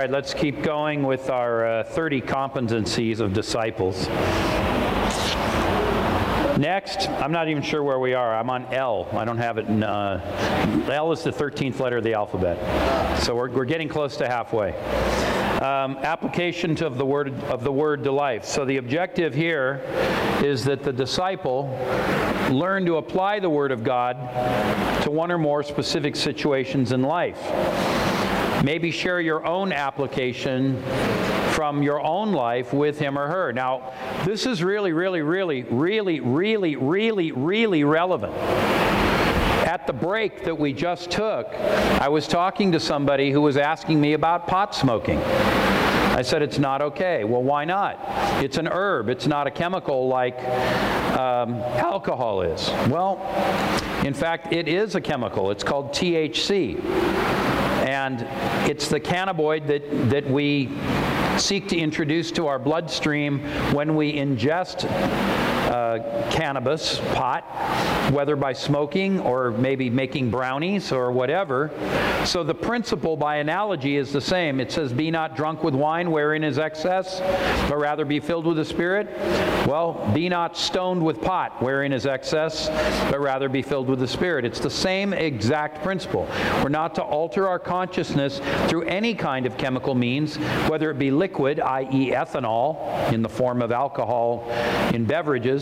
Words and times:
All 0.00 0.04
right, 0.04 0.12
let's 0.12 0.32
keep 0.32 0.62
going 0.62 1.02
with 1.02 1.28
our 1.28 1.66
uh, 1.66 1.82
30 1.82 2.20
competencies 2.20 3.18
of 3.18 3.32
disciples. 3.32 4.06
Next, 6.56 7.08
I'm 7.08 7.32
not 7.32 7.48
even 7.48 7.64
sure 7.64 7.82
where 7.82 7.98
we 7.98 8.14
are. 8.14 8.32
I'm 8.32 8.48
on 8.48 8.72
L. 8.72 9.08
I 9.10 9.24
don't 9.24 9.38
have 9.38 9.58
it 9.58 9.66
in. 9.66 9.82
Uh, 9.82 10.86
L 10.88 11.10
is 11.10 11.24
the 11.24 11.32
13th 11.32 11.80
letter 11.80 11.96
of 11.96 12.04
the 12.04 12.14
alphabet. 12.14 13.24
So 13.24 13.34
we're, 13.34 13.50
we're 13.50 13.64
getting 13.64 13.88
close 13.88 14.16
to 14.18 14.28
halfway. 14.28 14.76
Um, 15.62 15.96
application 15.96 16.80
of, 16.84 16.96
the 16.96 17.04
word, 17.04 17.34
of 17.46 17.64
the 17.64 17.72
word 17.72 18.04
to 18.04 18.12
life. 18.12 18.44
So 18.44 18.64
the 18.64 18.76
objective 18.76 19.34
here 19.34 19.82
is 20.44 20.62
that 20.66 20.84
the 20.84 20.92
disciple 20.92 21.76
learn 22.52 22.86
to 22.86 22.98
apply 22.98 23.40
the 23.40 23.50
word 23.50 23.72
of 23.72 23.82
God 23.82 24.14
to 25.02 25.10
one 25.10 25.32
or 25.32 25.38
more 25.38 25.64
specific 25.64 26.14
situations 26.14 26.92
in 26.92 27.02
life. 27.02 28.07
Maybe 28.64 28.90
share 28.90 29.20
your 29.20 29.44
own 29.44 29.72
application 29.72 30.82
from 31.52 31.82
your 31.82 32.00
own 32.00 32.32
life 32.32 32.72
with 32.72 32.98
him 32.98 33.18
or 33.18 33.26
her. 33.26 33.52
Now, 33.52 33.92
this 34.24 34.46
is 34.46 34.62
really, 34.62 34.92
really, 34.92 35.22
really, 35.22 35.64
really, 35.64 36.20
really, 36.20 36.76
really, 36.76 37.32
really 37.32 37.84
relevant. 37.84 38.32
At 39.66 39.86
the 39.86 39.92
break 39.92 40.44
that 40.44 40.58
we 40.58 40.72
just 40.72 41.10
took, 41.10 41.46
I 42.00 42.08
was 42.08 42.26
talking 42.26 42.72
to 42.72 42.80
somebody 42.80 43.30
who 43.30 43.40
was 43.40 43.56
asking 43.56 44.00
me 44.00 44.12
about 44.12 44.46
pot 44.46 44.74
smoking. 44.74 45.18
I 45.18 46.22
said, 46.22 46.42
it's 46.42 46.58
not 46.58 46.82
okay. 46.82 47.22
Well, 47.24 47.42
why 47.42 47.64
not? 47.64 47.98
It's 48.42 48.56
an 48.56 48.66
herb, 48.66 49.08
it's 49.08 49.26
not 49.26 49.46
a 49.46 49.50
chemical 49.50 50.08
like 50.08 50.38
um, 51.18 51.54
alcohol 51.54 52.42
is. 52.42 52.68
Well, 52.88 53.18
in 54.04 54.14
fact, 54.14 54.52
it 54.52 54.68
is 54.68 54.94
a 54.94 55.00
chemical. 55.00 55.50
It's 55.50 55.64
called 55.64 55.90
THC. 55.90 56.76
And 57.88 58.20
it's 58.68 58.88
the 58.88 59.00
cannabinoid 59.00 59.66
that, 59.68 60.10
that 60.10 60.28
we 60.28 60.68
seek 61.38 61.68
to 61.68 61.78
introduce 61.78 62.30
to 62.32 62.46
our 62.46 62.58
bloodstream 62.58 63.40
when 63.72 63.96
we 63.96 64.12
ingest 64.12 64.84
uh, 65.68 66.30
cannabis, 66.30 66.98
pot, 67.14 67.44
whether 68.12 68.36
by 68.36 68.52
smoking 68.52 69.20
or 69.20 69.50
maybe 69.52 69.90
making 69.90 70.30
brownies 70.30 70.92
or 70.92 71.12
whatever. 71.12 71.70
So 72.24 72.42
the 72.42 72.54
principle 72.54 73.16
by 73.16 73.36
analogy 73.36 73.96
is 73.96 74.12
the 74.12 74.20
same. 74.20 74.60
It 74.60 74.72
says, 74.72 74.92
Be 74.92 75.10
not 75.10 75.36
drunk 75.36 75.62
with 75.62 75.74
wine 75.74 76.10
wherein 76.10 76.42
is 76.42 76.58
excess, 76.58 77.20
but 77.68 77.78
rather 77.78 78.04
be 78.04 78.20
filled 78.20 78.46
with 78.46 78.56
the 78.56 78.64
Spirit. 78.64 79.08
Well, 79.66 80.10
be 80.14 80.28
not 80.28 80.56
stoned 80.56 81.04
with 81.04 81.20
pot 81.20 81.62
wherein 81.62 81.92
is 81.92 82.06
excess, 82.06 82.68
but 83.10 83.20
rather 83.20 83.48
be 83.48 83.62
filled 83.62 83.88
with 83.88 84.00
the 84.00 84.08
Spirit. 84.08 84.44
It's 84.44 84.60
the 84.60 84.70
same 84.70 85.12
exact 85.12 85.82
principle. 85.82 86.28
We're 86.62 86.68
not 86.68 86.94
to 86.96 87.02
alter 87.02 87.46
our 87.48 87.58
consciousness 87.58 88.40
through 88.68 88.82
any 88.82 89.14
kind 89.14 89.46
of 89.46 89.58
chemical 89.58 89.94
means, 89.94 90.36
whether 90.68 90.90
it 90.90 90.98
be 90.98 91.10
liquid, 91.10 91.60
i.e., 91.60 92.10
ethanol, 92.12 93.12
in 93.12 93.22
the 93.22 93.28
form 93.28 93.62
of 93.62 93.72
alcohol 93.72 94.48
in 94.94 95.04
beverages, 95.04 95.57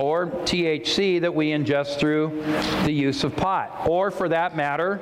or 0.00 0.26
THC 0.44 1.20
that 1.20 1.34
we 1.34 1.50
ingest 1.50 1.98
through 1.98 2.42
the 2.84 2.92
use 2.92 3.24
of 3.24 3.36
pot. 3.36 3.86
Or, 3.88 4.10
for 4.10 4.28
that 4.28 4.56
matter, 4.56 5.00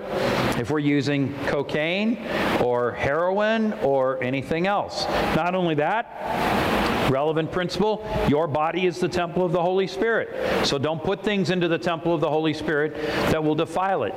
if 0.58 0.70
we're 0.70 0.78
using 0.78 1.34
cocaine 1.46 2.26
or 2.62 2.92
heroin 2.92 3.72
or 3.74 4.22
anything 4.22 4.66
else. 4.66 5.04
Not 5.36 5.54
only 5.54 5.74
that, 5.76 7.10
relevant 7.10 7.52
principle 7.52 8.06
your 8.28 8.46
body 8.46 8.86
is 8.86 8.98
the 8.98 9.08
temple 9.08 9.44
of 9.44 9.52
the 9.52 9.60
Holy 9.60 9.86
Spirit. 9.86 10.66
So 10.66 10.78
don't 10.78 11.02
put 11.02 11.22
things 11.22 11.50
into 11.50 11.68
the 11.68 11.78
temple 11.78 12.14
of 12.14 12.20
the 12.20 12.30
Holy 12.30 12.54
Spirit 12.54 12.94
that 13.30 13.42
will 13.42 13.54
defile 13.54 14.04
it. 14.04 14.12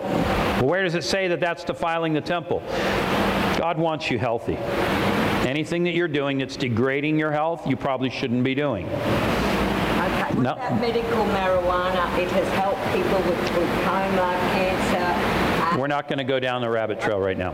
Where 0.63 0.83
does 0.83 0.95
it 0.95 1.03
say 1.03 1.27
that 1.27 1.39
that's 1.39 1.63
defiling 1.63 2.13
the 2.13 2.21
temple? 2.21 2.63
God 3.57 3.77
wants 3.77 4.09
you 4.09 4.19
healthy. 4.19 4.57
Anything 5.47 5.83
that 5.85 5.93
you're 5.93 6.07
doing 6.07 6.37
that's 6.37 6.57
degrading 6.57 7.17
your 7.17 7.31
health, 7.31 7.67
you 7.67 7.75
probably 7.75 8.09
shouldn't 8.09 8.43
be 8.43 8.55
doing. 8.55 8.87
What 10.37 10.43
No. 10.43 10.51
about 10.51 10.79
medical 10.79 11.25
marijuana? 11.25 12.15
It 12.19 12.29
has 12.29 12.47
helped 12.53 12.83
people 12.93 13.17
with 13.27 13.39
glaucoma, 13.51 14.37
cancer. 14.53 15.79
We're 15.79 15.87
not 15.87 16.07
going 16.07 16.19
to 16.19 16.23
go 16.23 16.39
down 16.39 16.61
the 16.61 16.69
rabbit 16.69 17.01
trail 17.01 17.19
right 17.19 17.35
now. 17.37 17.53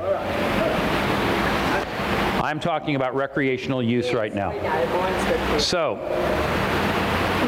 I'm 2.44 2.59
talking 2.59 2.97
about 2.97 3.16
recreational 3.16 3.81
use 3.81 4.13
right 4.13 4.35
now. 4.35 4.52
We 4.52 4.57
know, 4.57 4.97
mine's 5.00 5.53
the- 5.53 5.59
So, 5.59 5.96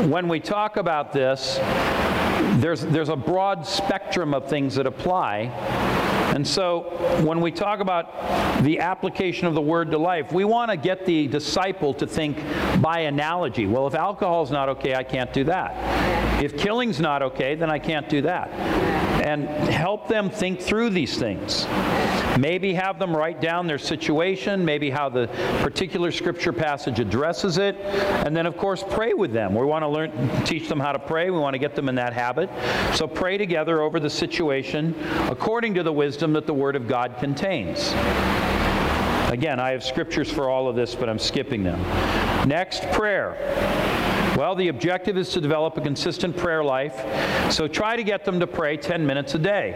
when 0.08 0.30
we 0.30 0.40
talk 0.40 0.78
about 0.78 1.12
this, 1.12 1.60
there's, 2.62 2.86
there's 2.86 3.10
a 3.10 3.18
broad 3.18 3.68
spectrum 3.68 4.34
of 4.34 4.48
things 4.48 4.76
that 4.76 4.88
apply. 4.88 5.52
And 6.36 6.46
so, 6.46 6.82
when 7.24 7.40
we 7.40 7.50
talk 7.50 7.80
about 7.80 8.62
the 8.62 8.80
application 8.80 9.48
of 9.48 9.54
the 9.54 9.62
word 9.62 9.90
to 9.92 9.98
life, 9.98 10.34
we 10.34 10.44
want 10.44 10.70
to 10.70 10.76
get 10.76 11.06
the 11.06 11.30
disciple 11.30 11.94
to 11.94 12.06
think 12.06 12.38
by 12.82 13.00
analogy. 13.00 13.66
Well, 13.66 13.88
if 13.88 13.96
alcohol's 13.96 14.52
not 14.52 14.68
okay, 14.68 14.96
I 14.96 15.04
can't 15.04 15.32
do 15.32 15.46
that. 15.46 16.44
If 16.44 16.58
killing's 16.58 17.00
not 17.00 17.22
okay, 17.22 17.56
then 17.56 17.70
I 17.70 17.80
can't 17.80 18.10
do 18.10 18.22
that. 18.24 18.50
And 19.26 19.48
help 19.48 20.08
them 20.08 20.30
think 20.30 20.62
through 20.62 20.92
these 20.92 21.18
things. 21.18 21.66
Maybe 22.38 22.76
have 22.76 23.00
them 23.00 23.18
write 23.18 23.42
down 23.42 23.66
their 23.66 23.80
situation, 23.80 24.64
maybe 24.64 24.92
how 24.92 25.10
the 25.10 25.28
particular 25.64 26.12
scripture 26.12 26.54
passage 26.54 27.00
addresses 27.00 27.58
it, 27.58 27.76
and 27.76 28.38
then, 28.38 28.46
of 28.46 28.56
course, 28.56 28.84
pray 28.88 29.14
with 29.14 29.34
them. 29.34 29.56
We 29.56 29.66
want 29.66 29.82
to 29.82 29.88
learn, 29.88 30.12
teach 30.44 30.70
them 30.70 30.80
how 30.80 30.92
to 30.92 31.00
pray. 31.00 31.32
We 31.32 31.40
want 31.40 31.56
to 31.56 31.58
get 31.58 31.74
them 31.74 31.90
in 31.90 31.96
that 31.96 32.14
habit. 32.14 32.52
So 32.96 33.08
pray 33.08 33.40
together 33.40 33.82
over 33.82 34.00
the 34.00 34.12
situation 34.12 34.94
according 35.24 35.74
to 35.74 35.82
the 35.82 35.94
wisdom 35.94 36.32
that 36.34 36.46
the 36.46 36.54
Word 36.54 36.76
of 36.76 36.88
God 36.88 37.16
contains. 37.20 37.94
Again, 39.32 39.60
I 39.60 39.72
have 39.72 39.84
scriptures 39.84 40.32
for 40.32 40.52
all 40.52 40.70
of 40.70 40.76
this, 40.76 40.94
but 40.94 41.10
I'm 41.10 41.20
skipping 41.20 41.64
them. 41.64 41.82
Next, 42.48 42.84
prayer. 42.92 44.05
Well, 44.36 44.54
the 44.54 44.68
objective 44.68 45.18
is 45.18 45.30
to 45.30 45.42
develop 45.42 45.78
a 45.78 45.82
consistent 45.82 46.36
prayer 46.36 46.64
life, 46.64 47.54
so 47.54 47.68
try 47.68 47.96
to 47.96 48.04
get 48.04 48.26
them 48.26 48.40
to 48.42 48.48
pray 48.48 48.76
10 48.76 49.06
minutes 49.06 49.34
a 49.34 49.40
day. 49.40 49.76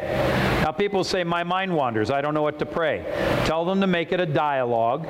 Now, 0.64 0.74
people 0.74 1.06
say, 1.06 1.24
My 1.24 1.44
mind 1.44 1.74
wanders, 1.74 2.12
I 2.12 2.20
don't 2.20 2.34
know 2.34 2.42
what 2.42 2.60
to 2.60 2.66
pray. 2.66 3.06
Tell 3.46 3.64
them 3.64 3.80
to 3.80 3.88
make 3.88 4.12
it 4.12 4.20
a 4.20 4.26
dialogue 4.26 5.08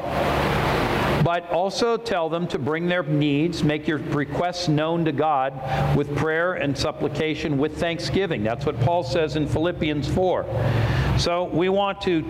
but 1.23 1.49
also 1.51 1.97
tell 1.97 2.29
them 2.29 2.47
to 2.47 2.57
bring 2.57 2.87
their 2.87 3.03
needs, 3.03 3.63
make 3.63 3.87
your 3.87 3.97
requests 3.97 4.67
known 4.67 5.03
to 5.05 5.11
God 5.11 5.95
with 5.95 6.15
prayer 6.15 6.53
and 6.53 6.77
supplication 6.77 7.57
with 7.57 7.77
thanksgiving. 7.77 8.41
That's 8.41 8.65
what 8.65 8.79
Paul 8.79 9.03
says 9.03 9.35
in 9.35 9.47
Philippians 9.47 10.07
4. 10.07 10.45
So 11.19 11.43
we 11.43 11.69
want 11.69 12.01
to 12.01 12.23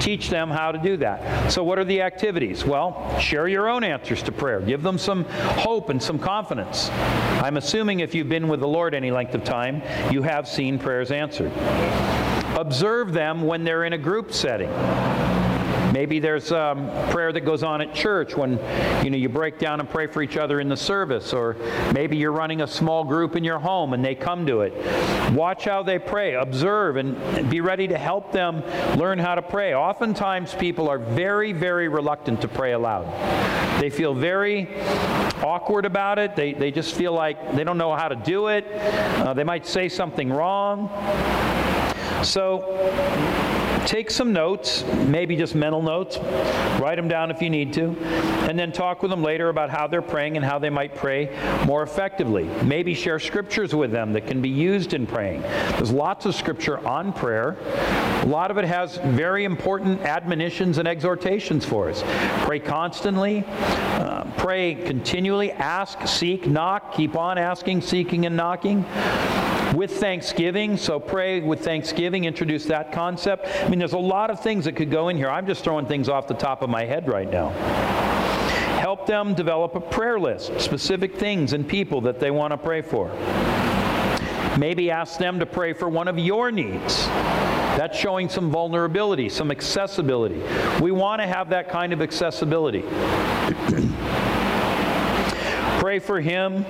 teach 0.00 0.30
them 0.30 0.50
how 0.50 0.72
to 0.72 0.78
do 0.78 0.96
that. 0.98 1.50
So, 1.50 1.62
what 1.64 1.78
are 1.78 1.84
the 1.84 2.02
activities? 2.02 2.64
Well, 2.64 3.18
share 3.18 3.48
your 3.48 3.68
own 3.68 3.84
answers 3.84 4.22
to 4.24 4.32
prayer. 4.32 4.60
Give 4.60 4.82
them 4.82 4.98
some 4.98 5.24
hope 5.24 5.90
and 5.90 6.02
some 6.02 6.18
confidence. 6.18 6.90
I'm 6.90 7.56
assuming 7.56 8.00
if 8.00 8.14
you've 8.14 8.28
been 8.28 8.48
with 8.48 8.60
the 8.60 8.68
Lord 8.68 8.94
any 8.94 9.10
length 9.10 9.34
of 9.34 9.44
time, 9.44 9.82
you 10.12 10.22
have 10.22 10.48
seen 10.48 10.78
prayers 10.78 11.10
answered. 11.10 11.52
Observe 12.56 13.12
them 13.12 13.42
when 13.42 13.64
they're 13.64 13.84
in 13.84 13.92
a 13.92 13.98
group 13.98 14.32
setting. 14.32 14.70
Maybe 15.92 16.18
there's 16.18 16.52
um, 16.52 16.88
prayer 17.10 17.32
that 17.32 17.40
goes 17.40 17.62
on 17.62 17.80
at 17.80 17.94
church 17.94 18.36
when 18.36 18.52
you 19.04 19.10
know 19.10 19.16
you 19.16 19.28
break 19.28 19.58
down 19.58 19.80
and 19.80 19.88
pray 19.88 20.06
for 20.06 20.22
each 20.22 20.36
other 20.36 20.60
in 20.60 20.68
the 20.68 20.76
service, 20.76 21.32
or 21.32 21.56
maybe 21.92 22.16
you're 22.16 22.32
running 22.32 22.62
a 22.62 22.66
small 22.66 23.04
group 23.04 23.36
in 23.36 23.44
your 23.44 23.58
home 23.58 23.92
and 23.92 24.04
they 24.04 24.14
come 24.14 24.46
to 24.46 24.62
it. 24.62 24.72
Watch 25.32 25.64
how 25.64 25.82
they 25.82 25.98
pray, 25.98 26.34
observe, 26.34 26.96
and 26.96 27.50
be 27.50 27.60
ready 27.60 27.88
to 27.88 27.98
help 27.98 28.32
them 28.32 28.62
learn 28.98 29.18
how 29.18 29.34
to 29.34 29.42
pray. 29.42 29.74
Oftentimes, 29.74 30.54
people 30.54 30.88
are 30.88 30.98
very, 30.98 31.52
very 31.52 31.88
reluctant 31.88 32.40
to 32.42 32.48
pray 32.48 32.72
aloud. 32.72 33.06
They 33.80 33.90
feel 33.90 34.14
very 34.14 34.68
awkward 35.42 35.84
about 35.84 36.18
it. 36.18 36.34
They, 36.34 36.52
they 36.52 36.70
just 36.70 36.94
feel 36.94 37.12
like 37.12 37.54
they 37.54 37.64
don't 37.64 37.78
know 37.78 37.94
how 37.94 38.08
to 38.08 38.16
do 38.16 38.48
it. 38.48 38.66
Uh, 38.72 39.34
they 39.34 39.44
might 39.44 39.66
say 39.66 39.88
something 39.88 40.30
wrong. 40.30 40.88
So 42.22 42.60
take 43.86 44.10
some 44.10 44.32
notes, 44.32 44.84
maybe 45.06 45.36
just 45.36 45.54
mental 45.54 45.80
notes, 45.80 46.18
write 46.80 46.96
them 46.96 47.06
down 47.06 47.30
if 47.30 47.40
you 47.40 47.48
need 47.48 47.72
to, 47.72 47.96
and 48.48 48.58
then 48.58 48.72
talk 48.72 49.00
with 49.00 49.10
them 49.10 49.22
later 49.22 49.48
about 49.48 49.70
how 49.70 49.86
they're 49.86 50.02
praying 50.02 50.36
and 50.36 50.44
how 50.44 50.58
they 50.58 50.68
might 50.68 50.94
pray 50.94 51.30
more 51.64 51.84
effectively. 51.84 52.44
Maybe 52.64 52.94
share 52.94 53.20
scriptures 53.20 53.74
with 53.74 53.92
them 53.92 54.12
that 54.12 54.26
can 54.26 54.42
be 54.42 54.48
used 54.48 54.92
in 54.92 55.06
praying. 55.06 55.42
There's 55.42 55.92
lots 55.92 56.26
of 56.26 56.34
scripture 56.34 56.84
on 56.86 57.12
prayer. 57.12 57.56
A 58.22 58.26
lot 58.26 58.50
of 58.50 58.58
it 58.58 58.64
has 58.64 58.96
very 58.96 59.44
important 59.44 60.00
admonitions 60.00 60.78
and 60.78 60.88
exhortations 60.88 61.64
for 61.64 61.88
us. 61.88 62.02
Pray 62.44 62.58
constantly, 62.58 63.44
uh, 63.46 64.24
pray 64.36 64.74
continually, 64.74 65.52
ask, 65.52 66.06
seek, 66.08 66.48
knock, 66.48 66.92
keep 66.92 67.16
on 67.16 67.38
asking, 67.38 67.80
seeking, 67.82 68.26
and 68.26 68.36
knocking 68.36 68.84
with 69.76 69.92
thanksgiving. 70.00 70.78
So 70.78 70.98
pray 70.98 71.40
with 71.40 71.62
thanksgiving, 71.62 72.24
introduce 72.24 72.64
that 72.64 72.92
concept. 72.92 73.46
I 73.62 73.68
mean, 73.68 73.78
there's 73.78 73.92
a 73.92 73.98
lot 73.98 74.30
of 74.30 74.40
things 74.40 74.64
that 74.64 74.74
could 74.74 74.90
go 74.90 75.10
in 75.10 75.18
here. 75.18 75.28
I'm 75.28 75.46
just 75.46 75.62
throwing 75.62 75.84
things 75.86 76.08
off 76.08 76.26
the 76.26 76.34
top 76.34 76.62
of 76.62 76.70
my 76.70 76.84
head 76.84 77.06
right 77.06 77.30
now. 77.30 77.50
Help 78.80 79.06
them 79.06 79.34
develop 79.34 79.74
a 79.74 79.80
prayer 79.80 80.18
list, 80.18 80.58
specific 80.60 81.16
things 81.16 81.52
and 81.52 81.68
people 81.68 82.00
that 82.00 82.18
they 82.18 82.30
want 82.30 82.52
to 82.52 82.56
pray 82.56 82.80
for. 82.80 83.10
Maybe 84.58 84.90
ask 84.90 85.18
them 85.18 85.38
to 85.40 85.46
pray 85.46 85.74
for 85.74 85.90
one 85.90 86.08
of 86.08 86.18
your 86.18 86.50
needs. 86.50 87.06
That's 87.76 87.98
showing 87.98 88.30
some 88.30 88.50
vulnerability, 88.50 89.28
some 89.28 89.50
accessibility. 89.50 90.42
We 90.80 90.92
want 90.92 91.20
to 91.20 91.26
have 91.26 91.50
that 91.50 91.68
kind 91.68 91.92
of 91.92 92.00
accessibility. 92.00 92.80
Pray 95.78 95.98
for 95.98 96.20
him, 96.20 96.64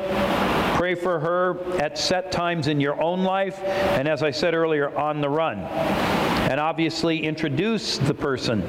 pray 0.77 0.95
for 0.95 1.19
her 1.19 1.59
at 1.81 1.99
set 1.99 2.31
times 2.31 2.69
in 2.69 2.81
your 2.81 3.01
own 3.01 3.25
life, 3.25 3.59
and 3.63 4.07
as 4.07 4.23
I 4.23 4.31
said 4.31 4.55
earlier, 4.55 4.97
on 4.97 5.21
the 5.21 5.29
run. 5.29 5.59
And 5.59 6.61
obviously, 6.61 7.25
introduce 7.25 7.99
the 7.99 8.15
person 8.15 8.63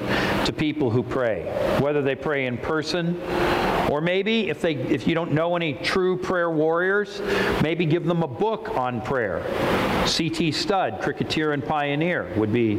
to 0.45 0.53
people 0.53 0.89
who 0.89 1.03
pray, 1.03 1.43
whether 1.79 2.01
they 2.01 2.15
pray 2.15 2.47
in 2.47 2.57
person 2.57 3.21
or 3.89 4.01
maybe 4.01 4.49
if 4.49 4.61
they 4.61 4.73
if 4.73 5.07
you 5.07 5.15
don't 5.15 5.31
know 5.31 5.55
any 5.55 5.73
true 5.73 6.17
prayer 6.17 6.51
warriors, 6.51 7.21
maybe 7.61 7.85
give 7.85 8.05
them 8.05 8.23
a 8.23 8.27
book 8.27 8.75
on 8.75 9.01
prayer. 9.01 9.43
C.T. 10.05 10.51
Studd, 10.51 11.01
Cricketer 11.01 11.53
and 11.53 11.65
Pioneer, 11.65 12.33
would 12.35 12.51
be 12.51 12.77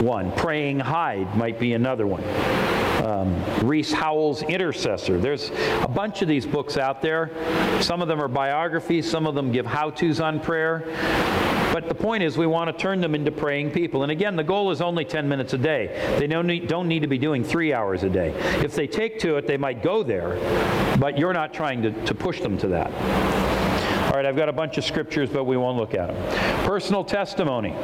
one. 0.00 0.32
Praying 0.32 0.80
Hyde 0.80 1.36
might 1.36 1.58
be 1.58 1.74
another 1.74 2.06
one 2.06 2.22
um, 3.06 3.66
Rees 3.66 3.92
Howells 3.92 4.42
Intercessor. 4.42 5.18
There's 5.18 5.50
a 5.82 5.88
bunch 5.88 6.22
of 6.22 6.28
these 6.28 6.44
books 6.44 6.76
out 6.76 7.02
there. 7.02 7.30
Some 7.80 8.02
of 8.02 8.08
them 8.08 8.20
are 8.20 8.28
biographies, 8.28 8.65
some 9.02 9.26
of 9.26 9.34
them 9.34 9.52
give 9.52 9.66
how 9.66 9.90
to's 9.90 10.20
on 10.20 10.40
prayer. 10.40 10.84
But 11.72 11.88
the 11.88 11.94
point 11.94 12.22
is, 12.22 12.38
we 12.38 12.46
want 12.46 12.74
to 12.74 12.82
turn 12.82 13.00
them 13.00 13.14
into 13.14 13.30
praying 13.30 13.70
people. 13.70 14.02
And 14.02 14.10
again, 14.10 14.34
the 14.34 14.42
goal 14.42 14.70
is 14.70 14.80
only 14.80 15.04
10 15.04 15.28
minutes 15.28 15.52
a 15.52 15.58
day. 15.58 16.16
They 16.18 16.26
don't 16.26 16.46
need, 16.46 16.68
don't 16.68 16.88
need 16.88 17.00
to 17.00 17.06
be 17.06 17.18
doing 17.18 17.44
three 17.44 17.74
hours 17.74 18.02
a 18.02 18.08
day. 18.08 18.30
If 18.64 18.74
they 18.74 18.86
take 18.86 19.18
to 19.20 19.36
it, 19.36 19.46
they 19.46 19.58
might 19.58 19.82
go 19.82 20.02
there, 20.02 20.36
but 20.98 21.18
you're 21.18 21.34
not 21.34 21.52
trying 21.52 21.82
to, 21.82 21.90
to 22.06 22.14
push 22.14 22.40
them 22.40 22.56
to 22.58 22.68
that. 22.68 22.90
All 24.06 24.12
right, 24.12 24.24
I've 24.24 24.36
got 24.36 24.48
a 24.48 24.54
bunch 24.54 24.78
of 24.78 24.84
scriptures, 24.84 25.28
but 25.28 25.44
we 25.44 25.58
won't 25.58 25.76
look 25.76 25.94
at 25.94 26.08
them. 26.08 26.66
Personal 26.66 27.04
testimony. 27.04 27.74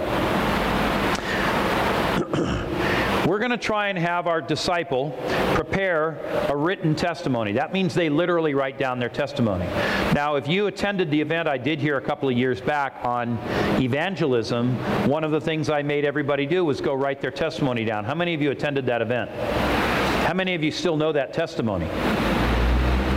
We're 3.32 3.38
going 3.38 3.50
to 3.52 3.56
try 3.56 3.88
and 3.88 3.99
have 3.99 4.26
our 4.26 4.43
disciple 4.43 5.19
prepare 5.55 6.19
a 6.50 6.55
written 6.55 6.94
testimony. 6.94 7.52
That 7.52 7.73
means 7.73 7.94
they 7.94 8.11
literally 8.11 8.52
write 8.52 8.79
down 8.79 8.99
their 8.99 9.08
testimony. 9.08 9.64
Now, 10.12 10.37
if 10.37 10.46
you 10.46 10.67
attended 10.67 11.11
the 11.11 11.19
event 11.19 11.49
I 11.49 11.56
did 11.56 11.79
here 11.79 11.96
a 11.96 12.00
couple 12.02 12.29
of 12.29 12.37
years 12.37 12.61
back 12.61 13.02
on 13.06 13.38
evangelism, 13.81 14.76
one 15.08 15.25
of 15.25 15.31
the 15.31 15.40
things 15.40 15.70
I 15.70 15.81
made 15.81 16.05
everybody 16.05 16.44
do 16.44 16.62
was 16.62 16.82
go 16.82 16.93
write 16.93 17.23
their 17.23 17.31
testimony 17.31 17.87
down. 17.87 18.05
How 18.05 18.14
many 18.14 18.34
of 18.34 18.43
you 18.43 18.50
attended 18.50 18.84
that 18.84 19.00
event? 19.00 19.31
How 19.31 20.34
many 20.34 20.55
of 20.55 20.62
you 20.62 20.70
still 20.70 20.99
know 20.99 21.12
that 21.12 21.32
testimony? 21.32 21.87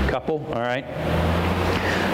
Couple, 0.09 0.45
all 0.53 0.62
right. 0.62 0.85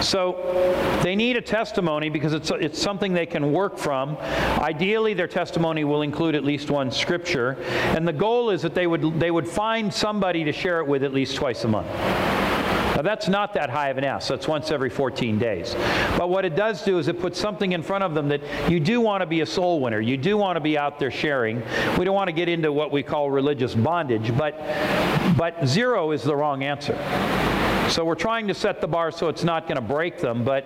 So 0.02 1.00
they 1.02 1.16
need 1.16 1.36
a 1.36 1.40
testimony 1.40 2.08
because 2.08 2.32
it's, 2.32 2.50
it's 2.50 2.80
something 2.80 3.12
they 3.12 3.26
can 3.26 3.52
work 3.52 3.78
from. 3.78 4.16
Ideally, 4.58 5.14
their 5.14 5.28
testimony 5.28 5.84
will 5.84 6.02
include 6.02 6.34
at 6.34 6.44
least 6.44 6.70
one 6.70 6.90
scripture. 6.90 7.52
And 7.96 8.06
the 8.06 8.12
goal 8.12 8.50
is 8.50 8.62
that 8.62 8.74
they 8.74 8.86
would, 8.86 9.18
they 9.18 9.30
would 9.30 9.48
find 9.48 9.92
somebody 9.92 10.44
to 10.44 10.52
share 10.52 10.80
it 10.80 10.86
with 10.86 11.04
at 11.04 11.12
least 11.12 11.36
twice 11.36 11.64
a 11.64 11.68
month. 11.68 11.88
Now, 12.96 13.00
that's 13.00 13.26
not 13.26 13.54
that 13.54 13.70
high 13.70 13.88
of 13.88 13.96
an 13.96 14.04
ask. 14.04 14.28
That's 14.28 14.46
once 14.46 14.70
every 14.70 14.90
14 14.90 15.38
days. 15.38 15.74
But 16.18 16.28
what 16.28 16.44
it 16.44 16.54
does 16.54 16.84
do 16.84 16.98
is 16.98 17.08
it 17.08 17.20
puts 17.20 17.40
something 17.40 17.72
in 17.72 17.82
front 17.82 18.04
of 18.04 18.14
them 18.14 18.28
that 18.28 18.42
you 18.70 18.80
do 18.80 19.00
want 19.00 19.22
to 19.22 19.26
be 19.26 19.40
a 19.40 19.46
soul 19.46 19.80
winner. 19.80 20.00
You 20.00 20.18
do 20.18 20.36
want 20.36 20.56
to 20.56 20.60
be 20.60 20.76
out 20.76 20.98
there 20.98 21.10
sharing. 21.10 21.62
We 21.98 22.04
don't 22.04 22.14
want 22.14 22.28
to 22.28 22.32
get 22.32 22.48
into 22.48 22.70
what 22.70 22.92
we 22.92 23.02
call 23.02 23.30
religious 23.30 23.74
bondage, 23.74 24.36
but, 24.36 24.54
but 25.38 25.66
zero 25.66 26.12
is 26.12 26.22
the 26.22 26.36
wrong 26.36 26.62
answer. 26.62 26.94
So 27.88 28.04
we're 28.04 28.14
trying 28.14 28.48
to 28.48 28.54
set 28.54 28.80
the 28.80 28.88
bar 28.88 29.10
so 29.10 29.28
it's 29.28 29.44
not 29.44 29.64
going 29.64 29.76
to 29.76 29.82
break 29.82 30.18
them, 30.18 30.44
but 30.44 30.64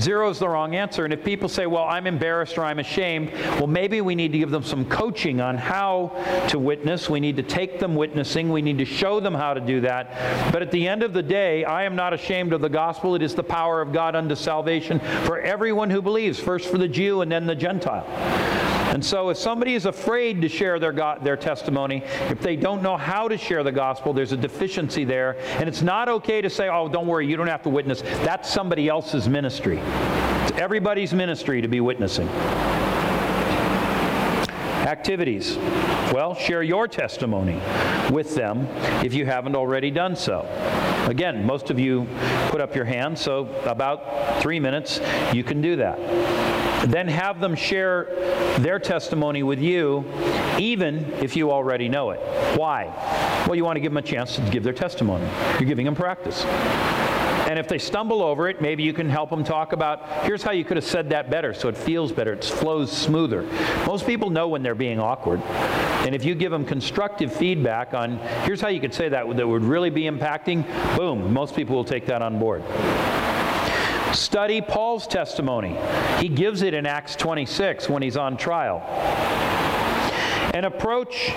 zero 0.00 0.30
is 0.30 0.38
the 0.38 0.48
wrong 0.48 0.74
answer. 0.74 1.04
And 1.04 1.12
if 1.12 1.22
people 1.22 1.48
say, 1.48 1.66
well, 1.66 1.84
I'm 1.84 2.06
embarrassed 2.06 2.56
or 2.56 2.64
I'm 2.64 2.78
ashamed, 2.78 3.32
well, 3.32 3.66
maybe 3.66 4.00
we 4.00 4.14
need 4.14 4.32
to 4.32 4.38
give 4.38 4.50
them 4.50 4.62
some 4.62 4.84
coaching 4.86 5.40
on 5.40 5.58
how 5.58 6.12
to 6.48 6.58
witness. 6.58 7.10
We 7.10 7.20
need 7.20 7.36
to 7.36 7.42
take 7.42 7.78
them 7.78 7.94
witnessing. 7.94 8.50
We 8.50 8.62
need 8.62 8.78
to 8.78 8.84
show 8.84 9.20
them 9.20 9.34
how 9.34 9.54
to 9.54 9.60
do 9.60 9.82
that. 9.82 10.52
But 10.52 10.62
at 10.62 10.70
the 10.70 10.88
end 10.88 11.02
of 11.02 11.12
the 11.12 11.22
day, 11.22 11.64
I 11.64 11.84
am 11.84 11.96
not 11.96 12.14
ashamed 12.14 12.52
of 12.52 12.60
the 12.60 12.70
gospel. 12.70 13.14
It 13.14 13.22
is 13.22 13.34
the 13.34 13.42
power 13.42 13.80
of 13.82 13.92
God 13.92 14.16
unto 14.16 14.34
salvation 14.34 15.00
for 15.24 15.40
everyone 15.40 15.90
who 15.90 16.00
believes, 16.00 16.40
first 16.40 16.70
for 16.70 16.78
the 16.78 16.88
Jew 16.88 17.20
and 17.20 17.30
then 17.30 17.46
the 17.46 17.54
Gentile. 17.54 18.06
And 18.92 19.02
so 19.02 19.30
if 19.30 19.38
somebody 19.38 19.74
is 19.74 19.86
afraid 19.86 20.42
to 20.42 20.50
share 20.50 20.78
their, 20.78 20.92
their 21.22 21.36
testimony, 21.36 22.02
if 22.28 22.40
they 22.40 22.56
don't 22.56 22.82
know 22.82 22.98
how 22.98 23.26
to 23.26 23.38
share 23.38 23.62
the 23.62 23.72
gospel, 23.72 24.12
there's 24.12 24.32
a 24.32 24.36
deficiency 24.36 25.04
there. 25.04 25.38
And 25.58 25.66
it's 25.66 25.80
not 25.80 26.10
okay 26.10 26.42
to 26.42 26.50
say, 26.50 26.68
oh, 26.68 26.88
don't 26.88 27.06
worry, 27.06 27.26
you 27.26 27.38
don't 27.38 27.46
have 27.46 27.62
to 27.62 27.70
witness. 27.70 28.02
That's 28.02 28.52
somebody 28.52 28.88
else's 28.88 29.30
ministry. 29.30 29.78
It's 29.78 30.52
everybody's 30.58 31.14
ministry 31.14 31.62
to 31.62 31.68
be 31.68 31.80
witnessing. 31.80 32.28
Activities. 34.82 35.56
Well, 36.12 36.34
share 36.34 36.62
your 36.62 36.88
testimony 36.88 37.60
with 38.10 38.34
them 38.34 38.66
if 39.04 39.14
you 39.14 39.24
haven't 39.24 39.54
already 39.54 39.90
done 39.90 40.16
so. 40.16 40.46
Again, 41.08 41.46
most 41.46 41.70
of 41.70 41.78
you 41.78 42.06
put 42.48 42.60
up 42.60 42.74
your 42.74 42.84
hand, 42.84 43.18
so 43.18 43.46
about 43.64 44.40
three 44.42 44.60
minutes, 44.60 45.00
you 45.32 45.44
can 45.44 45.60
do 45.60 45.76
that. 45.76 45.98
Then 46.90 47.06
have 47.06 47.40
them 47.40 47.54
share 47.54 48.08
their 48.58 48.78
testimony 48.80 49.42
with 49.42 49.60
you, 49.60 50.04
even 50.58 51.12
if 51.22 51.36
you 51.36 51.52
already 51.52 51.88
know 51.88 52.10
it. 52.10 52.20
Why? 52.58 52.86
Well, 53.46 53.54
you 53.54 53.64
want 53.64 53.76
to 53.76 53.80
give 53.80 53.92
them 53.92 53.98
a 53.98 54.02
chance 54.02 54.36
to 54.36 54.42
give 54.50 54.64
their 54.64 54.72
testimony. 54.72 55.28
You're 55.52 55.68
giving 55.68 55.86
them 55.86 55.94
practice. 55.94 56.44
And 57.52 57.58
if 57.58 57.68
they 57.68 57.76
stumble 57.76 58.22
over 58.22 58.48
it, 58.48 58.62
maybe 58.62 58.82
you 58.82 58.94
can 58.94 59.10
help 59.10 59.28
them 59.28 59.44
talk 59.44 59.74
about 59.74 60.24
here's 60.24 60.42
how 60.42 60.52
you 60.52 60.64
could 60.64 60.78
have 60.78 60.86
said 60.86 61.10
that 61.10 61.28
better 61.28 61.52
so 61.52 61.68
it 61.68 61.76
feels 61.76 62.10
better, 62.10 62.32
it 62.32 62.42
flows 62.42 62.90
smoother. 62.90 63.42
Most 63.86 64.06
people 64.06 64.30
know 64.30 64.48
when 64.48 64.62
they're 64.62 64.74
being 64.74 64.98
awkward. 64.98 65.42
And 65.42 66.14
if 66.14 66.24
you 66.24 66.34
give 66.34 66.50
them 66.50 66.64
constructive 66.64 67.30
feedback 67.30 67.92
on 67.92 68.16
here's 68.46 68.62
how 68.62 68.68
you 68.68 68.80
could 68.80 68.94
say 68.94 69.10
that 69.10 69.28
that 69.36 69.46
would 69.46 69.64
really 69.64 69.90
be 69.90 70.04
impacting, 70.04 70.64
boom, 70.96 71.30
most 71.30 71.54
people 71.54 71.76
will 71.76 71.84
take 71.84 72.06
that 72.06 72.22
on 72.22 72.38
board. 72.38 72.62
Study 74.14 74.62
Paul's 74.62 75.06
testimony. 75.06 75.76
He 76.20 76.30
gives 76.30 76.62
it 76.62 76.72
in 76.72 76.86
Acts 76.86 77.16
26 77.16 77.86
when 77.86 78.00
he's 78.00 78.16
on 78.16 78.38
trial. 78.38 78.80
And 80.52 80.66
approach 80.66 81.28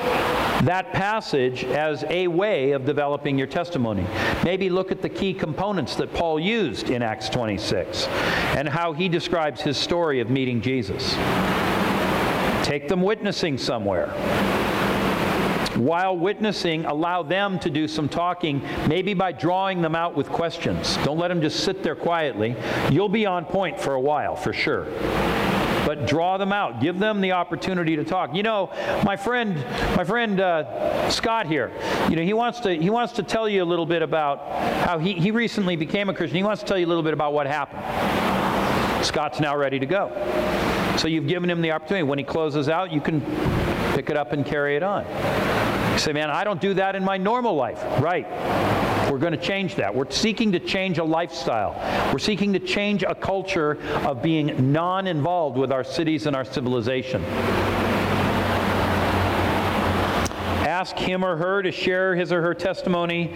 that 0.63 0.91
passage 0.91 1.63
as 1.63 2.03
a 2.09 2.27
way 2.27 2.71
of 2.71 2.85
developing 2.85 3.37
your 3.37 3.47
testimony. 3.47 4.05
Maybe 4.43 4.69
look 4.69 4.91
at 4.91 5.01
the 5.01 5.09
key 5.09 5.33
components 5.33 5.95
that 5.95 6.13
Paul 6.13 6.39
used 6.39 6.89
in 6.89 7.01
Acts 7.01 7.29
26 7.29 8.07
and 8.57 8.67
how 8.67 8.93
he 8.93 9.07
describes 9.07 9.61
his 9.61 9.77
story 9.77 10.19
of 10.19 10.29
meeting 10.29 10.61
Jesus. 10.61 11.13
Take 12.65 12.87
them 12.87 13.01
witnessing 13.01 13.57
somewhere 13.57 14.13
while 15.77 16.17
witnessing, 16.17 16.85
allow 16.85 17.21
them 17.21 17.59
to 17.59 17.69
do 17.69 17.87
some 17.87 18.07
talking, 18.07 18.61
maybe 18.87 19.13
by 19.13 19.31
drawing 19.31 19.81
them 19.81 19.95
out 19.95 20.15
with 20.15 20.29
questions. 20.29 20.97
Don't 21.03 21.17
let 21.17 21.27
them 21.27 21.41
just 21.41 21.63
sit 21.63 21.83
there 21.83 21.95
quietly. 21.95 22.55
You'll 22.89 23.09
be 23.09 23.25
on 23.25 23.45
point 23.45 23.79
for 23.79 23.93
a 23.93 24.01
while, 24.01 24.35
for 24.35 24.53
sure 24.53 24.87
but 25.85 26.07
draw 26.07 26.37
them 26.37 26.51
out. 26.51 26.81
Give 26.81 26.97
them 26.97 27.21
the 27.21 27.33
opportunity 27.33 27.95
to 27.95 28.03
talk. 28.03 28.35
You 28.35 28.43
know, 28.43 28.71
my 29.03 29.15
friend, 29.15 29.55
my 29.95 30.03
friend 30.03 30.39
uh, 30.39 31.09
Scott 31.09 31.45
here, 31.47 31.71
you 32.09 32.15
know, 32.15 32.23
he 32.23 32.33
wants 32.33 32.59
to 32.61 32.75
he 32.75 32.89
wants 32.89 33.13
to 33.13 33.23
tell 33.23 33.47
you 33.47 33.63
a 33.63 33.65
little 33.65 33.85
bit 33.85 34.01
about 34.01 34.49
how 34.85 34.97
he, 34.97 35.13
he 35.13 35.31
recently 35.31 35.75
became 35.75 36.09
a 36.09 36.13
Christian. 36.13 36.37
He 36.37 36.43
wants 36.43 36.61
to 36.61 36.67
tell 36.67 36.77
you 36.77 36.85
a 36.85 36.89
little 36.89 37.03
bit 37.03 37.13
about 37.13 37.33
what 37.33 37.47
happened. 37.47 37.83
Scott's 39.05 39.39
now 39.39 39.55
ready 39.55 39.79
to 39.79 39.85
go. 39.85 40.09
So 40.97 41.07
you've 41.07 41.27
given 41.27 41.49
him 41.49 41.61
the 41.61 41.71
opportunity. 41.71 42.03
When 42.03 42.17
he 42.17 42.25
closes 42.25 42.69
out, 42.69 42.91
you 42.91 43.01
can 43.01 43.21
pick 43.93 44.09
it 44.09 44.17
up 44.17 44.31
and 44.31 44.45
carry 44.45 44.75
it 44.75 44.83
on. 44.83 45.05
You 45.93 45.99
say, 45.99 46.13
man, 46.13 46.29
I 46.29 46.43
don't 46.43 46.59
do 46.59 46.73
that 46.75 46.95
in 46.95 47.03
my 47.03 47.17
normal 47.17 47.55
life. 47.55 47.81
Right. 48.01 48.25
We're 49.11 49.19
going 49.19 49.33
to 49.33 49.37
change 49.37 49.75
that. 49.75 49.93
We're 49.93 50.09
seeking 50.09 50.51
to 50.53 50.59
change 50.59 50.97
a 50.97 51.03
lifestyle. 51.03 51.75
We're 52.11 52.19
seeking 52.19 52.53
to 52.53 52.59
change 52.59 53.03
a 53.03 53.15
culture 53.15 53.79
of 54.05 54.21
being 54.21 54.71
non 54.71 55.07
involved 55.07 55.57
with 55.57 55.71
our 55.71 55.83
cities 55.83 56.25
and 56.25 56.35
our 56.35 56.45
civilization. 56.45 57.23
ask 60.75 60.97
him 60.97 61.23
or 61.23 61.37
her 61.37 61.61
to 61.61 61.71
share 61.71 62.15
his 62.15 62.33
or 62.33 62.41
her 62.41 62.53
testimony 62.53 63.33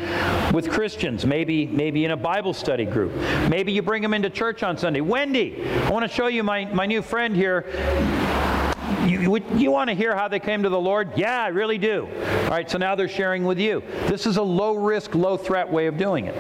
with 0.54 0.70
Christians, 0.70 1.26
maybe, 1.26 1.66
maybe 1.66 2.04
in 2.04 2.12
a 2.12 2.18
Bible 2.18 2.54
study 2.54 2.84
group. 2.84 3.16
Maybe 3.50 3.72
you 3.72 3.82
bring 3.82 4.02
them 4.02 4.14
into 4.14 4.30
church 4.30 4.62
on 4.62 4.78
Sunday. 4.78 5.00
Wendy, 5.00 5.66
I 5.66 5.90
want 5.90 6.04
to 6.04 6.14
show 6.14 6.28
you 6.28 6.44
my, 6.44 6.66
my 6.66 6.86
new 6.86 7.02
friend 7.02 7.36
here 7.36 7.66
you, 9.08 9.38
you 9.56 9.72
want 9.72 9.90
to 9.90 9.96
hear 9.96 10.16
how 10.16 10.28
they 10.28 10.40
came 10.40 10.64
to 10.64 10.70
the 10.70 10.80
Lord? 10.80 11.12
Yeah, 11.16 11.44
I 11.44 11.48
really 11.48 11.78
do. 11.78 12.08
All 12.44 12.50
right, 12.50 12.70
so 12.70 12.78
now 12.78 12.96
they're 12.96 13.08
sharing 13.08 13.44
with 13.44 13.60
you. 13.60 13.84
This 14.08 14.26
is 14.26 14.38
a 14.38 14.44
low 14.44 14.76
risk, 14.76 15.16
low 15.16 15.38
threat 15.38 15.70
way 15.70 15.88
of 15.88 15.98
doing 15.98 16.26
it. 16.26 16.36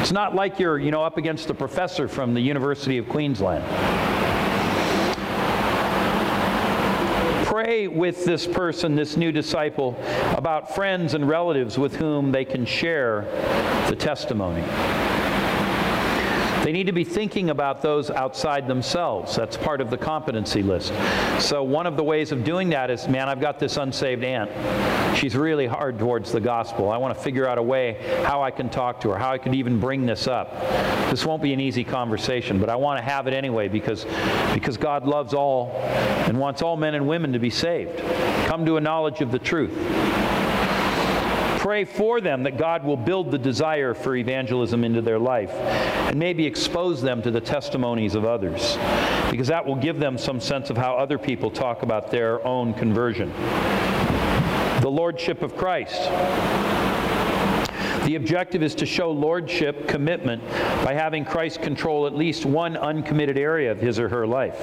It's 0.00 0.12
not 0.12 0.34
like 0.34 0.58
you're, 0.58 0.78
you 0.78 0.90
know, 0.90 1.02
up 1.02 1.16
against 1.18 1.50
a 1.50 1.54
professor 1.54 2.08
from 2.08 2.34
the 2.34 2.40
University 2.40 2.98
of 2.98 3.08
Queensland. 3.08 3.64
Pray 7.46 7.88
with 7.88 8.24
this 8.24 8.46
person, 8.46 8.94
this 8.94 9.16
new 9.16 9.32
disciple, 9.32 9.96
about 10.36 10.74
friends 10.74 11.14
and 11.14 11.28
relatives 11.28 11.76
with 11.78 11.96
whom 11.96 12.30
they 12.30 12.44
can 12.44 12.64
share 12.64 13.22
the 13.88 13.96
testimony. 13.96 14.62
They 16.68 16.72
need 16.72 16.88
to 16.88 16.92
be 16.92 17.02
thinking 17.02 17.48
about 17.48 17.80
those 17.80 18.10
outside 18.10 18.68
themselves. 18.68 19.34
That's 19.34 19.56
part 19.56 19.80
of 19.80 19.88
the 19.88 19.96
competency 19.96 20.62
list. 20.62 20.92
So, 21.40 21.62
one 21.62 21.86
of 21.86 21.96
the 21.96 22.04
ways 22.04 22.30
of 22.30 22.44
doing 22.44 22.68
that 22.68 22.90
is 22.90 23.08
man, 23.08 23.26
I've 23.26 23.40
got 23.40 23.58
this 23.58 23.78
unsaved 23.78 24.22
aunt. 24.22 25.16
She's 25.16 25.34
really 25.34 25.66
hard 25.66 25.98
towards 25.98 26.30
the 26.30 26.40
gospel. 26.40 26.90
I 26.90 26.98
want 26.98 27.16
to 27.16 27.24
figure 27.24 27.48
out 27.48 27.56
a 27.56 27.62
way 27.62 28.22
how 28.26 28.42
I 28.42 28.50
can 28.50 28.68
talk 28.68 29.00
to 29.00 29.08
her, 29.08 29.16
how 29.16 29.32
I 29.32 29.38
can 29.38 29.54
even 29.54 29.80
bring 29.80 30.04
this 30.04 30.26
up. 30.28 30.60
This 31.10 31.24
won't 31.24 31.42
be 31.42 31.54
an 31.54 31.60
easy 31.60 31.84
conversation, 31.84 32.60
but 32.60 32.68
I 32.68 32.76
want 32.76 32.98
to 32.98 33.02
have 33.02 33.26
it 33.26 33.32
anyway 33.32 33.68
because, 33.68 34.04
because 34.52 34.76
God 34.76 35.06
loves 35.06 35.32
all 35.32 35.70
and 36.26 36.38
wants 36.38 36.60
all 36.60 36.76
men 36.76 36.94
and 36.94 37.08
women 37.08 37.32
to 37.32 37.38
be 37.38 37.48
saved. 37.48 37.98
Come 38.46 38.66
to 38.66 38.76
a 38.76 38.80
knowledge 38.82 39.22
of 39.22 39.32
the 39.32 39.38
truth. 39.38 39.72
Pray 41.68 41.84
for 41.84 42.22
them 42.22 42.44
that 42.44 42.56
God 42.56 42.82
will 42.82 42.96
build 42.96 43.30
the 43.30 43.36
desire 43.36 43.92
for 43.92 44.16
evangelism 44.16 44.84
into 44.84 45.02
their 45.02 45.18
life 45.18 45.50
and 45.52 46.18
maybe 46.18 46.46
expose 46.46 47.02
them 47.02 47.20
to 47.20 47.30
the 47.30 47.42
testimonies 47.42 48.14
of 48.14 48.24
others 48.24 48.78
because 49.30 49.48
that 49.48 49.66
will 49.66 49.76
give 49.76 49.98
them 49.98 50.16
some 50.16 50.40
sense 50.40 50.70
of 50.70 50.78
how 50.78 50.96
other 50.96 51.18
people 51.18 51.50
talk 51.50 51.82
about 51.82 52.10
their 52.10 52.42
own 52.46 52.72
conversion. 52.72 53.30
The 54.80 54.88
Lordship 54.88 55.42
of 55.42 55.58
Christ. 55.58 56.04
The 58.06 58.14
objective 58.14 58.62
is 58.62 58.74
to 58.76 58.86
show 58.86 59.10
lordship 59.10 59.86
commitment 59.86 60.42
by 60.82 60.94
having 60.94 61.22
Christ 61.22 61.60
control 61.60 62.06
at 62.06 62.14
least 62.14 62.46
one 62.46 62.78
uncommitted 62.78 63.36
area 63.36 63.70
of 63.70 63.78
his 63.78 63.98
or 63.98 64.08
her 64.08 64.26
life. 64.26 64.58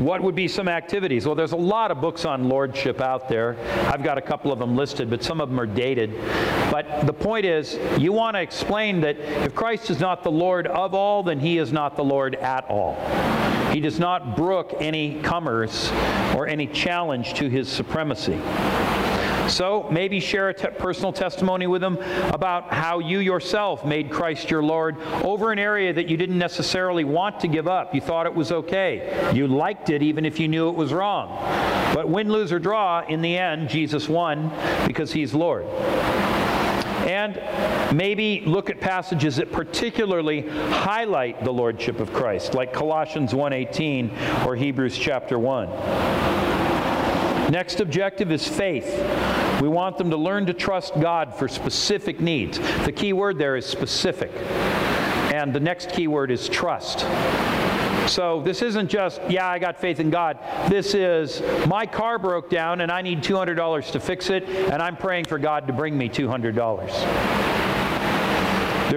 What 0.00 0.22
would 0.22 0.34
be 0.34 0.46
some 0.46 0.68
activities? 0.68 1.24
Well, 1.24 1.34
there's 1.34 1.52
a 1.52 1.56
lot 1.56 1.90
of 1.90 2.02
books 2.02 2.26
on 2.26 2.50
lordship 2.50 3.00
out 3.00 3.30
there. 3.30 3.56
I've 3.90 4.02
got 4.02 4.18
a 4.18 4.20
couple 4.22 4.52
of 4.52 4.58
them 4.58 4.76
listed, 4.76 5.08
but 5.08 5.24
some 5.24 5.40
of 5.40 5.48
them 5.48 5.58
are 5.58 5.66
dated. 5.66 6.14
But 6.70 7.06
the 7.06 7.14
point 7.14 7.46
is, 7.46 7.78
you 7.98 8.12
want 8.12 8.36
to 8.36 8.42
explain 8.42 9.00
that 9.00 9.18
if 9.18 9.54
Christ 9.54 9.88
is 9.88 9.98
not 9.98 10.22
the 10.22 10.30
Lord 10.30 10.66
of 10.66 10.92
all, 10.92 11.22
then 11.22 11.40
he 11.40 11.56
is 11.56 11.72
not 11.72 11.96
the 11.96 12.04
Lord 12.04 12.34
at 12.34 12.68
all. 12.68 12.94
He 13.72 13.80
does 13.80 13.98
not 13.98 14.36
brook 14.36 14.74
any 14.80 15.20
comers 15.22 15.90
or 16.36 16.46
any 16.46 16.66
challenge 16.66 17.32
to 17.34 17.48
his 17.48 17.68
supremacy. 17.68 18.38
So 19.48 19.88
maybe 19.90 20.20
share 20.20 20.48
a 20.48 20.54
te- 20.54 20.68
personal 20.78 21.12
testimony 21.12 21.66
with 21.66 21.80
them 21.80 21.98
about 22.32 22.72
how 22.72 22.98
you 22.98 23.20
yourself 23.20 23.84
made 23.84 24.10
Christ 24.10 24.50
your 24.50 24.62
Lord 24.62 25.00
over 25.22 25.52
an 25.52 25.58
area 25.58 25.92
that 25.92 26.08
you 26.08 26.16
didn't 26.16 26.38
necessarily 26.38 27.04
want 27.04 27.40
to 27.40 27.48
give 27.48 27.68
up. 27.68 27.94
You 27.94 28.00
thought 28.00 28.26
it 28.26 28.34
was 28.34 28.52
okay. 28.52 29.30
You 29.34 29.46
liked 29.46 29.90
it 29.90 30.02
even 30.02 30.24
if 30.24 30.40
you 30.40 30.48
knew 30.48 30.68
it 30.68 30.74
was 30.74 30.92
wrong. 30.92 31.38
But 31.94 32.08
win, 32.08 32.30
lose, 32.30 32.52
or 32.52 32.58
draw, 32.58 33.04
in 33.06 33.22
the 33.22 33.38
end, 33.38 33.68
Jesus 33.68 34.08
won 34.08 34.52
because 34.86 35.12
he's 35.12 35.32
Lord. 35.32 35.64
And 37.06 37.40
maybe 37.96 38.40
look 38.40 38.68
at 38.68 38.80
passages 38.80 39.36
that 39.36 39.52
particularly 39.52 40.40
highlight 40.40 41.44
the 41.44 41.52
lordship 41.52 42.00
of 42.00 42.12
Christ, 42.12 42.54
like 42.54 42.72
Colossians 42.72 43.32
1:18 43.32 44.10
or 44.44 44.56
Hebrews 44.56 44.98
chapter 44.98 45.38
1. 45.38 46.55
Next 47.50 47.80
objective 47.80 48.32
is 48.32 48.46
faith. 48.46 48.86
We 49.62 49.68
want 49.68 49.98
them 49.98 50.10
to 50.10 50.16
learn 50.16 50.46
to 50.46 50.52
trust 50.52 50.94
God 51.00 51.34
for 51.34 51.48
specific 51.48 52.20
needs. 52.20 52.58
The 52.84 52.92
key 52.92 53.12
word 53.12 53.38
there 53.38 53.56
is 53.56 53.64
specific. 53.64 54.32
And 55.32 55.54
the 55.54 55.60
next 55.60 55.90
key 55.90 56.08
word 56.08 56.30
is 56.30 56.48
trust. 56.48 57.00
So 58.10 58.40
this 58.42 58.62
isn't 58.62 58.88
just, 58.88 59.20
yeah, 59.28 59.48
I 59.48 59.58
got 59.58 59.78
faith 59.78 60.00
in 60.00 60.10
God. 60.10 60.38
This 60.68 60.94
is, 60.94 61.42
my 61.66 61.86
car 61.86 62.18
broke 62.18 62.50
down 62.50 62.80
and 62.80 62.90
I 62.90 63.02
need 63.02 63.22
$200 63.22 63.92
to 63.92 64.00
fix 64.00 64.30
it, 64.30 64.44
and 64.44 64.82
I'm 64.82 64.96
praying 64.96 65.24
for 65.24 65.38
God 65.38 65.66
to 65.66 65.72
bring 65.72 65.96
me 65.96 66.08
$200. 66.08 67.45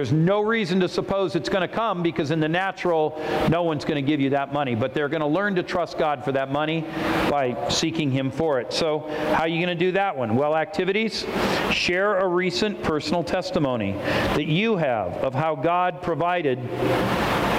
There's 0.00 0.12
no 0.12 0.40
reason 0.40 0.80
to 0.80 0.88
suppose 0.88 1.36
it's 1.36 1.50
going 1.50 1.60
to 1.60 1.68
come 1.68 2.02
because 2.02 2.30
in 2.30 2.40
the 2.40 2.48
natural, 2.48 3.22
no 3.50 3.64
one's 3.64 3.84
going 3.84 4.02
to 4.02 4.10
give 4.10 4.18
you 4.18 4.30
that 4.30 4.50
money. 4.50 4.74
But 4.74 4.94
they're 4.94 5.10
going 5.10 5.20
to 5.20 5.26
learn 5.26 5.56
to 5.56 5.62
trust 5.62 5.98
God 5.98 6.24
for 6.24 6.32
that 6.32 6.50
money 6.50 6.86
by 7.28 7.68
seeking 7.68 8.10
Him 8.10 8.30
for 8.30 8.60
it. 8.60 8.72
So, 8.72 9.00
how 9.34 9.42
are 9.42 9.48
you 9.48 9.58
going 9.62 9.78
to 9.78 9.84
do 9.84 9.92
that 9.92 10.16
one? 10.16 10.36
Well, 10.36 10.56
activities 10.56 11.26
share 11.70 12.16
a 12.16 12.26
recent 12.26 12.82
personal 12.82 13.22
testimony 13.22 13.92
that 13.92 14.46
you 14.46 14.78
have 14.78 15.12
of 15.18 15.34
how 15.34 15.54
God 15.54 16.00
provided 16.00 16.58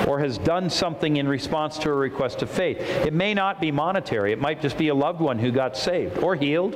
or 0.07 0.17
has 0.17 0.39
done 0.39 0.71
something 0.71 1.17
in 1.17 1.27
response 1.27 1.77
to 1.77 1.89
a 1.91 1.93
request 1.93 2.41
of 2.41 2.49
faith. 2.49 2.79
It 2.79 3.13
may 3.13 3.35
not 3.35 3.61
be 3.61 3.71
monetary, 3.71 4.31
it 4.31 4.39
might 4.39 4.61
just 4.61 4.79
be 4.79 4.87
a 4.87 4.95
loved 4.95 5.21
one 5.21 5.37
who 5.37 5.51
got 5.51 5.77
saved 5.77 6.17
or 6.17 6.35
healed, 6.35 6.75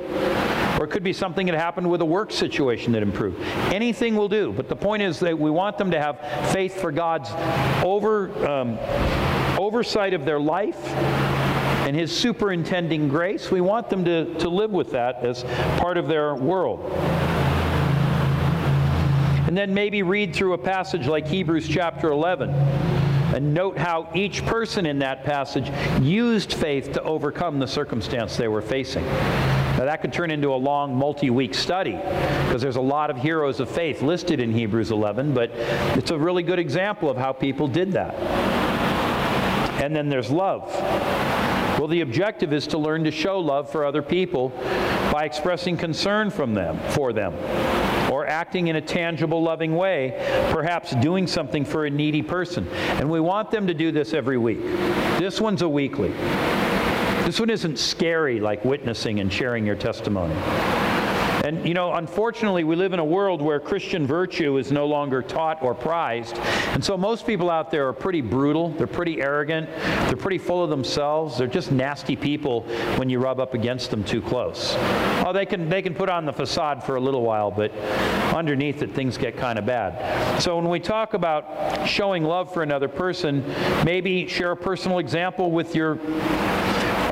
or 0.78 0.84
it 0.84 0.90
could 0.90 1.02
be 1.02 1.12
something 1.12 1.46
that 1.46 1.54
happened 1.54 1.88
with 1.90 2.00
a 2.00 2.04
work 2.04 2.30
situation 2.30 2.92
that 2.92 3.02
improved. 3.02 3.40
Anything 3.72 4.16
will 4.16 4.28
do, 4.28 4.52
but 4.52 4.68
the 4.68 4.76
point 4.76 5.02
is 5.02 5.18
that 5.20 5.38
we 5.38 5.50
want 5.50 5.78
them 5.78 5.90
to 5.90 6.00
have 6.00 6.20
faith 6.52 6.80
for 6.80 6.92
God's 6.92 7.30
over, 7.84 8.30
um, 8.46 8.78
oversight 9.58 10.12
of 10.12 10.24
their 10.24 10.40
life 10.40 10.86
and 11.86 11.96
His 11.96 12.14
superintending 12.14 13.08
grace. 13.08 13.50
We 13.50 13.60
want 13.60 13.88
them 13.88 14.04
to, 14.04 14.34
to 14.40 14.48
live 14.48 14.70
with 14.70 14.90
that 14.90 15.24
as 15.24 15.44
part 15.78 15.96
of 15.96 16.08
their 16.08 16.34
world. 16.34 16.92
And 19.46 19.56
then 19.56 19.72
maybe 19.72 20.02
read 20.02 20.34
through 20.34 20.54
a 20.54 20.58
passage 20.58 21.06
like 21.06 21.26
Hebrews 21.26 21.68
chapter 21.68 22.10
11 22.10 22.50
and 22.50 23.54
note 23.54 23.78
how 23.78 24.10
each 24.14 24.44
person 24.46 24.86
in 24.86 24.98
that 24.98 25.24
passage 25.24 25.70
used 26.02 26.52
faith 26.52 26.92
to 26.92 27.02
overcome 27.02 27.58
the 27.58 27.66
circumstance 27.66 28.36
they 28.36 28.48
were 28.48 28.62
facing. 28.62 29.04
Now, 29.76 29.84
that 29.84 30.00
could 30.00 30.12
turn 30.12 30.30
into 30.30 30.54
a 30.54 30.56
long, 30.56 30.96
multi 30.96 31.28
week 31.28 31.54
study 31.54 31.92
because 31.92 32.62
there's 32.62 32.76
a 32.76 32.80
lot 32.80 33.10
of 33.10 33.18
heroes 33.18 33.60
of 33.60 33.70
faith 33.70 34.00
listed 34.00 34.40
in 34.40 34.50
Hebrews 34.50 34.90
11, 34.90 35.34
but 35.34 35.50
it's 35.98 36.10
a 36.10 36.18
really 36.18 36.42
good 36.42 36.58
example 36.58 37.10
of 37.10 37.18
how 37.18 37.32
people 37.32 37.68
did 37.68 37.92
that. 37.92 38.14
And 39.82 39.94
then 39.94 40.08
there's 40.08 40.30
love. 40.30 40.72
Well, 41.78 41.88
the 41.88 42.00
objective 42.00 42.54
is 42.54 42.66
to 42.68 42.78
learn 42.78 43.04
to 43.04 43.10
show 43.10 43.38
love 43.38 43.70
for 43.70 43.84
other 43.84 44.00
people 44.00 44.48
by 45.12 45.24
expressing 45.26 45.76
concern 45.76 46.30
from 46.30 46.54
them, 46.54 46.78
for 46.92 47.12
them, 47.12 47.34
or 48.10 48.26
acting 48.26 48.68
in 48.68 48.76
a 48.76 48.80
tangible, 48.80 49.42
loving 49.42 49.76
way, 49.76 50.14
perhaps 50.52 50.94
doing 50.96 51.26
something 51.26 51.66
for 51.66 51.84
a 51.84 51.90
needy 51.90 52.22
person. 52.22 52.66
And 52.68 53.10
we 53.10 53.20
want 53.20 53.50
them 53.50 53.66
to 53.66 53.74
do 53.74 53.92
this 53.92 54.14
every 54.14 54.38
week. 54.38 54.62
This 55.18 55.38
one's 55.38 55.60
a 55.60 55.68
weekly. 55.68 56.14
This 57.26 57.40
one 57.40 57.50
isn't 57.50 57.80
scary 57.80 58.38
like 58.38 58.64
witnessing 58.64 59.18
and 59.18 59.32
sharing 59.32 59.66
your 59.66 59.74
testimony. 59.74 60.36
And 61.44 61.66
you 61.66 61.74
know, 61.74 61.92
unfortunately, 61.94 62.62
we 62.62 62.76
live 62.76 62.92
in 62.92 63.00
a 63.00 63.04
world 63.04 63.42
where 63.42 63.58
Christian 63.58 64.06
virtue 64.06 64.58
is 64.58 64.70
no 64.70 64.86
longer 64.86 65.22
taught 65.22 65.60
or 65.60 65.74
prized. 65.74 66.36
And 66.38 66.84
so 66.84 66.96
most 66.96 67.26
people 67.26 67.50
out 67.50 67.72
there 67.72 67.88
are 67.88 67.92
pretty 67.92 68.20
brutal, 68.20 68.70
they're 68.70 68.86
pretty 68.86 69.20
arrogant, 69.20 69.68
they're 70.06 70.16
pretty 70.16 70.38
full 70.38 70.62
of 70.62 70.70
themselves. 70.70 71.36
They're 71.36 71.48
just 71.48 71.72
nasty 71.72 72.14
people 72.14 72.62
when 72.96 73.10
you 73.10 73.18
rub 73.18 73.40
up 73.40 73.54
against 73.54 73.90
them 73.90 74.04
too 74.04 74.22
close. 74.22 74.74
Oh, 75.26 75.32
they 75.32 75.46
can 75.46 75.68
they 75.68 75.82
can 75.82 75.96
put 75.96 76.08
on 76.08 76.26
the 76.26 76.32
facade 76.32 76.84
for 76.84 76.94
a 76.94 77.00
little 77.00 77.22
while, 77.22 77.50
but 77.50 77.72
underneath 78.36 78.82
it 78.82 78.94
things 78.94 79.18
get 79.18 79.36
kind 79.36 79.58
of 79.58 79.66
bad. 79.66 80.40
So 80.40 80.54
when 80.54 80.68
we 80.68 80.78
talk 80.78 81.14
about 81.14 81.88
showing 81.88 82.22
love 82.22 82.54
for 82.54 82.62
another 82.62 82.88
person, 82.88 83.44
maybe 83.84 84.28
share 84.28 84.52
a 84.52 84.56
personal 84.56 85.00
example 85.00 85.50
with 85.50 85.74
your 85.74 85.98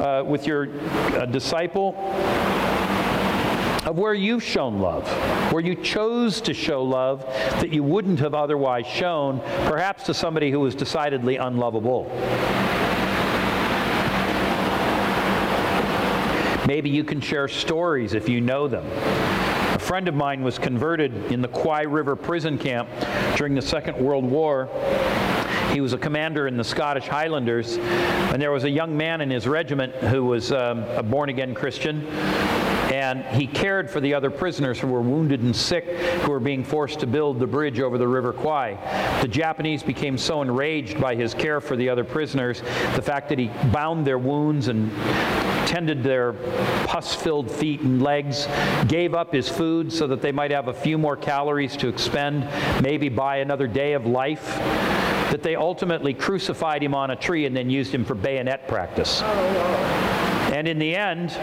uh, 0.04 0.22
with 0.22 0.46
your 0.46 0.68
uh, 1.16 1.24
disciple 1.24 1.94
of 3.86 3.96
where 3.96 4.14
you've 4.14 4.42
shown 4.42 4.78
love, 4.78 5.08
where 5.52 5.62
you 5.62 5.74
chose 5.74 6.40
to 6.42 6.52
show 6.52 6.82
love 6.82 7.20
that 7.60 7.72
you 7.72 7.82
wouldn't 7.82 8.18
have 8.18 8.34
otherwise 8.34 8.86
shown, 8.86 9.40
perhaps 9.66 10.04
to 10.04 10.14
somebody 10.14 10.50
who 10.50 10.60
was 10.60 10.74
decidedly 10.74 11.36
unlovable. 11.36 12.04
Maybe 16.66 16.88
you 16.88 17.04
can 17.04 17.20
share 17.20 17.48
stories 17.48 18.14
if 18.14 18.28
you 18.28 18.40
know 18.40 18.68
them. 18.68 18.86
A 19.74 19.78
friend 19.78 20.08
of 20.08 20.14
mine 20.14 20.42
was 20.42 20.58
converted 20.58 21.14
in 21.30 21.42
the 21.42 21.48
Kwai 21.48 21.82
River 21.82 22.16
prison 22.16 22.58
camp 22.58 22.88
during 23.36 23.54
the 23.54 23.62
Second 23.62 23.98
World 23.98 24.24
War. 24.24 24.68
He 25.74 25.80
was 25.80 25.92
a 25.92 25.98
commander 25.98 26.46
in 26.46 26.56
the 26.56 26.62
Scottish 26.62 27.08
Highlanders, 27.08 27.78
and 27.78 28.40
there 28.40 28.52
was 28.52 28.62
a 28.62 28.70
young 28.70 28.96
man 28.96 29.20
in 29.20 29.28
his 29.28 29.48
regiment 29.48 29.92
who 29.96 30.24
was 30.24 30.52
um, 30.52 30.84
a 30.84 31.02
born 31.02 31.30
again 31.30 31.52
Christian 31.52 32.06
and 32.94 33.24
he 33.36 33.46
cared 33.48 33.90
for 33.90 34.00
the 34.00 34.14
other 34.14 34.30
prisoners 34.30 34.78
who 34.78 34.86
were 34.86 35.00
wounded 35.00 35.40
and 35.40 35.54
sick 35.54 35.84
who 36.22 36.30
were 36.30 36.38
being 36.38 36.62
forced 36.62 37.00
to 37.00 37.08
build 37.08 37.40
the 37.40 37.46
bridge 37.46 37.80
over 37.80 37.98
the 37.98 38.06
River 38.06 38.32
Kwai. 38.32 38.78
The 39.20 39.26
Japanese 39.26 39.82
became 39.82 40.16
so 40.16 40.42
enraged 40.42 41.00
by 41.00 41.16
his 41.16 41.34
care 41.34 41.60
for 41.60 41.74
the 41.74 41.88
other 41.88 42.04
prisoners, 42.04 42.60
the 42.94 43.02
fact 43.02 43.28
that 43.30 43.38
he 43.38 43.48
bound 43.72 44.06
their 44.06 44.18
wounds 44.18 44.68
and 44.68 44.92
tended 45.66 46.04
their 46.04 46.34
pus-filled 46.86 47.50
feet 47.50 47.80
and 47.80 48.00
legs, 48.00 48.46
gave 48.86 49.12
up 49.12 49.32
his 49.32 49.48
food 49.48 49.92
so 49.92 50.06
that 50.06 50.22
they 50.22 50.30
might 50.30 50.52
have 50.52 50.68
a 50.68 50.74
few 50.74 50.96
more 50.96 51.16
calories 51.16 51.76
to 51.78 51.88
expend, 51.88 52.48
maybe 52.80 53.08
buy 53.08 53.38
another 53.38 53.66
day 53.66 53.94
of 53.94 54.06
life, 54.06 54.60
that 55.30 55.42
they 55.42 55.56
ultimately 55.56 56.14
crucified 56.14 56.82
him 56.82 56.94
on 56.94 57.10
a 57.10 57.16
tree 57.16 57.46
and 57.46 57.56
then 57.56 57.70
used 57.70 57.94
him 57.94 58.04
for 58.04 58.14
bayonet 58.14 58.68
practice. 58.68 59.22
And 60.52 60.68
in 60.68 60.78
the 60.78 60.94
end, 60.94 61.36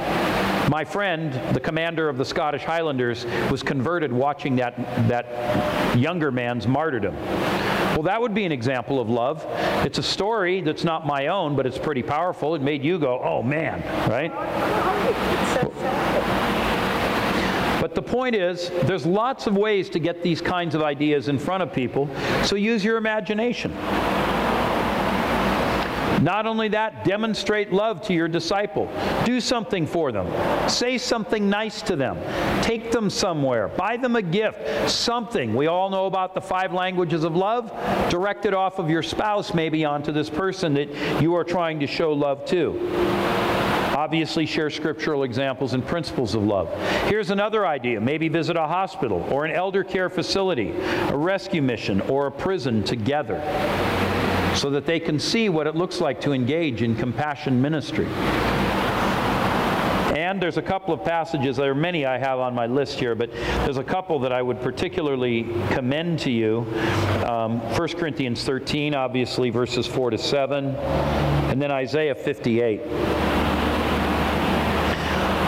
My 0.71 0.85
friend, 0.85 1.33
the 1.53 1.59
commander 1.59 2.07
of 2.07 2.17
the 2.17 2.23
Scottish 2.23 2.63
Highlanders, 2.63 3.25
was 3.49 3.61
converted 3.61 4.09
watching 4.13 4.55
that, 4.55 4.77
that 5.09 5.97
younger 5.97 6.31
man's 6.31 6.65
martyrdom. 6.65 7.13
Well, 7.15 8.03
that 8.03 8.21
would 8.21 8.33
be 8.33 8.45
an 8.45 8.53
example 8.53 9.01
of 9.01 9.09
love. 9.09 9.45
It's 9.85 9.97
a 9.97 10.03
story 10.03 10.61
that's 10.61 10.85
not 10.85 11.05
my 11.05 11.27
own, 11.27 11.57
but 11.57 11.65
it's 11.65 11.77
pretty 11.77 12.03
powerful. 12.03 12.55
It 12.55 12.61
made 12.61 12.85
you 12.85 12.99
go, 12.99 13.19
oh 13.21 13.43
man, 13.43 13.81
right? 14.09 14.31
But 17.93 18.05
the 18.05 18.09
point 18.09 18.35
is, 18.35 18.69
there's 18.83 19.05
lots 19.05 19.47
of 19.47 19.57
ways 19.57 19.89
to 19.89 19.99
get 19.99 20.23
these 20.23 20.39
kinds 20.39 20.75
of 20.75 20.81
ideas 20.81 21.27
in 21.27 21.37
front 21.37 21.61
of 21.61 21.73
people, 21.73 22.09
so 22.45 22.55
use 22.55 22.85
your 22.85 22.95
imagination. 22.95 23.73
Not 26.23 26.45
only 26.45 26.69
that, 26.69 27.03
demonstrate 27.03 27.73
love 27.73 28.01
to 28.03 28.13
your 28.13 28.29
disciple. 28.29 28.89
Do 29.25 29.41
something 29.41 29.85
for 29.85 30.13
them. 30.13 30.69
Say 30.69 30.97
something 30.97 31.49
nice 31.49 31.81
to 31.81 31.97
them. 31.97 32.17
Take 32.63 32.93
them 32.93 33.09
somewhere. 33.09 33.67
Buy 33.67 33.97
them 33.97 34.15
a 34.15 34.21
gift. 34.21 34.89
Something. 34.89 35.53
We 35.53 35.67
all 35.67 35.89
know 35.89 36.05
about 36.05 36.33
the 36.33 36.39
five 36.39 36.71
languages 36.71 37.25
of 37.25 37.35
love. 37.35 37.73
Direct 38.09 38.45
it 38.45 38.53
off 38.53 38.79
of 38.79 38.89
your 38.89 39.03
spouse, 39.03 39.53
maybe 39.53 39.83
onto 39.83 40.13
this 40.13 40.29
person 40.29 40.75
that 40.75 41.21
you 41.21 41.35
are 41.35 41.43
trying 41.43 41.81
to 41.81 41.87
show 41.87 42.13
love 42.13 42.45
to. 42.45 43.50
Obviously, 44.01 44.47
share 44.47 44.71
scriptural 44.71 45.21
examples 45.21 45.75
and 45.75 45.85
principles 45.85 46.33
of 46.33 46.43
love. 46.43 46.73
Here's 47.07 47.29
another 47.29 47.67
idea 47.67 48.01
maybe 48.01 48.29
visit 48.29 48.57
a 48.57 48.65
hospital 48.65 49.21
or 49.29 49.45
an 49.45 49.51
elder 49.51 49.83
care 49.83 50.09
facility, 50.09 50.71
a 50.71 51.15
rescue 51.15 51.61
mission, 51.61 52.01
or 52.01 52.25
a 52.25 52.31
prison 52.31 52.83
together 52.83 53.39
so 54.55 54.71
that 54.71 54.87
they 54.87 54.99
can 54.99 55.19
see 55.19 55.49
what 55.49 55.67
it 55.67 55.75
looks 55.75 56.01
like 56.01 56.19
to 56.21 56.31
engage 56.31 56.81
in 56.81 56.95
compassion 56.95 57.61
ministry. 57.61 58.07
And 60.17 60.41
there's 60.41 60.57
a 60.57 60.63
couple 60.63 60.95
of 60.95 61.03
passages, 61.03 61.57
there 61.57 61.69
are 61.69 61.75
many 61.75 62.03
I 62.03 62.17
have 62.17 62.39
on 62.39 62.55
my 62.55 62.65
list 62.65 62.99
here, 62.99 63.13
but 63.13 63.31
there's 63.31 63.77
a 63.77 63.83
couple 63.83 64.17
that 64.21 64.31
I 64.31 64.41
would 64.41 64.61
particularly 64.61 65.43
commend 65.69 66.17
to 66.21 66.31
you. 66.31 66.61
Um, 67.27 67.59
1 67.59 67.87
Corinthians 67.89 68.43
13, 68.43 68.95
obviously, 68.95 69.51
verses 69.51 69.85
4 69.85 70.09
to 70.09 70.17
7, 70.17 70.75
and 70.75 71.61
then 71.61 71.69
Isaiah 71.69 72.15
58. 72.15 73.40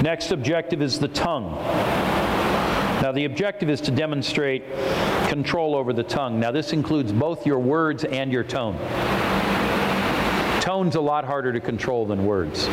Next 0.03 0.31
objective 0.31 0.81
is 0.81 0.99
the 0.99 1.07
tongue. 1.07 1.53
Now, 3.01 3.13
the 3.13 3.23
objective 3.23 3.69
is 3.69 3.79
to 3.79 3.91
demonstrate 3.91 4.65
control 5.29 5.77
over 5.77 5.93
the 5.93 6.03
tongue. 6.03 6.41
Now, 6.41 6.51
this 6.51 6.73
includes 6.73 7.13
both 7.13 7.45
your 7.45 7.59
words 7.59 8.03
and 8.03 8.29
your 8.29 8.43
tone. 8.43 8.77
Tone's 10.59 10.95
a 10.95 11.01
lot 11.01 11.23
harder 11.23 11.53
to 11.53 11.61
control 11.61 12.05
than 12.05 12.25
words. 12.25 12.67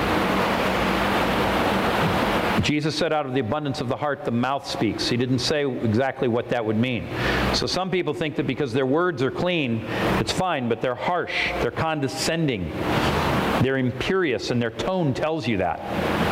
Jesus 2.66 2.96
said, 2.96 3.12
out 3.12 3.26
of 3.26 3.32
the 3.32 3.40
abundance 3.40 3.80
of 3.80 3.86
the 3.86 3.96
heart, 3.96 4.24
the 4.24 4.32
mouth 4.32 4.66
speaks. 4.66 5.08
He 5.08 5.16
didn't 5.16 5.38
say 5.38 5.64
exactly 5.70 6.26
what 6.26 6.48
that 6.48 6.66
would 6.66 6.76
mean. 6.76 7.06
So 7.54 7.68
some 7.68 7.92
people 7.92 8.12
think 8.12 8.34
that 8.36 8.48
because 8.48 8.72
their 8.72 8.86
words 8.86 9.22
are 9.22 9.30
clean, 9.30 9.84
it's 10.18 10.32
fine, 10.32 10.68
but 10.68 10.80
they're 10.80 10.96
harsh, 10.96 11.52
they're 11.62 11.70
condescending, 11.70 12.72
they're 13.62 13.78
imperious, 13.78 14.50
and 14.50 14.60
their 14.60 14.72
tone 14.72 15.14
tells 15.14 15.46
you 15.46 15.58
that. 15.58 16.29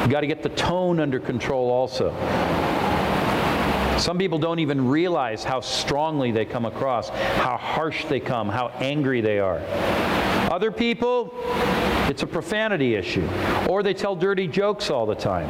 You've 0.00 0.10
got 0.10 0.22
to 0.22 0.26
get 0.26 0.42
the 0.42 0.48
tone 0.50 0.98
under 0.98 1.20
control 1.20 1.70
also. 1.70 2.10
Some 3.98 4.16
people 4.16 4.38
don't 4.38 4.60
even 4.60 4.88
realize 4.88 5.44
how 5.44 5.60
strongly 5.60 6.32
they 6.32 6.46
come 6.46 6.64
across, 6.64 7.10
how 7.10 7.58
harsh 7.58 8.06
they 8.06 8.18
come, 8.18 8.48
how 8.48 8.68
angry 8.68 9.20
they 9.20 9.38
are. 9.38 9.60
Other 10.50 10.70
people, 10.70 11.34
it's 12.08 12.22
a 12.22 12.26
profanity 12.26 12.94
issue. 12.94 13.28
Or 13.68 13.82
they 13.82 13.92
tell 13.92 14.16
dirty 14.16 14.48
jokes 14.48 14.88
all 14.88 15.04
the 15.04 15.14
time. 15.14 15.48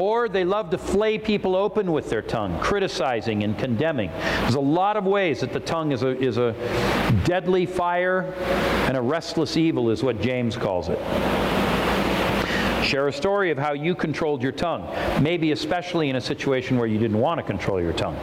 Or 0.00 0.28
they 0.28 0.44
love 0.44 0.70
to 0.70 0.78
flay 0.78 1.18
people 1.18 1.54
open 1.54 1.92
with 1.92 2.08
their 2.08 2.22
tongue, 2.22 2.58
criticizing 2.60 3.44
and 3.44 3.58
condemning. 3.58 4.10
There's 4.10 4.54
a 4.54 4.60
lot 4.60 4.96
of 4.96 5.04
ways 5.04 5.40
that 5.40 5.52
the 5.52 5.60
tongue 5.60 5.92
is 5.92 6.02
a, 6.02 6.18
is 6.18 6.38
a 6.38 6.52
deadly 7.24 7.66
fire 7.66 8.32
and 8.88 8.96
a 8.96 9.02
restless 9.02 9.58
evil, 9.58 9.90
is 9.90 10.02
what 10.02 10.20
James 10.20 10.56
calls 10.56 10.88
it. 10.88 10.98
Share 12.84 13.08
a 13.08 13.12
story 13.12 13.50
of 13.50 13.56
how 13.56 13.72
you 13.72 13.94
controlled 13.94 14.42
your 14.42 14.52
tongue, 14.52 14.86
maybe 15.22 15.52
especially 15.52 16.10
in 16.10 16.16
a 16.16 16.20
situation 16.20 16.76
where 16.76 16.86
you 16.86 16.98
didn't 16.98 17.18
want 17.18 17.38
to 17.38 17.42
control 17.42 17.80
your 17.80 17.94
tongue. 17.94 18.14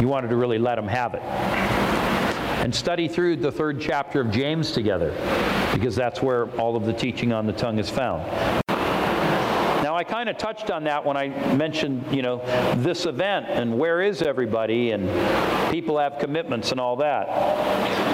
You 0.00 0.08
wanted 0.08 0.28
to 0.30 0.36
really 0.36 0.58
let 0.58 0.74
them 0.74 0.88
have 0.88 1.14
it. 1.14 1.22
And 1.22 2.74
study 2.74 3.06
through 3.06 3.36
the 3.36 3.52
third 3.52 3.80
chapter 3.80 4.20
of 4.20 4.32
James 4.32 4.72
together, 4.72 5.12
because 5.72 5.94
that's 5.94 6.20
where 6.20 6.50
all 6.58 6.74
of 6.74 6.86
the 6.86 6.92
teaching 6.92 7.32
on 7.32 7.46
the 7.46 7.52
tongue 7.52 7.78
is 7.78 7.88
found. 7.88 8.24
Now, 9.84 9.94
I 9.94 10.02
kind 10.02 10.28
of 10.28 10.38
touched 10.38 10.72
on 10.72 10.82
that 10.84 11.04
when 11.04 11.16
I 11.16 11.28
mentioned, 11.54 12.04
you 12.10 12.22
know, 12.22 12.38
this 12.78 13.06
event 13.06 13.46
and 13.48 13.78
where 13.78 14.02
is 14.02 14.22
everybody 14.22 14.90
and 14.90 15.08
people 15.70 15.98
have 15.98 16.18
commitments 16.18 16.72
and 16.72 16.80
all 16.80 16.96
that 16.96 18.13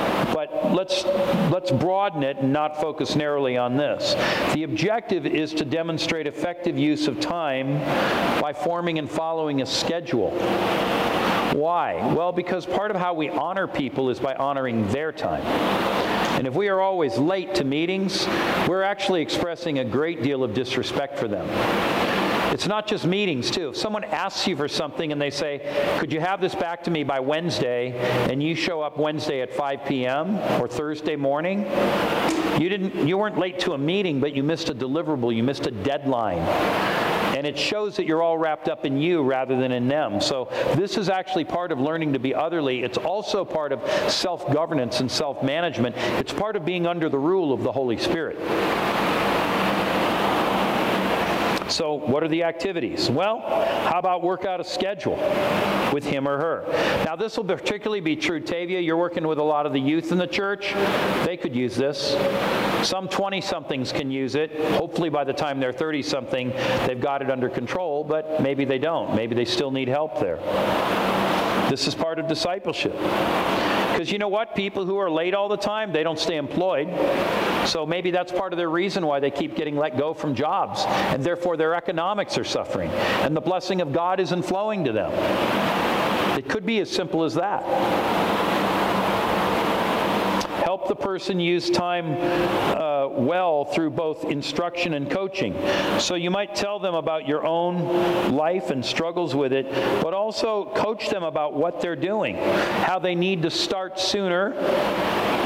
let's, 0.64 1.04
let's 1.50 1.70
broaden 1.70 2.22
it 2.22 2.38
and 2.38 2.52
not 2.52 2.80
focus 2.80 3.16
narrowly 3.16 3.56
on 3.56 3.76
this. 3.76 4.14
The 4.54 4.64
objective 4.64 5.26
is 5.26 5.52
to 5.54 5.64
demonstrate 5.64 6.26
effective 6.26 6.78
use 6.78 7.08
of 7.08 7.20
time 7.20 7.78
by 8.40 8.52
forming 8.52 8.98
and 8.98 9.10
following 9.10 9.62
a 9.62 9.66
schedule. 9.66 10.30
Why? 11.52 11.94
Well, 12.14 12.32
because 12.32 12.64
part 12.64 12.90
of 12.90 12.96
how 12.96 13.14
we 13.14 13.28
honor 13.28 13.66
people 13.66 14.10
is 14.10 14.20
by 14.20 14.34
honoring 14.34 14.88
their 14.88 15.12
time. 15.12 15.42
And 16.40 16.46
if 16.46 16.54
we 16.54 16.68
are 16.68 16.80
always 16.80 17.18
late 17.18 17.54
to 17.56 17.64
meetings, 17.64 18.26
we're 18.68 18.82
actually 18.82 19.20
expressing 19.20 19.80
a 19.80 19.84
great 19.84 20.22
deal 20.22 20.44
of 20.44 20.54
disrespect 20.54 21.18
for 21.18 21.28
them. 21.28 21.46
It's 22.50 22.66
not 22.66 22.88
just 22.88 23.06
meetings, 23.06 23.48
too. 23.48 23.68
If 23.68 23.76
someone 23.76 24.02
asks 24.02 24.48
you 24.48 24.56
for 24.56 24.66
something 24.66 25.12
and 25.12 25.22
they 25.22 25.30
say, 25.30 25.96
Could 26.00 26.12
you 26.12 26.18
have 26.18 26.40
this 26.40 26.52
back 26.52 26.82
to 26.84 26.90
me 26.90 27.04
by 27.04 27.20
Wednesday, 27.20 27.92
and 28.28 28.42
you 28.42 28.56
show 28.56 28.80
up 28.80 28.98
Wednesday 28.98 29.40
at 29.40 29.54
5 29.54 29.84
p.m. 29.86 30.36
or 30.60 30.66
Thursday 30.66 31.14
morning, 31.14 31.60
you, 32.60 32.68
didn't, 32.68 33.06
you 33.06 33.16
weren't 33.16 33.38
late 33.38 33.60
to 33.60 33.74
a 33.74 33.78
meeting, 33.78 34.18
but 34.18 34.34
you 34.34 34.42
missed 34.42 34.68
a 34.68 34.74
deliverable, 34.74 35.34
you 35.34 35.44
missed 35.44 35.68
a 35.68 35.70
deadline. 35.70 36.38
And 37.36 37.46
it 37.46 37.56
shows 37.56 37.96
that 37.96 38.04
you're 38.04 38.22
all 38.22 38.36
wrapped 38.36 38.68
up 38.68 38.84
in 38.84 38.98
you 38.98 39.22
rather 39.22 39.56
than 39.56 39.70
in 39.70 39.86
them. 39.86 40.20
So, 40.20 40.48
this 40.74 40.98
is 40.98 41.08
actually 41.08 41.44
part 41.44 41.70
of 41.70 41.78
learning 41.78 42.12
to 42.14 42.18
be 42.18 42.34
otherly. 42.34 42.82
It's 42.82 42.98
also 42.98 43.44
part 43.44 43.72
of 43.72 43.88
self 44.10 44.52
governance 44.52 44.98
and 44.98 45.10
self 45.10 45.42
management. 45.44 45.94
It's 46.18 46.32
part 46.32 46.56
of 46.56 46.64
being 46.64 46.88
under 46.88 47.08
the 47.08 47.18
rule 47.18 47.52
of 47.52 47.62
the 47.62 47.70
Holy 47.70 47.96
Spirit. 47.96 48.36
So, 51.70 51.94
what 51.94 52.24
are 52.24 52.28
the 52.28 52.42
activities? 52.42 53.08
Well, 53.08 53.40
how 53.40 53.98
about 53.98 54.22
work 54.22 54.44
out 54.44 54.60
a 54.60 54.64
schedule 54.64 55.16
with 55.92 56.04
him 56.04 56.26
or 56.26 56.36
her? 56.36 57.04
Now, 57.04 57.14
this 57.14 57.36
will 57.36 57.44
particularly 57.44 58.00
be 58.00 58.16
true, 58.16 58.40
Tavia. 58.40 58.80
You're 58.80 58.96
working 58.96 59.24
with 59.26 59.38
a 59.38 59.42
lot 59.42 59.66
of 59.66 59.72
the 59.72 59.80
youth 59.80 60.10
in 60.10 60.18
the 60.18 60.26
church. 60.26 60.72
They 61.24 61.36
could 61.36 61.54
use 61.54 61.76
this. 61.76 62.16
Some 62.86 63.08
20 63.08 63.40
somethings 63.40 63.92
can 63.92 64.10
use 64.10 64.34
it. 64.34 64.50
Hopefully, 64.72 65.10
by 65.10 65.22
the 65.22 65.32
time 65.32 65.60
they're 65.60 65.72
30 65.72 66.02
something, 66.02 66.50
they've 66.86 67.00
got 67.00 67.22
it 67.22 67.30
under 67.30 67.48
control, 67.48 68.02
but 68.02 68.42
maybe 68.42 68.64
they 68.64 68.78
don't. 68.78 69.14
Maybe 69.14 69.36
they 69.36 69.44
still 69.44 69.70
need 69.70 69.88
help 69.88 70.18
there. 70.18 70.38
This 71.70 71.86
is 71.86 71.94
part 71.94 72.18
of 72.18 72.26
discipleship. 72.26 72.96
Because 74.00 74.12
you 74.12 74.18
know 74.18 74.28
what? 74.28 74.54
People 74.56 74.86
who 74.86 74.96
are 74.96 75.10
late 75.10 75.34
all 75.34 75.50
the 75.50 75.58
time, 75.58 75.92
they 75.92 76.02
don't 76.02 76.18
stay 76.18 76.38
employed. 76.38 76.88
So 77.68 77.84
maybe 77.84 78.10
that's 78.10 78.32
part 78.32 78.54
of 78.54 78.56
their 78.56 78.70
reason 78.70 79.06
why 79.06 79.20
they 79.20 79.30
keep 79.30 79.54
getting 79.54 79.76
let 79.76 79.98
go 79.98 80.14
from 80.14 80.34
jobs. 80.34 80.84
And 80.86 81.22
therefore 81.22 81.58
their 81.58 81.74
economics 81.74 82.38
are 82.38 82.44
suffering. 82.44 82.88
And 83.20 83.36
the 83.36 83.42
blessing 83.42 83.82
of 83.82 83.92
God 83.92 84.18
isn't 84.18 84.44
flowing 84.44 84.84
to 84.84 84.92
them. 84.92 85.12
It 86.38 86.48
could 86.48 86.64
be 86.64 86.78
as 86.78 86.90
simple 86.90 87.24
as 87.24 87.34
that 87.34 87.62
help 90.80 90.88
the 90.88 91.04
person 91.04 91.38
use 91.38 91.68
time 91.68 92.06
uh, 92.10 93.06
well 93.08 93.66
through 93.66 93.90
both 93.90 94.24
instruction 94.24 94.94
and 94.94 95.10
coaching. 95.10 95.54
So 95.98 96.14
you 96.14 96.30
might 96.30 96.54
tell 96.54 96.78
them 96.78 96.94
about 96.94 97.28
your 97.28 97.44
own 97.44 98.32
life 98.32 98.70
and 98.70 98.84
struggles 98.84 99.34
with 99.34 99.52
it, 99.52 99.70
but 100.02 100.14
also 100.14 100.72
coach 100.74 101.10
them 101.10 101.22
about 101.22 101.52
what 101.52 101.82
they're 101.82 101.96
doing, 101.96 102.36
how 102.36 102.98
they 102.98 103.14
need 103.14 103.42
to 103.42 103.50
start 103.50 104.00
sooner 104.00 104.54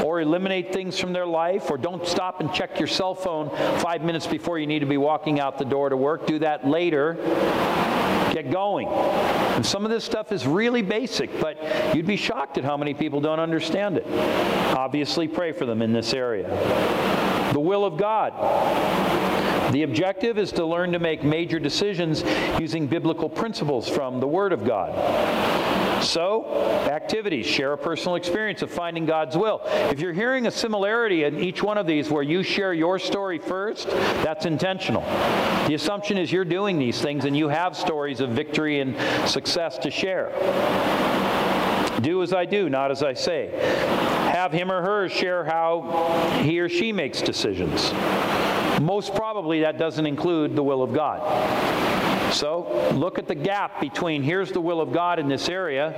or 0.05 0.21
eliminate 0.21 0.71
things 0.71 0.97
from 0.99 1.11
their 1.11 1.25
life, 1.25 1.69
or 1.69 1.77
don't 1.77 2.07
stop 2.07 2.39
and 2.39 2.53
check 2.53 2.79
your 2.79 2.87
cell 2.87 3.15
phone 3.15 3.49
five 3.79 4.03
minutes 4.03 4.27
before 4.27 4.57
you 4.57 4.67
need 4.67 4.79
to 4.79 4.85
be 4.85 4.97
walking 4.97 5.39
out 5.39 5.57
the 5.57 5.65
door 5.65 5.89
to 5.89 5.97
work. 5.97 6.27
Do 6.27 6.39
that 6.39 6.65
later. 6.65 7.17
Get 8.35 8.51
going. 8.51 8.89
And 8.89 9.65
some 9.65 9.85
of 9.85 9.91
this 9.91 10.03
stuff 10.03 10.33
is 10.33 10.45
really 10.45 10.81
basic, 10.81 11.39
but 11.39 11.95
you'd 11.95 12.05
be 12.05 12.17
shocked 12.17 12.57
at 12.57 12.65
how 12.65 12.75
many 12.75 12.93
people 12.93 13.21
don't 13.21 13.39
understand 13.39 13.95
it. 13.95 14.05
Obviously, 14.75 15.25
pray 15.25 15.53
for 15.53 15.65
them 15.65 15.81
in 15.81 15.93
this 15.93 16.13
area. 16.13 16.49
The 17.53 17.59
will 17.61 17.85
of 17.85 17.95
God. 17.95 18.33
The 19.71 19.83
objective 19.83 20.37
is 20.37 20.51
to 20.51 20.65
learn 20.65 20.91
to 20.91 20.99
make 20.99 21.23
major 21.23 21.59
decisions 21.59 22.25
using 22.59 22.87
biblical 22.87 23.29
principles 23.29 23.87
from 23.87 24.19
the 24.19 24.27
Word 24.27 24.51
of 24.51 24.65
God. 24.65 24.91
So, 26.01 26.45
activities, 26.89 27.45
share 27.45 27.73
a 27.73 27.77
personal 27.77 28.15
experience 28.15 28.61
of 28.61 28.71
finding 28.71 29.05
God's 29.05 29.35
will. 29.37 29.61
If 29.65 29.99
you're 29.99 30.13
hearing 30.13 30.47
a 30.47 30.51
similarity 30.51 31.23
in 31.23 31.39
each 31.39 31.63
one 31.63 31.77
of 31.77 31.87
these 31.87 32.09
where 32.09 32.23
you 32.23 32.43
share 32.43 32.73
your 32.73 32.99
story 32.99 33.39
first, 33.39 33.87
that's 33.87 34.45
intentional. 34.45 35.01
The 35.67 35.73
assumption 35.73 36.17
is 36.17 36.31
you're 36.31 36.45
doing 36.45 36.77
these 36.77 37.01
things 37.01 37.25
and 37.25 37.35
you 37.35 37.47
have 37.49 37.75
stories 37.75 38.19
of 38.19 38.29
victory 38.29 38.79
and 38.79 38.95
success 39.29 39.77
to 39.79 39.91
share. 39.91 40.31
Do 42.01 42.21
as 42.21 42.33
I 42.33 42.45
do, 42.45 42.69
not 42.69 42.91
as 42.91 43.01
I 43.01 43.13
say. 43.13 43.49
Have 44.33 44.51
him 44.51 44.71
or 44.71 44.81
her 44.81 45.09
share 45.09 45.45
how 45.45 46.41
he 46.43 46.59
or 46.59 46.69
she 46.69 46.91
makes 46.91 47.21
decisions. 47.21 47.91
Most 48.81 49.15
probably 49.15 49.61
that 49.61 49.77
doesn't 49.77 50.05
include 50.05 50.55
the 50.55 50.63
will 50.63 50.83
of 50.83 50.93
God. 50.93 51.21
So 52.31 52.91
look 52.93 53.17
at 53.19 53.27
the 53.27 53.35
gap 53.35 53.79
between 53.79 54.23
here's 54.23 54.51
the 54.51 54.61
will 54.61 54.81
of 54.81 54.91
God 54.91 55.19
in 55.19 55.27
this 55.27 55.49
area, 55.49 55.91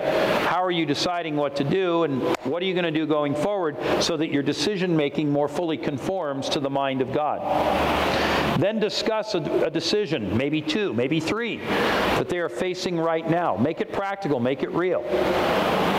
how 0.47 0.63
are 0.63 0.71
you 0.71 0.85
deciding 0.85 1.35
what 1.35 1.55
to 1.57 1.63
do, 1.63 2.03
and 2.03 2.21
what 2.45 2.61
are 2.61 2.65
you 2.65 2.73
going 2.73 2.85
to 2.85 2.91
do 2.91 3.05
going 3.05 3.35
forward 3.35 3.77
so 4.01 4.17
that 4.17 4.31
your 4.31 4.43
decision 4.43 4.95
making 4.95 5.31
more 5.31 5.47
fully 5.47 5.77
conforms 5.77 6.49
to 6.49 6.59
the 6.59 6.69
mind 6.69 7.01
of 7.01 7.13
God. 7.13 8.36
Then 8.57 8.79
discuss 8.79 9.35
a, 9.35 9.39
a, 9.65 9.69
decision, 9.69 10.35
maybe 10.35 10.61
two, 10.61 10.93
maybe 10.93 11.19
three, 11.19 11.57
that 11.57 12.27
they 12.29 12.39
are 12.39 12.49
facing 12.49 12.97
right 12.97 13.27
now. 13.29 13.55
Make 13.55 13.81
it 13.81 13.91
practical, 13.91 14.39
make 14.39 14.63
it 14.63 14.71
real. 14.71 15.03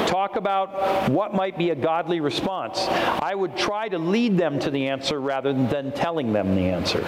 Talk 0.07 0.37
about 0.37 1.11
what 1.11 1.35
might 1.35 1.57
be 1.57 1.71
a 1.71 1.75
godly 1.75 2.21
response. 2.21 2.87
I 2.89 3.35
would 3.35 3.57
try 3.57 3.89
to 3.89 3.99
lead 3.99 4.39
them 4.39 4.59
to 4.61 4.71
the 4.71 4.89
answer 4.89 5.21
rather 5.21 5.53
than 5.53 5.93
telling 5.93 6.33
them 6.33 6.57
the 6.57 6.63
answer 6.63 7.03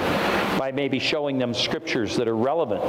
by 0.58 0.70
maybe 0.72 0.98
showing 0.98 1.38
them 1.38 1.54
scriptures 1.54 2.16
that 2.16 2.28
are 2.28 2.36
relevant 2.36 2.84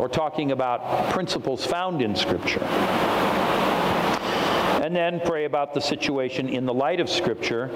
or 0.00 0.08
talking 0.08 0.50
about 0.50 1.10
principles 1.10 1.64
found 1.64 2.02
in 2.02 2.16
Scripture 2.16 2.66
and 4.92 5.20
then 5.20 5.26
pray 5.26 5.46
about 5.46 5.72
the 5.72 5.80
situation 5.80 6.50
in 6.50 6.66
the 6.66 6.74
light 6.74 7.00
of 7.00 7.08
Scripture 7.08 7.70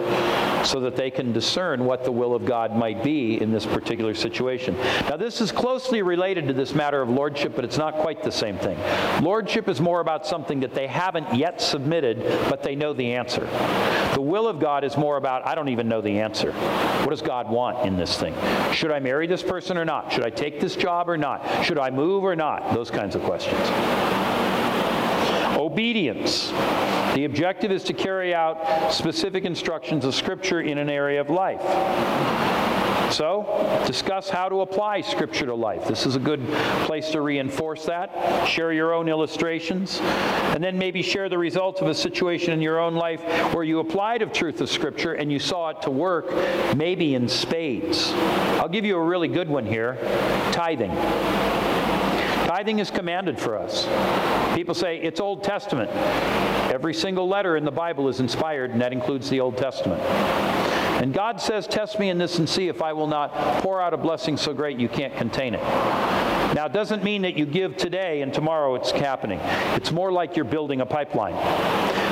so 0.66 0.80
that 0.80 0.96
they 0.96 1.10
can 1.10 1.32
discern 1.32 1.86
what 1.86 2.04
the 2.04 2.12
will 2.12 2.34
of 2.34 2.44
God 2.44 2.76
might 2.76 3.02
be 3.02 3.40
in 3.40 3.50
this 3.50 3.64
particular 3.64 4.14
situation. 4.14 4.76
Now, 5.08 5.16
this 5.16 5.40
is 5.40 5.50
closely 5.50 6.02
related 6.02 6.46
to 6.48 6.52
this 6.52 6.74
matter 6.74 7.00
of 7.00 7.08
lordship, 7.08 7.56
but 7.56 7.64
it's 7.64 7.78
not 7.78 7.94
quite 7.94 8.22
the 8.22 8.30
same 8.30 8.58
thing. 8.58 8.78
Lordship 9.24 9.66
is 9.66 9.80
more 9.80 10.00
about 10.00 10.26
something 10.26 10.60
that 10.60 10.74
they 10.74 10.86
haven't 10.86 11.34
yet 11.34 11.62
submitted, 11.62 12.18
but 12.50 12.62
they 12.62 12.76
know 12.76 12.92
the 12.92 13.14
answer. 13.14 13.46
The 14.12 14.20
will 14.20 14.46
of 14.46 14.60
God 14.60 14.84
is 14.84 14.98
more 14.98 15.16
about, 15.16 15.46
I 15.46 15.54
don't 15.54 15.70
even 15.70 15.88
know 15.88 16.02
the 16.02 16.20
answer. 16.20 16.52
What 16.52 17.10
does 17.10 17.22
God 17.22 17.48
want 17.48 17.86
in 17.86 17.96
this 17.96 18.18
thing? 18.18 18.34
Should 18.74 18.90
I 18.90 18.98
marry 18.98 19.26
this 19.26 19.42
person 19.42 19.78
or 19.78 19.86
not? 19.86 20.12
Should 20.12 20.24
I 20.24 20.30
take 20.30 20.60
this 20.60 20.76
job 20.76 21.08
or 21.08 21.16
not? 21.16 21.64
Should 21.64 21.78
I 21.78 21.88
move 21.88 22.24
or 22.24 22.36
not? 22.36 22.74
Those 22.74 22.90
kinds 22.90 23.14
of 23.14 23.22
questions. 23.22 23.66
Obedience. 25.56 26.52
The 27.16 27.24
objective 27.24 27.72
is 27.72 27.82
to 27.84 27.94
carry 27.94 28.34
out 28.34 28.92
specific 28.92 29.46
instructions 29.46 30.04
of 30.04 30.14
Scripture 30.14 30.60
in 30.60 30.76
an 30.76 30.90
area 30.90 31.18
of 31.18 31.30
life. 31.30 31.62
So, 33.10 33.82
discuss 33.86 34.28
how 34.28 34.50
to 34.50 34.60
apply 34.60 35.00
Scripture 35.00 35.46
to 35.46 35.54
life. 35.54 35.88
This 35.88 36.04
is 36.04 36.16
a 36.16 36.18
good 36.18 36.46
place 36.84 37.08
to 37.12 37.22
reinforce 37.22 37.86
that. 37.86 38.46
Share 38.46 38.70
your 38.70 38.92
own 38.92 39.08
illustrations. 39.08 39.98
And 40.02 40.62
then 40.62 40.76
maybe 40.76 41.00
share 41.00 41.30
the 41.30 41.38
results 41.38 41.80
of 41.80 41.88
a 41.88 41.94
situation 41.94 42.52
in 42.52 42.60
your 42.60 42.78
own 42.78 42.96
life 42.96 43.22
where 43.54 43.64
you 43.64 43.78
applied 43.78 44.20
a 44.20 44.26
truth 44.26 44.60
of 44.60 44.68
Scripture 44.68 45.14
and 45.14 45.32
you 45.32 45.38
saw 45.38 45.70
it 45.70 45.80
to 45.82 45.90
work, 45.90 46.30
maybe 46.76 47.14
in 47.14 47.30
spades. 47.30 48.12
I'll 48.60 48.68
give 48.68 48.84
you 48.84 48.94
a 48.94 49.02
really 49.02 49.28
good 49.28 49.48
one 49.48 49.64
here 49.64 49.96
tithing. 50.52 50.92
Tithing 52.46 52.78
is 52.78 52.92
commanded 52.92 53.40
for 53.40 53.58
us. 53.58 53.84
People 54.54 54.72
say 54.72 54.98
it's 54.98 55.18
Old 55.18 55.42
Testament. 55.42 55.90
Every 56.72 56.94
single 56.94 57.26
letter 57.26 57.56
in 57.56 57.64
the 57.64 57.72
Bible 57.72 58.08
is 58.08 58.20
inspired, 58.20 58.70
and 58.70 58.80
that 58.80 58.92
includes 58.92 59.28
the 59.28 59.40
Old 59.40 59.56
Testament. 59.56 60.00
And 61.02 61.12
God 61.12 61.40
says, 61.40 61.66
Test 61.66 61.98
me 61.98 62.10
in 62.10 62.18
this 62.18 62.38
and 62.38 62.48
see 62.48 62.68
if 62.68 62.82
I 62.82 62.92
will 62.92 63.06
not 63.06 63.32
pour 63.62 63.80
out 63.80 63.94
a 63.94 63.96
blessing 63.96 64.36
so 64.36 64.54
great 64.54 64.78
you 64.78 64.88
can't 64.88 65.14
contain 65.14 65.54
it. 65.54 65.62
Now, 66.54 66.66
it 66.66 66.72
doesn't 66.72 67.04
mean 67.04 67.22
that 67.22 67.36
you 67.36 67.44
give 67.44 67.76
today 67.76 68.22
and 68.22 68.32
tomorrow 68.32 68.74
it's 68.76 68.90
happening. 68.90 69.38
It's 69.74 69.92
more 69.92 70.10
like 70.10 70.36
you're 70.36 70.44
building 70.44 70.80
a 70.80 70.86
pipeline. 70.86 71.34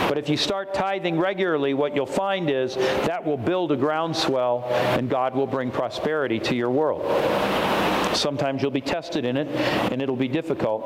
But 0.09 0.19
if 0.19 0.29
you 0.29 0.37
start 0.37 0.75
tithing 0.75 1.19
regularly, 1.19 1.73
what 1.73 1.97
you'll 1.97 2.05
find 2.05 2.51
is 2.51 2.75
that 2.75 3.25
will 3.25 3.39
build 3.39 3.73
a 3.73 3.77
groundswell 3.77 4.65
and 4.71 5.09
God 5.09 5.35
will 5.35 5.47
bring 5.47 5.71
prosperity 5.71 6.39
to 6.41 6.55
your 6.55 6.71
world. 6.71 7.03
Sometimes 8.15 8.63
you'll 8.63 8.71
be 8.71 8.81
tested 8.81 9.25
in 9.25 9.37
it, 9.37 9.49
and 9.91 10.01
it'll 10.01 10.17
be 10.17 10.29
difficult. 10.29 10.85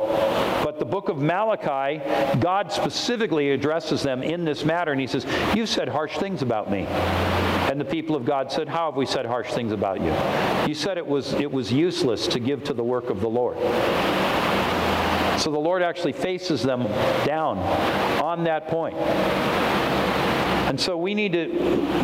But 0.64 0.78
the 0.78 0.84
book 0.84 1.08
of 1.08 1.18
Malachi, 1.18 2.02
God 2.40 2.72
specifically 2.72 3.50
addresses 3.50 4.02
them 4.02 4.22
in 4.22 4.44
this 4.44 4.64
matter, 4.64 4.92
and 4.92 5.00
he 5.00 5.06
says, 5.06 5.26
You've 5.54 5.68
said 5.68 5.88
harsh 5.88 6.16
things 6.16 6.42
about 6.42 6.70
me. 6.70 6.86
And 7.70 7.80
the 7.80 7.84
people 7.84 8.16
of 8.16 8.24
God 8.24 8.50
said, 8.50 8.66
How 8.68 8.86
have 8.86 8.96
we 8.96 9.06
said 9.06 9.26
harsh 9.26 9.52
things 9.52 9.72
about 9.72 10.00
you? 10.00 10.14
You 10.66 10.74
said 10.74 10.96
it 10.96 11.06
was, 11.06 11.34
it 11.34 11.50
was 11.50 11.70
useless 11.72 12.26
to 12.28 12.40
give 12.40 12.64
to 12.64 12.72
the 12.72 12.84
work 12.84 13.10
of 13.10 13.20
the 13.20 13.28
Lord. 13.28 13.58
So 15.38 15.52
the 15.52 15.58
Lord 15.58 15.82
actually 15.82 16.14
faces 16.14 16.62
them 16.62 16.82
down 17.24 17.58
on 18.20 18.44
that 18.44 18.68
point. 18.68 18.96
And 20.68 20.78
so 20.78 20.98
we 20.98 21.14
need 21.14 21.32
to, 21.32 21.46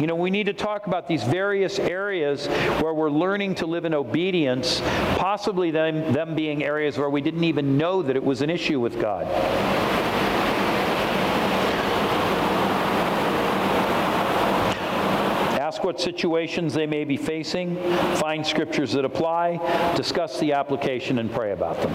you 0.00 0.06
know, 0.06 0.14
we 0.14 0.30
need 0.30 0.46
to 0.46 0.54
talk 0.54 0.86
about 0.86 1.06
these 1.08 1.22
various 1.22 1.78
areas 1.78 2.46
where 2.80 2.94
we're 2.94 3.10
learning 3.10 3.56
to 3.56 3.66
live 3.66 3.84
in 3.84 3.92
obedience, 3.92 4.80
possibly 5.16 5.70
them, 5.70 6.12
them 6.12 6.34
being 6.34 6.64
areas 6.64 6.96
where 6.96 7.10
we 7.10 7.20
didn't 7.20 7.44
even 7.44 7.76
know 7.76 8.02
that 8.02 8.16
it 8.16 8.24
was 8.24 8.40
an 8.40 8.48
issue 8.48 8.80
with 8.80 9.00
God. 9.00 9.26
Ask 15.60 15.73
what 15.84 16.00
situations 16.00 16.72
they 16.72 16.86
may 16.86 17.04
be 17.04 17.16
facing, 17.16 17.76
find 18.16 18.44
scriptures 18.46 18.92
that 18.92 19.04
apply, 19.04 19.58
discuss 19.94 20.40
the 20.40 20.52
application, 20.52 21.18
and 21.18 21.30
pray 21.30 21.52
about 21.52 21.80
them. 21.82 21.92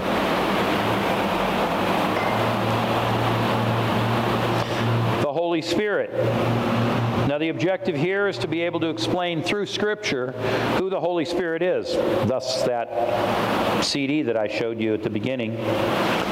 The 5.22 5.34
Holy 5.34 5.64
Spirit. 5.64 6.89
Now, 7.30 7.38
the 7.38 7.50
objective 7.50 7.96
here 7.96 8.28
is 8.28 8.40
to 8.40 8.48
be 8.48 8.64
able 8.64 8.80
to 8.80 8.90
explain 8.90 9.44
through 9.44 9.68
Scripture 9.68 10.32
who 10.80 10.90
the 10.90 11.00
Holy 11.00 11.26
Spirit 11.26 11.62
is. 11.62 11.94
Thus, 12.28 12.64
that 12.64 13.84
CD 13.86 14.24
that 14.24 14.36
I 14.36 14.48
showed 14.48 14.80
you 14.80 14.96
at 14.96 15.04
the 15.04 15.12
beginning. 15.12 15.56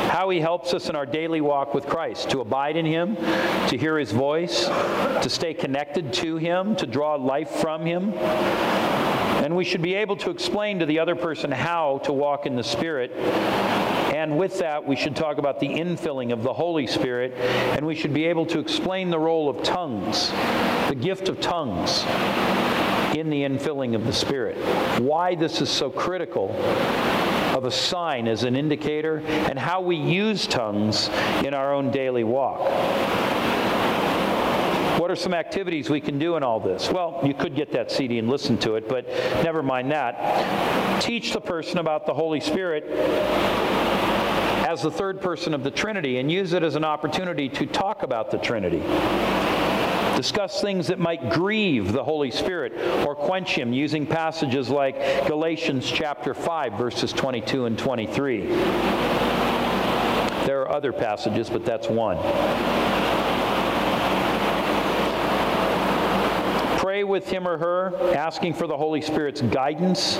How 0.10 0.32
He 0.32 0.40
helps 0.40 0.74
us 0.74 0.90
in 0.90 0.96
our 0.96 1.06
daily 1.06 1.40
walk 1.40 1.76
with 1.76 1.86
Christ 1.86 2.32
to 2.32 2.42
abide 2.42 2.78
in 2.78 2.86
Him, 2.88 3.16
to 3.16 3.78
hear 3.78 4.00
His 4.00 4.12
voice, 4.12 4.66
to 4.66 5.30
stay 5.30 5.54
connected 5.54 6.14
to 6.14 6.38
Him, 6.38 6.76
to 6.78 6.88
draw 6.88 7.14
life 7.14 7.52
from 7.52 7.86
Him. 7.86 8.16
And 8.16 9.56
we 9.56 9.66
should 9.66 9.84
be 9.84 9.94
able 9.94 10.16
to 10.16 10.32
explain 10.32 10.80
to 10.80 10.88
the 10.88 10.98
other 10.98 11.16
person 11.16 11.52
how 11.52 12.00
to 12.06 12.12
walk 12.12 12.48
in 12.48 12.56
the 12.56 12.64
Spirit 12.64 13.12
and 14.18 14.36
with 14.36 14.58
that, 14.58 14.84
we 14.84 14.96
should 14.96 15.16
talk 15.16 15.38
about 15.38 15.60
the 15.60 15.68
infilling 15.68 16.34
of 16.34 16.42
the 16.42 16.52
Holy 16.52 16.88
Spirit, 16.88 17.34
and 17.36 17.86
we 17.86 17.94
should 17.94 18.16
be 18.16 18.26
able 18.26 18.48
to 18.48 18.58
explain 18.58 19.12
the 19.12 19.20
role 19.20 19.48
of 19.48 19.62
tongues, 19.62 20.32
the 20.90 20.98
gift 21.00 21.30
of 21.30 21.40
tongues 21.40 22.02
in 23.16 23.30
the 23.30 23.44
infilling 23.44 23.94
of 23.94 24.08
the 24.08 24.12
Spirit. 24.12 24.58
Why 25.00 25.36
this 25.36 25.62
is 25.62 25.70
so 25.70 25.92
critical 25.92 26.50
of 27.56 27.66
a 27.66 27.72
sign 27.72 28.28
as 28.28 28.44
an 28.44 28.56
indicator, 28.56 29.20
and 29.20 29.60
how 29.60 29.82
we 29.82 29.96
use 29.96 30.48
tongues 30.48 31.10
in 31.46 31.54
our 31.54 31.76
own 31.76 31.92
daily 31.92 32.24
walk. 32.24 32.62
What 35.00 35.12
are 35.12 35.16
some 35.16 35.36
activities 35.36 35.92
we 35.92 36.02
can 36.02 36.18
do 36.18 36.38
in 36.38 36.44
all 36.44 36.60
this? 36.60 36.90
Well, 36.90 37.22
you 37.24 37.36
could 37.36 37.54
get 37.54 37.72
that 37.74 37.92
CD 37.92 38.18
and 38.18 38.28
listen 38.28 38.58
to 38.60 38.78
it, 38.78 38.90
but 38.90 39.08
never 39.44 39.62
mind 39.62 39.92
that. 39.92 41.04
Teach 41.04 41.34
the 41.34 41.40
person 41.40 41.78
about 41.78 42.08
the 42.08 42.16
Holy 42.16 42.40
Spirit 42.40 43.77
as 44.68 44.82
the 44.82 44.92
third 44.92 45.22
person 45.22 45.54
of 45.54 45.64
the 45.64 45.72
Trinity 45.72 46.18
and 46.18 46.30
use 46.30 46.52
it 46.52 46.62
as 46.62 46.76
an 46.76 46.84
opportunity 46.84 47.48
to 47.48 47.66
talk 47.66 48.04
about 48.04 48.30
the 48.30 48.38
Trinity. 48.38 48.84
Discuss 50.18 50.60
things 50.60 50.88
that 50.88 51.00
might 51.00 51.30
grieve 51.30 51.94
the 51.94 52.04
Holy 52.04 52.32
Spirit 52.32 52.74
or 53.08 53.16
quench 53.16 53.52
him 53.52 53.72
using 53.72 54.06
passages 54.06 54.70
like 54.70 55.26
Galatians 55.26 55.90
chapter 55.90 56.34
5 56.34 56.74
verses 56.74 57.14
22 57.14 57.66
and 57.66 57.80
23. 57.80 58.48
There 60.46 60.64
are 60.64 60.70
other 60.70 60.92
passages, 60.92 61.50
but 61.50 61.64
that's 61.64 61.88
one. 61.88 62.18
pray 66.97 66.97
with 67.08 67.30
him 67.30 67.48
or 67.48 67.58
her, 67.58 68.16
asking 68.16 68.54
for 68.54 68.68
the 68.68 68.78
Holy 68.78 69.02
Spirit's 69.02 69.42
guidance, 69.42 70.18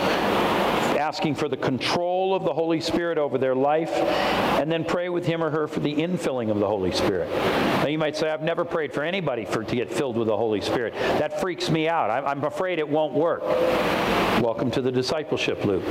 asking 0.98 1.36
for 1.36 1.48
the 1.48 1.58
control 1.58 2.34
of 2.34 2.44
the 2.44 2.54
Holy 2.54 2.82
Spirit 2.82 3.18
over 3.18 3.38
their 3.38 3.56
life, 3.56 3.92
and 3.92 4.72
then 4.72 4.84
pray 4.84 5.10
with 5.10 5.26
him 5.26 5.44
or 5.44 5.50
her 5.50 5.68
for 5.68 5.80
the 5.80 5.94
infilling 5.94 6.50
of 6.50 6.60
the 6.60 6.68
Holy 6.68 6.92
Spirit. 6.92 7.30
Now 7.30 7.88
you 7.88 7.98
might 7.98 8.18
say, 8.18 8.30
I've 8.30 8.42
never 8.42 8.66
prayed 8.66 8.94
for 8.94 9.04
anybody 9.04 9.46
for 9.46 9.64
to 9.64 9.76
get 9.76 9.92
filled 9.94 10.18
with 10.18 10.28
the 10.28 10.38
Holy 10.38 10.62
Spirit. 10.62 10.94
That 10.94 11.40
freaks 11.40 11.70
me 11.70 11.88
out. 11.88 12.10
I'm, 12.10 12.26
I'm 12.26 12.44
afraid 12.44 12.80
it 12.80 12.90
won't 12.90 13.14
work. 13.14 13.44
Welcome 14.42 14.72
to 14.72 14.82
the 14.82 14.92
discipleship 14.92 15.64
loop. 15.66 15.84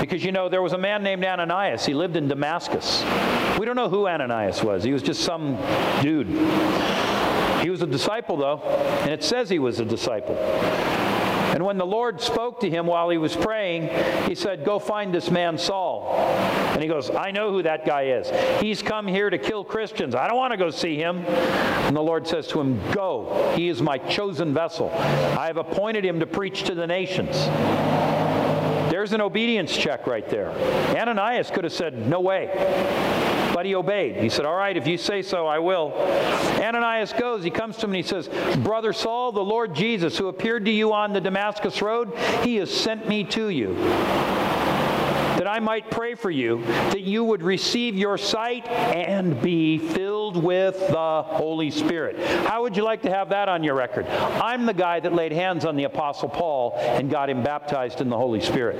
Because 0.00 0.24
you 0.24 0.32
know, 0.32 0.48
there 0.48 0.62
was 0.62 0.72
a 0.72 0.78
man 0.78 1.02
named 1.02 1.24
Ananias. 1.24 1.84
He 1.84 1.92
lived 1.92 2.16
in 2.16 2.28
Damascus. 2.28 3.02
We 3.58 3.66
don't 3.66 3.76
know 3.76 3.88
who 3.88 4.06
Ananias 4.06 4.62
was. 4.62 4.84
He 4.84 4.92
was 4.92 5.02
just 5.02 5.22
some 5.22 5.56
dude. 6.02 6.28
He 7.62 7.70
was 7.70 7.82
a 7.82 7.86
disciple, 7.86 8.36
though, 8.36 8.60
and 9.02 9.10
it 9.10 9.22
says 9.22 9.48
he 9.48 9.58
was 9.58 9.80
a 9.80 9.84
disciple. 9.84 10.36
And 11.58 11.64
when 11.64 11.78
the 11.78 11.86
Lord 11.86 12.20
spoke 12.20 12.60
to 12.60 12.70
him 12.70 12.86
while 12.86 13.08
he 13.10 13.18
was 13.18 13.34
praying, 13.34 13.88
he 14.28 14.34
said, 14.34 14.64
Go 14.64 14.78
find 14.78 15.12
this 15.12 15.30
man 15.30 15.58
Saul. 15.58 16.14
And 16.14 16.80
he 16.80 16.88
goes, 16.88 17.10
I 17.10 17.32
know 17.32 17.50
who 17.50 17.62
that 17.62 17.84
guy 17.84 18.02
is. 18.02 18.30
He's 18.60 18.82
come 18.82 19.08
here 19.08 19.28
to 19.28 19.38
kill 19.38 19.64
Christians. 19.64 20.14
I 20.14 20.28
don't 20.28 20.36
want 20.36 20.52
to 20.52 20.56
go 20.56 20.70
see 20.70 20.96
him. 20.96 21.18
And 21.18 21.96
the 21.96 22.00
Lord 22.00 22.28
says 22.28 22.46
to 22.48 22.60
him, 22.60 22.80
Go. 22.92 23.54
He 23.56 23.68
is 23.68 23.82
my 23.82 23.98
chosen 23.98 24.54
vessel. 24.54 24.90
I 24.90 25.46
have 25.46 25.56
appointed 25.56 26.04
him 26.04 26.20
to 26.20 26.26
preach 26.26 26.64
to 26.64 26.74
the 26.76 26.86
nations. 26.86 27.34
There's 28.92 29.12
an 29.12 29.20
obedience 29.20 29.76
check 29.76 30.06
right 30.06 30.28
there. 30.28 30.50
Ananias 30.96 31.50
could 31.50 31.64
have 31.64 31.72
said, 31.72 32.06
No 32.06 32.20
way. 32.20 32.50
But 33.58 33.66
he 33.66 33.74
obeyed. 33.74 34.14
He 34.14 34.28
said, 34.28 34.44
All 34.44 34.54
right, 34.54 34.76
if 34.76 34.86
you 34.86 34.96
say 34.96 35.20
so, 35.20 35.48
I 35.48 35.58
will. 35.58 35.92
Ananias 36.62 37.12
goes. 37.12 37.42
He 37.42 37.50
comes 37.50 37.76
to 37.78 37.86
him 37.86 37.90
and 37.90 37.96
he 37.96 38.04
says, 38.04 38.28
Brother 38.58 38.92
Saul, 38.92 39.32
the 39.32 39.42
Lord 39.42 39.74
Jesus, 39.74 40.16
who 40.16 40.28
appeared 40.28 40.64
to 40.66 40.70
you 40.70 40.92
on 40.92 41.12
the 41.12 41.20
Damascus 41.20 41.82
Road, 41.82 42.16
he 42.44 42.54
has 42.58 42.72
sent 42.72 43.08
me 43.08 43.24
to 43.24 43.48
you 43.48 43.74
that 43.74 45.48
I 45.48 45.58
might 45.58 45.90
pray 45.90 46.14
for 46.14 46.30
you, 46.30 46.62
that 46.66 47.00
you 47.00 47.24
would 47.24 47.42
receive 47.42 47.96
your 47.96 48.16
sight 48.16 48.68
and 48.68 49.42
be 49.42 49.78
filled 49.78 50.36
with 50.36 50.78
the 50.78 51.22
Holy 51.24 51.72
Spirit. 51.72 52.16
How 52.46 52.62
would 52.62 52.76
you 52.76 52.84
like 52.84 53.02
to 53.02 53.10
have 53.10 53.30
that 53.30 53.48
on 53.48 53.64
your 53.64 53.74
record? 53.74 54.06
I'm 54.06 54.66
the 54.66 54.74
guy 54.74 55.00
that 55.00 55.12
laid 55.12 55.32
hands 55.32 55.64
on 55.64 55.74
the 55.74 55.82
Apostle 55.82 56.28
Paul 56.28 56.74
and 56.76 57.10
got 57.10 57.28
him 57.28 57.42
baptized 57.42 58.00
in 58.00 58.08
the 58.08 58.16
Holy 58.16 58.40
Spirit. 58.40 58.76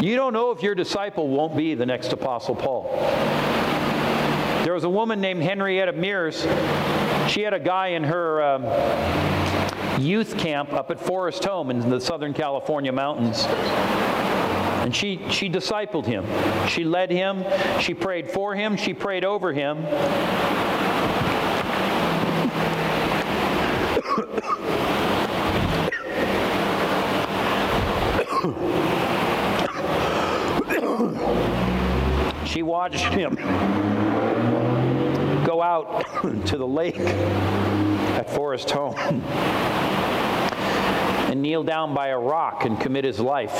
You 0.00 0.16
don't 0.16 0.32
know 0.32 0.50
if 0.50 0.62
your 0.62 0.74
disciple 0.74 1.28
won't 1.28 1.56
be 1.56 1.74
the 1.74 1.86
next 1.86 2.12
Apostle 2.12 2.54
Paul. 2.54 2.90
There 4.64 4.74
was 4.74 4.84
a 4.84 4.88
woman 4.88 5.20
named 5.20 5.42
Henrietta 5.42 5.92
Mears. 5.92 6.42
She 7.28 7.42
had 7.42 7.54
a 7.54 7.60
guy 7.60 7.88
in 7.88 8.04
her. 8.04 8.42
Um, 8.42 9.30
youth 10.00 10.38
camp 10.38 10.72
up 10.72 10.90
at 10.90 10.98
Forest 10.98 11.44
Home 11.44 11.70
in 11.70 11.90
the 11.90 12.00
Southern 12.00 12.32
California 12.32 12.92
mountains. 12.92 13.44
And 13.46 14.96
she, 14.96 15.20
she 15.30 15.48
discipled 15.50 16.06
him. 16.06 16.24
She 16.68 16.84
led 16.84 17.10
him. 17.10 17.44
She 17.80 17.94
prayed 17.94 18.30
for 18.30 18.54
him. 18.54 18.76
She 18.76 18.94
prayed 18.94 19.24
over 19.24 19.52
him. 19.52 19.84
She 32.50 32.64
watched 32.64 33.04
him 33.14 33.36
go 35.46 35.62
out 35.62 36.04
to 36.46 36.58
the 36.58 36.66
lake 36.66 36.98
at 36.98 38.28
Forest 38.28 38.72
Home 38.72 38.96
and 41.30 41.40
kneel 41.40 41.62
down 41.62 41.94
by 41.94 42.08
a 42.08 42.18
rock 42.18 42.64
and 42.64 42.80
commit 42.80 43.04
his 43.04 43.20
life 43.20 43.54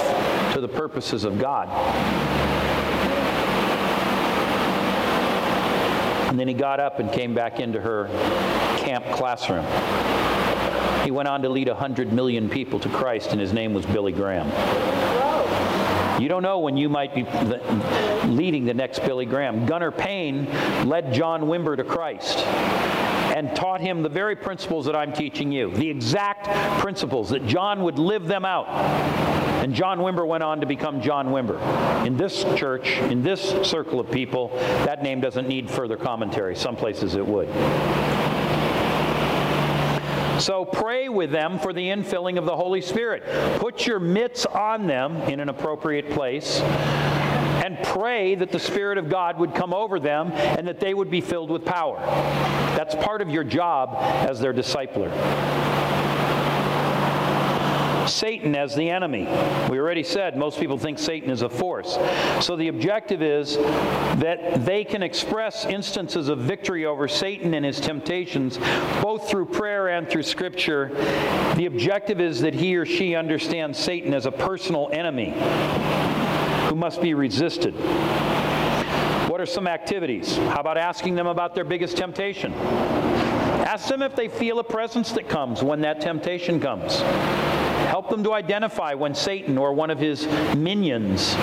to 0.55 0.61
the 0.61 0.66
purposes 0.66 1.22
of 1.22 1.38
God. 1.38 1.68
And 6.29 6.38
then 6.38 6.48
he 6.48 6.55
got 6.55 6.81
up 6.81 6.98
and 6.98 7.12
came 7.12 7.33
back 7.33 7.61
into 7.61 7.81
her 7.81 8.09
camp 8.79 9.05
classroom. 9.12 9.66
He 11.05 11.12
went 11.12 11.29
on 11.29 11.42
to 11.42 11.48
lead 11.48 11.68
100 11.68 12.12
million 12.12 12.48
people 12.48 12.81
to 12.81 12.88
Christ, 12.88 13.31
and 13.31 13.40
his 13.40 13.53
name 13.53 13.72
was 13.72 13.87
Billy 13.87 14.12
Graham. 14.12 14.50
You 16.20 16.28
don't 16.28 16.42
know 16.42 16.59
when 16.59 16.76
you 16.76 16.90
might 16.90 17.14
be 17.14 17.22
leading 18.28 18.66
the 18.66 18.74
next 18.74 18.98
Billy 19.00 19.24
Graham. 19.24 19.64
Gunnar 19.64 19.90
Payne 19.90 20.44
led 20.87 21.14
John 21.14 21.44
Wimber 21.44 21.78
to 21.78 21.85
Christ 21.85 22.38
and 23.35 23.56
taught 23.56 23.80
him 23.80 24.02
the 24.02 24.11
very 24.11 24.37
principles 24.37 24.85
that 24.85 24.94
I'm 24.94 25.14
teaching 25.14 25.50
you, 25.50 25.72
the 25.72 25.88
exact 25.88 26.46
principles 26.78 27.30
that 27.30 27.46
John 27.46 27.83
would 27.85 27.98
live 27.98 28.26
them 28.26 28.44
out. 28.44 28.68
And 28.68 29.74
John 29.74 30.00
Wimber 30.00 30.26
went 30.26 30.42
on 30.42 30.61
to 30.61 30.66
become 30.66 31.00
John 31.00 31.28
Wimber. 31.28 31.59
In 32.06 32.18
this 32.18 32.44
church, 32.54 32.88
in 32.98 33.22
this 33.22 33.40
circle 33.66 33.98
of 33.98 34.11
people, 34.11 34.48
that 34.85 35.02
name 35.02 35.22
doesn't 35.22 35.48
need 35.48 35.70
further 35.70 35.96
commentary. 35.96 36.54
Some 36.54 36.76
places 36.76 37.14
it 37.14 37.26
would. 37.26 37.48
So 40.40 40.64
pray 40.64 41.09
with 41.11 41.31
them 41.31 41.59
for 41.59 41.72
the 41.72 41.87
infilling 41.88 42.38
of 42.38 42.46
the 42.46 42.57
Holy 42.57 42.81
Spirit. 42.81 43.22
Put 43.61 43.87
your 43.87 44.00
mitts 44.00 44.46
on 44.46 44.87
them 44.87 45.16
in 45.22 45.38
an 45.38 45.50
appropriate 45.50 46.11
place 46.11 46.61
and 46.61 47.79
pray 47.85 48.35
that 48.37 48.50
the 48.50 48.59
Spirit 48.59 48.96
of 48.96 49.11
God 49.11 49.38
would 49.38 49.55
come 49.55 49.74
over 49.74 50.00
them 50.00 50.33
and 50.33 50.66
that 50.66 50.81
they 50.81 50.94
would 50.94 51.11
be 51.11 51.20
filled 51.20 51.50
with 51.50 51.64
power. 51.64 51.96
That's 52.74 52.94
part 52.94 53.20
of 53.20 53.29
your 53.29 53.44
job 53.44 53.96
as 54.00 54.40
their 54.40 54.55
discipler. 54.55 55.11
Satan 58.11 58.55
as 58.55 58.75
the 58.75 58.90
enemy. 58.90 59.25
We 59.70 59.79
already 59.79 60.03
said 60.03 60.37
most 60.37 60.59
people 60.59 60.79
think 60.79 60.99
Satan 60.99 61.31
is 61.31 61.42
a 61.42 61.49
force. 61.49 61.99
So 62.44 62.57
the 62.57 62.68
objective 62.68 63.23
is 63.23 63.57
that 63.57 64.64
they 64.64 64.85
can 64.85 65.03
express 65.03 65.64
instances 65.64 66.29
of 66.29 66.38
victory 66.38 66.87
over 66.87 67.09
Satan 67.09 67.55
and 67.55 67.64
his 67.64 67.81
temptations 67.81 68.59
both 69.03 69.29
through 69.29 69.46
prayer 69.46 69.88
and 69.88 70.09
through 70.09 70.25
Scripture. 70.25 70.88
The 71.57 71.66
objective 71.66 72.20
is 72.20 72.40
that 72.40 72.55
he 72.55 72.77
or 72.77 72.85
she 72.85 73.14
understands 73.14 73.79
Satan 73.79 74.14
as 74.14 74.27
a 74.27 74.33
personal 74.33 74.90
enemy 74.92 75.35
who 76.68 76.77
must 76.77 77.01
be 77.01 77.14
resisted. 77.14 77.75
What 79.31 79.40
are 79.40 79.46
some 79.46 79.66
activities? 79.66 80.37
How 80.37 80.61
about 80.61 80.77
asking 80.77 81.14
them 81.14 81.27
about 81.27 81.55
their 81.55 81.64
biggest 81.64 81.96
temptation? 81.96 82.53
Ask 82.53 83.88
them 83.88 84.03
if 84.03 84.16
they 84.16 84.29
feel 84.29 84.59
a 84.59 84.64
presence 84.64 85.12
that 85.12 85.29
comes 85.29 85.62
when 85.62 85.81
that 85.83 86.01
temptation 86.01 86.59
comes. 86.59 87.01
Help 87.90 88.09
them 88.09 88.22
to 88.22 88.33
identify 88.33 88.94
when 88.94 89.16
Satan 89.16 89.59
or 89.59 89.72
one 89.72 89.90
of 89.90 89.98
his 89.98 90.24
minions 90.55 91.35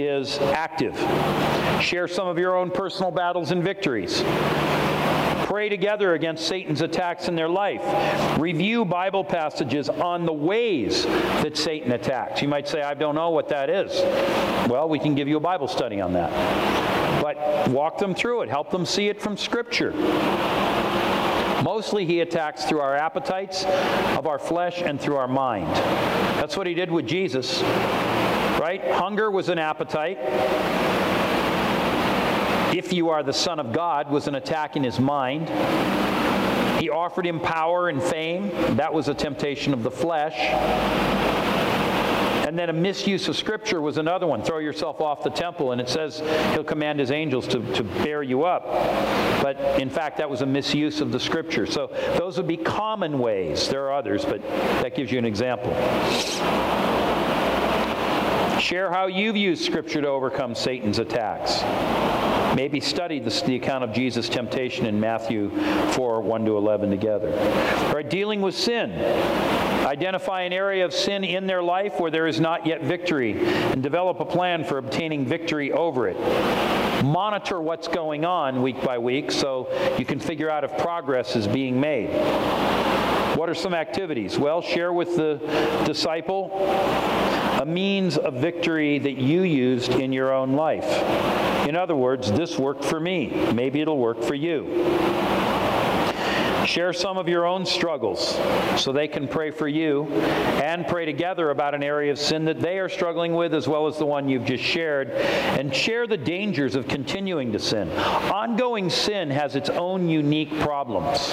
is 0.00 0.38
active. 0.38 0.96
Share 1.82 2.06
some 2.06 2.28
of 2.28 2.38
your 2.38 2.56
own 2.56 2.70
personal 2.70 3.10
battles 3.10 3.50
and 3.50 3.64
victories. 3.64 4.22
Pray 5.44 5.68
together 5.68 6.14
against 6.14 6.46
Satan's 6.46 6.82
attacks 6.82 7.26
in 7.26 7.34
their 7.34 7.48
life. 7.48 7.82
Review 8.38 8.84
Bible 8.84 9.24
passages 9.24 9.88
on 9.88 10.24
the 10.24 10.32
ways 10.32 11.04
that 11.04 11.56
Satan 11.56 11.90
attacks. 11.90 12.40
You 12.40 12.46
might 12.46 12.68
say, 12.68 12.82
I 12.82 12.94
don't 12.94 13.16
know 13.16 13.30
what 13.30 13.48
that 13.48 13.68
is. 13.68 13.90
Well, 14.70 14.88
we 14.88 15.00
can 15.00 15.16
give 15.16 15.26
you 15.26 15.36
a 15.36 15.40
Bible 15.40 15.66
study 15.66 16.00
on 16.00 16.12
that. 16.12 16.30
But 17.20 17.68
walk 17.72 17.98
them 17.98 18.14
through 18.14 18.42
it, 18.42 18.48
help 18.48 18.70
them 18.70 18.86
see 18.86 19.08
it 19.08 19.20
from 19.20 19.36
Scripture. 19.36 19.92
Mostly 21.66 22.06
he 22.06 22.20
attacks 22.20 22.64
through 22.64 22.78
our 22.78 22.94
appetites 22.94 23.64
of 24.16 24.28
our 24.28 24.38
flesh 24.38 24.82
and 24.82 25.00
through 25.00 25.16
our 25.16 25.26
mind. 25.26 25.66
That's 26.36 26.56
what 26.56 26.64
he 26.64 26.74
did 26.74 26.92
with 26.92 27.08
Jesus, 27.08 27.60
right? 28.60 28.80
Hunger 28.92 29.32
was 29.32 29.48
an 29.48 29.58
appetite. 29.58 30.16
If 32.72 32.92
you 32.92 33.08
are 33.08 33.24
the 33.24 33.32
Son 33.32 33.58
of 33.58 33.72
God 33.72 34.08
was 34.12 34.28
an 34.28 34.36
attack 34.36 34.76
in 34.76 34.84
his 34.84 35.00
mind. 35.00 35.48
He 36.80 36.88
offered 36.88 37.26
him 37.26 37.40
power 37.40 37.88
and 37.88 38.00
fame. 38.00 38.50
That 38.76 38.94
was 38.94 39.08
a 39.08 39.14
temptation 39.14 39.72
of 39.72 39.82
the 39.82 39.90
flesh. 39.90 40.36
And 42.46 42.56
then 42.56 42.70
a 42.70 42.72
misuse 42.72 43.26
of 43.26 43.36
Scripture 43.36 43.80
was 43.80 43.98
another 43.98 44.24
one. 44.24 44.40
Throw 44.40 44.58
yourself 44.58 45.00
off 45.00 45.24
the 45.24 45.30
temple, 45.30 45.72
and 45.72 45.80
it 45.80 45.88
says 45.88 46.20
he'll 46.52 46.62
command 46.62 47.00
his 47.00 47.10
angels 47.10 47.48
to, 47.48 47.60
to 47.74 47.82
bear 47.82 48.22
you 48.22 48.44
up. 48.44 48.66
But 49.42 49.80
in 49.80 49.90
fact, 49.90 50.18
that 50.18 50.30
was 50.30 50.42
a 50.42 50.46
misuse 50.46 51.00
of 51.00 51.10
the 51.10 51.18
Scripture. 51.18 51.66
So 51.66 51.88
those 52.16 52.36
would 52.36 52.46
be 52.46 52.56
common 52.56 53.18
ways. 53.18 53.68
There 53.68 53.86
are 53.86 53.94
others, 53.94 54.24
but 54.24 54.40
that 54.42 54.94
gives 54.94 55.10
you 55.10 55.18
an 55.18 55.24
example. 55.24 55.72
Share 58.60 58.92
how 58.92 59.08
you've 59.08 59.36
used 59.36 59.64
Scripture 59.64 60.00
to 60.00 60.08
overcome 60.08 60.54
Satan's 60.54 61.00
attacks. 61.00 61.62
Maybe 62.56 62.80
study 62.80 63.20
the, 63.20 63.28
the 63.44 63.54
account 63.56 63.84
of 63.84 63.92
Jesus' 63.92 64.30
temptation 64.30 64.86
in 64.86 64.98
Matthew 64.98 65.50
4 65.92 66.22
1 66.22 66.44
to 66.46 66.56
11 66.56 66.88
together. 66.88 67.28
Right, 67.92 68.08
dealing 68.08 68.40
with 68.40 68.54
sin. 68.54 68.92
Identify 69.84 70.40
an 70.40 70.54
area 70.54 70.86
of 70.86 70.94
sin 70.94 71.22
in 71.22 71.46
their 71.46 71.62
life 71.62 72.00
where 72.00 72.10
there 72.10 72.26
is 72.26 72.40
not 72.40 72.66
yet 72.66 72.82
victory 72.82 73.46
and 73.46 73.82
develop 73.82 74.20
a 74.20 74.24
plan 74.24 74.64
for 74.64 74.78
obtaining 74.78 75.26
victory 75.26 75.70
over 75.70 76.08
it. 76.08 76.16
Monitor 77.04 77.60
what's 77.60 77.88
going 77.88 78.24
on 78.24 78.62
week 78.62 78.82
by 78.82 78.96
week 78.96 79.30
so 79.30 79.68
you 79.98 80.06
can 80.06 80.18
figure 80.18 80.48
out 80.48 80.64
if 80.64 80.78
progress 80.78 81.36
is 81.36 81.46
being 81.46 81.78
made. 81.78 82.08
What 83.36 83.50
are 83.50 83.54
some 83.54 83.74
activities? 83.74 84.38
Well, 84.38 84.62
share 84.62 84.94
with 84.94 85.16
the 85.16 85.34
disciple 85.84 86.50
a 87.60 87.66
means 87.66 88.16
of 88.16 88.32
victory 88.32 88.98
that 88.98 89.18
you 89.18 89.42
used 89.42 89.90
in 89.90 90.10
your 90.10 90.32
own 90.32 90.54
life. 90.54 90.86
In 91.68 91.76
other 91.76 91.94
words, 91.94 92.32
this 92.32 92.58
worked 92.58 92.82
for 92.82 92.98
me. 92.98 93.26
Maybe 93.52 93.82
it'll 93.82 93.98
work 93.98 94.22
for 94.22 94.34
you. 94.34 94.64
Share 96.66 96.92
some 96.92 97.16
of 97.16 97.28
your 97.28 97.46
own 97.46 97.64
struggles 97.64 98.34
so 98.76 98.92
they 98.92 99.06
can 99.06 99.28
pray 99.28 99.52
for 99.52 99.68
you 99.68 100.06
and 100.06 100.84
pray 100.88 101.04
together 101.04 101.50
about 101.50 101.76
an 101.76 101.82
area 101.84 102.10
of 102.10 102.18
sin 102.18 102.44
that 102.46 102.60
they 102.60 102.80
are 102.80 102.88
struggling 102.88 103.34
with 103.34 103.54
as 103.54 103.68
well 103.68 103.86
as 103.86 103.98
the 103.98 104.04
one 104.04 104.28
you've 104.28 104.44
just 104.44 104.64
shared. 104.64 105.10
And 105.10 105.74
share 105.74 106.08
the 106.08 106.16
dangers 106.16 106.74
of 106.74 106.88
continuing 106.88 107.52
to 107.52 107.60
sin. 107.60 107.88
Ongoing 107.90 108.90
sin 108.90 109.30
has 109.30 109.54
its 109.54 109.70
own 109.70 110.08
unique 110.08 110.58
problems. 110.58 111.30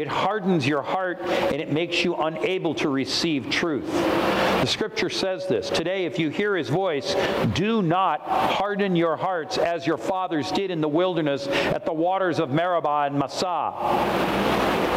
It 0.00 0.06
hardens 0.06 0.66
your 0.66 0.82
heart 0.82 1.20
and 1.22 1.60
it 1.60 1.72
makes 1.72 2.04
you 2.04 2.14
unable 2.14 2.74
to 2.76 2.88
receive 2.88 3.50
truth. 3.50 3.90
The 3.90 4.66
scripture 4.66 5.10
says 5.10 5.48
this 5.48 5.70
Today, 5.70 6.04
if 6.04 6.20
you 6.20 6.30
hear 6.30 6.56
his 6.56 6.68
voice, 6.68 7.16
do 7.52 7.82
not 7.82 8.20
harden 8.20 8.94
your 8.94 9.16
hearts 9.16 9.58
as 9.58 9.88
your 9.88 9.98
fathers 9.98 10.52
did 10.52 10.70
in 10.70 10.80
the 10.80 10.88
wilderness 10.88 11.48
at 11.48 11.84
the 11.84 11.92
waters 11.92 12.38
of 12.38 12.50
Meribah 12.50 13.08
and 13.08 13.18
Massah 13.18 14.51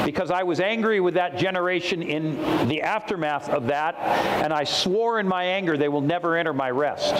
because 0.05 0.29
I 0.29 0.43
was 0.43 0.59
angry 0.59 0.99
with 0.99 1.15
that 1.15 1.37
generation 1.37 2.03
in 2.03 2.67
the 2.67 2.83
aftermath 2.83 3.49
of 3.49 3.67
that, 3.67 3.95
and 4.43 4.53
I 4.53 4.63
swore 4.63 5.19
in 5.19 5.27
my 5.27 5.43
anger 5.43 5.77
they 5.77 5.89
will 5.89 6.01
never 6.01 6.37
enter 6.37 6.53
my 6.53 6.69
rest. 6.69 7.15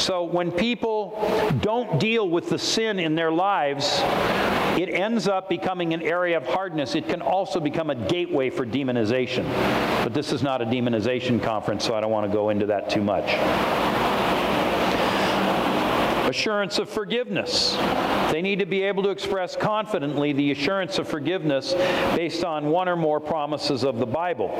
So 0.00 0.24
when 0.24 0.50
people 0.50 1.58
don't 1.60 2.00
deal 2.00 2.28
with 2.28 2.48
the 2.48 2.58
sin 2.58 2.98
in 2.98 3.14
their 3.14 3.30
lives, 3.30 4.00
it 4.80 4.88
ends 4.88 5.28
up 5.28 5.50
becoming 5.50 5.92
an 5.92 6.00
area 6.00 6.38
of 6.38 6.46
hardness. 6.46 6.94
It 6.94 7.06
can 7.06 7.20
also 7.20 7.60
become 7.60 7.90
a 7.90 7.94
gateway 7.94 8.48
for 8.48 8.64
demonization. 8.64 9.44
But 10.02 10.14
this 10.14 10.32
is 10.32 10.42
not 10.42 10.62
a 10.62 10.64
demonization 10.64 11.42
conference, 11.42 11.84
so 11.84 11.94
I 11.94 12.00
don't 12.00 12.10
want 12.10 12.30
to 12.30 12.32
go 12.32 12.48
into 12.48 12.66
that 12.66 12.88
too 12.88 13.02
much 13.02 13.28
assurance 16.30 16.78
of 16.78 16.88
forgiveness. 16.88 17.76
They 18.30 18.42
need 18.42 18.60
to 18.60 18.66
be 18.66 18.82
able 18.82 19.02
to 19.02 19.10
express 19.10 19.56
confidently 19.56 20.32
the 20.32 20.52
assurance 20.52 20.98
of 20.98 21.08
forgiveness 21.08 21.72
based 22.14 22.44
on 22.44 22.66
one 22.66 22.88
or 22.88 22.96
more 22.96 23.20
promises 23.20 23.84
of 23.84 23.98
the 23.98 24.06
Bible. 24.06 24.50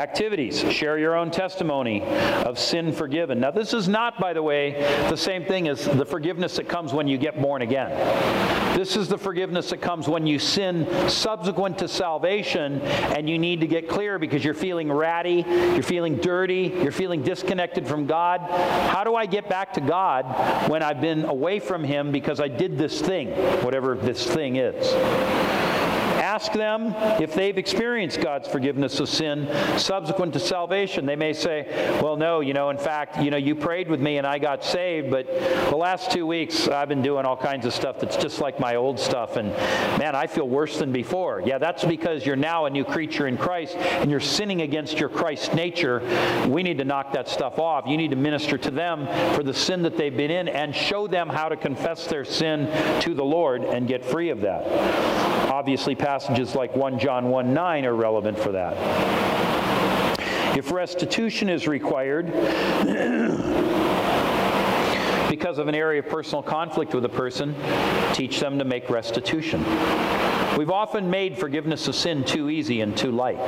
Activities. 0.00 0.60
Share 0.72 0.96
your 0.96 1.14
own 1.14 1.30
testimony 1.30 2.00
of 2.00 2.58
sin 2.58 2.90
forgiven. 2.90 3.38
Now, 3.38 3.50
this 3.50 3.74
is 3.74 3.86
not, 3.86 4.18
by 4.18 4.32
the 4.32 4.42
way, 4.42 4.72
the 5.10 5.16
same 5.16 5.44
thing 5.44 5.68
as 5.68 5.84
the 5.84 6.06
forgiveness 6.06 6.56
that 6.56 6.70
comes 6.70 6.94
when 6.94 7.06
you 7.06 7.18
get 7.18 7.38
born 7.38 7.60
again. 7.60 7.90
This 8.74 8.96
is 8.96 9.08
the 9.08 9.18
forgiveness 9.18 9.68
that 9.68 9.82
comes 9.82 10.08
when 10.08 10.26
you 10.26 10.38
sin 10.38 10.86
subsequent 11.10 11.76
to 11.80 11.86
salvation 11.86 12.80
and 12.80 13.28
you 13.28 13.38
need 13.38 13.60
to 13.60 13.66
get 13.66 13.90
clear 13.90 14.18
because 14.18 14.42
you're 14.42 14.54
feeling 14.54 14.90
ratty, 14.90 15.44
you're 15.46 15.82
feeling 15.82 16.16
dirty, 16.16 16.72
you're 16.82 16.92
feeling 16.92 17.22
disconnected 17.22 17.86
from 17.86 18.06
God. 18.06 18.40
How 18.40 19.04
do 19.04 19.14
I 19.16 19.26
get 19.26 19.50
back 19.50 19.74
to 19.74 19.82
God 19.82 20.70
when 20.70 20.82
I've 20.82 21.02
been 21.02 21.26
away 21.26 21.60
from 21.60 21.84
Him 21.84 22.10
because 22.10 22.40
I 22.40 22.48
did 22.48 22.78
this 22.78 23.02
thing, 23.02 23.32
whatever 23.62 23.94
this 23.96 24.26
thing 24.26 24.56
is? 24.56 25.69
Ask 26.30 26.52
them 26.52 26.94
if 27.20 27.34
they've 27.34 27.58
experienced 27.58 28.20
God's 28.20 28.46
forgiveness 28.46 29.00
of 29.00 29.08
sin 29.08 29.48
subsequent 29.76 30.32
to 30.34 30.38
salvation. 30.38 31.04
They 31.04 31.16
may 31.16 31.32
say, 31.32 31.66
well, 32.00 32.16
no, 32.16 32.38
you 32.38 32.54
know, 32.54 32.70
in 32.70 32.78
fact, 32.78 33.20
you 33.20 33.32
know, 33.32 33.36
you 33.36 33.56
prayed 33.56 33.88
with 33.88 34.00
me 34.00 34.16
and 34.18 34.24
I 34.24 34.38
got 34.38 34.64
saved, 34.64 35.10
but 35.10 35.26
the 35.26 35.76
last 35.76 36.12
two 36.12 36.28
weeks 36.28 36.68
I've 36.68 36.88
been 36.88 37.02
doing 37.02 37.26
all 37.26 37.36
kinds 37.36 37.66
of 37.66 37.74
stuff 37.74 37.98
that's 37.98 38.16
just 38.16 38.40
like 38.40 38.60
my 38.60 38.76
old 38.76 39.00
stuff, 39.00 39.38
and 39.38 39.48
man, 39.98 40.14
I 40.14 40.28
feel 40.28 40.48
worse 40.48 40.78
than 40.78 40.92
before. 40.92 41.42
Yeah, 41.44 41.58
that's 41.58 41.84
because 41.84 42.24
you're 42.24 42.36
now 42.36 42.66
a 42.66 42.70
new 42.70 42.84
creature 42.84 43.26
in 43.26 43.36
Christ 43.36 43.76
and 43.76 44.08
you're 44.08 44.20
sinning 44.20 44.62
against 44.62 45.00
your 45.00 45.08
Christ 45.08 45.52
nature. 45.52 45.98
We 46.48 46.62
need 46.62 46.78
to 46.78 46.84
knock 46.84 47.12
that 47.14 47.28
stuff 47.28 47.58
off. 47.58 47.88
You 47.88 47.96
need 47.96 48.10
to 48.10 48.16
minister 48.16 48.56
to 48.56 48.70
them 48.70 49.06
for 49.34 49.42
the 49.42 49.54
sin 49.54 49.82
that 49.82 49.96
they've 49.96 50.16
been 50.16 50.30
in 50.30 50.46
and 50.46 50.76
show 50.76 51.08
them 51.08 51.28
how 51.28 51.48
to 51.48 51.56
confess 51.56 52.06
their 52.06 52.24
sin 52.24 52.68
to 53.00 53.14
the 53.14 53.24
Lord 53.24 53.64
and 53.64 53.88
get 53.88 54.04
free 54.04 54.30
of 54.30 54.42
that. 54.42 55.40
Obviously, 55.50 55.96
passages 56.20 56.54
like 56.54 56.76
1 56.76 56.98
John 56.98 57.30
1 57.30 57.54
9 57.54 57.86
are 57.86 57.94
relevant 57.94 58.38
for 58.38 58.52
that. 58.52 58.76
If 60.54 60.70
restitution 60.70 61.48
is 61.48 61.66
required, 61.66 62.26
because 65.30 65.56
of 65.56 65.68
an 65.68 65.74
area 65.74 66.00
of 66.00 66.08
personal 66.10 66.42
conflict 66.42 66.92
with 66.92 67.06
a 67.06 67.08
person, 67.08 67.54
teach 68.12 68.38
them 68.38 68.58
to 68.58 68.66
make 68.66 68.90
restitution. 68.90 69.64
We've 70.58 70.70
often 70.70 71.08
made 71.08 71.38
forgiveness 71.38 71.88
of 71.88 71.94
sin 71.94 72.22
too 72.24 72.50
easy 72.50 72.82
and 72.82 72.94
too 72.94 73.12
light. 73.12 73.38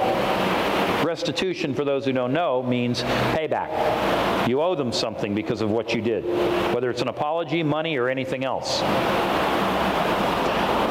Restitution, 1.04 1.74
for 1.74 1.84
those 1.84 2.06
who 2.06 2.12
don't 2.12 2.32
know, 2.32 2.62
means 2.62 3.02
payback. 3.02 4.48
You 4.48 4.62
owe 4.62 4.76
them 4.76 4.92
something 4.92 5.34
because 5.34 5.60
of 5.60 5.68
what 5.68 5.92
you 5.92 6.00
did, 6.00 6.24
whether 6.72 6.88
it's 6.88 7.02
an 7.02 7.08
apology, 7.08 7.62
money, 7.62 7.98
or 7.98 8.08
anything 8.08 8.44
else. 8.44 8.80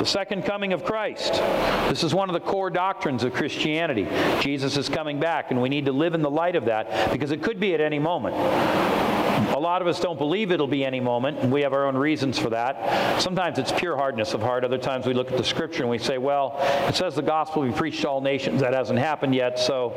The 0.02 0.08
second 0.08 0.46
coming 0.46 0.74
of 0.74 0.84
Christ. 0.84 1.34
This 1.88 2.04
is 2.04 2.12
one 2.12 2.28
of 2.28 2.34
the 2.34 2.40
core 2.40 2.72
doctrines 2.72 3.24
of 3.24 3.36
Christianity. 3.36 4.08
Jesus 4.40 4.76
is 4.76 4.90
coming 4.90 5.20
back, 5.20 5.52
and 5.52 5.62
we 5.62 5.70
need 5.70 5.86
to 5.86 5.92
live 5.92 6.16
in 6.16 6.24
the 6.24 6.30
light 6.30 6.56
of 6.56 6.66
that 6.66 7.12
because 7.12 7.30
it 7.30 7.44
could 7.44 7.60
be 7.60 7.76
at 7.76 7.82
any 7.82 8.00
moment. 8.00 8.36
A 8.36 9.60
lot 9.60 9.80
of 9.80 9.88
us 9.88 10.00
don't 10.00 10.18
believe 10.18 10.52
it'll 10.52 10.66
be 10.66 10.84
any 10.84 11.00
moment, 11.00 11.38
and 11.38 11.52
we 11.52 11.62
have 11.62 11.74
our 11.74 11.86
own 11.86 11.96
reasons 11.96 12.40
for 12.40 12.50
that. 12.50 13.22
Sometimes 13.22 13.60
it's 13.60 13.72
pure 13.72 13.96
hardness 13.96 14.34
of 14.34 14.42
heart. 14.42 14.66
Other 14.66 14.80
times 14.80 15.06
we 15.06 15.14
look 15.14 15.32
at 15.32 15.38
the 15.38 15.44
scripture 15.44 15.84
and 15.84 15.92
we 15.92 16.00
say, 16.00 16.18
well, 16.18 16.56
it 16.88 16.96
says 16.96 17.14
the 17.14 17.22
gospel 17.22 17.62
will 17.62 17.70
be 17.70 17.78
preached 17.78 18.02
to 18.02 18.10
all 18.10 18.22
nations. 18.22 18.62
That 18.62 18.74
hasn't 18.74 18.98
happened 18.98 19.36
yet, 19.36 19.60
so 19.60 19.94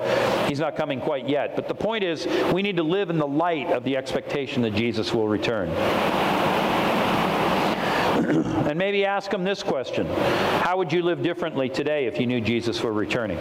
he's 0.48 0.60
not 0.60 0.76
coming 0.76 1.00
quite 1.00 1.30
yet. 1.30 1.56
But 1.56 1.66
the 1.66 1.74
point 1.74 2.04
is, 2.04 2.26
we 2.52 2.60
need 2.60 2.76
to 2.76 2.82
live 2.82 3.08
in 3.08 3.16
the 3.16 3.26
light 3.26 3.68
of 3.68 3.84
the 3.84 3.96
expectation 3.96 4.60
that 4.64 4.74
Jesus 4.74 5.14
will 5.14 5.28
return. 5.28 5.70
And 8.74 8.78
maybe 8.80 9.04
ask 9.04 9.30
them 9.30 9.44
this 9.44 9.62
question 9.62 10.04
How 10.62 10.76
would 10.76 10.92
you 10.92 11.02
live 11.02 11.22
differently 11.22 11.68
today 11.68 12.06
if 12.06 12.18
you 12.18 12.26
knew 12.26 12.40
Jesus 12.40 12.82
were 12.82 12.92
returning? 12.92 13.38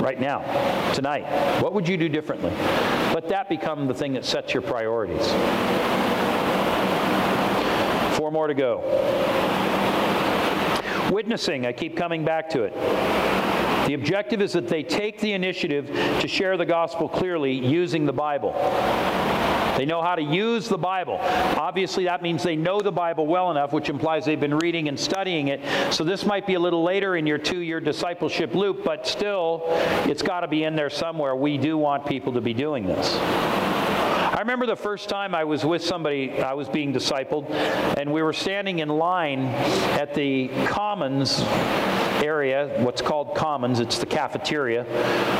Right 0.00 0.18
now, 0.18 0.40
tonight. 0.94 1.60
What 1.62 1.74
would 1.74 1.86
you 1.86 1.98
do 1.98 2.08
differently? 2.08 2.50
Let 3.14 3.28
that 3.28 3.50
become 3.50 3.86
the 3.86 3.92
thing 3.92 4.14
that 4.14 4.24
sets 4.24 4.54
your 4.54 4.62
priorities. 4.62 5.26
Four 8.16 8.32
more 8.32 8.46
to 8.46 8.54
go. 8.54 8.80
Witnessing, 11.12 11.66
I 11.66 11.72
keep 11.74 11.94
coming 11.94 12.24
back 12.24 12.48
to 12.50 12.62
it. 12.62 12.72
The 13.86 13.92
objective 13.92 14.40
is 14.40 14.54
that 14.54 14.66
they 14.66 14.82
take 14.82 15.20
the 15.20 15.34
initiative 15.34 15.88
to 16.20 16.26
share 16.26 16.56
the 16.56 16.64
gospel 16.64 17.06
clearly 17.06 17.52
using 17.52 18.06
the 18.06 18.14
Bible. 18.14 18.54
They 19.76 19.86
know 19.86 20.02
how 20.02 20.14
to 20.14 20.22
use 20.22 20.68
the 20.68 20.78
Bible. 20.78 21.18
Obviously, 21.22 22.04
that 22.04 22.22
means 22.22 22.42
they 22.42 22.56
know 22.56 22.80
the 22.80 22.92
Bible 22.92 23.26
well 23.26 23.50
enough, 23.50 23.72
which 23.72 23.88
implies 23.88 24.24
they've 24.24 24.38
been 24.38 24.56
reading 24.56 24.88
and 24.88 24.98
studying 24.98 25.48
it. 25.48 25.60
So 25.92 26.04
this 26.04 26.24
might 26.26 26.46
be 26.46 26.54
a 26.54 26.60
little 26.60 26.82
later 26.82 27.16
in 27.16 27.26
your 27.26 27.38
two 27.38 27.60
year 27.60 27.80
discipleship 27.80 28.54
loop, 28.54 28.84
but 28.84 29.06
still, 29.06 29.62
it's 30.06 30.22
got 30.22 30.40
to 30.40 30.48
be 30.48 30.64
in 30.64 30.76
there 30.76 30.90
somewhere. 30.90 31.34
We 31.34 31.58
do 31.58 31.78
want 31.78 32.06
people 32.06 32.32
to 32.34 32.40
be 32.40 32.54
doing 32.54 32.86
this. 32.86 33.18
I 34.32 34.38
remember 34.40 34.64
the 34.64 34.76
first 34.76 35.10
time 35.10 35.34
I 35.34 35.44
was 35.44 35.62
with 35.62 35.84
somebody, 35.84 36.40
I 36.40 36.54
was 36.54 36.66
being 36.66 36.90
discipled, 36.90 37.50
and 37.98 38.10
we 38.10 38.22
were 38.22 38.32
standing 38.32 38.78
in 38.78 38.88
line 38.88 39.40
at 39.40 40.14
the 40.14 40.48
Commons 40.68 41.42
area, 42.22 42.82
what's 42.82 43.02
called 43.02 43.34
Commons, 43.34 43.78
it's 43.78 43.98
the 43.98 44.06
cafeteria 44.06 44.86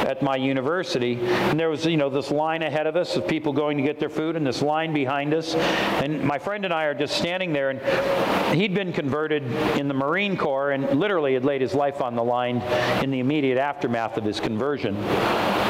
at 0.07 0.21
my 0.21 0.37
university. 0.37 1.19
And 1.23 1.59
there 1.59 1.71
was, 1.71 1.87
you 1.87 1.97
know, 1.97 2.11
this 2.11 2.31
line 2.31 2.63
ahead 2.63 2.87
of 2.87 2.97
us 2.97 3.17
of 3.17 3.27
people 3.27 3.55
going 3.55 3.79
to 3.79 3.83
get 3.83 3.99
their 3.99 4.11
food 4.11 4.37
and 4.37 4.47
this 4.47 4.61
line 4.61 4.93
behind 4.93 5.33
us. 5.33 5.55
And 5.55 6.23
my 6.23 6.39
friend 6.39 6.65
and 6.67 6.75
I 6.75 6.85
are 6.85 6.95
just 6.95 7.17
standing 7.17 7.55
there, 7.55 7.71
and 7.71 8.55
he'd 8.55 8.75
been 8.75 8.93
converted 8.93 9.45
in 9.79 9.89
the 9.89 9.95
Marine 9.95 10.37
Corps 10.37 10.73
and 10.73 10.99
literally 10.99 11.33
had 11.33 11.47
laid 11.47 11.63
his 11.63 11.75
life 11.75 12.03
on 12.03 12.15
the 12.15 12.25
line 12.25 12.59
in 13.03 13.11
the 13.11 13.21
immediate 13.21 13.59
aftermath 13.59 14.19
of 14.19 14.25
his 14.25 14.39
conversion. 14.39 14.97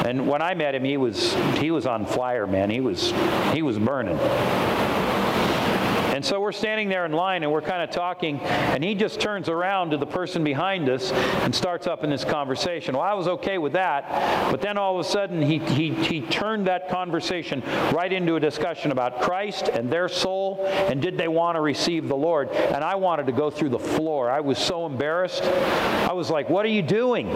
And 0.04 0.26
when 0.26 0.42
I 0.42 0.54
met 0.54 0.74
him, 0.74 0.82
he 0.82 0.96
was 0.96 1.32
he 1.58 1.70
was 1.70 1.86
on 1.86 2.06
fire, 2.06 2.46
man. 2.46 2.70
He 2.70 2.80
was 2.80 3.11
he 3.54 3.62
was 3.62 3.78
burning. 3.78 4.18
And 6.22 6.28
so 6.28 6.38
we're 6.38 6.52
standing 6.52 6.88
there 6.88 7.04
in 7.04 7.10
line 7.10 7.42
and 7.42 7.50
we're 7.50 7.60
kind 7.60 7.82
of 7.82 7.90
talking, 7.90 8.38
and 8.42 8.84
he 8.84 8.94
just 8.94 9.18
turns 9.18 9.48
around 9.48 9.90
to 9.90 9.96
the 9.96 10.06
person 10.06 10.44
behind 10.44 10.88
us 10.88 11.10
and 11.10 11.52
starts 11.52 11.88
up 11.88 12.04
in 12.04 12.10
this 12.10 12.22
conversation. 12.22 12.94
Well, 12.94 13.02
I 13.02 13.14
was 13.14 13.26
okay 13.26 13.58
with 13.58 13.72
that, 13.72 14.08
but 14.48 14.60
then 14.60 14.78
all 14.78 14.94
of 14.94 15.04
a 15.04 15.08
sudden 15.08 15.42
he, 15.42 15.58
he, 15.58 15.92
he 15.92 16.20
turned 16.20 16.68
that 16.68 16.88
conversation 16.88 17.60
right 17.92 18.12
into 18.12 18.36
a 18.36 18.40
discussion 18.40 18.92
about 18.92 19.20
Christ 19.20 19.66
and 19.66 19.90
their 19.90 20.08
soul 20.08 20.64
and 20.64 21.02
did 21.02 21.18
they 21.18 21.26
want 21.26 21.56
to 21.56 21.60
receive 21.60 22.06
the 22.06 22.16
Lord. 22.16 22.50
And 22.50 22.84
I 22.84 22.94
wanted 22.94 23.26
to 23.26 23.32
go 23.32 23.50
through 23.50 23.70
the 23.70 23.80
floor. 23.80 24.30
I 24.30 24.38
was 24.38 24.58
so 24.58 24.86
embarrassed. 24.86 25.42
I 25.42 26.12
was 26.12 26.30
like, 26.30 26.48
What 26.48 26.64
are 26.64 26.68
you 26.68 26.82
doing? 26.82 27.26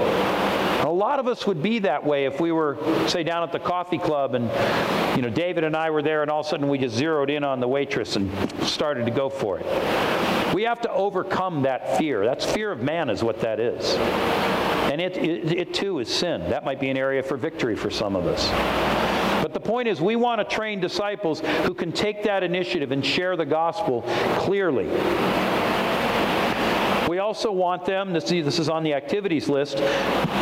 A 0.86 0.86
lot 0.86 1.18
of 1.18 1.26
us 1.26 1.48
would 1.48 1.62
be 1.64 1.80
that 1.80 2.04
way 2.04 2.26
if 2.26 2.40
we 2.40 2.52
were, 2.52 2.78
say, 3.08 3.24
down 3.24 3.42
at 3.42 3.50
the 3.50 3.58
coffee 3.58 3.98
club 3.98 4.36
and, 4.36 4.44
you 5.16 5.22
know, 5.22 5.30
David 5.30 5.64
and 5.64 5.74
I 5.74 5.90
were 5.90 6.00
there 6.00 6.22
and 6.22 6.30
all 6.30 6.40
of 6.40 6.46
a 6.46 6.48
sudden 6.48 6.68
we 6.68 6.78
just 6.78 6.94
zeroed 6.94 7.28
in 7.28 7.42
on 7.42 7.58
the 7.58 7.66
waitress 7.66 8.14
and 8.14 8.30
started 8.76 9.06
to 9.06 9.10
go 9.10 9.30
for 9.30 9.58
it. 9.58 10.54
We 10.54 10.64
have 10.64 10.82
to 10.82 10.92
overcome 10.92 11.62
that 11.62 11.96
fear. 11.96 12.26
That's 12.26 12.44
fear 12.44 12.70
of 12.70 12.82
man, 12.82 13.08
is 13.08 13.24
what 13.24 13.40
that 13.40 13.58
is. 13.58 13.94
And 14.92 15.00
it, 15.00 15.16
it, 15.16 15.52
it 15.52 15.74
too 15.74 15.98
is 15.98 16.14
sin. 16.14 16.42
That 16.50 16.62
might 16.62 16.78
be 16.78 16.90
an 16.90 16.98
area 16.98 17.22
for 17.22 17.38
victory 17.38 17.74
for 17.74 17.90
some 17.90 18.14
of 18.14 18.26
us. 18.26 18.50
But 19.42 19.54
the 19.54 19.60
point 19.60 19.88
is, 19.88 20.00
we 20.00 20.14
want 20.14 20.46
to 20.46 20.54
train 20.54 20.78
disciples 20.78 21.40
who 21.40 21.72
can 21.72 21.90
take 21.90 22.22
that 22.24 22.42
initiative 22.42 22.92
and 22.92 23.04
share 23.04 23.34
the 23.34 23.46
gospel 23.46 24.02
clearly. 24.40 24.86
We 27.16 27.20
also 27.20 27.50
want 27.50 27.86
them, 27.86 28.12
this, 28.12 28.24
this 28.24 28.58
is 28.58 28.68
on 28.68 28.82
the 28.82 28.92
activities 28.92 29.48
list, 29.48 29.78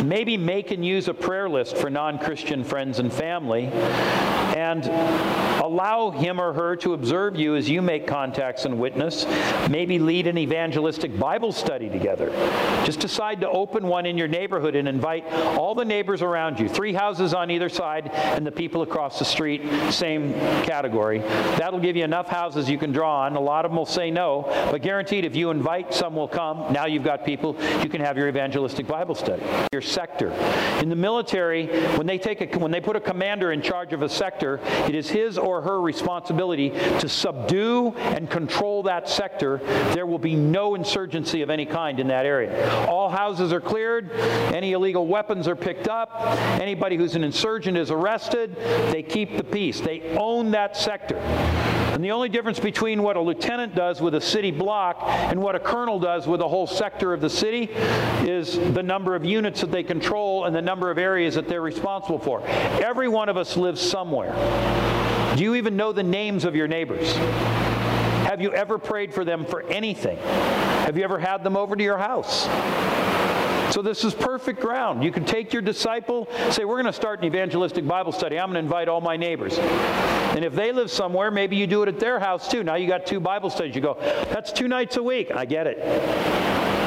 maybe 0.03 0.35
make 0.35 0.71
and 0.71 0.85
use 0.85 1.07
a 1.07 1.13
prayer 1.13 1.47
list 1.47 1.77
for 1.77 1.89
non 1.89 2.19
Christian 2.19 2.65
friends 2.65 2.99
and 2.99 3.13
family 3.13 3.67
and 4.55 4.85
allow 5.63 6.11
him 6.11 6.39
or 6.39 6.53
her 6.53 6.75
to 6.77 6.93
observe 6.93 7.35
you 7.35 7.55
as 7.55 7.69
you 7.69 7.81
make 7.81 8.07
contacts 8.07 8.65
and 8.65 8.79
witness. 8.79 9.25
Maybe 9.69 9.99
lead 9.99 10.27
an 10.27 10.37
evangelistic 10.37 11.17
Bible 11.17 11.51
study 11.51 11.89
together. 11.89 12.29
Just 12.85 12.99
decide 12.99 13.41
to 13.41 13.49
open 13.49 13.87
one 13.87 14.05
in 14.05 14.17
your 14.17 14.27
neighborhood 14.27 14.75
and 14.75 14.87
invite 14.87 15.25
all 15.57 15.75
the 15.75 15.85
neighbors 15.85 16.21
around 16.21 16.59
you, 16.59 16.69
three 16.69 16.93
houses 16.93 17.33
on 17.33 17.51
either 17.51 17.69
side, 17.69 18.09
and 18.09 18.45
the 18.45 18.51
people 18.51 18.81
across 18.81 19.17
the 19.19 19.25
street, 19.25 19.61
same 19.91 20.33
category. 20.63 21.19
That'll 21.57 21.79
give 21.79 21.95
you 21.95 22.03
enough 22.03 22.27
houses 22.27 22.69
you 22.69 22.77
can 22.77 22.91
draw 22.91 23.21
on. 23.21 23.35
A 23.35 23.39
lot 23.39 23.65
of 23.65 23.71
them 23.71 23.77
will 23.77 23.85
say 23.85 24.11
no, 24.11 24.43
but 24.71 24.81
guaranteed 24.81 25.25
if 25.25 25.35
you 25.35 25.49
invite, 25.51 25.93
some 25.93 26.15
will 26.15 26.27
come 26.27 26.64
now 26.71 26.85
you've 26.85 27.03
got 27.03 27.25
people, 27.25 27.55
you 27.81 27.89
can 27.89 28.01
have 28.01 28.17
your 28.17 28.27
evangelistic 28.27 28.87
Bible 28.87 29.15
study. 29.15 29.43
Your 29.71 29.81
sector. 29.81 30.31
In 30.81 30.89
the 30.89 30.95
military, 30.95 31.67
when 31.97 32.07
they, 32.07 32.17
take 32.17 32.41
a, 32.41 32.59
when 32.59 32.71
they 32.71 32.81
put 32.81 32.95
a 32.95 32.99
commander 32.99 33.51
in 33.51 33.61
charge 33.61 33.93
of 33.93 34.01
a 34.01 34.09
sector, 34.09 34.59
it 34.87 34.95
is 34.95 35.09
his 35.09 35.37
or 35.37 35.61
her 35.61 35.81
responsibility 35.81 36.69
to 36.69 37.09
subdue 37.09 37.93
and 37.95 38.29
control 38.29 38.83
that 38.83 39.09
sector. 39.09 39.57
There 39.93 40.05
will 40.05 40.19
be 40.19 40.35
no 40.35 40.75
insurgency 40.75 41.41
of 41.41 41.49
any 41.49 41.65
kind 41.65 41.99
in 41.99 42.07
that 42.07 42.25
area. 42.25 42.87
All 42.87 43.09
houses 43.09 43.53
are 43.53 43.61
cleared, 43.61 44.11
any 44.53 44.73
illegal 44.73 45.07
weapons 45.07 45.47
are 45.47 45.55
picked 45.55 45.87
up, 45.87 46.09
anybody 46.59 46.97
who's 46.97 47.15
an 47.15 47.23
insurgent 47.23 47.77
is 47.77 47.91
arrested. 47.91 48.55
They 48.91 49.03
keep 49.03 49.37
the 49.37 49.43
peace. 49.43 49.79
They 49.79 50.15
own 50.17 50.51
that 50.51 50.77
sector. 50.77 51.15
And 51.95 52.03
the 52.03 52.11
only 52.11 52.27
difference 52.27 52.59
between 52.59 53.01
what 53.03 53.15
a 53.15 53.21
lieutenant 53.21 53.73
does 53.73 54.01
with 54.01 54.15
a 54.15 54.19
city 54.19 54.51
block 54.51 54.97
and 55.01 55.41
what 55.41 55.55
a 55.55 55.59
colonel 55.61 55.97
does 55.97 56.27
with 56.27 56.41
a 56.41 56.47
whole 56.47 56.67
sector 56.67 57.13
of 57.13 57.21
the 57.21 57.29
city 57.29 57.69
is 58.27 58.59
the 58.73 58.83
number 58.83 59.15
of 59.15 59.23
units 59.23 59.61
that 59.61 59.71
they 59.71 59.81
control 59.81 60.43
and 60.43 60.53
the 60.53 60.61
number 60.61 60.91
of 60.91 60.97
areas 60.97 61.35
that 61.35 61.47
they're 61.47 61.61
responsible 61.61 62.19
for. 62.19 62.45
Every 62.45 63.07
one 63.07 63.29
of 63.29 63.37
us 63.37 63.55
lives 63.55 63.79
somewhere. 63.79 64.33
Do 65.37 65.43
you 65.43 65.55
even 65.55 65.77
know 65.77 65.93
the 65.93 66.03
names 66.03 66.43
of 66.43 66.53
your 66.53 66.67
neighbors? 66.67 67.15
Have 68.25 68.41
you 68.41 68.51
ever 68.51 68.77
prayed 68.77 69.13
for 69.13 69.23
them 69.23 69.45
for 69.45 69.61
anything? 69.61 70.17
Have 70.17 70.97
you 70.97 71.05
ever 71.05 71.17
had 71.17 71.45
them 71.45 71.55
over 71.55 71.77
to 71.77 71.83
your 71.83 71.97
house? 71.97 72.45
So 73.71 73.81
this 73.81 74.03
is 74.03 74.13
perfect 74.13 74.61
ground. 74.61 75.03
You 75.03 75.11
can 75.11 75.25
take 75.25 75.51
your 75.53 75.61
disciple, 75.61 76.27
say, 76.51 76.65
We're 76.65 76.75
going 76.75 76.85
to 76.85 76.93
start 76.93 77.19
an 77.19 77.25
evangelistic 77.25 77.87
Bible 77.87 78.11
study. 78.11 78.39
I'm 78.39 78.47
going 78.47 78.55
to 78.55 78.59
invite 78.59 78.87
all 78.87 79.01
my 79.01 79.17
neighbors. 79.17 79.57
And 79.57 80.43
if 80.43 80.53
they 80.53 80.71
live 80.71 80.91
somewhere, 80.91 81.31
maybe 81.31 81.55
you 81.55 81.67
do 81.67 81.81
it 81.83 81.89
at 81.89 81.99
their 81.99 82.19
house 82.19 82.49
too. 82.49 82.63
Now 82.63 82.75
you 82.75 82.87
got 82.87 83.05
two 83.05 83.19
Bible 83.19 83.49
studies. 83.49 83.75
You 83.75 83.81
go, 83.81 83.97
That's 84.31 84.51
two 84.51 84.67
nights 84.67 84.97
a 84.97 85.03
week. 85.03 85.31
I 85.31 85.45
get 85.45 85.67
it. 85.67 85.77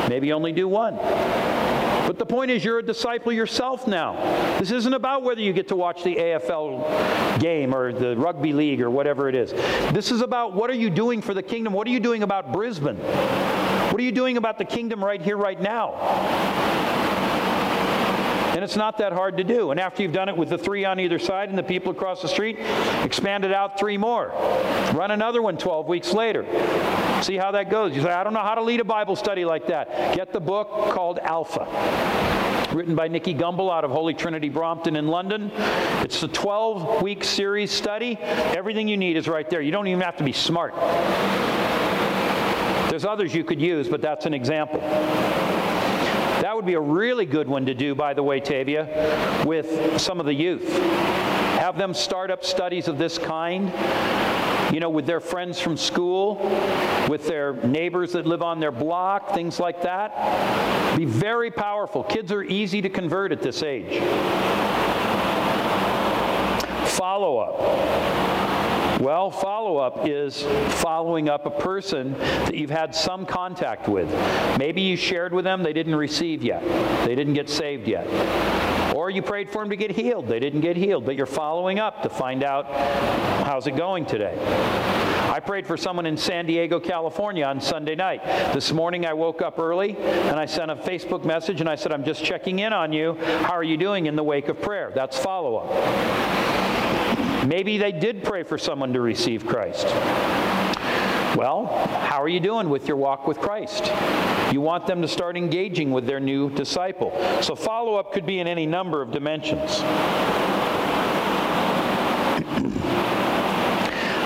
Maybe 0.09 0.33
only 0.33 0.53
do 0.53 0.69
one. 0.69 0.97
But 2.09 2.19
the 2.19 2.25
point 2.25 2.51
is, 2.51 2.65
you're 2.65 2.79
a 2.79 2.83
disciple 2.83 3.33
yourself 3.33 3.87
now. 3.87 4.15
This 4.59 4.71
isn't 4.71 4.95
about 4.95 5.23
whether 5.25 5.43
you 5.43 5.53
get 5.53 5.69
to 5.69 5.77
watch 5.77 6.03
the 6.03 6.17
AFL 6.17 7.39
game 7.39 7.75
or 7.75 7.93
the 7.93 8.17
rugby 8.17 8.55
league 8.55 8.81
or 8.81 8.89
whatever 8.89 9.29
it 9.29 9.35
is. 9.35 9.53
This 9.93 10.11
is 10.11 10.23
about 10.23 10.55
what 10.55 10.71
are 10.71 10.75
you 10.75 10.89
doing 10.89 11.21
for 11.21 11.35
the 11.35 11.43
kingdom? 11.43 11.75
What 11.75 11.87
are 11.87 11.91
you 11.91 12.01
doing 12.01 12.23
about 12.23 12.51
Brisbane? 12.51 12.97
What 13.99 14.03
are 14.03 14.07
you 14.07 14.13
doing 14.13 14.37
about 14.37 14.59
the 14.59 14.65
kingdom 14.65 15.05
right 15.05 15.21
here, 15.21 15.37
right 15.37 15.61
now? 15.61 15.95
And 18.55 18.63
it's 18.63 18.77
not 18.77 18.99
that 18.99 19.13
hard 19.13 19.39
to 19.39 19.43
do. 19.43 19.73
And 19.73 19.81
after 19.81 20.05
you've 20.05 20.13
done 20.13 20.29
it 20.29 20.37
with 20.37 20.51
the 20.51 20.57
three 20.57 20.85
on 20.85 21.01
either 21.01 21.19
side 21.19 21.49
and 21.49 21.59
the 21.59 21.65
people 21.65 21.91
across 21.91 22.23
the 22.23 22.29
street, 22.29 22.61
expand 23.03 23.45
it 23.45 23.53
out 23.53 23.77
three 23.77 23.97
more. 23.97 24.29
Run 24.95 25.11
another 25.11 25.43
one 25.43 25.59
12 25.59 25.89
weeks 25.89 26.13
later. 26.13 26.45
See 27.25 27.37
how 27.37 27.51
that 27.51 27.71
goes. 27.73 27.97
You 27.97 28.03
say, 28.03 28.13
I 28.13 28.23
don't 28.23 28.35
know 28.35 28.39
how 28.39 28.55
to 28.55 28.63
lead 28.63 28.79
a 28.79 28.85
Bible 28.85 29.17
study 29.17 29.45
like 29.45 29.67
that. 29.67 30.15
Get 30.15 30.33
the 30.33 30.39
book 30.39 30.69
called 30.95 31.19
Alpha 31.19 31.67
written 32.73 32.95
by 32.95 33.09
Nicky 33.09 33.35
Gumbel 33.35 33.69
out 33.69 33.83
of 33.83 33.91
Holy 33.91 34.15
Trinity 34.15 34.49
Brompton 34.49 34.95
in 34.95 35.09
London. 35.09 35.51
It's 36.05 36.23
a 36.23 36.29
12 36.29 37.03
week 37.03 37.25
series 37.25 37.73
study. 37.73 38.17
Everything 38.21 38.87
you 38.87 38.97
need 38.97 39.17
is 39.17 39.27
right 39.27 39.51
there. 39.51 39.61
You 39.61 39.73
don't 39.73 39.89
even 39.89 40.03
have 40.03 40.19
to 40.19 40.25
be 40.25 40.33
smart. 40.33 40.73
There's 42.99 43.07
others 43.07 43.33
you 43.33 43.45
could 43.45 43.61
use, 43.61 43.87
but 43.87 44.03
that's 44.03 44.27
an 44.27 44.35
example. 44.35 44.81
That 44.81 46.51
would 46.57 46.67
be 46.67 46.75
a 46.75 46.81
really 46.81 47.27
good 47.27 47.47
one 47.47 47.65
to 47.67 47.73
do, 47.73 47.95
by 47.95 48.13
the 48.13 48.25
way, 48.25 48.41
Tavia, 48.41 49.45
with 49.47 50.01
some 50.01 50.19
of 50.19 50.27
the 50.27 50.35
youth. 50.35 50.69
Have 51.61 51.79
them 51.79 51.95
start 51.95 52.33
up 52.33 52.45
studies 52.45 52.89
of 52.89 52.99
this 52.99 53.17
kind, 53.17 53.73
you 54.75 54.81
know, 54.81 54.91
with 54.91 55.07
their 55.07 55.21
friends 55.21 55.61
from 55.61 55.77
school, 55.77 56.39
with 57.09 57.29
their 57.29 57.53
neighbors 57.65 58.11
that 58.15 58.27
live 58.27 58.43
on 58.43 58.59
their 58.59 58.73
block, 58.73 59.33
things 59.33 59.61
like 59.61 59.81
that. 59.83 60.97
Be 60.97 61.05
very 61.05 61.53
powerful. 61.53 62.03
Kids 62.03 62.33
are 62.33 62.43
easy 62.43 62.83
to 62.83 62.89
convert 62.89 63.31
at 63.31 63.43
this 63.43 63.63
age. 63.63 64.01
Follow 66.97 67.39
up. 67.39 68.38
Well, 69.01 69.31
follow 69.31 69.77
up 69.77 70.09
is 70.09 70.43
following 70.83 71.29
up 71.29 71.47
a 71.47 71.51
person 71.51 72.15
that 72.19 72.57
you've 72.57 72.69
had 72.71 72.93
some 72.93 73.27
contact 73.27 73.89
with. 73.89 74.09
Maybe 74.59 74.81
you 74.81 74.97
shared 74.97 75.33
with 75.33 75.45
them, 75.45 75.63
they 75.63 75.73
didn't 75.73 75.95
receive 75.95 76.43
yet, 76.43 76.65
they 77.07 77.15
didn't 77.15 77.35
get 77.35 77.49
saved 77.49 77.87
yet. 77.87 78.07
Or 78.97 79.09
you 79.09 79.23
prayed 79.23 79.51
for 79.51 79.63
them 79.63 79.71
to 79.71 79.77
get 79.77 79.93
healed, 79.93 80.27
they 80.27 80.41
didn't 80.41 80.63
get 80.63 80.77
healed, 80.77 81.07
but 81.07 81.15
you're 81.15 81.27
following 81.27 81.79
up 81.79 82.03
to 82.03 82.09
find 82.09 82.43
out 82.43 82.67
how's 83.47 83.69
it 83.69 83.77
going 83.77 84.05
today. 84.05 84.37
I 85.31 85.39
prayed 85.39 85.69
for 85.69 85.77
someone 85.77 86.05
in 86.05 86.17
San 86.17 86.47
Diego, 86.47 86.81
California 86.81 87.45
on 87.45 87.61
Sunday 87.61 87.95
night. 87.95 88.25
This 88.53 88.73
morning 88.73 89.07
I 89.07 89.13
woke 89.13 89.43
up 89.43 89.61
early 89.61 89.97
and 89.97 90.41
I 90.41 90.47
sent 90.47 90.73
a 90.73 90.77
Facebook 90.77 91.25
message 91.25 91.61
and 91.61 91.71
I 91.71 91.77
said, 91.77 91.93
I'm 91.93 92.05
just 92.05 92.25
checking 92.25 92.59
in 92.59 92.73
on 92.73 92.93
you. 92.93 93.15
How 93.15 93.53
are 93.53 93.63
you 93.63 93.77
doing 93.77 94.07
in 94.07 94.17
the 94.17 94.25
wake 94.25 94.49
of 94.49 94.61
prayer? 94.61 94.91
That's 94.93 95.17
follow 95.17 95.59
up. 95.59 96.68
Maybe 97.49 97.79
they 97.79 97.93
did 97.93 98.25
pray 98.25 98.43
for 98.43 98.59
someone 98.59 98.93
to 98.93 99.01
receive 99.01 99.47
Christ. 99.47 99.87
Well, 101.35 101.65
how 102.03 102.23
are 102.23 102.29
you 102.29 102.41
doing 102.41 102.69
with 102.69 102.87
your 102.87 102.99
walk 102.99 103.27
with 103.27 103.39
Christ? 103.39 103.91
You 104.53 104.61
want 104.61 104.87
them 104.87 105.01
to 105.01 105.09
start 105.09 105.35
engaging 105.35 105.91
with 105.91 106.05
their 106.05 106.21
new 106.21 106.51
disciple. 106.51 107.11
So 107.41 107.55
follow 107.55 107.95
up 107.95 108.13
could 108.13 108.27
be 108.27 108.41
in 108.41 108.47
any 108.47 108.67
number 108.67 109.01
of 109.01 109.13
dimensions. 109.13 109.77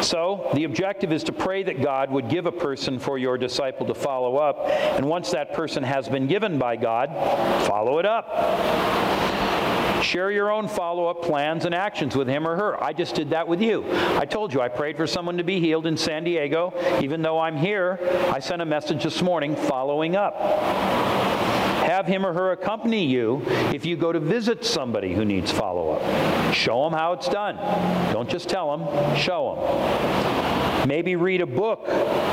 So, 0.05 0.51
the 0.55 0.65
objective 0.65 1.13
is 1.13 1.23
to 1.25 1.33
pray 1.33 1.63
that 1.63 1.81
God 1.81 2.11
would 2.11 2.29
give 2.29 2.47
a 2.47 2.53
person 2.53 2.99
for 2.99 3.19
your 3.19 3.39
disciple 3.39 3.87
to 3.87 3.95
follow 3.95 4.37
up. 4.37 4.67
And 4.69 5.09
once 5.09 5.31
that 5.31 5.55
person 5.55 5.85
has 5.85 6.09
been 6.09 6.27
given 6.27 6.59
by 6.59 6.75
God, 6.75 7.09
follow 7.69 8.01
it 8.01 8.05
up. 8.05 8.29
Share 10.03 10.31
your 10.31 10.51
own 10.51 10.69
follow 10.69 11.07
up 11.07 11.23
plans 11.23 11.65
and 11.65 11.75
actions 11.75 12.17
with 12.17 12.29
him 12.29 12.47
or 12.47 12.57
her. 12.57 12.83
I 12.83 12.93
just 12.93 13.15
did 13.15 13.31
that 13.31 13.47
with 13.47 13.63
you. 13.63 13.85
I 13.91 14.25
told 14.25 14.53
you 14.53 14.61
I 14.61 14.69
prayed 14.69 14.97
for 14.97 15.07
someone 15.07 15.37
to 15.39 15.45
be 15.45 15.61
healed 15.61 15.87
in 15.87 15.97
San 15.97 16.25
Diego. 16.25 16.75
Even 17.01 17.23
though 17.23 17.39
I'm 17.39 17.57
here, 17.57 17.99
I 18.33 18.41
sent 18.41 18.63
a 18.63 18.67
message 18.67 19.05
this 19.05 19.23
morning 19.23 19.55
following 19.55 20.17
up. 20.17 20.39
Have 21.83 22.07
him 22.07 22.25
or 22.25 22.33
her 22.33 22.53
accompany 22.53 23.05
you 23.05 23.43
if 23.73 23.85
you 23.85 23.97
go 23.97 24.13
to 24.13 24.21
visit 24.21 24.65
somebody 24.65 25.15
who 25.15 25.25
needs 25.25 25.53
follow 25.53 25.93
up. 25.93 26.55
Show 26.55 26.85
them 26.85 26.93
how 26.93 27.13
it's 27.13 27.29
done. 27.29 27.57
Don't 28.13 28.29
just 28.29 28.49
tell 28.49 28.77
them, 28.77 29.17
show 29.17 29.55
them. 29.55 30.72
Maybe 30.87 31.17
read 31.17 31.41
a 31.41 31.47
book 31.47 31.87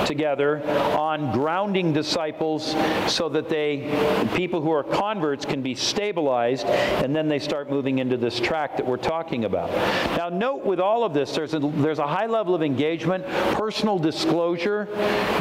together 0.05 0.63
on 0.97 1.31
grounding 1.31 1.93
disciples 1.93 2.75
so 3.07 3.29
that 3.29 3.47
they, 3.47 4.27
people 4.35 4.61
who 4.61 4.71
are 4.71 4.83
converts, 4.83 5.45
can 5.45 5.61
be 5.61 5.75
stabilized 5.75 6.65
and 6.65 7.15
then 7.15 7.27
they 7.27 7.39
start 7.39 7.69
moving 7.69 7.99
into 7.99 8.17
this 8.17 8.39
track 8.39 8.77
that 8.77 8.85
we're 8.85 8.97
talking 8.97 9.45
about. 9.45 9.69
Now, 10.17 10.29
note 10.29 10.65
with 10.65 10.79
all 10.79 11.03
of 11.03 11.13
this, 11.13 11.35
there's 11.35 11.53
a, 11.53 11.59
there's 11.59 11.99
a 11.99 12.07
high 12.07 12.25
level 12.25 12.55
of 12.55 12.63
engagement, 12.63 13.25
personal 13.53 13.99
disclosure. 13.99 14.87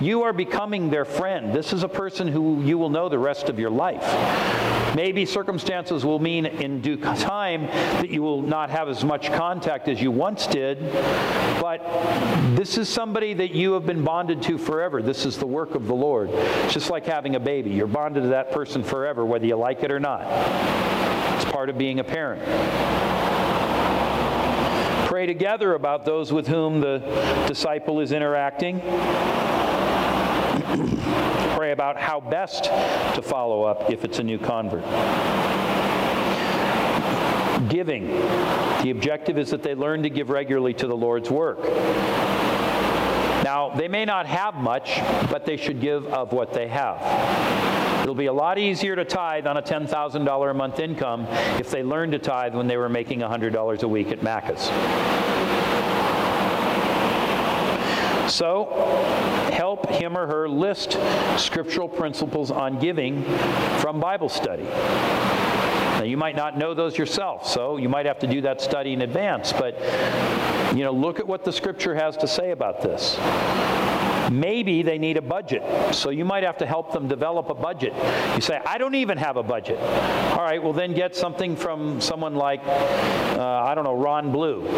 You 0.02 0.22
are 0.22 0.32
becoming 0.32 0.90
their 0.90 1.04
friend. 1.04 1.54
This 1.54 1.72
is 1.72 1.82
a 1.82 1.88
person 1.88 2.28
who 2.28 2.62
you 2.62 2.78
will 2.78 2.90
know 2.90 3.08
the 3.08 3.18
rest 3.18 3.48
of 3.48 3.58
your 3.58 3.70
life. 3.70 4.04
Maybe 4.94 5.26
circumstances 5.26 6.04
will 6.04 6.18
mean 6.18 6.46
in 6.46 6.80
due 6.80 6.96
time 6.96 7.66
that 7.66 8.10
you 8.10 8.22
will 8.22 8.42
not 8.42 8.70
have 8.70 8.88
as 8.88 9.04
much 9.04 9.30
contact 9.32 9.86
as 9.88 10.00
you 10.00 10.10
once 10.10 10.46
did, 10.46 10.80
but 11.60 11.78
this 12.56 12.78
is 12.78 12.88
somebody 12.98 13.32
that 13.32 13.54
you 13.54 13.74
have 13.74 13.86
been 13.86 14.02
bonded 14.02 14.42
to 14.42 14.58
forever. 14.58 15.00
This 15.00 15.24
is 15.24 15.38
the 15.38 15.46
work 15.46 15.76
of 15.76 15.86
the 15.86 15.94
Lord. 15.94 16.30
It's 16.30 16.74
just 16.74 16.90
like 16.90 17.06
having 17.06 17.36
a 17.36 17.38
baby. 17.38 17.70
You're 17.70 17.86
bonded 17.86 18.24
to 18.24 18.30
that 18.30 18.50
person 18.50 18.82
forever, 18.82 19.24
whether 19.24 19.46
you 19.46 19.54
like 19.54 19.84
it 19.84 19.92
or 19.92 20.00
not. 20.00 20.22
It's 21.36 21.44
part 21.44 21.70
of 21.70 21.78
being 21.78 22.00
a 22.00 22.02
parent. 22.02 22.42
Pray 25.06 25.26
together 25.26 25.74
about 25.74 26.04
those 26.04 26.32
with 26.32 26.48
whom 26.48 26.80
the 26.80 26.98
disciple 27.46 28.00
is 28.00 28.10
interacting. 28.10 28.80
Pray 31.54 31.70
about 31.70 31.98
how 31.98 32.18
best 32.18 32.64
to 32.64 33.22
follow 33.22 33.62
up 33.62 33.92
if 33.92 34.04
it's 34.04 34.18
a 34.18 34.24
new 34.24 34.40
convert. 34.40 34.82
Giving. 37.70 38.08
The 38.82 38.90
objective 38.90 39.38
is 39.38 39.50
that 39.50 39.62
they 39.62 39.76
learn 39.76 40.02
to 40.02 40.10
give 40.10 40.30
regularly 40.30 40.74
to 40.74 40.88
the 40.88 40.96
Lord's 40.96 41.30
work. 41.30 41.60
Now, 43.48 43.70
they 43.70 43.88
may 43.88 44.04
not 44.04 44.26
have 44.26 44.56
much, 44.56 45.00
but 45.30 45.46
they 45.46 45.56
should 45.56 45.80
give 45.80 46.04
of 46.08 46.34
what 46.34 46.52
they 46.52 46.68
have. 46.68 48.02
It'll 48.02 48.14
be 48.14 48.26
a 48.26 48.32
lot 48.32 48.58
easier 48.58 48.94
to 48.94 49.06
tithe 49.06 49.46
on 49.46 49.56
a 49.56 49.62
$10,000 49.62 50.50
a 50.50 50.52
month 50.52 50.78
income 50.80 51.26
if 51.58 51.70
they 51.70 51.82
learned 51.82 52.12
to 52.12 52.18
tithe 52.18 52.54
when 52.54 52.66
they 52.66 52.76
were 52.76 52.90
making 52.90 53.20
$100 53.20 53.82
a 53.82 53.88
week 53.88 54.08
at 54.08 54.20
Macca's. 54.20 54.64
So, 58.30 58.66
help 59.50 59.88
him 59.88 60.18
or 60.18 60.26
her 60.26 60.46
list 60.46 60.98
scriptural 61.38 61.88
principles 61.88 62.50
on 62.50 62.78
giving 62.78 63.24
from 63.78 63.98
Bible 63.98 64.28
study. 64.28 64.66
Now, 65.98 66.04
you 66.04 66.16
might 66.16 66.36
not 66.36 66.56
know 66.56 66.74
those 66.74 66.96
yourself, 66.96 67.44
so 67.44 67.76
you 67.76 67.88
might 67.88 68.06
have 68.06 68.20
to 68.20 68.28
do 68.28 68.40
that 68.42 68.60
study 68.60 68.92
in 68.92 69.02
advance, 69.02 69.52
but 69.52 69.74
you 70.76 70.84
know, 70.84 70.92
look 70.92 71.18
at 71.18 71.26
what 71.26 71.44
the 71.44 71.52
scripture 71.52 71.92
has 71.92 72.16
to 72.18 72.28
say 72.28 72.52
about 72.52 72.80
this. 72.80 73.18
Maybe 74.30 74.82
they 74.82 74.96
need 74.96 75.16
a 75.16 75.22
budget, 75.22 75.92
so 75.92 76.10
you 76.10 76.24
might 76.24 76.44
have 76.44 76.56
to 76.58 76.66
help 76.66 76.92
them 76.92 77.08
develop 77.08 77.50
a 77.50 77.54
budget. 77.54 77.94
You 78.36 78.40
say, 78.40 78.60
I 78.64 78.78
don't 78.78 78.94
even 78.94 79.18
have 79.18 79.36
a 79.36 79.42
budget. 79.42 79.80
All 79.80 80.44
right, 80.44 80.62
well, 80.62 80.72
then 80.72 80.94
get 80.94 81.16
something 81.16 81.56
from 81.56 82.00
someone 82.00 82.36
like, 82.36 82.60
uh, 82.64 83.64
I 83.64 83.74
don't 83.74 83.84
know, 83.84 83.96
Ron 83.96 84.30
Blue. 84.30 84.68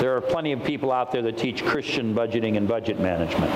There 0.00 0.16
are 0.16 0.20
plenty 0.20 0.52
of 0.52 0.62
people 0.64 0.92
out 0.92 1.12
there 1.12 1.22
that 1.22 1.38
teach 1.38 1.64
Christian 1.64 2.14
budgeting 2.14 2.58
and 2.58 2.68
budget 2.68 3.00
management. 3.00 3.50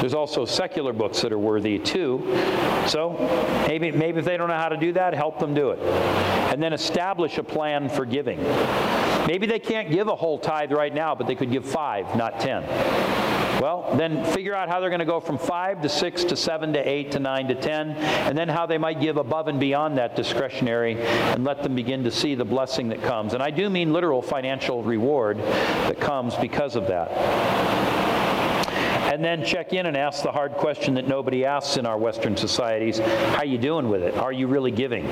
There's 0.00 0.14
also 0.14 0.46
secular 0.46 0.92
books 0.92 1.20
that 1.20 1.32
are 1.32 1.38
worthy 1.38 1.78
too. 1.78 2.22
So 2.86 3.16
maybe, 3.68 3.90
maybe 3.90 4.18
if 4.18 4.24
they 4.24 4.36
don't 4.36 4.48
know 4.48 4.56
how 4.56 4.70
to 4.70 4.76
do 4.76 4.92
that, 4.94 5.12
help 5.14 5.38
them 5.38 5.54
do 5.54 5.70
it. 5.70 5.78
And 5.78 6.62
then 6.62 6.72
establish 6.72 7.38
a 7.38 7.42
plan 7.42 7.88
for 7.88 8.04
giving. 8.06 8.42
Maybe 9.26 9.46
they 9.46 9.58
can't 9.58 9.90
give 9.90 10.08
a 10.08 10.16
whole 10.16 10.38
tithe 10.38 10.72
right 10.72 10.94
now, 10.94 11.14
but 11.14 11.26
they 11.26 11.34
could 11.34 11.50
give 11.52 11.66
five, 11.66 12.16
not 12.16 12.40
ten. 12.40 12.62
Well, 13.60 13.94
then 13.94 14.24
figure 14.24 14.54
out 14.54 14.70
how 14.70 14.80
they're 14.80 14.88
going 14.88 15.00
to 15.00 15.04
go 15.04 15.20
from 15.20 15.36
5 15.36 15.82
to 15.82 15.88
6 15.90 16.24
to 16.24 16.34
7 16.34 16.72
to 16.72 16.88
8 16.88 17.10
to 17.12 17.18
9 17.18 17.48
to 17.48 17.54
10, 17.54 17.90
and 17.90 18.38
then 18.38 18.48
how 18.48 18.64
they 18.64 18.78
might 18.78 19.02
give 19.02 19.18
above 19.18 19.48
and 19.48 19.60
beyond 19.60 19.98
that 19.98 20.16
discretionary 20.16 20.96
and 20.98 21.44
let 21.44 21.62
them 21.62 21.74
begin 21.74 22.02
to 22.04 22.10
see 22.10 22.34
the 22.34 22.44
blessing 22.44 22.88
that 22.88 23.02
comes. 23.02 23.34
And 23.34 23.42
I 23.42 23.50
do 23.50 23.68
mean 23.68 23.92
literal 23.92 24.22
financial 24.22 24.82
reward 24.82 25.36
that 25.36 26.00
comes 26.00 26.34
because 26.36 26.74
of 26.74 26.86
that 26.86 27.99
and 29.20 29.24
then 29.26 29.46
check 29.46 29.74
in 29.74 29.84
and 29.84 29.98
ask 29.98 30.22
the 30.22 30.32
hard 30.32 30.52
question 30.52 30.94
that 30.94 31.06
nobody 31.06 31.44
asks 31.44 31.76
in 31.76 31.84
our 31.84 31.98
Western 31.98 32.38
societies 32.38 33.00
how 33.00 33.42
you 33.42 33.58
doing 33.58 33.90
with 33.90 34.02
it? 34.02 34.16
Are 34.16 34.32
you 34.32 34.46
really 34.46 34.70
giving? 34.70 35.04
You 35.04 35.10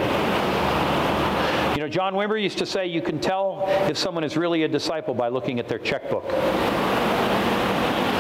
know, 1.82 1.88
John 1.90 2.14
Wimber 2.14 2.42
used 2.42 2.56
to 2.56 2.64
say 2.64 2.86
you 2.86 3.02
can 3.02 3.20
tell 3.20 3.66
if 3.86 3.98
someone 3.98 4.24
is 4.24 4.34
really 4.34 4.62
a 4.62 4.68
disciple 4.68 5.12
by 5.12 5.28
looking 5.28 5.58
at 5.58 5.68
their 5.68 5.78
checkbook. 5.78 6.24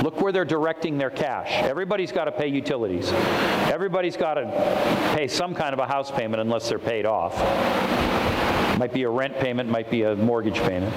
Look 0.04 0.20
where 0.20 0.30
they're 0.30 0.44
directing 0.44 0.98
their 0.98 1.08
cash. 1.08 1.52
Everybody's 1.62 2.12
got 2.12 2.26
to 2.26 2.32
pay 2.32 2.48
utilities. 2.48 3.10
Everybody's 3.72 4.18
got 4.18 4.34
to 4.34 5.14
pay 5.16 5.26
some 5.26 5.54
kind 5.54 5.72
of 5.72 5.78
a 5.78 5.86
house 5.86 6.10
payment 6.10 6.42
unless 6.42 6.68
they're 6.68 6.78
paid 6.78 7.06
off. 7.06 7.34
Might 8.78 8.92
be 8.92 9.04
a 9.04 9.10
rent 9.10 9.38
payment, 9.38 9.70
might 9.70 9.90
be 9.90 10.02
a 10.02 10.14
mortgage 10.16 10.58
payment. 10.58 10.94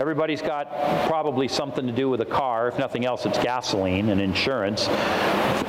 Everybody's 0.00 0.40
got 0.40 0.70
probably 1.06 1.46
something 1.46 1.86
to 1.86 1.92
do 1.92 2.08
with 2.08 2.22
a 2.22 2.26
car. 2.26 2.68
If 2.68 2.78
nothing 2.78 3.04
else, 3.04 3.26
it's 3.26 3.36
gasoline 3.36 4.08
and 4.08 4.18
insurance. 4.18 4.88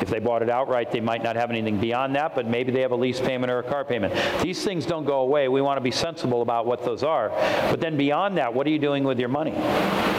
If 0.01 0.09
they 0.09 0.19
bought 0.19 0.41
it 0.41 0.49
outright, 0.49 0.89
they 0.89 1.01
might 1.01 1.21
not 1.21 1.35
have 1.35 1.49
anything 1.49 1.79
beyond 1.79 2.15
that, 2.15 2.33
but 2.33 2.47
maybe 2.47 2.71
they 2.71 2.79
have 2.79 2.91
a 2.91 2.95
lease 2.95 3.19
payment 3.19 3.51
or 3.51 3.59
a 3.59 3.63
car 3.63 3.83
payment. 3.83 4.13
These 4.41 4.63
things 4.63 4.85
don't 4.85 5.03
go 5.03 5.19
away. 5.19 5.49
We 5.49 5.61
want 5.61 5.77
to 5.77 5.81
be 5.81 5.91
sensible 5.91 6.41
about 6.41 6.65
what 6.65 6.81
those 6.85 7.03
are. 7.03 7.27
But 7.69 7.81
then 7.81 7.97
beyond 7.97 8.37
that, 8.37 8.53
what 8.53 8.65
are 8.65 8.69
you 8.69 8.79
doing 8.79 9.03
with 9.03 9.19
your 9.19 9.27
money? 9.27 9.51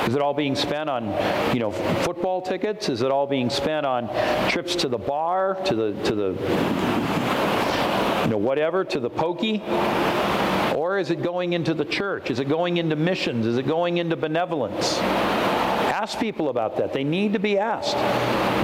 Is 0.07 0.15
it 0.15 0.21
all 0.21 0.35
being 0.35 0.57
spent 0.57 0.91
on, 0.91 1.07
you 1.55 1.61
know, 1.61 1.71
football 1.71 2.43
tickets? 2.43 2.91
Is 2.91 3.01
it 3.01 3.11
all 3.11 3.27
being 3.27 3.49
spent 3.49 3.87
on 3.87 4.11
trips 4.51 4.77
to 4.77 4.89
the 4.89 4.99
bar, 4.99 5.55
to 5.65 5.75
the 5.75 5.93
to 6.05 6.15
the 6.15 6.29
you 8.25 8.31
know, 8.31 8.39
whatever, 8.39 8.85
to 8.85 9.01
the 9.01 9.11
pokey? 9.11 9.63
Or 10.83 10.99
is 10.99 11.13
it 11.13 11.23
going 11.23 11.53
into 11.53 11.75
the 11.75 11.85
church? 11.85 12.29
Is 12.29 12.41
it 12.41 12.49
going 12.49 12.79
into 12.79 12.97
missions? 12.97 13.47
Is 13.47 13.57
it 13.57 13.69
going 13.69 13.99
into 13.99 14.17
benevolence? 14.17 14.99
Ask 14.99 16.19
people 16.19 16.49
about 16.49 16.77
that. 16.79 16.93
They 16.93 17.05
need 17.05 17.35
to 17.35 17.39
be 17.39 17.57
asked. 17.57 17.95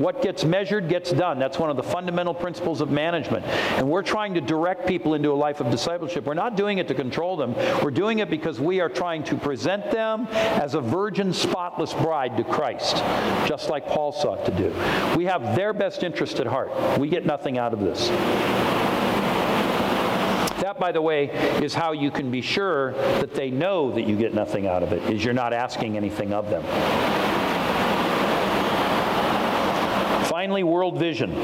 What 0.03 0.21
gets 0.21 0.43
measured 0.43 0.89
gets 0.89 1.13
done. 1.13 1.39
That's 1.39 1.61
one 1.61 1.71
of 1.71 1.77
the 1.77 1.85
fundamental 1.85 2.35
principles 2.35 2.81
of 2.81 2.91
management. 2.91 3.47
And 3.47 3.89
we're 3.89 4.03
trying 4.03 4.35
to 4.35 4.41
direct 4.41 4.89
people 4.89 5.15
into 5.15 5.31
a 5.31 5.39
life 5.39 5.61
of 5.61 5.71
discipleship. 5.71 6.25
We're 6.25 6.35
not 6.35 6.57
doing 6.57 6.79
it 6.79 6.89
to 6.89 6.95
control 6.95 7.37
them. 7.37 7.55
We're 7.85 7.93
doing 7.93 8.19
it 8.19 8.29
because 8.31 8.59
we 8.59 8.81
are 8.81 8.89
trying 8.89 9.23
to 9.23 9.37
present 9.37 9.89
them 9.93 10.27
as 10.33 10.75
a 10.75 10.81
virgin, 10.81 11.33
spotless 11.33 11.95
bride 11.95 12.37
to 12.37 12.43
Christ, 12.43 12.97
just 13.47 13.71
like 13.71 13.87
Paul 13.87 14.11
sought 14.11 14.45
to 14.47 14.51
do. 14.51 14.75
We 15.17 15.27
have 15.27 15.55
their 15.55 15.73
best 15.73 16.03
interest 16.03 16.41
at 16.41 16.49
heart. 16.49 16.99
We 16.99 17.09
get 17.09 17.25
nothing 17.25 17.59
out 17.59 17.73
of 17.73 17.79
this. 17.79 18.11
That, 20.69 20.79
by 20.79 20.93
the 20.93 21.01
way, 21.01 21.31
is 21.63 21.73
how 21.73 21.93
you 21.93 22.11
can 22.11 22.31
be 22.31 22.43
sure 22.43 22.93
that 22.93 23.33
they 23.33 23.51
know 23.51 23.91
that 23.93 24.03
you 24.03 24.19
get 24.19 24.35
nothing 24.35 24.67
out 24.67 24.83
of 24.83 24.93
it, 24.93 25.03
is 25.11 25.25
you're 25.25 25.33
not 25.33 25.55
asking 25.55 25.97
anything 25.97 26.35
of 26.35 26.51
them. 26.51 26.63
Finally, 30.27 30.65
world 30.65 30.99
vision. 30.99 31.35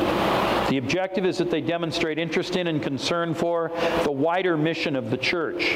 The 0.68 0.76
objective 0.76 1.24
is 1.24 1.38
that 1.38 1.50
they 1.50 1.62
demonstrate 1.62 2.18
interest 2.18 2.56
in 2.56 2.66
and 2.66 2.82
concern 2.82 3.32
for 3.32 3.72
the 4.02 4.12
wider 4.12 4.58
mission 4.58 4.94
of 4.94 5.10
the 5.10 5.16
church 5.16 5.74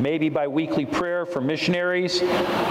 maybe 0.00 0.28
by 0.28 0.48
weekly 0.48 0.86
prayer 0.86 1.26
for 1.26 1.40
missionaries, 1.40 2.22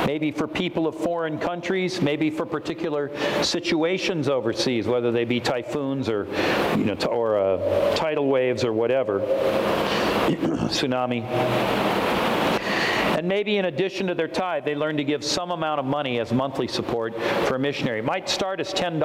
maybe 0.05 0.31
for 0.31 0.47
people 0.47 0.87
of 0.87 0.95
foreign 0.95 1.37
countries, 1.37 2.01
maybe 2.01 2.29
for 2.29 2.45
particular 2.45 3.11
situations 3.43 4.27
overseas, 4.27 4.87
whether 4.87 5.11
they 5.11 5.25
be 5.25 5.39
typhoons 5.39 6.09
or, 6.09 6.27
you 6.75 6.85
know, 6.85 6.95
or 7.09 7.37
uh, 7.37 7.95
tidal 7.95 8.27
waves 8.27 8.63
or 8.63 8.73
whatever, 8.73 9.19
tsunami. 10.29 12.08
And 13.19 13.27
maybe 13.27 13.57
in 13.57 13.65
addition 13.65 14.07
to 14.07 14.15
their 14.15 14.29
tithe, 14.29 14.63
they 14.63 14.75
learn 14.75 14.95
to 14.95 15.03
give 15.03 15.25
some 15.25 15.51
amount 15.51 15.81
of 15.81 15.85
money 15.85 16.21
as 16.21 16.31
monthly 16.31 16.69
support 16.69 17.13
for 17.47 17.55
a 17.55 17.59
missionary. 17.59 17.99
It 17.99 18.05
might 18.05 18.29
start 18.29 18.61
as 18.61 18.73
$10. 18.73 18.97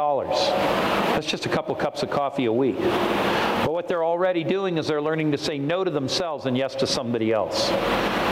That's 1.12 1.26
just 1.26 1.46
a 1.46 1.48
couple 1.48 1.74
cups 1.74 2.04
of 2.04 2.10
coffee 2.10 2.44
a 2.44 2.52
week. 2.52 2.78
But 2.78 3.72
what 3.72 3.88
they're 3.88 4.04
already 4.04 4.44
doing 4.44 4.78
is 4.78 4.86
they're 4.86 5.02
learning 5.02 5.32
to 5.32 5.36
say 5.36 5.58
no 5.58 5.82
to 5.82 5.90
themselves 5.90 6.46
and 6.46 6.56
yes 6.56 6.76
to 6.76 6.86
somebody 6.86 7.32
else. 7.32 7.70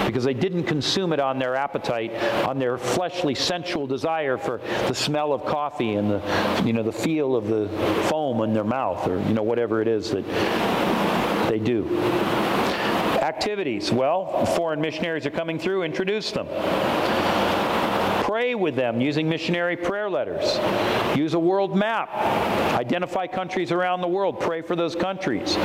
Because 0.07 0.23
they 0.23 0.35
didn't 0.35 0.67
consume 0.67 1.13
it 1.13 1.19
on 1.19 1.41
their 1.41 1.57
appetite, 1.57 2.15
on 2.45 2.61
their 2.61 2.79
fleshly, 2.79 3.35
sensual 3.35 3.89
desire 3.89 4.39
for 4.39 4.59
the 4.87 4.95
smell 4.95 5.33
of 5.33 5.45
coffee 5.47 5.95
and 5.95 6.09
the, 6.09 6.63
you 6.65 6.73
know, 6.73 6.85
the 6.85 6.93
feel 6.93 7.35
of 7.35 7.49
the 7.49 7.69
foam 8.09 8.41
in 8.43 8.55
their 8.55 8.63
mouth 8.63 9.09
or, 9.09 9.21
you 9.23 9.35
know, 9.35 9.43
whatever 9.43 9.83
it 9.83 9.89
is 9.89 10.13
that 10.13 11.49
they 11.49 11.59
do. 11.59 11.89
Activities. 13.23 13.93
Well, 13.93 14.45
foreign 14.47 14.81
missionaries 14.81 15.27
are 15.27 15.31
coming 15.31 15.57
through, 15.57 15.85
introduce 15.85 16.33
them. 16.33 16.49
Pray 18.43 18.57
with 18.57 18.75
them 18.75 19.01
using 19.01 19.29
missionary 19.29 19.77
prayer 19.77 20.11
letters. 20.11 20.59
Use 21.17 21.35
a 21.35 21.39
world 21.39 21.77
map. 21.77 22.13
Identify 22.75 23.29
countries 23.29 23.71
around 23.71 24.01
the 24.01 24.09
world. 24.09 24.41
Pray 24.41 24.63
for 24.63 24.75
those 24.75 24.97
countries. 24.97 25.57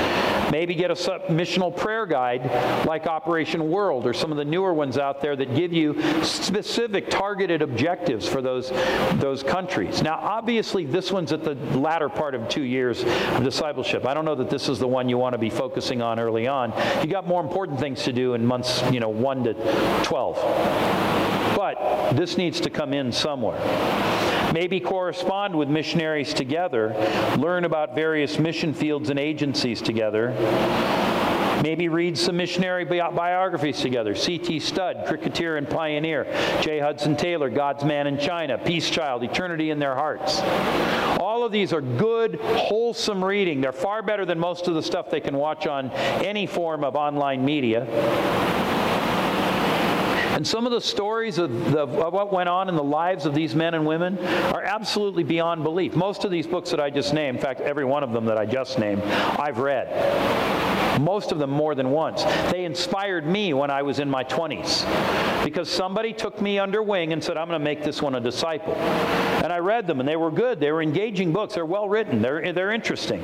Maybe 0.52 0.76
get 0.76 0.92
a 0.92 0.94
missional 0.94 1.76
prayer 1.76 2.06
guide 2.06 2.86
like 2.86 3.08
Operation 3.08 3.72
World 3.72 4.06
or 4.06 4.14
some 4.14 4.30
of 4.30 4.38
the 4.38 4.46
newer 4.46 4.76
ones 4.76 5.00
out 5.00 5.22
there 5.22 5.36
that 5.36 5.56
give 5.56 5.74
you 5.74 6.00
specific 6.24 7.10
targeted 7.10 7.64
objectives 7.64 8.28
for 8.28 8.44
those, 8.44 8.70
those 9.16 9.42
countries. 9.42 10.04
Now, 10.04 10.20
obviously, 10.22 10.86
this 10.86 11.12
one's 11.12 11.34
at 11.34 11.44
the 11.44 11.56
latter 11.80 12.10
part 12.10 12.36
of 12.36 12.48
two 12.48 12.62
years 12.62 13.04
of 13.04 13.44
discipleship. 13.44 14.06
I 14.06 14.14
don't 14.14 14.24
know 14.24 14.36
that 14.36 14.52
this 14.52 14.70
is 14.70 14.78
the 14.78 14.88
one 14.88 15.10
you 15.10 15.18
want 15.18 15.34
to 15.34 15.40
be 15.40 15.50
focusing 15.50 16.04
on 16.04 16.20
early 16.20 16.46
on. 16.46 16.72
You 17.02 17.08
got 17.08 17.26
more 17.26 17.42
important 17.42 17.80
things 17.80 18.04
to 18.04 18.14
do 18.14 18.36
in 18.36 18.46
months, 18.46 18.84
you 18.92 19.00
know, 19.00 19.10
1 19.10 19.46
to 19.46 20.04
12. 20.04 21.08
But 21.58 22.14
this 22.14 22.38
needs 22.38 22.62
to 22.62 22.67
come 22.70 22.94
in 22.94 23.12
somewhere. 23.12 23.60
Maybe 24.54 24.80
correspond 24.80 25.56
with 25.56 25.70
missionaries 25.70 26.34
together, 26.34 26.96
learn 27.38 27.66
about 27.66 27.96
various 27.96 28.40
mission 28.40 28.74
fields 28.74 29.10
and 29.10 29.20
agencies 29.20 29.82
together. 29.82 30.34
Maybe 31.64 31.90
read 31.90 32.18
some 32.18 32.38
missionary 32.38 32.86
bi- 32.86 33.10
biographies 33.10 33.82
together. 33.82 34.16
C.T. 34.16 34.60
Studd, 34.60 35.06
Cricketer 35.08 35.58
and 35.58 35.68
Pioneer. 35.68 36.26
J. 36.62 36.80
Hudson 36.80 37.16
Taylor, 37.18 37.50
God's 37.50 37.84
Man 37.84 38.08
in 38.08 38.20
China. 38.20 38.58
Peace 38.58 38.90
Child, 38.90 39.24
Eternity 39.24 39.72
in 39.72 39.80
Their 39.80 39.96
Hearts. 39.96 40.40
All 41.20 41.44
of 41.44 41.52
these 41.52 41.74
are 41.74 41.82
good, 41.82 42.40
wholesome 42.42 43.24
reading. 43.24 43.60
They're 43.60 43.72
far 43.72 44.02
better 44.02 44.26
than 44.26 44.40
most 44.40 44.68
of 44.68 44.76
the 44.76 44.84
stuff 44.84 45.10
they 45.10 45.20
can 45.20 45.36
watch 45.36 45.68
on 45.68 45.90
any 45.92 46.46
form 46.46 46.84
of 46.84 46.96
online 46.96 47.44
media. 47.44 47.86
And 50.38 50.46
some 50.46 50.68
of 50.68 50.72
the 50.72 50.80
stories 50.80 51.40
of, 51.40 51.72
the, 51.72 51.80
of, 51.80 52.14
what 52.14 52.32
went 52.32 52.48
on 52.48 52.70
in 52.70 52.76
the 52.76 52.84
lives 52.84 53.26
of 53.26 53.34
these 53.34 53.56
men 53.56 53.74
and 53.74 53.88
women 53.88 54.20
are 54.20 54.62
absolutely 54.62 55.24
beyond 55.24 55.64
belief. 55.64 55.96
Most 55.96 56.26
of 56.26 56.30
these 56.30 56.46
books 56.46 56.70
that 56.70 56.80
I 56.80 56.92
just 56.92 57.12
named, 57.12 57.38
in 57.38 57.42
fact, 57.42 57.60
every 57.60 57.86
one 57.86 58.04
of 58.04 58.12
them 58.12 58.26
that 58.26 58.38
I 58.38 58.46
just 58.46 58.78
named, 58.78 59.02
I've 59.02 59.58
read. 59.58 61.02
Most 61.02 61.32
of 61.32 61.40
them 61.40 61.50
more 61.50 61.74
than 61.74 61.90
once. 61.90 62.24
They 62.52 62.66
inspired 62.66 63.26
me 63.26 63.56
when 63.56 63.72
I 63.72 63.82
was 63.82 63.98
in 63.98 64.12
my 64.12 64.24
20s 64.24 65.44
because 65.44 65.72
somebody 65.72 66.14
took 66.14 66.40
me 66.40 66.60
under 66.60 66.84
wing 66.84 67.14
and 67.14 67.24
said, 67.24 67.36
I'm 67.36 67.48
going 67.48 67.60
to 67.60 67.66
make 67.66 67.84
this 67.84 68.00
one 68.00 68.14
a 68.14 68.20
disciple. 68.20 68.76
And 68.76 69.52
I 69.52 69.58
read 69.58 69.88
them, 69.88 70.00
and 70.00 70.08
they 70.08 70.18
were 70.18 70.30
good. 70.30 70.60
They 70.60 70.72
were 70.72 70.84
engaging 70.84 71.34
books. 71.34 71.56
They're 71.56 71.66
well 71.66 71.90
written, 71.90 72.22
they're, 72.22 72.54
they're 72.54 72.72
interesting 72.72 73.24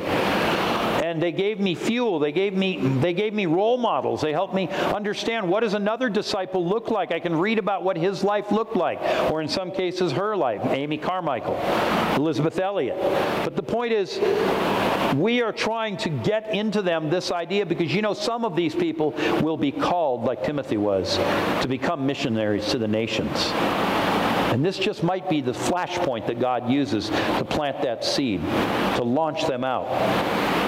and 1.14 1.22
they 1.22 1.32
gave 1.32 1.60
me 1.60 1.76
fuel. 1.76 2.18
They 2.18 2.32
gave 2.32 2.56
me, 2.56 2.80
they 2.80 3.14
gave 3.14 3.36
me 3.36 3.46
role 3.46 3.78
models. 3.78 4.20
They 4.20 4.34
helped 4.34 4.56
me 4.56 4.68
understand 4.68 5.48
what 5.48 5.60
does 5.60 5.76
another 5.76 6.10
disciple 6.10 6.66
look 6.66 6.90
like. 6.90 7.12
I 7.12 7.20
can 7.20 7.36
read 7.36 7.60
about 7.60 7.84
what 7.84 7.98
his 7.98 8.24
life 8.24 8.52
looked 8.52 8.76
like, 8.76 9.00
or 9.32 9.40
in 9.40 9.48
some 9.48 9.72
cases, 9.72 10.12
her 10.14 10.36
life. 10.36 10.62
Amy 10.66 10.98
Carmichael, 10.98 11.56
Elisabeth 12.16 12.58
Elliot. 12.58 12.98
But 13.44 13.56
the 13.56 13.62
point 13.62 13.94
is, 13.94 14.18
we 15.16 15.44
are 15.44 15.54
trying 15.54 15.98
to 15.98 16.10
get 16.10 16.52
into 16.52 16.82
them 16.82 17.12
this 17.12 17.32
idea 17.32 17.68
because 17.68 17.94
you 17.94 18.02
know 18.02 18.16
some 18.16 18.44
of 18.44 18.56
these 18.56 18.74
people 18.74 19.12
will 19.44 19.58
be 19.58 19.72
called, 19.72 20.24
like 20.24 20.44
Timothy 20.44 20.78
was, 20.78 21.18
to 21.62 21.68
become 21.68 22.08
missionaries 22.08 22.66
to 22.72 22.80
the 22.80 22.88
nations. 22.88 23.52
And 24.52 24.66
this 24.66 24.80
just 24.80 25.04
might 25.04 25.30
be 25.30 25.42
the 25.42 25.52
flashpoint 25.52 26.26
that 26.26 26.40
God 26.40 26.72
uses 26.72 27.10
to 27.10 27.46
plant 27.48 27.84
that 27.84 28.04
seed, 28.04 28.42
to 28.96 29.04
launch 29.04 29.46
them 29.46 29.64
out 29.64 30.63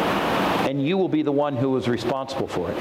and 0.66 0.86
you 0.86 0.98
will 0.98 1.08
be 1.08 1.22
the 1.22 1.32
one 1.32 1.56
who 1.56 1.78
is 1.78 1.88
responsible 1.88 2.48
for 2.48 2.72
it. 2.72 2.78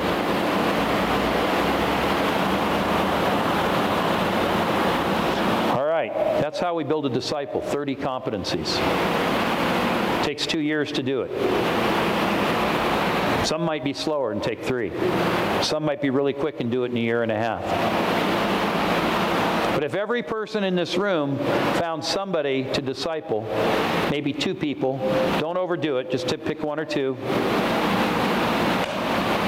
All 5.76 5.84
right, 5.84 6.12
that's 6.40 6.58
how 6.58 6.74
we 6.74 6.84
build 6.84 7.04
a 7.04 7.10
disciple 7.10 7.60
30 7.60 7.96
competencies. 7.96 8.78
It 10.20 10.24
takes 10.24 10.46
two 10.46 10.60
years 10.60 10.90
to 10.92 11.02
do 11.02 11.22
it. 11.22 11.30
Some 13.46 13.60
might 13.60 13.84
be 13.84 13.92
slower 13.92 14.32
and 14.32 14.42
take 14.42 14.64
three. 14.64 14.90
Some 15.62 15.84
might 15.84 16.00
be 16.00 16.08
really 16.08 16.32
quick 16.32 16.60
and 16.60 16.70
do 16.70 16.84
it 16.84 16.90
in 16.90 16.96
a 16.96 17.00
year 17.00 17.22
and 17.22 17.30
a 17.30 17.36
half. 17.36 18.23
But 19.84 19.90
if 19.90 20.00
every 20.00 20.22
person 20.22 20.64
in 20.64 20.74
this 20.76 20.96
room 20.96 21.36
found 21.74 22.02
somebody 22.02 22.64
to 22.72 22.80
disciple, 22.80 23.42
maybe 24.10 24.32
two 24.32 24.54
people, 24.54 24.96
don't 25.40 25.58
overdo 25.58 25.98
it, 25.98 26.10
just 26.10 26.26
pick 26.26 26.62
one 26.62 26.80
or 26.80 26.86
two. 26.86 27.18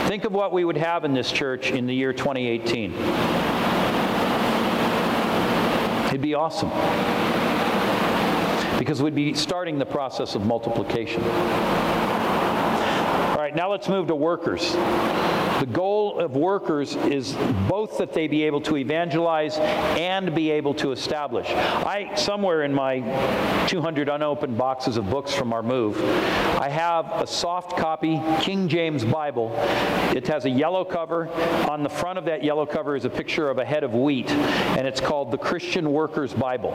Think 0.08 0.24
of 0.26 0.32
what 0.32 0.52
we 0.52 0.66
would 0.66 0.76
have 0.76 1.06
in 1.06 1.14
this 1.14 1.32
church 1.32 1.70
in 1.70 1.86
the 1.86 1.94
year 1.94 2.12
2018. 2.12 2.92
It'd 6.08 6.20
be 6.20 6.34
awesome. 6.34 6.68
Because 8.78 9.02
we'd 9.02 9.14
be 9.14 9.32
starting 9.32 9.78
the 9.78 9.86
process 9.86 10.34
of 10.34 10.44
multiplication. 10.44 11.22
All 11.22 11.28
right, 13.38 13.56
now 13.56 13.70
let's 13.70 13.88
move 13.88 14.08
to 14.08 14.14
workers. 14.14 14.76
The 15.60 15.66
goal 15.66 16.20
of 16.20 16.36
workers 16.36 16.96
is 16.96 17.32
both 17.68 17.96
that 17.98 18.12
they 18.12 18.28
be 18.28 18.42
able 18.44 18.60
to 18.62 18.76
evangelize 18.76 19.56
and 19.56 20.34
be 20.34 20.50
able 20.50 20.74
to 20.74 20.92
establish. 20.92 21.48
I 21.48 22.14
somewhere 22.14 22.64
in 22.64 22.74
my 22.74 23.00
200 23.68 24.08
unopened 24.10 24.58
boxes 24.58 24.98
of 24.98 25.08
books 25.08 25.34
from 25.34 25.54
our 25.54 25.62
move, 25.62 25.98
I 26.60 26.68
have 26.68 27.06
a 27.22 27.26
soft 27.26 27.78
copy 27.78 28.20
King 28.40 28.68
James 28.68 29.04
Bible. 29.04 29.52
It 30.14 30.26
has 30.28 30.44
a 30.44 30.50
yellow 30.50 30.84
cover. 30.84 31.28
On 31.70 31.82
the 31.82 31.88
front 31.88 32.18
of 32.18 32.26
that 32.26 32.44
yellow 32.44 32.66
cover 32.66 32.94
is 32.94 33.06
a 33.06 33.10
picture 33.10 33.48
of 33.48 33.56
a 33.56 33.64
head 33.64 33.82
of 33.82 33.94
wheat, 33.94 34.30
and 34.30 34.86
it's 34.86 35.00
called 35.00 35.30
the 35.30 35.38
Christian 35.38 35.90
Workers 35.90 36.34
Bible. 36.34 36.72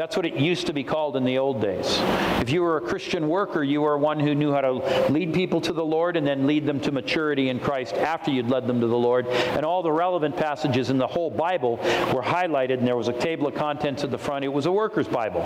That's 0.00 0.16
what 0.16 0.24
it 0.24 0.34
used 0.34 0.66
to 0.66 0.72
be 0.72 0.82
called 0.82 1.14
in 1.16 1.24
the 1.24 1.38
old 1.38 1.60
days. 1.60 1.98
If 2.40 2.50
you 2.50 2.62
were 2.62 2.78
a 2.78 2.80
Christian 2.80 3.28
worker, 3.28 3.62
you 3.62 3.82
were 3.82 3.98
one 3.98 4.18
who 4.18 4.34
knew 4.34 4.50
how 4.50 4.62
to 4.62 4.72
lead 5.10 5.34
people 5.34 5.60
to 5.60 5.72
the 5.72 5.84
Lord 5.84 6.16
and 6.16 6.26
then 6.26 6.46
lead 6.46 6.64
them 6.64 6.80
to 6.80 6.90
maturity 6.90 7.48
in 7.48 7.60
Christ 7.60 7.69
after 7.70 8.30
you'd 8.30 8.48
led 8.48 8.66
them 8.66 8.80
to 8.80 8.86
the 8.86 8.96
Lord. 8.96 9.26
And 9.26 9.64
all 9.64 9.82
the 9.82 9.92
relevant 9.92 10.36
passages 10.36 10.90
in 10.90 10.98
the 10.98 11.06
whole 11.06 11.30
Bible 11.30 11.76
were 12.12 12.22
highlighted, 12.22 12.78
and 12.78 12.86
there 12.86 12.96
was 12.96 13.08
a 13.08 13.12
table 13.12 13.46
of 13.46 13.54
contents 13.54 14.04
at 14.04 14.10
the 14.10 14.18
front. 14.18 14.44
It 14.44 14.48
was 14.48 14.66
a 14.66 14.72
worker's 14.72 15.08
Bible. 15.08 15.40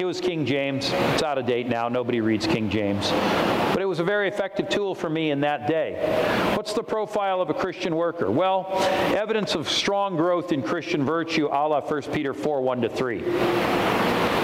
It 0.00 0.04
was 0.04 0.20
King 0.20 0.46
James. 0.46 0.90
It's 0.92 1.22
out 1.22 1.38
of 1.38 1.46
date 1.46 1.68
now. 1.68 1.88
Nobody 1.88 2.20
reads 2.20 2.46
King 2.46 2.70
James. 2.70 3.10
But 3.10 3.82
it 3.82 3.84
was 3.84 4.00
a 4.00 4.04
very 4.04 4.28
effective 4.28 4.68
tool 4.68 4.94
for 4.94 5.10
me 5.10 5.30
in 5.30 5.40
that 5.40 5.66
day. 5.66 6.54
What's 6.56 6.72
the 6.72 6.82
profile 6.82 7.40
of 7.40 7.50
a 7.50 7.54
Christian 7.54 7.96
worker? 7.96 8.30
Well, 8.30 8.66
evidence 9.14 9.54
of 9.54 9.68
strong 9.68 10.16
growth 10.16 10.52
in 10.52 10.62
Christian 10.62 11.04
virtue, 11.04 11.46
a 11.46 11.68
la 11.68 11.80
1 11.80 12.02
Peter 12.12 12.34
4 12.34 12.62
1 12.62 12.80
to 12.82 12.88
3. 12.88 13.20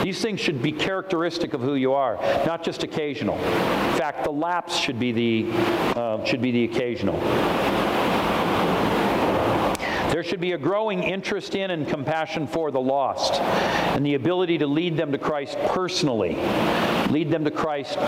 These 0.02 0.22
things 0.22 0.40
should 0.40 0.62
be 0.62 0.72
characteristic 0.72 1.52
of 1.52 1.60
who 1.60 1.74
you 1.74 1.92
are, 1.92 2.16
not 2.46 2.62
just 2.62 2.82
occasional. 2.82 3.36
In 3.36 3.98
fact, 3.98 4.24
the 4.24 4.30
lapse 4.30 4.76
should 4.78 5.00
be 5.00 5.10
the, 5.10 5.52
uh, 5.98 6.24
should 6.24 6.40
be 6.40 6.52
the 6.52 6.64
occasional. 6.64 7.16
There 10.16 10.24
should 10.24 10.40
be 10.40 10.52
a 10.52 10.58
growing 10.58 11.02
interest 11.02 11.54
in 11.54 11.70
and 11.70 11.86
compassion 11.86 12.46
for 12.46 12.70
the 12.70 12.80
lost 12.80 13.34
and 13.34 14.06
the 14.06 14.14
ability 14.14 14.56
to 14.56 14.66
lead 14.66 14.96
them 14.96 15.12
to 15.12 15.18
Christ 15.18 15.58
personally. 15.66 16.36
Lead 17.10 17.30
them 17.30 17.44
to 17.44 17.50
Christ 17.50 17.98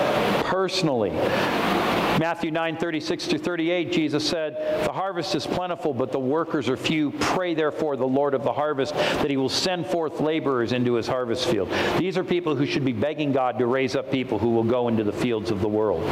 personally. 0.44 1.10
Matthew 1.10 2.50
9, 2.50 2.78
36 2.78 3.26
to 3.26 3.38
38, 3.38 3.92
Jesus 3.92 4.26
said, 4.26 4.86
The 4.86 4.92
harvest 4.92 5.34
is 5.34 5.46
plentiful, 5.46 5.92
but 5.92 6.10
the 6.10 6.18
workers 6.18 6.70
are 6.70 6.78
few. 6.78 7.10
Pray 7.10 7.52
therefore 7.52 7.98
the 7.98 8.06
Lord 8.06 8.32
of 8.32 8.42
the 8.42 8.54
harvest 8.54 8.94
that 8.94 9.28
he 9.28 9.36
will 9.36 9.50
send 9.50 9.86
forth 9.86 10.18
laborers 10.18 10.72
into 10.72 10.94
his 10.94 11.06
harvest 11.06 11.46
field. 11.46 11.70
These 11.98 12.16
are 12.16 12.24
people 12.24 12.56
who 12.56 12.64
should 12.64 12.86
be 12.86 12.94
begging 12.94 13.32
God 13.32 13.58
to 13.58 13.66
raise 13.66 13.94
up 13.94 14.10
people 14.10 14.38
who 14.38 14.48
will 14.48 14.64
go 14.64 14.88
into 14.88 15.04
the 15.04 15.12
fields 15.12 15.50
of 15.50 15.60
the 15.60 15.68
world. 15.68 16.02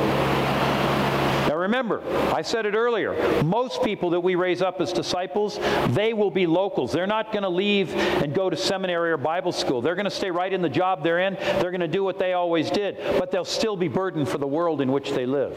Remember, 1.67 2.01
I 2.33 2.43
said 2.43 2.65
it 2.65 2.75
earlier, 2.75 3.43
most 3.43 3.83
people 3.83 4.11
that 4.11 4.21
we 4.21 4.37
raise 4.37 4.63
up 4.63 4.81
as 4.81 4.93
disciples, 4.93 5.59
they 5.89 6.13
will 6.13 6.31
be 6.31 6.47
locals. 6.47 6.93
They're 6.93 7.09
not 7.09 7.33
going 7.33 7.43
to 7.43 7.49
leave 7.49 7.93
and 7.93 8.33
go 8.33 8.49
to 8.49 8.57
seminary 8.57 9.11
or 9.11 9.17
Bible 9.17 9.51
school. 9.51 9.81
They're 9.81 9.97
going 9.97 10.05
to 10.05 10.11
stay 10.13 10.31
right 10.31 10.53
in 10.53 10.63
the 10.63 10.69
job 10.69 11.03
they're 11.03 11.19
in. 11.19 11.35
They're 11.35 11.73
going 11.73 11.81
to 11.81 11.89
do 11.89 12.05
what 12.05 12.21
they 12.21 12.35
always 12.35 12.71
did, 12.71 12.99
but 13.19 13.33
they'll 13.33 13.45
still 13.45 13.77
be 13.77 13.89
burdened 13.89 14.29
for 14.29 14.39
the 14.39 14.47
world 14.47 14.81
in 14.81 14.93
which 14.93 15.11
they 15.11 15.27
live. 15.27 15.57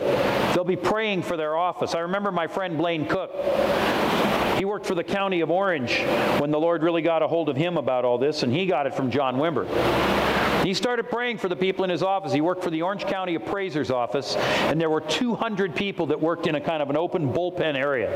They'll 0.56 0.64
be 0.64 0.76
praying 0.76 1.22
for 1.22 1.38
their 1.38 1.56
office. 1.56 1.94
I 1.94 2.00
remember 2.00 2.32
my 2.32 2.48
friend 2.48 2.76
Blaine 2.76 3.06
Cook. 3.06 3.32
He 4.58 4.66
worked 4.66 4.88
for 4.88 4.96
the 4.96 5.04
county 5.04 5.42
of 5.42 5.52
Orange 5.52 6.00
when 6.40 6.50
the 6.50 6.60
Lord 6.60 6.82
really 6.82 7.04
got 7.04 7.22
a 7.22 7.28
hold 7.28 7.50
of 7.50 7.56
him 7.56 7.78
about 7.78 8.04
all 8.04 8.18
this, 8.18 8.42
and 8.42 8.52
he 8.52 8.66
got 8.66 8.88
it 8.88 8.96
from 8.96 9.12
John 9.12 9.36
Wimber. 9.36 9.68
He 10.64 10.74
started 10.74 11.10
praying 11.10 11.38
for 11.38 11.48
the 11.48 11.56
people 11.56 11.84
in 11.84 11.90
his 11.90 12.04
office. 12.04 12.34
He 12.34 12.42
worked 12.42 12.64
for 12.64 12.70
the 12.70 12.82
Orange 12.82 13.06
County 13.06 13.36
Appraiser's 13.36 13.92
office, 13.92 14.36
and 14.36 14.80
there 14.80 14.90
were 14.90 15.02
200 15.02 15.76
people 15.76 16.08
that 16.08 16.20
worked 16.20 16.48
in 16.48 16.56
a 16.56 16.62
kind 16.62 16.82
of 16.82 16.90
an 16.90 16.98
open 16.98 17.32
bullpen 17.32 17.76
area. 17.76 18.10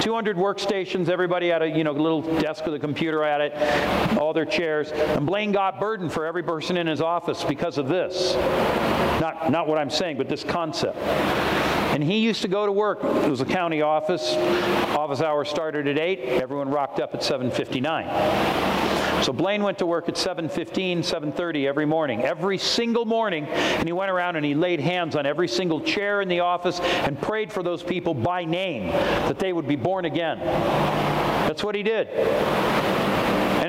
200 0.00 0.36
workstations, 0.36 1.08
everybody 1.08 1.48
had 1.48 1.62
a 1.62 1.68
you 1.68 1.84
know 1.84 1.92
little 1.92 2.22
desk 2.40 2.64
with 2.64 2.74
a 2.74 2.78
computer 2.78 3.22
at 3.22 3.40
it, 3.40 4.18
all 4.18 4.32
their 4.32 4.44
chairs. 4.44 4.90
And 4.92 5.26
Blaine 5.26 5.52
got 5.52 5.78
burdened 5.78 6.12
for 6.12 6.24
every 6.24 6.42
person 6.42 6.76
in 6.76 6.86
his 6.86 7.00
office 7.00 7.44
because 7.44 7.78
of 7.78 7.88
this. 7.88 8.34
Not, 9.20 9.50
not 9.50 9.66
what 9.68 9.78
I'm 9.78 9.90
saying, 9.90 10.18
but 10.18 10.28
this 10.28 10.44
concept. 10.44 10.96
And 11.94 12.02
he 12.02 12.18
used 12.18 12.42
to 12.42 12.48
go 12.48 12.66
to 12.66 12.72
work. 12.72 13.04
It 13.04 13.30
was 13.30 13.40
a 13.40 13.44
county 13.44 13.82
office. 13.82 14.34
Office 14.96 15.20
hours 15.20 15.48
started 15.48 15.86
at 15.86 15.98
8. 15.98 16.18
Everyone 16.42 16.68
rocked 16.68 16.98
up 16.98 17.14
at 17.14 17.20
7.59. 17.20 18.83
So 19.24 19.32
Blaine 19.32 19.62
went 19.62 19.78
to 19.78 19.86
work 19.86 20.10
at 20.10 20.16
7.15, 20.16 20.98
7.30 20.98 21.66
every 21.66 21.86
morning, 21.86 22.20
every 22.24 22.58
single 22.58 23.06
morning. 23.06 23.46
And 23.46 23.88
he 23.88 23.92
went 23.92 24.10
around 24.10 24.36
and 24.36 24.44
he 24.44 24.54
laid 24.54 24.80
hands 24.80 25.16
on 25.16 25.24
every 25.24 25.48
single 25.48 25.80
chair 25.80 26.20
in 26.20 26.28
the 26.28 26.40
office 26.40 26.78
and 26.80 27.18
prayed 27.18 27.50
for 27.50 27.62
those 27.62 27.82
people 27.82 28.12
by 28.12 28.44
name 28.44 28.88
that 28.88 29.38
they 29.38 29.54
would 29.54 29.66
be 29.66 29.76
born 29.76 30.04
again. 30.04 30.40
That's 30.40 31.64
what 31.64 31.74
he 31.74 31.82
did. 31.82 32.08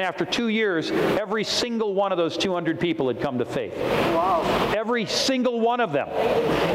After 0.05 0.23
two 0.23 0.49
years, 0.49 0.91
every 0.91 1.43
single 1.43 1.95
one 1.95 2.11
of 2.11 2.19
those 2.19 2.37
200 2.37 2.79
people 2.79 3.07
had 3.07 3.19
come 3.19 3.39
to 3.39 3.45
faith. 3.45 3.75
Wow. 3.75 4.43
Every 4.77 5.07
single 5.07 5.59
one 5.59 5.79
of 5.79 5.93
them. 5.93 6.07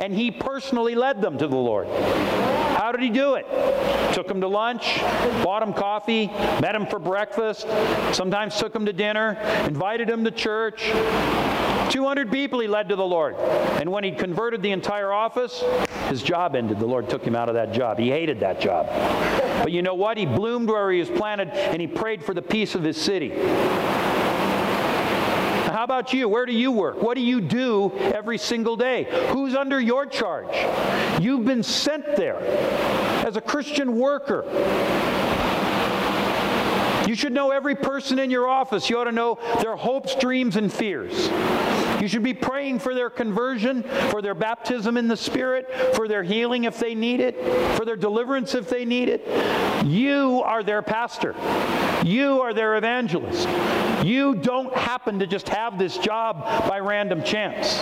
And 0.03 0.13
he 0.13 0.33
personally 0.33 0.97
led 0.97 1.23
them 1.23 1.39
to 1.39 1.47
the 1.47 1.57
Lord. 1.57 1.87
How 1.87 2.91
did 2.91 3.03
he 3.03 3.09
do 3.09 3.35
it? 3.35 3.47
Took 4.15 4.27
them 4.27 4.41
to 4.41 4.49
lunch, 4.49 4.99
bought 5.45 5.61
them 5.61 5.73
coffee, 5.73 6.27
met 6.27 6.73
them 6.73 6.89
for 6.89 6.99
breakfast, 6.99 7.69
sometimes 8.13 8.59
took 8.59 8.73
them 8.73 8.85
to 8.87 8.93
dinner, 8.93 9.39
invited 9.65 10.09
them 10.09 10.25
to 10.25 10.33
church. 10.33 10.91
200 11.91 12.31
people 12.31 12.61
he 12.61 12.69
led 12.69 12.89
to 12.89 12.97
the 12.97 13.05
Lord. 13.05 13.35
And 13.35 13.91
when 13.91 14.05
he 14.05 14.13
converted 14.13 14.63
the 14.63 14.71
entire 14.71 15.13
office, 15.13 15.63
his 16.09 16.23
job 16.23 16.55
ended. 16.55 16.79
The 16.79 16.87
Lord 16.87 17.11
took 17.11 17.23
him 17.23 17.35
out 17.35 17.49
of 17.49 17.55
that 17.55 17.73
job. 17.73 17.99
He 17.99 18.11
hated 18.11 18.41
that 18.41 18.61
job. 18.61 18.87
But 19.63 19.73
you 19.73 19.83
know 19.83 19.95
what? 19.95 20.17
He 20.17 20.27
bloomed 20.27 20.69
where 20.69 20.91
he 20.91 21.01
was 21.01 21.11
planted 21.11 21.49
and 21.49 21.81
he 21.81 21.87
prayed 21.87 22.25
for 22.25 22.33
the 22.33 22.43
peace 22.43 22.75
of 22.75 22.83
his 22.83 22.97
city. 22.97 23.31
How 25.71 25.85
about 25.85 26.13
you? 26.13 26.29
Where 26.29 26.47
do 26.47 26.53
you 26.53 26.73
work? 26.73 27.03
What 27.03 27.15
do 27.15 27.23
you 27.23 27.41
do 27.41 27.93
every 27.99 28.39
single 28.39 28.77
day? 28.77 29.07
Who's 29.31 29.55
under 29.55 29.81
your 29.81 30.05
charge? 30.05 30.55
You've 31.23 31.45
been 31.45 31.63
sent 31.63 32.17
there 32.17 32.39
as 33.27 33.37
a 33.37 33.41
Christian 33.41 33.99
worker. 33.99 34.45
You 37.11 37.17
should 37.17 37.33
know 37.33 37.51
every 37.51 37.75
person 37.75 38.21
in 38.21 38.31
your 38.31 38.47
office. 38.47 38.89
You 38.89 39.01
ought 39.01 39.05
to 39.05 39.11
know 39.11 39.37
their 39.61 39.75
hopes, 39.75 40.15
dreams, 40.15 40.55
and 40.55 40.73
fears. 40.73 41.29
You 42.01 42.07
should 42.07 42.23
be 42.23 42.35
praying 42.35 42.79
for 42.79 42.95
their 42.95 43.11
conversion, 43.11 43.83
for 44.11 44.23
their 44.23 44.33
baptism 44.33 44.97
in 44.97 45.09
the 45.09 45.17
Spirit, 45.17 45.69
for 45.97 46.07
their 46.07 46.23
healing 46.23 46.65
if 46.65 46.79
they 46.79 46.95
need 46.95 47.19
it, 47.19 47.35
for 47.77 47.85
their 47.85 47.97
deliverance 47.97 48.55
if 48.55 48.71
they 48.71 48.85
need 48.85 49.09
it. 49.09 49.27
You 49.85 50.41
are 50.45 50.63
their 50.63 50.83
pastor. 50.83 51.35
You 52.05 52.43
are 52.43 52.55
their 52.55 52.77
evangelist. 52.77 53.49
You 54.07 54.37
don't 54.37 54.73
happen 54.73 55.19
to 55.19 55.27
just 55.27 55.49
have 55.49 55.81
this 55.81 55.99
job 55.99 56.45
by 56.69 56.79
random 56.79 57.25
chance. 57.25 57.81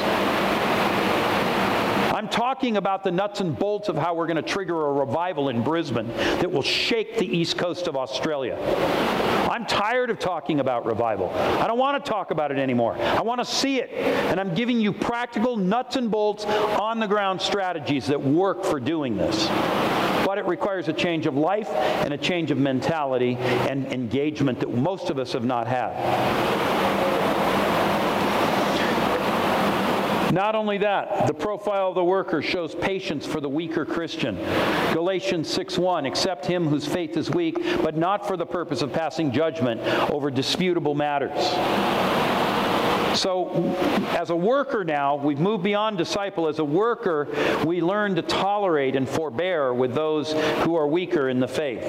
I'm 2.18 2.28
talking 2.28 2.78
about 2.78 3.04
the 3.04 3.12
nuts 3.12 3.38
and 3.38 3.56
bolts 3.56 3.88
of 3.88 3.94
how 3.94 4.12
we're 4.12 4.26
going 4.26 4.38
to 4.38 4.42
trigger 4.42 4.88
a 4.88 4.92
revival 4.92 5.50
in 5.50 5.62
Brisbane 5.62 6.08
that 6.08 6.50
will 6.50 6.62
shake 6.62 7.16
the 7.16 7.24
east 7.24 7.56
coast 7.56 7.86
of 7.86 7.94
Australia. 7.94 8.56
I'm 9.48 9.64
tired 9.66 10.10
of 10.10 10.18
talking 10.18 10.58
about 10.58 10.84
revival. 10.84 11.30
I 11.30 11.68
don't 11.68 11.78
want 11.78 12.04
to 12.04 12.10
talk 12.10 12.32
about 12.32 12.50
it 12.50 12.58
anymore. 12.58 12.96
I 12.98 13.22
want 13.22 13.40
to 13.40 13.44
see 13.44 13.78
it. 13.78 13.90
And 13.92 14.40
I'm 14.40 14.52
giving 14.52 14.80
you 14.80 14.92
practical 14.92 15.56
nuts 15.56 15.94
and 15.94 16.10
bolts, 16.10 16.44
on 16.44 16.98
the 16.98 17.06
ground 17.06 17.40
strategies 17.40 18.08
that 18.08 18.20
work 18.20 18.64
for 18.64 18.80
doing 18.80 19.16
this. 19.16 19.46
But 20.26 20.38
it 20.38 20.46
requires 20.46 20.88
a 20.88 20.92
change 20.92 21.26
of 21.26 21.36
life 21.36 21.68
and 21.68 22.12
a 22.12 22.18
change 22.18 22.50
of 22.50 22.58
mentality 22.58 23.36
and 23.36 23.92
engagement 23.92 24.58
that 24.58 24.74
most 24.74 25.10
of 25.10 25.20
us 25.20 25.34
have 25.34 25.44
not 25.44 25.68
had. 25.68 26.97
Not 30.32 30.54
only 30.54 30.78
that, 30.78 31.26
the 31.26 31.34
profile 31.34 31.88
of 31.88 31.94
the 31.94 32.04
worker 32.04 32.42
shows 32.42 32.74
patience 32.74 33.26
for 33.26 33.40
the 33.40 33.48
weaker 33.48 33.86
Christian. 33.86 34.36
Galatians 34.92 35.48
6:1, 35.48 36.06
accept 36.06 36.44
him 36.44 36.66
whose 36.66 36.86
faith 36.86 37.16
is 37.16 37.30
weak, 37.30 37.58
but 37.82 37.96
not 37.96 38.26
for 38.26 38.36
the 38.36 38.46
purpose 38.46 38.82
of 38.82 38.92
passing 38.92 39.32
judgment 39.32 39.80
over 40.10 40.30
disputable 40.30 40.94
matters. 40.94 41.54
So, 43.18 43.74
as 44.16 44.30
a 44.30 44.36
worker 44.36 44.84
now, 44.84 45.16
we've 45.16 45.40
moved 45.40 45.64
beyond 45.64 45.96
disciple. 45.98 46.46
As 46.46 46.58
a 46.58 46.64
worker, 46.64 47.28
we 47.64 47.80
learn 47.80 48.14
to 48.16 48.22
tolerate 48.22 48.96
and 48.96 49.08
forbear 49.08 49.72
with 49.72 49.94
those 49.94 50.32
who 50.62 50.76
are 50.76 50.86
weaker 50.86 51.28
in 51.28 51.40
the 51.40 51.48
faith. 51.48 51.82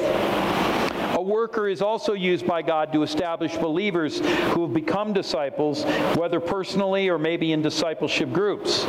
A 1.20 1.22
worker 1.22 1.68
is 1.68 1.82
also 1.82 2.14
used 2.14 2.48
by 2.48 2.62
God 2.62 2.94
to 2.94 3.04
establish 3.04 3.54
believers 3.58 4.20
who 4.54 4.62
have 4.62 4.74
become 4.74 5.12
disciples, 5.12 5.84
whether 6.16 6.40
personally 6.40 7.10
or 7.10 7.20
maybe 7.20 7.52
in 7.52 7.62
discipleship 7.62 8.32
groups. 8.32 8.86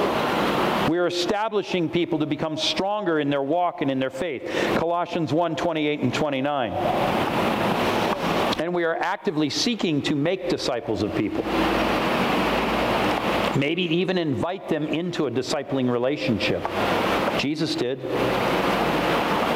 We 0.89 0.99
are 0.99 1.09
establishing 1.09 1.89
people 1.89 2.21
to 2.21 2.27
become 2.27 2.57
stronger 2.57 3.19
in 3.19 3.31
their 3.31 3.43
walk 3.43 3.83
and 3.83 3.91
in 3.91 3.99
their 3.99 4.11
faith. 4.11 4.49
Colossians 4.79 5.33
1 5.33 5.57
28 5.57 6.01
and 6.03 6.15
29. 6.15 6.73
And 8.61 8.73
we 8.73 8.85
are 8.85 8.95
actively 8.95 9.51
seeking 9.51 10.01
to 10.03 10.15
make 10.15 10.49
disciples 10.49 11.03
of 11.03 11.13
people. 11.17 11.43
Maybe 13.59 13.83
even 13.93 14.19
invite 14.19 14.69
them 14.69 14.85
into 14.87 15.27
a 15.27 15.33
discipling 15.33 15.91
relationship. 15.91 16.63
Jesus 17.41 17.75
did. 17.75 17.99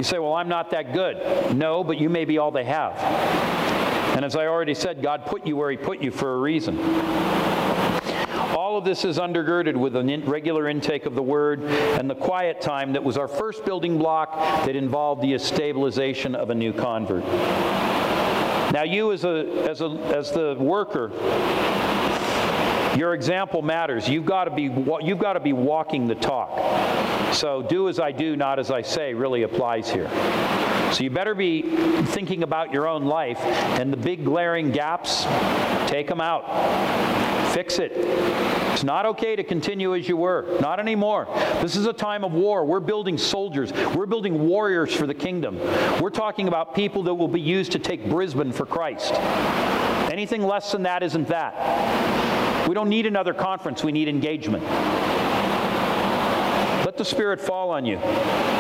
You 0.05 0.11
say, 0.11 0.19
well, 0.19 0.35
I'm 0.35 0.51
not 0.51 0.69
that 0.73 0.93
good. 0.93 1.57
No, 1.57 1.83
but 1.83 1.97
you 1.97 2.11
may 2.11 2.27
be 2.27 2.37
all 2.37 2.51
they 2.51 2.65
have. 2.65 2.93
And 4.15 4.23
as 4.23 4.37
I 4.37 4.49
already 4.49 4.75
said, 4.75 5.01
God 5.01 5.25
put 5.25 5.47
you 5.47 5.57
where 5.57 5.71
He 5.71 5.79
put 5.79 6.03
you 6.03 6.11
for 6.11 6.35
a 6.35 6.39
reason. 6.41 6.79
All 8.55 8.77
of 8.77 8.85
this 8.85 9.07
is 9.07 9.19
undergirded 9.19 9.75
with 9.75 9.97
a 9.97 10.23
regular 10.27 10.69
intake 10.69 11.07
of 11.07 11.15
the 11.15 11.23
Word 11.23 11.63
and 11.63 12.11
the 12.11 12.15
quiet 12.15 12.61
time 12.61 12.93
that 12.93 13.03
was 13.03 13.17
our 13.17 13.27
first 13.27 13.65
building 13.65 13.97
block 13.97 14.37
that 14.67 14.77
involved 14.77 15.23
the 15.23 15.39
stabilization 15.39 16.35
of 16.35 16.51
a 16.51 16.55
new 16.55 16.75
convert. 16.75 17.25
Now, 18.75 18.83
you 18.83 19.11
as, 19.11 19.25
a, 19.25 19.67
as, 19.71 19.81
a, 19.81 19.87
as 20.15 20.33
the 20.33 20.55
worker, 20.59 21.13
your 22.97 23.15
example 23.15 23.63
matters. 23.63 24.09
You've 24.09 24.27
got 24.27 24.45
to 24.45 24.51
be 24.51 24.65
you've 25.03 25.19
got 25.19 25.35
to 25.35 25.41
be 25.41 25.53
walking 25.53 26.07
the 26.07 26.15
talk. 26.15 27.35
So 27.35 27.63
do 27.63 27.89
as 27.89 27.99
I 27.99 28.13
do, 28.13 28.37
not 28.37 28.59
as 28.59 28.71
I 28.71 28.83
say 28.83 29.15
really 29.15 29.43
applies 29.43 29.91
here. 29.91 30.09
So 30.93 31.03
you 31.03 31.11
better 31.11 31.35
be 31.35 31.63
thinking 32.07 32.45
about 32.45 32.73
your 32.73 32.87
own 32.87 33.05
life 33.05 33.41
and 33.41 33.93
the 33.93 33.97
big 33.97 34.25
glaring 34.25 34.71
gaps, 34.71 35.25
take 35.91 36.07
them 36.07 36.21
out. 36.21 36.45
Fix 37.53 37.79
it. 37.79 37.93
It's 37.95 38.83
not 38.83 39.07
okay 39.07 39.37
to 39.37 39.45
continue 39.45 39.95
as 39.95 40.09
you 40.09 40.17
were. 40.17 40.59
Not 40.61 40.81
anymore. 40.81 41.29
This 41.63 41.77
is 41.77 41.87
a 41.87 41.93
time 41.93 42.25
of 42.25 42.33
war. 42.33 42.65
We're 42.65 42.81
building 42.81 43.17
soldiers. 43.17 43.73
We're 43.95 44.07
building 44.07 44.49
warriors 44.49 44.93
for 44.93 45.07
the 45.07 45.15
kingdom. 45.15 45.59
We're 46.01 46.11
talking 46.11 46.49
about 46.49 46.75
people 46.75 47.05
that 47.05 47.15
will 47.15 47.29
be 47.29 47.41
used 47.41 47.71
to 47.73 47.79
take 47.79 48.09
Brisbane 48.09 48.53
for 48.53 48.67
Christ. 48.67 49.15
Anything 50.13 50.43
less 50.43 50.73
than 50.73 50.83
that 50.83 51.05
isn't 51.05 51.29
that. 51.29 51.55
We 52.69 52.75
don't 52.75 52.89
need 52.89 53.07
another 53.07 53.35
conference. 53.35 53.85
We 53.85 53.93
need 53.93 54.09
engagement. 54.09 54.65
Let 56.85 56.97
the 56.97 57.05
Spirit 57.05 57.41
fall 57.41 57.71
on 57.71 57.85
you. 57.85 57.99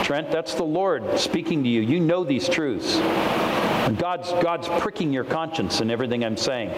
Trent, 0.03 0.31
that's 0.31 0.55
the 0.55 0.65
Lord 0.65 1.19
speaking 1.19 1.63
to 1.63 1.69
you. 1.69 1.81
You 1.81 2.01
know 2.01 2.25
these 2.25 2.49
truths. 2.49 2.97
And 2.97 3.99
God's, 3.99 4.31
God's 4.43 4.69
pricking 4.83 5.13
your 5.13 5.25
conscience 5.25 5.81
in 5.81 5.91
everything 5.91 6.25
I'm 6.25 6.37
saying. 6.37 6.71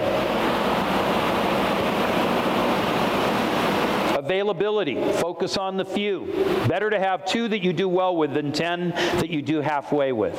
Availability. 4.17 4.97
Focus 5.15 5.57
on 5.57 5.77
the 5.77 5.85
few. 5.85 6.27
Better 6.69 6.91
to 6.91 6.99
have 6.99 7.25
two 7.25 7.49
that 7.49 7.63
you 7.63 7.73
do 7.73 7.89
well 7.89 8.17
with 8.17 8.35
than 8.35 8.53
ten 8.53 8.91
that 8.91 9.31
you 9.31 9.41
do 9.41 9.61
halfway 9.61 10.13
with. 10.13 10.37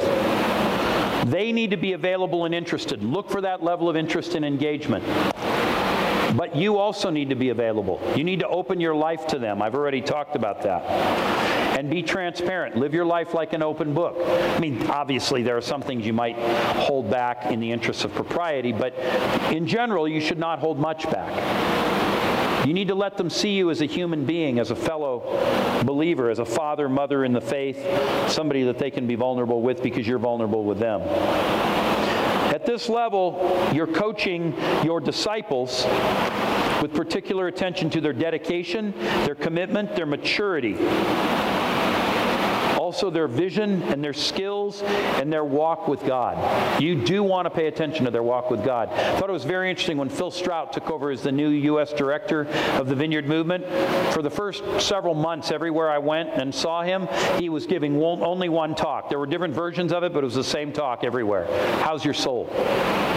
They 1.32 1.52
need 1.52 1.72
to 1.72 1.78
be 1.78 1.94
available 1.94 2.46
and 2.46 2.54
interested. 2.54 3.02
Look 3.04 3.30
for 3.30 3.42
that 3.42 3.64
level 3.64 3.90
of 3.90 3.96
interest 3.96 4.36
and 4.36 4.46
engagement. 4.46 5.04
But 6.38 6.56
you 6.56 6.78
also 6.78 7.10
need 7.10 7.30
to 7.32 7.36
be 7.36 7.50
available. 7.50 8.00
You 8.16 8.24
need 8.24 8.42
to 8.42 8.48
open 8.48 8.80
your 8.80 8.94
life 8.94 9.26
to 9.28 9.40
them. 9.40 9.60
I've 9.60 9.74
already 9.74 10.02
talked 10.02 10.36
about 10.36 10.62
that. 10.62 10.84
And 11.76 11.90
be 11.90 12.04
transparent. 12.04 12.76
Live 12.76 12.94
your 12.94 13.06
life 13.06 13.34
like 13.34 13.54
an 13.54 13.64
open 13.64 13.96
book. 13.96 14.16
I 14.20 14.60
mean, 14.60 14.86
obviously, 14.88 15.42
there 15.42 15.58
are 15.58 15.62
some 15.62 15.82
things 15.82 16.06
you 16.06 16.14
might 16.14 16.38
hold 16.76 17.10
back 17.10 17.48
in 17.48 17.60
the 17.60 17.72
interests 17.72 18.04
of 18.04 18.14
propriety, 18.14 18.72
but 18.72 18.94
in 19.52 19.66
general, 19.66 20.08
you 20.08 20.22
should 20.22 20.38
not 20.38 20.60
hold 20.60 20.78
much 20.78 21.10
back. 21.10 22.68
You 22.68 22.74
need 22.74 22.90
to 22.90 22.96
let 22.96 23.18
them 23.18 23.32
see 23.32 23.52
you 23.52 23.72
as 23.72 23.82
a 23.82 23.86
human 23.86 24.26
being, 24.26 24.60
as 24.60 24.70
a 24.70 24.76
fellow 24.76 25.82
believer, 25.86 26.30
as 26.30 26.38
a 26.38 26.46
father, 26.46 26.88
mother 26.88 27.26
in 27.26 27.34
the 27.34 27.42
faith, 27.42 27.80
somebody 28.30 28.64
that 28.64 28.78
they 28.78 28.92
can 28.92 29.08
be 29.08 29.16
vulnerable 29.16 29.62
with 29.64 29.82
because 29.82 30.06
you're 30.06 30.20
vulnerable 30.20 30.64
with 30.64 30.78
them 30.78 31.02
this 32.68 32.90
level, 32.90 33.72
you're 33.74 33.88
coaching 33.88 34.54
your 34.84 35.00
disciples 35.00 35.86
with 36.82 36.94
particular 36.94 37.48
attention 37.48 37.90
to 37.90 38.02
their 38.02 38.14
dedication, 38.14 38.94
their 39.26 39.36
commitment, 39.36 39.96
their 39.96 40.06
maturity 40.06 40.76
also 42.98 43.12
their 43.12 43.28
vision 43.28 43.84
and 43.84 44.04
their 44.04 44.12
skills 44.12 44.82
and 44.82 45.32
their 45.32 45.44
walk 45.44 45.88
with 45.88 46.04
God. 46.04 46.82
You 46.82 47.04
do 47.04 47.22
want 47.22 47.46
to 47.46 47.52
pay 47.52 47.68
attention 47.68 48.06
to 48.06 48.12
their 48.12 48.24
walk 48.24 48.50
with 48.50 48.66
God. 48.66 48.90
I 48.90 49.20
thought 49.20 49.30
it 49.30 49.34
was 49.34 49.44
very 49.44 49.70
interesting 49.70 49.98
when 49.98 50.10
Phil 50.10 50.32
Strout 50.32 50.74
took 50.74 50.90
over 50.90 51.12
as 51.12 51.22
the 51.22 51.32
new 51.32 51.50
U.S. 51.50 51.94
director 51.94 52.48
of 52.76 52.88
the 52.88 52.96
Vineyard 52.96 53.28
Movement. 53.28 53.66
For 54.14 54.24
the 54.24 54.32
first 54.32 54.64
several 54.82 55.14
months, 55.14 55.52
everywhere 55.52 55.92
I 55.92 56.00
went 56.00 56.30
and 56.30 56.54
saw 56.54 56.82
him, 56.82 57.08
he 57.38 57.50
was 57.50 57.68
giving 57.68 58.02
only 58.02 58.50
one 58.50 58.74
talk. 58.74 59.10
There 59.10 59.20
were 59.20 59.28
different 59.28 59.54
versions 59.54 59.94
of 59.94 60.04
it, 60.04 60.12
but 60.12 60.24
it 60.24 60.26
was 60.26 60.34
the 60.34 60.44
same 60.44 60.74
talk 60.74 61.04
everywhere. 61.04 61.46
How's 61.84 62.04
your 62.04 62.16
soul? 62.16 62.46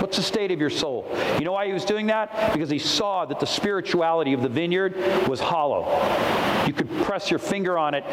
What's 0.00 0.18
the 0.18 0.22
state 0.22 0.50
of 0.50 0.60
your 0.60 0.70
soul? 0.70 1.06
You 1.38 1.44
know 1.46 1.52
why 1.52 1.66
he 1.66 1.72
was 1.72 1.86
doing 1.86 2.08
that? 2.08 2.52
Because 2.52 2.68
he 2.68 2.78
saw 2.78 3.24
that 3.24 3.40
the 3.40 3.46
spirituality 3.46 4.34
of 4.34 4.42
the 4.42 4.48
vineyard 4.48 4.94
was 5.26 5.40
hollow. 5.40 5.86
You 6.66 6.74
could 6.74 6.90
press 7.04 7.30
your 7.30 7.38
finger 7.38 7.78
on 7.78 7.94
it 7.94 8.04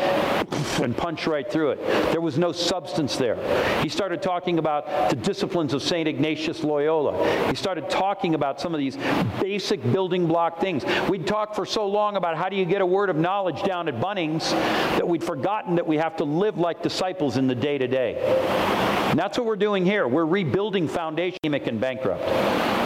and 0.82 0.96
punch 0.96 1.28
right 1.28 1.38
right 1.38 1.52
through 1.58 1.72
it. 1.72 2.12
There 2.12 2.22
was 2.22 2.38
no 2.38 2.52
substance 2.52 3.16
there. 3.16 3.36
He 3.82 3.90
started 3.90 4.22
talking 4.22 4.60
about 4.60 5.10
the 5.10 5.16
disciplines 5.16 5.74
of 5.74 5.82
St. 5.82 6.08
Ignatius 6.08 6.64
Loyola. 6.64 7.50
He 7.50 7.56
started 7.56 7.90
talking 7.90 8.36
about 8.36 8.62
some 8.62 8.76
of 8.76 8.80
these 8.80 8.96
basic 9.42 9.82
building 9.92 10.28
block 10.28 10.60
things. 10.62 10.86
We'd 11.10 11.26
talked 11.26 11.56
for 11.56 11.66
so 11.66 11.88
long 11.88 12.16
about 12.16 12.38
how 12.38 12.48
do 12.48 12.56
you 12.56 12.64
get 12.64 12.82
a 12.82 12.86
word 12.86 13.10
of 13.10 13.16
knowledge 13.16 13.64
down 13.64 13.88
at 13.88 13.96
Bunnings 13.96 14.52
that 14.52 15.08
we'd 15.08 15.24
forgotten 15.24 15.78
that 15.78 15.88
we 15.88 15.98
have 15.98 16.16
to 16.18 16.26
live 16.26 16.60
like 16.60 16.84
disciples 16.84 17.38
in 17.38 17.48
the 17.48 17.56
day 17.56 17.80
to 17.80 17.88
day. 17.88 18.20
And 19.10 19.18
that's 19.18 19.36
what 19.40 19.48
we're 19.48 19.56
doing 19.56 19.84
here. 19.84 20.08
We're 20.08 20.28
rebuilding 20.28 20.88
foundation 20.88 21.40
and 21.44 21.82
bankrupt. 21.82 22.24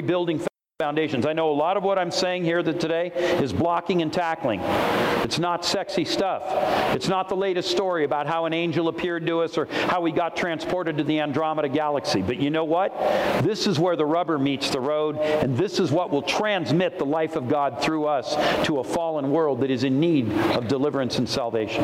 Rebuilding 0.02 0.40
foundations. 0.82 1.28
I 1.28 1.34
know 1.34 1.52
a 1.52 1.54
lot 1.54 1.78
of 1.78 1.84
what 1.84 2.00
I'm 2.00 2.10
saying 2.10 2.44
here 2.44 2.64
today 2.64 3.12
is 3.40 3.54
blocking 3.54 4.02
and 4.02 4.12
tackling. 4.12 4.62
It's 5.22 5.38
not 5.38 5.64
sexy 5.64 6.06
stuff. 6.06 6.42
It's 6.96 7.08
not 7.08 7.30
the 7.30 7.36
latest 7.36 7.70
story 7.70 8.04
about 8.04 8.26
how 8.26 8.46
an 8.46 8.54
angel 8.54 8.88
appeared 8.88 9.28
to 9.28 9.42
us 9.42 9.60
or 9.60 9.66
how 9.66 10.02
we 10.02 10.12
got 10.12 10.36
transported 10.36 10.98
to 10.98 11.04
the 11.04 11.20
Andromeda 11.20 11.70
galaxy. 11.70 12.24
But 12.24 12.38
you 12.38 12.50
know 12.50 12.64
what? 12.64 12.98
This 13.44 13.68
is 13.68 13.78
where 13.78 13.96
the 13.96 14.08
rubber 14.08 14.40
meets 14.40 14.72
the 14.72 14.80
road, 14.80 15.18
and 15.18 15.56
this 15.56 15.80
is 15.80 15.92
what 15.92 16.10
will 16.10 16.24
transmit 16.24 16.98
the 16.98 17.06
life 17.06 17.36
of 17.36 17.48
God 17.48 17.80
through 17.80 18.08
us 18.08 18.34
to 18.66 18.80
a 18.80 18.84
fallen 18.84 19.30
world 19.30 19.62
that 19.62 19.70
is 19.70 19.84
in 19.84 20.00
need 20.00 20.32
of 20.32 20.68
deliverance 20.68 21.20
and 21.20 21.30
salvation. 21.30 21.84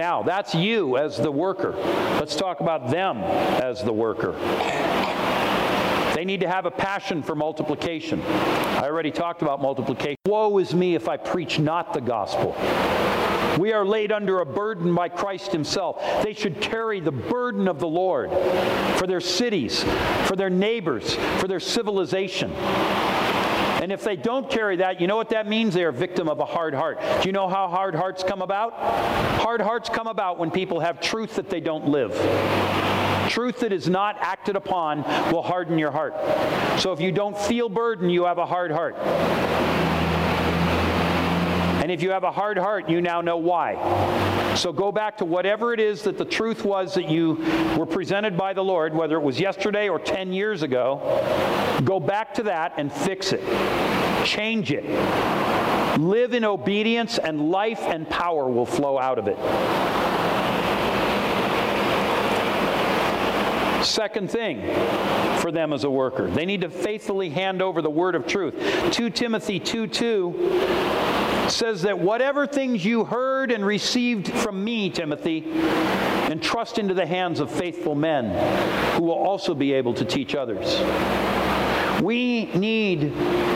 Now, 0.00 0.22
that's 0.22 0.54
you 0.54 0.96
as 0.96 1.18
the 1.18 1.30
worker. 1.30 1.72
Let's 2.18 2.34
talk 2.34 2.60
about 2.60 2.88
them 2.88 3.18
as 3.18 3.84
the 3.84 3.92
worker. 3.92 4.32
They 6.14 6.24
need 6.24 6.40
to 6.40 6.48
have 6.48 6.64
a 6.64 6.70
passion 6.70 7.22
for 7.22 7.34
multiplication. 7.34 8.22
I 8.22 8.84
already 8.84 9.10
talked 9.10 9.42
about 9.42 9.60
multiplication. 9.60 10.16
Woe 10.24 10.56
is 10.56 10.74
me 10.74 10.94
if 10.94 11.06
I 11.06 11.18
preach 11.18 11.58
not 11.58 11.92
the 11.92 12.00
gospel. 12.00 12.56
We 13.58 13.74
are 13.74 13.84
laid 13.84 14.10
under 14.10 14.40
a 14.40 14.46
burden 14.46 14.94
by 14.94 15.10
Christ 15.10 15.52
Himself. 15.52 16.02
They 16.24 16.32
should 16.32 16.62
carry 16.62 17.00
the 17.00 17.12
burden 17.12 17.68
of 17.68 17.78
the 17.78 17.88
Lord 17.88 18.30
for 18.96 19.06
their 19.06 19.20
cities, 19.20 19.84
for 20.24 20.34
their 20.34 20.48
neighbors, 20.48 21.14
for 21.40 21.46
their 21.46 21.60
civilization. 21.60 22.50
And 23.90 23.98
if 23.98 24.04
they 24.04 24.14
don't 24.14 24.48
carry 24.48 24.76
that, 24.76 25.00
you 25.00 25.08
know 25.08 25.16
what 25.16 25.30
that 25.30 25.48
means? 25.48 25.74
They 25.74 25.82
are 25.82 25.88
a 25.88 25.92
victim 25.92 26.28
of 26.28 26.38
a 26.38 26.44
hard 26.44 26.74
heart. 26.74 27.00
Do 27.00 27.28
you 27.28 27.32
know 27.32 27.48
how 27.48 27.66
hard 27.66 27.92
hearts 27.92 28.22
come 28.22 28.40
about? 28.40 28.72
Hard 29.40 29.60
hearts 29.60 29.88
come 29.88 30.06
about 30.06 30.38
when 30.38 30.52
people 30.52 30.78
have 30.78 31.00
truth 31.00 31.34
that 31.34 31.50
they 31.50 31.58
don't 31.58 31.88
live. 31.88 32.12
Truth 33.28 33.58
that 33.58 33.72
is 33.72 33.88
not 33.88 34.16
acted 34.20 34.54
upon 34.54 35.02
will 35.32 35.42
harden 35.42 35.76
your 35.76 35.90
heart. 35.90 36.14
So 36.78 36.92
if 36.92 37.00
you 37.00 37.10
don't 37.10 37.36
feel 37.36 37.68
burden, 37.68 38.10
you 38.10 38.26
have 38.26 38.38
a 38.38 38.46
hard 38.46 38.70
heart. 38.70 38.94
And 41.90 41.98
if 41.98 42.04
you 42.04 42.12
have 42.12 42.22
a 42.22 42.30
hard 42.30 42.56
heart, 42.56 42.88
you 42.88 43.00
now 43.00 43.20
know 43.20 43.38
why. 43.38 44.54
So 44.54 44.72
go 44.72 44.92
back 44.92 45.18
to 45.18 45.24
whatever 45.24 45.74
it 45.74 45.80
is 45.80 46.02
that 46.02 46.18
the 46.18 46.24
truth 46.24 46.64
was 46.64 46.94
that 46.94 47.10
you 47.10 47.34
were 47.76 47.84
presented 47.84 48.36
by 48.36 48.52
the 48.52 48.62
Lord, 48.62 48.94
whether 48.94 49.16
it 49.16 49.22
was 49.22 49.40
yesterday 49.40 49.88
or 49.88 49.98
10 49.98 50.32
years 50.32 50.62
ago. 50.62 51.80
Go 51.82 51.98
back 51.98 52.32
to 52.34 52.44
that 52.44 52.74
and 52.76 52.92
fix 52.92 53.32
it. 53.32 53.42
Change 54.24 54.70
it. 54.70 54.84
Live 55.98 56.32
in 56.32 56.44
obedience, 56.44 57.18
and 57.18 57.50
life 57.50 57.80
and 57.80 58.08
power 58.08 58.48
will 58.48 58.66
flow 58.66 58.96
out 58.96 59.18
of 59.18 59.26
it. 59.26 59.36
Second 63.82 64.30
thing 64.30 64.60
for 65.40 65.50
them 65.50 65.72
as 65.72 65.84
a 65.84 65.90
worker, 65.90 66.30
they 66.30 66.44
need 66.44 66.60
to 66.60 66.68
faithfully 66.68 67.30
hand 67.30 67.62
over 67.62 67.80
the 67.82 67.90
word 67.90 68.14
of 68.14 68.26
truth. 68.26 68.54
2 68.92 69.10
Timothy 69.10 69.58
2 69.58 69.86
2 69.86 71.46
says 71.48 71.82
that 71.82 71.98
whatever 71.98 72.46
things 72.46 72.84
you 72.84 73.04
heard 73.04 73.50
and 73.50 73.64
received 73.64 74.28
from 74.28 74.62
me, 74.62 74.90
Timothy, 74.90 75.44
entrust 76.30 76.78
into 76.78 76.94
the 76.94 77.06
hands 77.06 77.40
of 77.40 77.50
faithful 77.50 77.94
men 77.94 78.94
who 78.94 79.04
will 79.04 79.12
also 79.12 79.54
be 79.54 79.72
able 79.72 79.94
to 79.94 80.04
teach 80.04 80.34
others. 80.34 80.78
We 82.02 82.46
need 82.46 83.12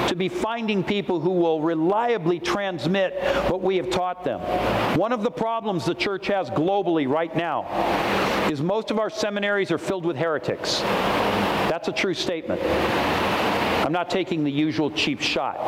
to 0.09 0.15
be 0.17 0.29
finding 0.29 0.85
people 0.85 1.21
who 1.21 1.31
will 1.31 1.61
reliably 1.61 2.39
transmit 2.39 3.15
what 3.51 3.63
we 3.63 3.77
have 3.77 3.91
taught 3.91 4.25
them. 4.25 4.41
One 4.99 5.13
of 5.13 5.23
the 5.23 5.31
problems 5.31 5.87
the 5.87 5.95
church 5.95 6.27
has 6.27 6.51
globally 6.51 7.09
right 7.09 7.35
now 7.35 7.65
is 8.51 8.61
most 8.61 8.91
of 8.91 8.99
our 8.99 9.11
seminaries 9.11 9.71
are 9.71 9.79
filled 9.79 10.05
with 10.05 10.17
heretics. 10.17 10.81
That's 10.81 11.89
a 11.89 11.93
true 11.93 12.15
statement. 12.15 12.63
I'm 12.63 13.93
not 13.93 14.11
taking 14.11 14.45
the 14.45 14.53
usual 14.53 14.91
cheap 14.91 15.21
shot. 15.21 15.59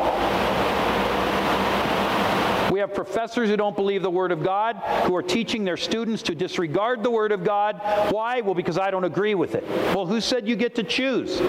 We 2.71 2.79
have 2.79 2.93
professors 2.93 3.49
who 3.49 3.57
don't 3.57 3.75
believe 3.75 4.03
the 4.03 4.11
Word 4.11 4.31
of 4.31 4.43
God, 4.43 4.75
who 5.05 5.15
are 5.15 5.23
teaching 5.23 5.63
their 5.63 5.77
students 5.77 6.21
to 6.23 6.35
disregard 6.35 7.01
the 7.01 7.09
Word 7.09 7.31
of 7.31 7.43
God. 7.43 7.79
Why? 8.11 8.41
Well, 8.41 8.53
because 8.53 8.77
I 8.77 8.91
don't 8.91 9.03
agree 9.03 9.35
with 9.35 9.55
it. 9.55 9.63
Well, 9.95 10.05
who 10.05 10.21
said 10.21 10.47
you 10.47 10.55
get 10.55 10.75
to 10.75 10.83
choose? 10.83 11.39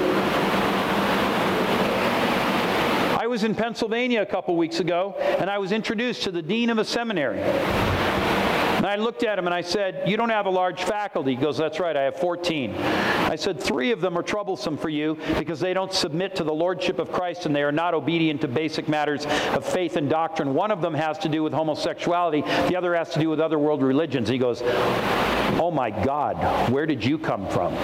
I 3.29 3.31
was 3.31 3.45
in 3.45 3.55
Pennsylvania 3.55 4.23
a 4.23 4.27
couple 4.27 4.57
weeks 4.57 4.81
ago, 4.81 5.15
and 5.21 5.51
I 5.51 5.59
was 5.59 5.71
introduced 5.71 6.23
to 6.23 6.31
the 6.31 6.41
dean 6.41 6.71
of 6.71 6.79
a 6.79 6.85
seminary. 6.85 7.39
And 7.41 8.87
I 8.87 8.97
looked 8.97 9.23
at 9.23 9.39
him 9.39 9.45
and 9.45 9.53
I 9.53 9.61
said, 9.61 10.09
You 10.09 10.17
don't 10.17 10.31
have 10.31 10.47
a 10.47 10.51
large 10.51 10.83
faculty. 10.83 11.35
He 11.35 11.37
goes, 11.37 11.59
That's 11.59 11.79
right, 11.79 11.95
I 11.95 12.05
have 12.05 12.17
14. 12.17 12.75
I 12.75 13.37
said, 13.37 13.61
Three 13.61 13.93
of 13.93 14.01
them 14.01 14.17
are 14.17 14.23
troublesome 14.23 14.79
for 14.79 14.89
you 14.89 15.19
because 15.37 15.61
they 15.61 15.75
don't 15.75 15.93
submit 15.93 16.37
to 16.37 16.45
the 16.45 16.55
lordship 16.55 16.99
of 16.99 17.13
Christ 17.13 17.45
and 17.45 17.55
they 17.55 17.63
are 17.63 17.71
not 17.71 17.93
obedient 17.93 18.41
to 18.41 18.49
basic 18.49 18.89
matters 18.89 19.27
of 19.27 19.63
faith 19.63 19.97
and 19.97 20.09
doctrine. 20.09 20.55
One 20.55 20.71
of 20.71 20.81
them 20.81 20.95
has 20.95 21.19
to 21.19 21.29
do 21.29 21.43
with 21.43 21.53
homosexuality, 21.53 22.41
the 22.41 22.77
other 22.77 22.95
has 22.95 23.11
to 23.11 23.21
do 23.21 23.29
with 23.29 23.41
other 23.41 23.59
world 23.59 23.83
religions. 23.83 24.31
He 24.31 24.39
goes, 24.39 24.63
Oh 24.65 25.71
my 25.71 25.91
God, 25.91 26.71
where 26.71 26.87
did 26.87 27.05
you 27.05 27.19
come 27.19 27.47
from? 27.51 27.75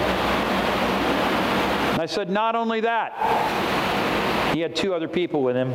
And 1.91 2.01
I 2.01 2.07
said, 2.07 2.31
Not 2.31 2.55
only 2.55 2.81
that, 2.81 3.94
he 4.55 4.61
had 4.61 4.73
two 4.73 4.93
other 4.93 5.09
people 5.09 5.43
with 5.43 5.57
him. 5.57 5.73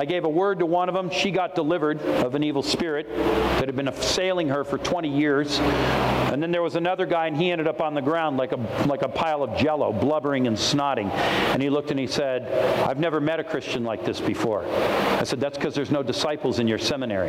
I 0.00 0.06
gave 0.06 0.24
a 0.24 0.28
word 0.30 0.60
to 0.60 0.66
one 0.66 0.88
of 0.88 0.94
them. 0.94 1.10
She 1.10 1.30
got 1.30 1.54
delivered 1.54 2.00
of 2.00 2.34
an 2.34 2.42
evil 2.42 2.62
spirit 2.62 3.06
that 3.06 3.66
had 3.66 3.76
been 3.76 3.88
assailing 3.88 4.48
her 4.48 4.64
for 4.64 4.78
20 4.78 5.10
years. 5.10 5.58
And 5.58 6.42
then 6.42 6.50
there 6.50 6.62
was 6.62 6.74
another 6.74 7.04
guy, 7.04 7.26
and 7.26 7.36
he 7.36 7.52
ended 7.52 7.66
up 7.66 7.82
on 7.82 7.92
the 7.92 8.00
ground 8.00 8.38
like 8.38 8.52
a, 8.52 8.56
like 8.86 9.02
a 9.02 9.08
pile 9.08 9.42
of 9.42 9.58
jello, 9.58 9.92
blubbering 9.92 10.46
and 10.46 10.56
snotting. 10.56 11.10
And 11.12 11.62
he 11.62 11.68
looked 11.68 11.90
and 11.90 12.00
he 12.00 12.06
said, 12.06 12.50
I've 12.88 12.98
never 12.98 13.20
met 13.20 13.40
a 13.40 13.44
Christian 13.44 13.84
like 13.84 14.06
this 14.06 14.22
before. 14.22 14.64
I 14.64 15.24
said, 15.24 15.38
That's 15.38 15.58
because 15.58 15.74
there's 15.74 15.90
no 15.90 16.02
disciples 16.02 16.60
in 16.60 16.66
your 16.66 16.78
seminary. 16.78 17.28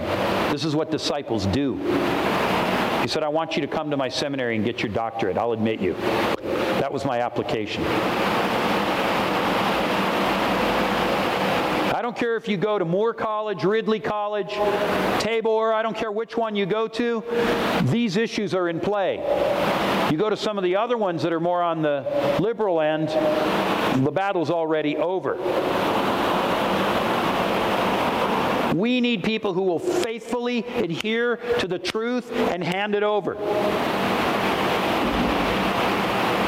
This 0.49 0.63
is 0.63 0.77
what 0.77 0.91
disciples 0.91 1.45
do. 1.47 1.75
He 3.01 3.09
said, 3.09 3.21
I 3.21 3.27
want 3.27 3.57
you 3.57 3.61
to 3.63 3.67
come 3.67 3.91
to 3.91 3.97
my 3.97 4.07
seminary 4.07 4.55
and 4.55 4.63
get 4.63 4.81
your 4.81 4.93
doctorate. 4.93 5.37
I'll 5.37 5.51
admit 5.51 5.81
you. 5.81 5.93
That 6.79 6.93
was 6.93 7.03
my 7.03 7.19
application. 7.19 7.83
Don't 12.15 12.21
care 12.21 12.37
if 12.37 12.47
you 12.47 12.55
go 12.55 12.79
to 12.79 12.85
Moore 12.85 13.13
College, 13.13 13.65
Ridley 13.65 13.99
College, 13.99 14.53
Tabor, 15.19 15.73
I 15.73 15.81
don't 15.81 15.97
care 15.97 16.13
which 16.13 16.37
one 16.37 16.55
you 16.55 16.65
go 16.65 16.87
to, 16.87 17.21
these 17.91 18.15
issues 18.15 18.53
are 18.53 18.69
in 18.69 18.79
play. 18.79 19.17
You 20.09 20.17
go 20.17 20.29
to 20.29 20.37
some 20.37 20.57
of 20.57 20.63
the 20.63 20.77
other 20.77 20.97
ones 20.97 21.23
that 21.23 21.33
are 21.33 21.41
more 21.41 21.61
on 21.61 21.81
the 21.81 22.37
liberal 22.39 22.79
end, 22.79 23.09
the 24.05 24.11
battle's 24.11 24.49
already 24.49 24.95
over. 24.95 25.35
We 28.73 29.01
need 29.01 29.21
people 29.21 29.53
who 29.53 29.63
will 29.63 29.79
faithfully 29.79 30.59
adhere 30.59 31.35
to 31.59 31.67
the 31.67 31.79
truth 31.79 32.31
and 32.31 32.63
hand 32.63 32.95
it 32.95 33.03
over. 33.03 33.35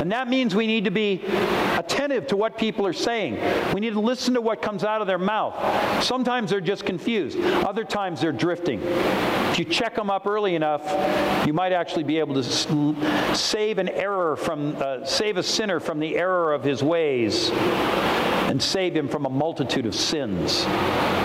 And 0.07 0.13
that 0.13 0.29
means 0.29 0.55
we 0.55 0.67
need 0.67 0.85
to 0.85 0.89
be 0.89 1.21
attentive 1.25 2.27
to 2.27 2.37
what 2.37 2.57
people 2.57 2.87
are 2.87 2.93
saying. 2.93 3.73
We 3.73 3.81
need 3.81 3.91
to 3.91 3.99
listen 3.99 4.35
to 4.35 4.39
what 4.39 4.61
comes 4.61 4.85
out 4.85 5.01
of 5.01 5.07
their 5.07 5.17
mouth. 5.17 6.01
Sometimes 6.01 6.49
they're 6.49 6.61
just 6.61 6.85
confused, 6.85 7.37
other 7.37 7.83
times 7.83 8.21
they're 8.21 8.31
drifting. 8.31 8.81
If 8.81 9.59
you 9.59 9.65
check 9.65 9.95
them 9.95 10.09
up 10.09 10.25
early 10.25 10.55
enough, 10.55 11.45
you 11.45 11.51
might 11.51 11.73
actually 11.73 12.05
be 12.05 12.19
able 12.19 12.41
to 12.41 13.35
save 13.35 13.79
an 13.79 13.89
error 13.89 14.37
from, 14.37 14.77
uh, 14.77 15.03
save 15.03 15.35
a 15.35 15.43
sinner 15.43 15.81
from 15.81 15.99
the 15.99 16.15
error 16.15 16.53
of 16.53 16.63
his 16.63 16.81
ways 16.81 17.49
and 17.51 18.63
save 18.63 18.95
him 18.95 19.09
from 19.09 19.25
a 19.25 19.29
multitude 19.29 19.85
of 19.85 19.93
sins, 19.93 20.65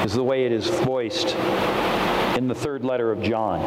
is 0.05 0.13
the 0.13 0.25
way 0.25 0.45
it 0.45 0.51
is 0.51 0.67
voiced 0.67 1.37
in 2.37 2.49
the 2.49 2.55
third 2.57 2.85
letter 2.85 3.13
of 3.13 3.23
John. 3.23 3.61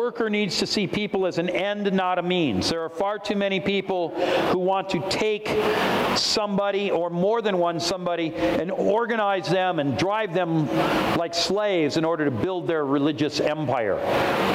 Worker 0.00 0.30
needs 0.30 0.56
to 0.56 0.66
see 0.66 0.86
people 0.86 1.26
as 1.26 1.36
an 1.36 1.50
end, 1.50 1.92
not 1.92 2.18
a 2.18 2.22
means. 2.22 2.70
There 2.70 2.82
are 2.82 2.88
far 2.88 3.18
too 3.18 3.36
many 3.36 3.60
people 3.60 4.08
who 4.50 4.58
want 4.58 4.88
to 4.90 5.06
take 5.10 5.46
somebody 6.16 6.90
or 6.90 7.10
more 7.10 7.42
than 7.42 7.58
one 7.58 7.78
somebody 7.78 8.34
and 8.34 8.70
organize 8.70 9.50
them 9.50 9.78
and 9.78 9.98
drive 9.98 10.32
them 10.32 10.66
like 11.18 11.34
slaves 11.34 11.98
in 11.98 12.06
order 12.06 12.24
to 12.24 12.30
build 12.30 12.66
their 12.66 12.86
religious 12.86 13.40
empire. 13.40 13.96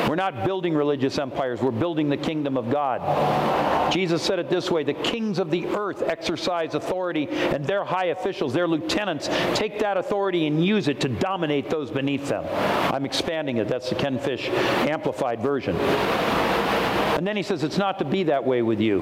We're 0.09 0.15
not 0.15 0.45
building 0.45 0.73
religious 0.73 1.19
empires, 1.19 1.61
we're 1.61 1.69
building 1.69 2.09
the 2.09 2.17
kingdom 2.17 2.57
of 2.57 2.71
God. 2.71 3.91
Jesus 3.91 4.21
said 4.23 4.39
it 4.39 4.49
this 4.49 4.71
way 4.71 4.83
the 4.83 4.93
kings 4.93 5.39
of 5.39 5.51
the 5.51 5.67
earth 5.67 6.01
exercise 6.01 6.73
authority, 6.75 7.27
and 7.29 7.63
their 7.65 7.85
high 7.85 8.05
officials, 8.05 8.53
their 8.53 8.67
lieutenants, 8.67 9.29
take 9.53 9.79
that 9.79 9.97
authority 9.97 10.47
and 10.47 10.65
use 10.65 10.87
it 10.87 10.99
to 11.01 11.07
dominate 11.07 11.69
those 11.69 11.91
beneath 11.91 12.27
them. 12.27 12.45
I'm 12.93 13.05
expanding 13.05 13.57
it. 13.57 13.67
That's 13.67 13.89
the 13.89 13.95
Ken 13.95 14.19
Fish 14.19 14.49
Amplified 14.49 15.34
version. 15.39 15.75
And 15.75 17.25
then 17.25 17.37
he 17.37 17.43
says, 17.43 17.63
It's 17.63 17.77
not 17.77 17.99
to 17.99 18.05
be 18.05 18.23
that 18.23 18.43
way 18.43 18.61
with 18.61 18.79
you. 18.79 19.01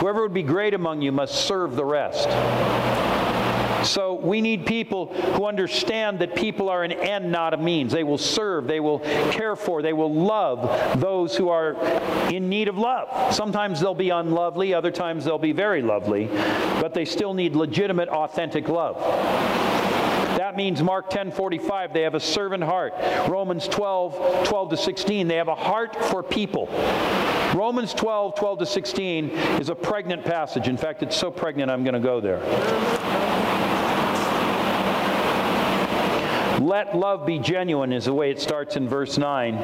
Whoever 0.00 0.22
would 0.22 0.34
be 0.34 0.42
great 0.42 0.74
among 0.74 1.02
you 1.02 1.12
must 1.12 1.46
serve 1.46 1.74
the 1.74 1.84
rest. 1.84 2.28
So 3.84 4.14
we 4.14 4.40
need 4.40 4.66
people 4.66 5.06
who 5.14 5.46
understand 5.46 6.18
that 6.18 6.34
people 6.34 6.68
are 6.68 6.82
an 6.82 6.92
end, 6.92 7.30
not 7.30 7.54
a 7.54 7.56
means. 7.56 7.92
They 7.92 8.04
will 8.04 8.18
serve, 8.18 8.66
they 8.66 8.80
will 8.80 8.98
care 9.30 9.56
for, 9.56 9.82
they 9.82 9.92
will 9.92 10.12
love 10.12 11.00
those 11.00 11.36
who 11.36 11.48
are 11.48 11.74
in 12.28 12.48
need 12.48 12.68
of 12.68 12.76
love. 12.76 13.34
Sometimes 13.34 13.80
they'll 13.80 13.94
be 13.94 14.10
unlovely, 14.10 14.74
other 14.74 14.90
times 14.90 15.24
they'll 15.24 15.38
be 15.38 15.52
very 15.52 15.82
lovely, 15.82 16.26
but 16.80 16.92
they 16.92 17.04
still 17.04 17.34
need 17.34 17.54
legitimate, 17.54 18.08
authentic 18.08 18.68
love. 18.68 18.96
That 20.48 20.56
means 20.56 20.82
Mark 20.82 21.10
10 21.10 21.32
45, 21.32 21.92
they 21.92 22.00
have 22.00 22.14
a 22.14 22.20
servant 22.20 22.64
heart. 22.64 22.94
Romans 23.28 23.68
12 23.68 24.48
12 24.48 24.70
to 24.70 24.76
16, 24.78 25.28
they 25.28 25.34
have 25.34 25.48
a 25.48 25.54
heart 25.54 25.94
for 26.06 26.22
people. 26.22 26.68
Romans 27.54 27.92
12 27.92 28.34
12 28.34 28.58
to 28.60 28.64
16 28.64 29.28
is 29.60 29.68
a 29.68 29.74
pregnant 29.74 30.24
passage. 30.24 30.66
In 30.66 30.78
fact, 30.78 31.02
it's 31.02 31.14
so 31.14 31.30
pregnant, 31.30 31.70
I'm 31.70 31.84
going 31.84 31.92
to 31.92 32.00
go 32.00 32.22
there. 32.22 32.38
Let 36.60 36.96
love 36.96 37.26
be 37.26 37.38
genuine, 37.38 37.92
is 37.92 38.06
the 38.06 38.14
way 38.14 38.30
it 38.30 38.40
starts 38.40 38.74
in 38.76 38.88
verse 38.88 39.18
9. 39.18 39.54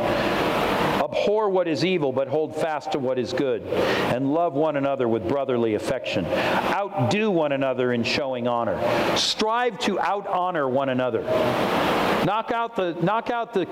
Abhor 1.15 1.49
what 1.49 1.69
is 1.69 1.85
evil, 1.85 2.13
but 2.13 2.29
hold 2.29 2.57
fast 2.57 2.93
to 2.93 2.99
what 2.99 3.19
is 3.19 3.33
good. 3.33 3.63
And 3.63 4.35
love 4.35 4.55
one 4.55 4.77
another 4.77 5.09
with 5.09 5.29
brotherly 5.29 5.75
affection. 5.75 6.27
Outdo 6.27 7.31
one 7.31 7.53
another 7.53 7.93
in 7.93 8.03
showing 8.03 8.49
honor. 8.49 8.79
Strive 9.17 9.79
to 9.81 10.01
out 10.01 10.27
honor 10.27 10.69
one 10.69 10.89
another. 10.89 11.23
Knock 12.25 12.53
out 12.53 12.75
the 12.75 12.95
knock 13.03 13.31
out 13.31 13.53
the, 13.53 13.67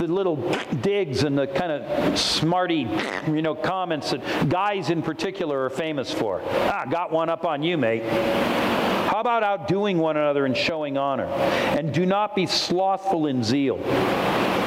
the 0.00 0.06
little 0.06 0.36
digs 0.80 1.24
and 1.24 1.36
the 1.36 1.46
kind 1.46 1.72
of 1.72 2.18
smarty, 2.18 2.88
you 3.26 3.42
know, 3.42 3.54
comments 3.54 4.12
that 4.12 4.48
guys 4.48 4.90
in 4.90 5.02
particular 5.02 5.64
are 5.64 5.70
famous 5.70 6.12
for. 6.12 6.40
Ah, 6.44 6.86
got 6.88 7.10
one 7.10 7.28
up 7.28 7.44
on 7.44 7.62
you, 7.62 7.76
mate. 7.76 8.04
How 8.04 9.20
about 9.20 9.42
outdoing 9.42 9.98
one 9.98 10.16
another 10.16 10.46
and 10.46 10.56
showing 10.56 10.96
honor? 10.96 11.26
And 11.26 11.92
do 11.92 12.06
not 12.06 12.34
be 12.36 12.46
slothful 12.46 13.26
in 13.26 13.42
zeal. 13.42 13.76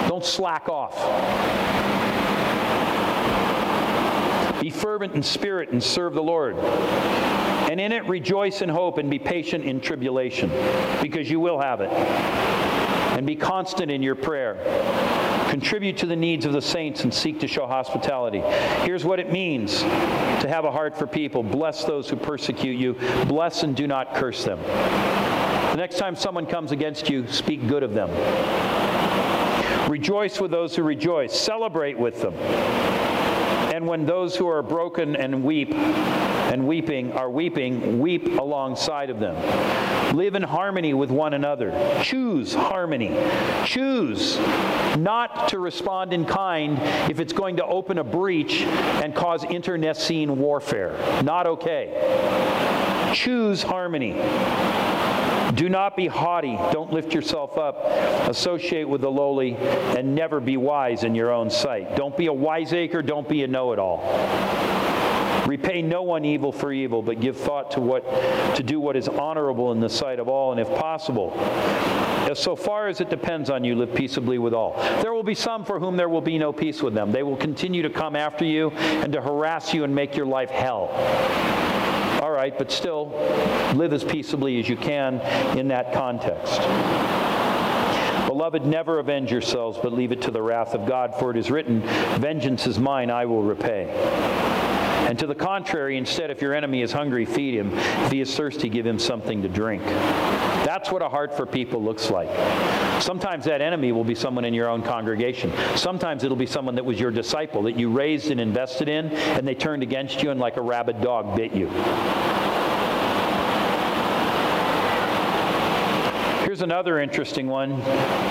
Don't 0.08 0.26
slack 0.26 0.68
off. 0.68 0.98
Be 4.62 4.70
fervent 4.70 5.16
in 5.16 5.24
spirit 5.24 5.70
and 5.70 5.82
serve 5.82 6.14
the 6.14 6.24
Lord. 6.24 6.56
And 6.58 7.80
in 7.80 7.92
it 7.92 8.06
rejoice 8.08 8.62
in 8.62 8.70
hope 8.70 8.98
and 8.98 9.10
be 9.10 9.20
patient 9.20 9.64
in 9.64 9.80
tribulation, 9.80 10.50
because 11.02 11.30
you 11.30 11.40
will 11.40 11.60
have 11.60 11.82
it. 11.82 11.90
And 11.90 13.26
be 13.28 13.36
constant 13.36 13.92
in 13.92 14.02
your 14.02 14.16
prayer. 14.16 14.58
Contribute 15.50 15.98
to 15.98 16.06
the 16.06 16.16
needs 16.16 16.46
of 16.46 16.54
the 16.54 16.62
saints 16.62 17.04
and 17.04 17.14
seek 17.14 17.40
to 17.40 17.48
show 17.48 17.66
hospitality. 17.66 18.40
Here's 18.86 19.04
what 19.04 19.20
it 19.20 19.32
means 19.32 19.82
to 19.82 20.46
have 20.48 20.64
a 20.64 20.72
heart 20.72 20.98
for 20.98 21.08
people. 21.08 21.42
Bless 21.44 21.84
those 21.84 22.10
who 22.10 22.16
persecute 22.16 22.78
you. 22.78 22.94
Bless 23.26 23.64
and 23.64 23.76
do 23.76 23.88
not 23.88 24.16
curse 24.16 24.44
them. 24.44 24.60
The 24.62 25.78
next 25.78 25.98
time 25.98 26.16
someone 26.16 26.46
comes 26.46 26.72
against 26.72 27.10
you, 27.10 27.28
speak 27.28 27.68
good 27.68 27.84
of 27.84 27.94
them. 27.94 28.10
Rejoice 29.90 30.40
with 30.40 30.52
those 30.52 30.76
who 30.76 30.84
rejoice. 30.84 31.38
Celebrate 31.38 31.98
with 31.98 32.22
them. 32.22 32.34
And 33.80 33.88
when 33.88 34.06
those 34.06 34.36
who 34.36 34.46
are 34.50 34.62
broken 34.62 35.16
and 35.16 35.42
weep 35.42 35.74
and 35.74 36.68
weeping 36.68 37.14
are 37.14 37.30
weeping, 37.30 38.02
weep 38.02 38.38
alongside 38.38 39.10
of 39.10 39.22
them. 39.22 39.38
Live 40.18 40.36
in 40.36 40.44
harmony 40.44 40.94
with 40.94 41.10
one 41.12 41.34
another. 41.34 41.72
Choose 42.04 42.54
harmony. 42.54 43.08
Choose 43.64 44.38
not 44.98 45.48
to 45.48 45.60
respond 45.60 46.12
in 46.12 46.26
kind 46.26 46.78
if 47.10 47.22
it's 47.22 47.32
going 47.32 47.56
to 47.56 47.66
open 47.66 48.00
a 48.00 48.04
breach 48.04 48.64
and 48.64 49.16
cause 49.16 49.46
internecine 49.46 50.38
warfare. 50.38 50.98
Not 51.24 51.48
okay. 51.48 53.14
Choose 53.16 53.64
harmony. 53.64 54.12
Do 55.60 55.68
not 55.68 55.98
be 55.98 56.08
haughty. 56.08 56.56
Don't 56.72 56.94
lift 56.94 57.14
yourself 57.14 57.58
up. 57.58 57.84
Associate 58.30 58.88
with 58.88 59.02
the 59.02 59.12
lowly 59.12 59.58
and 59.58 60.16
never 60.16 60.40
be 60.40 60.56
wise 60.56 61.04
in 61.04 61.14
your 61.14 61.34
own 61.34 61.50
sight. 61.50 61.98
Don't 61.98 62.16
be 62.16 62.28
a 62.28 62.34
wiseacre. 62.34 63.02
Don't 63.02 63.28
be 63.28 63.44
a 63.44 63.48
know 63.48 63.74
it 63.74 63.78
all. 63.78 64.00
Repay 65.46 65.82
no 65.82 66.02
one 66.02 66.24
evil 66.24 66.54
for 66.54 66.72
evil, 66.72 67.02
but 67.02 67.20
give 67.20 67.36
thought 67.36 67.72
to 67.72 67.82
what 67.82 68.06
to 68.56 68.64
do 68.64 68.80
what 68.80 68.96
is 68.96 69.10
honorable 69.10 69.74
in 69.74 69.82
the 69.82 69.90
sight 69.90 70.18
of 70.20 70.30
all, 70.30 70.54
and 70.54 70.62
if 70.62 70.70
possible, 70.80 71.38
as 72.30 72.40
so 72.40 72.56
far 72.56 72.88
as 72.88 73.02
it 73.02 73.10
depends 73.10 73.50
on 73.50 73.66
you, 73.66 73.76
live 73.76 73.94
peaceably 73.94 74.38
with 74.38 74.54
all. 74.54 74.76
There 75.02 75.14
will 75.14 75.24
be 75.24 75.36
some 75.36 75.66
for 75.66 75.78
whom 75.78 75.98
there 75.98 76.08
will 76.08 76.22
be 76.22 76.38
no 76.38 76.54
peace 76.54 76.82
with 76.82 76.94
them. 76.94 77.12
They 77.12 77.24
will 77.24 77.36
continue 77.36 77.82
to 77.82 77.90
come 77.90 78.16
after 78.16 78.46
you 78.46 78.70
and 78.70 79.12
to 79.12 79.20
harass 79.20 79.74
you 79.74 79.84
and 79.84 79.94
make 79.94 80.16
your 80.16 80.28
life 80.28 80.52
hell 80.52 80.88
all 82.22 82.32
right, 82.32 82.58
but 82.58 82.72
still 82.72 83.08
live 83.76 83.94
as 83.94 84.04
peaceably 84.04 84.60
as 84.60 84.68
you 84.68 84.78
can 84.78 85.20
in 85.58 85.70
that 85.70 85.94
context. 85.94 86.60
Beloved, 88.28 88.66
never 88.66 89.00
avenge 89.00 89.32
yourselves, 89.32 89.78
but 89.82 89.92
leave 89.92 90.12
it 90.12 90.22
to 90.24 90.32
the 90.32 90.42
wrath 90.42 90.74
of 90.74 90.88
God, 90.88 91.16
for 91.18 91.32
it 91.32 91.38
is 91.38 91.50
written, 91.50 91.82
Vengeance 92.20 92.68
is 92.68 92.78
mine, 92.78 93.10
I 93.10 93.26
will 93.26 93.42
repay. 93.42 93.90
And 95.10 95.18
to 95.18 95.26
the 95.26 95.34
contrary, 95.34 95.98
instead, 95.98 96.30
if 96.30 96.42
your 96.42 96.54
enemy 96.54 96.84
is 96.84 96.92
hungry, 96.92 97.26
feed 97.26 97.56
him. 97.56 97.72
If 97.74 98.12
he 98.12 98.22
is 98.22 98.36
thirsty, 98.36 98.70
give 98.70 98.86
him 98.86 99.00
something 99.00 99.42
to 99.42 99.50
drink. 99.50 99.82
That's 100.70 100.92
what 100.92 101.02
a 101.02 101.10
heart 101.10 101.36
for 101.36 101.48
people 101.48 101.84
looks 101.84 102.12
like. 102.12 102.30
Sometimes 103.02 103.46
that 103.46 103.60
enemy 103.60 103.92
will 103.92 104.04
be 104.04 104.14
someone 104.14 104.46
in 104.46 104.54
your 104.54 104.70
own 104.70 104.84
congregation. 104.84 105.52
Sometimes 105.76 106.24
it'll 106.24 106.38
be 106.38 106.46
someone 106.46 106.76
that 106.76 106.86
was 106.86 107.00
your 107.00 107.10
disciple 107.10 107.64
that 107.64 107.76
you 107.76 107.90
raised 107.90 108.30
and 108.30 108.40
invested 108.40 108.88
in, 108.88 109.08
and 109.08 109.48
they 109.48 109.56
turned 109.56 109.82
against 109.82 110.22
you 110.22 110.30
and 110.30 110.40
like 110.40 110.58
a 110.58 110.62
rabid 110.62 111.02
dog 111.02 111.36
bit 111.36 111.54
you. 111.54 111.70
Here's 116.46 116.62
another 116.62 117.00
interesting 117.00 117.48
one 117.48 117.82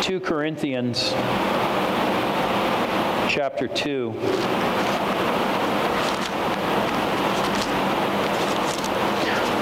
2 0.02 0.20
Corinthians 0.20 1.10
chapter 3.28 3.66
2. 3.66 4.14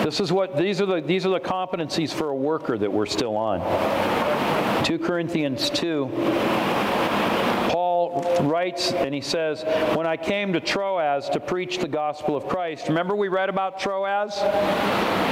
This 0.07 0.21
is 0.21 0.31
what 0.31 0.57
these 0.57 0.81
are 0.81 0.87
the 0.87 1.01
these 1.01 1.27
are 1.27 1.31
the 1.31 1.41
competencies 1.41 2.13
for 2.13 2.29
a 2.29 2.35
worker 2.35 2.79
that 2.79 2.93
we're 2.93 3.07
still 3.07 3.37
on. 3.37 3.59
2 4.85 5.01
Corinthians 5.01 5.69
2 5.71 6.07
Paul 6.07 6.96
writes 8.41 8.93
and 8.93 9.15
he 9.15 9.21
says, 9.21 9.63
When 9.97 10.07
I 10.07 10.17
came 10.17 10.53
to 10.53 10.61
Troas 10.61 11.29
to 11.31 11.41
preach 11.41 11.79
the 11.79 11.89
gospel 11.89 12.37
of 12.37 12.49
Christ, 12.49 12.89
remember 12.89 13.15
we 13.15 13.29
read 13.29 13.49
about 13.49 13.79
Troas? 13.79 14.35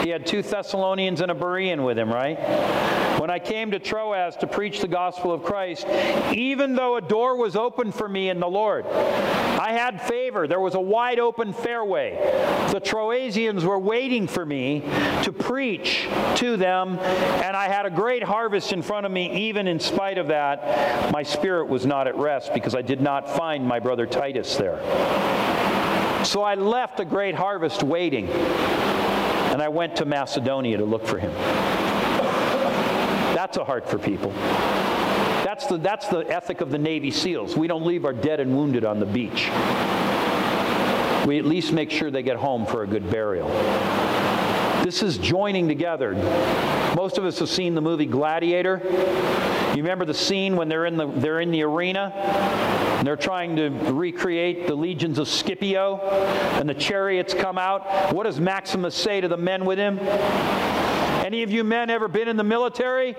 He 0.04 0.10
had 0.10 0.26
two 0.26 0.42
Thessalonians 0.42 1.20
and 1.20 1.30
a 1.30 1.34
Berean 1.34 1.84
with 1.84 1.98
him, 1.98 2.12
right? 2.12 2.38
When 3.18 3.30
I 3.30 3.38
came 3.38 3.70
to 3.70 3.78
Troas 3.78 4.36
to 4.36 4.46
preach 4.46 4.80
the 4.80 4.88
gospel 4.88 5.32
of 5.32 5.44
Christ, 5.44 5.86
even 6.34 6.74
though 6.74 6.96
a 6.96 7.00
door 7.00 7.36
was 7.36 7.56
open 7.56 7.92
for 7.92 8.08
me 8.08 8.28
in 8.28 8.40
the 8.40 8.48
Lord, 8.48 8.84
I 8.86 9.72
had 9.72 10.02
favor. 10.02 10.46
There 10.46 10.60
was 10.60 10.74
a 10.74 10.80
wide 10.80 11.18
open 11.18 11.54
fairway. 11.54 12.18
The 12.70 12.80
Troasians 12.80 13.62
were 13.62 13.78
waiting 13.78 14.26
for 14.26 14.44
me 14.44 14.80
to 15.22 15.32
preach 15.32 16.06
to 16.36 16.58
them, 16.58 16.98
and 16.98 17.56
I 17.56 17.68
had 17.68 17.86
a 17.86 17.90
great 17.90 18.22
harvest 18.22 18.72
in 18.72 18.82
front 18.82 19.06
of 19.06 19.12
me, 19.12 19.48
even 19.48 19.66
in 19.66 19.80
spite 19.80 20.18
of 20.18 20.26
that. 20.28 21.10
My 21.12 21.22
spirit 21.22 21.68
was 21.68 21.86
not 21.86 22.06
at 22.06 22.16
rest 22.16 22.52
because 22.52 22.73
I 22.76 22.82
did 22.82 23.00
not 23.00 23.28
find 23.28 23.66
my 23.66 23.78
brother 23.78 24.06
Titus 24.06 24.56
there. 24.56 24.78
So 26.24 26.42
I 26.42 26.54
left 26.54 26.96
the 26.96 27.04
great 27.04 27.34
harvest 27.34 27.82
waiting, 27.82 28.28
and 28.28 29.60
I 29.62 29.68
went 29.68 29.96
to 29.96 30.04
Macedonia 30.04 30.78
to 30.78 30.84
look 30.84 31.06
for 31.06 31.18
him. 31.18 31.32
That's 33.34 33.56
a 33.56 33.64
heart 33.64 33.88
for 33.88 33.98
people. 33.98 34.30
That's 35.44 35.66
the, 35.66 35.76
that's 35.76 36.08
the 36.08 36.20
ethic 36.20 36.60
of 36.60 36.70
the 36.70 36.78
Navy 36.78 37.10
SEALs. 37.10 37.56
We 37.56 37.66
don't 37.66 37.84
leave 37.84 38.04
our 38.04 38.12
dead 38.12 38.40
and 38.40 38.56
wounded 38.56 38.84
on 38.84 38.98
the 38.98 39.06
beach. 39.06 39.50
We 41.26 41.38
at 41.38 41.44
least 41.44 41.72
make 41.72 41.90
sure 41.90 42.10
they 42.10 42.22
get 42.22 42.36
home 42.36 42.66
for 42.66 42.82
a 42.82 42.86
good 42.86 43.10
burial. 43.10 43.48
This 44.84 45.02
is 45.02 45.16
joining 45.16 45.66
together. 45.66 46.12
Most 46.94 47.16
of 47.16 47.24
us 47.24 47.38
have 47.38 47.48
seen 47.48 47.74
the 47.74 47.80
movie 47.80 48.04
Gladiator. 48.04 48.82
You 49.70 49.82
remember 49.82 50.04
the 50.04 50.12
scene 50.12 50.56
when 50.56 50.68
they're 50.68 50.84
in 50.84 50.98
the, 50.98 51.06
they're 51.06 51.40
in 51.40 51.50
the 51.50 51.62
arena 51.62 52.12
and 52.98 53.06
they're 53.06 53.16
trying 53.16 53.56
to 53.56 53.70
recreate 53.70 54.66
the 54.66 54.74
legions 54.74 55.18
of 55.18 55.26
Scipio 55.26 56.00
and 56.60 56.68
the 56.68 56.74
chariots 56.74 57.32
come 57.32 57.56
out. 57.56 58.12
What 58.12 58.24
does 58.24 58.38
Maximus 58.38 58.94
say 58.94 59.22
to 59.22 59.26
the 59.26 59.38
men 59.38 59.64
with 59.64 59.78
him? 59.78 59.98
Any 61.24 61.42
of 61.42 61.50
you 61.50 61.64
men 61.64 61.88
ever 61.88 62.06
been 62.06 62.28
in 62.28 62.36
the 62.36 62.44
military? 62.44 63.16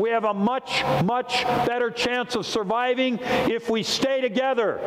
We 0.00 0.08
have 0.08 0.24
a 0.24 0.32
much, 0.32 0.82
much 1.04 1.44
better 1.66 1.90
chance 1.90 2.36
of 2.36 2.46
surviving 2.46 3.18
if 3.22 3.68
we 3.68 3.82
stay 3.82 4.22
together. 4.22 4.80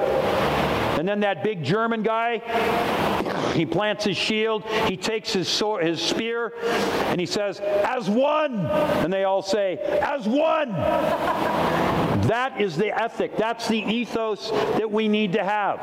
And 0.98 1.08
then 1.08 1.20
that 1.22 1.44
big 1.44 1.64
German 1.64 2.04
guy, 2.04 2.40
he 3.54 3.66
plants 3.66 4.06
his 4.06 4.18
shield, 4.18 4.64
he 4.88 4.98
takes 4.98 5.32
his, 5.32 5.48
sword, 5.48 5.86
his 5.86 6.02
spear, 6.02 6.54
and 6.64 7.20
he 7.20 7.26
says, 7.26 7.60
As 7.60 8.10
one! 8.10 8.66
And 8.66 9.12
they 9.12 9.24
all 9.24 9.42
say, 9.42 9.78
As 9.78 10.28
one! 10.28 10.72
That 12.28 12.60
is 12.60 12.76
the 12.76 12.92
ethic. 13.00 13.38
That's 13.38 13.68
the 13.68 13.78
ethos 13.78 14.52
that 14.52 14.92
we 14.92 15.08
need 15.08 15.34
to 15.34 15.44
have. 15.44 15.80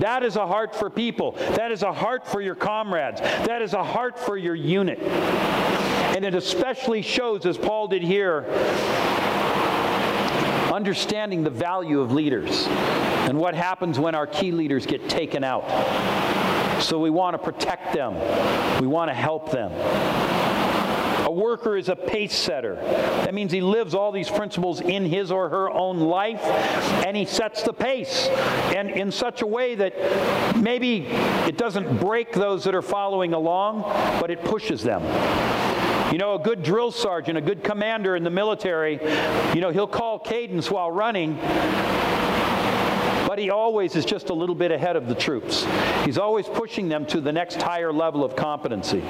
That 0.00 0.22
is 0.22 0.36
a 0.36 0.46
heart 0.46 0.74
for 0.74 0.90
people. 0.90 1.32
That 1.32 1.72
is 1.72 1.82
a 1.82 1.92
heart 1.92 2.26
for 2.26 2.42
your 2.42 2.54
comrades. 2.54 3.20
That 3.20 3.62
is 3.62 3.72
a 3.72 3.82
heart 3.82 4.18
for 4.18 4.36
your 4.36 4.54
unit. 4.54 4.98
And 4.98 6.24
it 6.24 6.34
especially 6.34 7.00
shows, 7.00 7.46
as 7.46 7.56
Paul 7.56 7.88
did 7.88 8.02
here, 8.02 8.44
understanding 10.72 11.42
the 11.42 11.50
value 11.50 12.00
of 12.00 12.12
leaders 12.12 12.66
and 12.68 13.38
what 13.38 13.54
happens 13.54 13.98
when 13.98 14.14
our 14.14 14.26
key 14.26 14.52
leaders 14.52 14.86
get 14.86 15.08
taken 15.08 15.42
out. 15.42 15.64
So 16.82 17.00
we 17.00 17.10
want 17.10 17.34
to 17.34 17.38
protect 17.38 17.94
them, 17.94 18.14
we 18.80 18.86
want 18.86 19.10
to 19.10 19.14
help 19.14 19.50
them. 19.50 19.72
A 21.26 21.32
worker 21.32 21.76
is 21.76 21.88
a 21.88 21.96
pace 21.96 22.36
setter. 22.36 22.76
That 22.76 23.34
means 23.34 23.50
he 23.50 23.60
lives 23.60 23.94
all 23.94 24.12
these 24.12 24.30
principles 24.30 24.80
in 24.80 25.04
his 25.04 25.32
or 25.32 25.48
her 25.48 25.68
own 25.68 25.98
life 25.98 26.40
and 27.04 27.16
he 27.16 27.24
sets 27.24 27.64
the 27.64 27.72
pace 27.72 28.28
and 28.28 28.90
in 28.90 29.10
such 29.10 29.42
a 29.42 29.46
way 29.46 29.74
that 29.74 30.56
maybe 30.56 31.06
it 31.48 31.58
doesn't 31.58 31.98
break 31.98 32.32
those 32.32 32.62
that 32.62 32.76
are 32.76 32.82
following 32.82 33.32
along, 33.32 33.82
but 34.20 34.30
it 34.30 34.44
pushes 34.44 34.84
them. 34.84 35.02
You 36.16 36.20
know, 36.20 36.34
a 36.34 36.38
good 36.38 36.62
drill 36.62 36.92
sergeant, 36.92 37.36
a 37.36 37.42
good 37.42 37.62
commander 37.62 38.16
in 38.16 38.24
the 38.24 38.30
military, 38.30 38.94
you 39.54 39.60
know, 39.60 39.68
he'll 39.68 39.86
call 39.86 40.18
cadence 40.18 40.70
while 40.70 40.90
running, 40.90 41.34
but 43.26 43.38
he 43.38 43.50
always 43.50 43.94
is 43.96 44.06
just 44.06 44.30
a 44.30 44.32
little 44.32 44.54
bit 44.54 44.70
ahead 44.70 44.96
of 44.96 45.08
the 45.08 45.14
troops. 45.14 45.66
He's 46.06 46.16
always 46.16 46.46
pushing 46.46 46.88
them 46.88 47.04
to 47.08 47.20
the 47.20 47.32
next 47.32 47.60
higher 47.60 47.92
level 47.92 48.24
of 48.24 48.34
competency. 48.34 49.02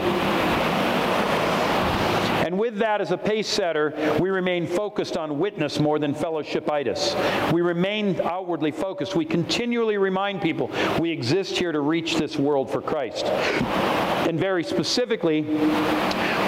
And 2.44 2.58
with 2.58 2.78
that 2.78 3.00
as 3.00 3.12
a 3.12 3.18
pace 3.18 3.46
setter, 3.46 4.16
we 4.20 4.30
remain 4.30 4.66
focused 4.66 5.16
on 5.16 5.38
witness 5.38 5.78
more 5.78 6.00
than 6.00 6.12
fellowshipitis. 6.12 7.52
We 7.52 7.60
remain 7.60 8.20
outwardly 8.20 8.72
focused. 8.72 9.14
We 9.14 9.26
continually 9.26 9.96
remind 9.96 10.42
people 10.42 10.72
we 10.98 11.12
exist 11.12 11.56
here 11.56 11.70
to 11.70 11.80
reach 11.80 12.16
this 12.16 12.36
world 12.36 12.68
for 12.68 12.82
Christ. 12.82 13.26
And 13.26 14.40
very 14.40 14.64
specifically, 14.64 15.42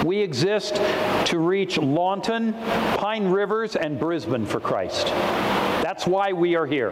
we 0.03 0.19
exist 0.19 0.75
to 1.25 1.39
reach 1.39 1.77
Lawnton, 1.77 2.53
Pine 2.97 3.27
Rivers, 3.27 3.75
and 3.75 3.99
Brisbane 3.99 4.45
for 4.45 4.59
Christ. 4.59 5.07
That's 5.07 6.07
why 6.07 6.33
we 6.33 6.55
are 6.55 6.65
here 6.65 6.91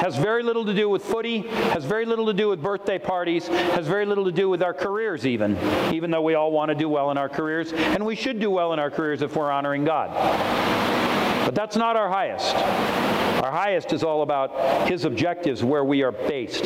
has 0.00 0.16
very 0.16 0.42
little 0.42 0.64
to 0.64 0.72
do 0.72 0.88
with 0.88 1.04
footy, 1.04 1.42
has 1.42 1.84
very 1.84 2.06
little 2.06 2.24
to 2.24 2.32
do 2.32 2.48
with 2.48 2.62
birthday 2.62 2.98
parties, 2.98 3.46
has 3.48 3.86
very 3.86 4.06
little 4.06 4.24
to 4.24 4.32
do 4.32 4.48
with 4.48 4.62
our 4.62 4.72
careers, 4.72 5.26
even, 5.26 5.58
even 5.92 6.10
though 6.10 6.22
we 6.22 6.34
all 6.34 6.50
want 6.50 6.70
to 6.70 6.74
do 6.74 6.88
well 6.88 7.10
in 7.10 7.18
our 7.18 7.28
careers, 7.28 7.74
and 7.74 8.04
we 8.04 8.16
should 8.16 8.40
do 8.40 8.50
well 8.50 8.72
in 8.72 8.78
our 8.78 8.90
careers 8.90 9.20
if 9.20 9.36
we're 9.36 9.50
honoring 9.50 9.84
God. 9.84 10.10
But 11.44 11.54
that's 11.54 11.76
not 11.76 11.96
our 11.96 12.08
highest. 12.08 12.56
Our 13.44 13.50
highest 13.50 13.92
is 13.92 14.02
all 14.02 14.22
about 14.22 14.88
His 14.88 15.04
objectives, 15.04 15.62
where 15.62 15.84
we 15.84 16.02
are 16.02 16.12
based. 16.12 16.64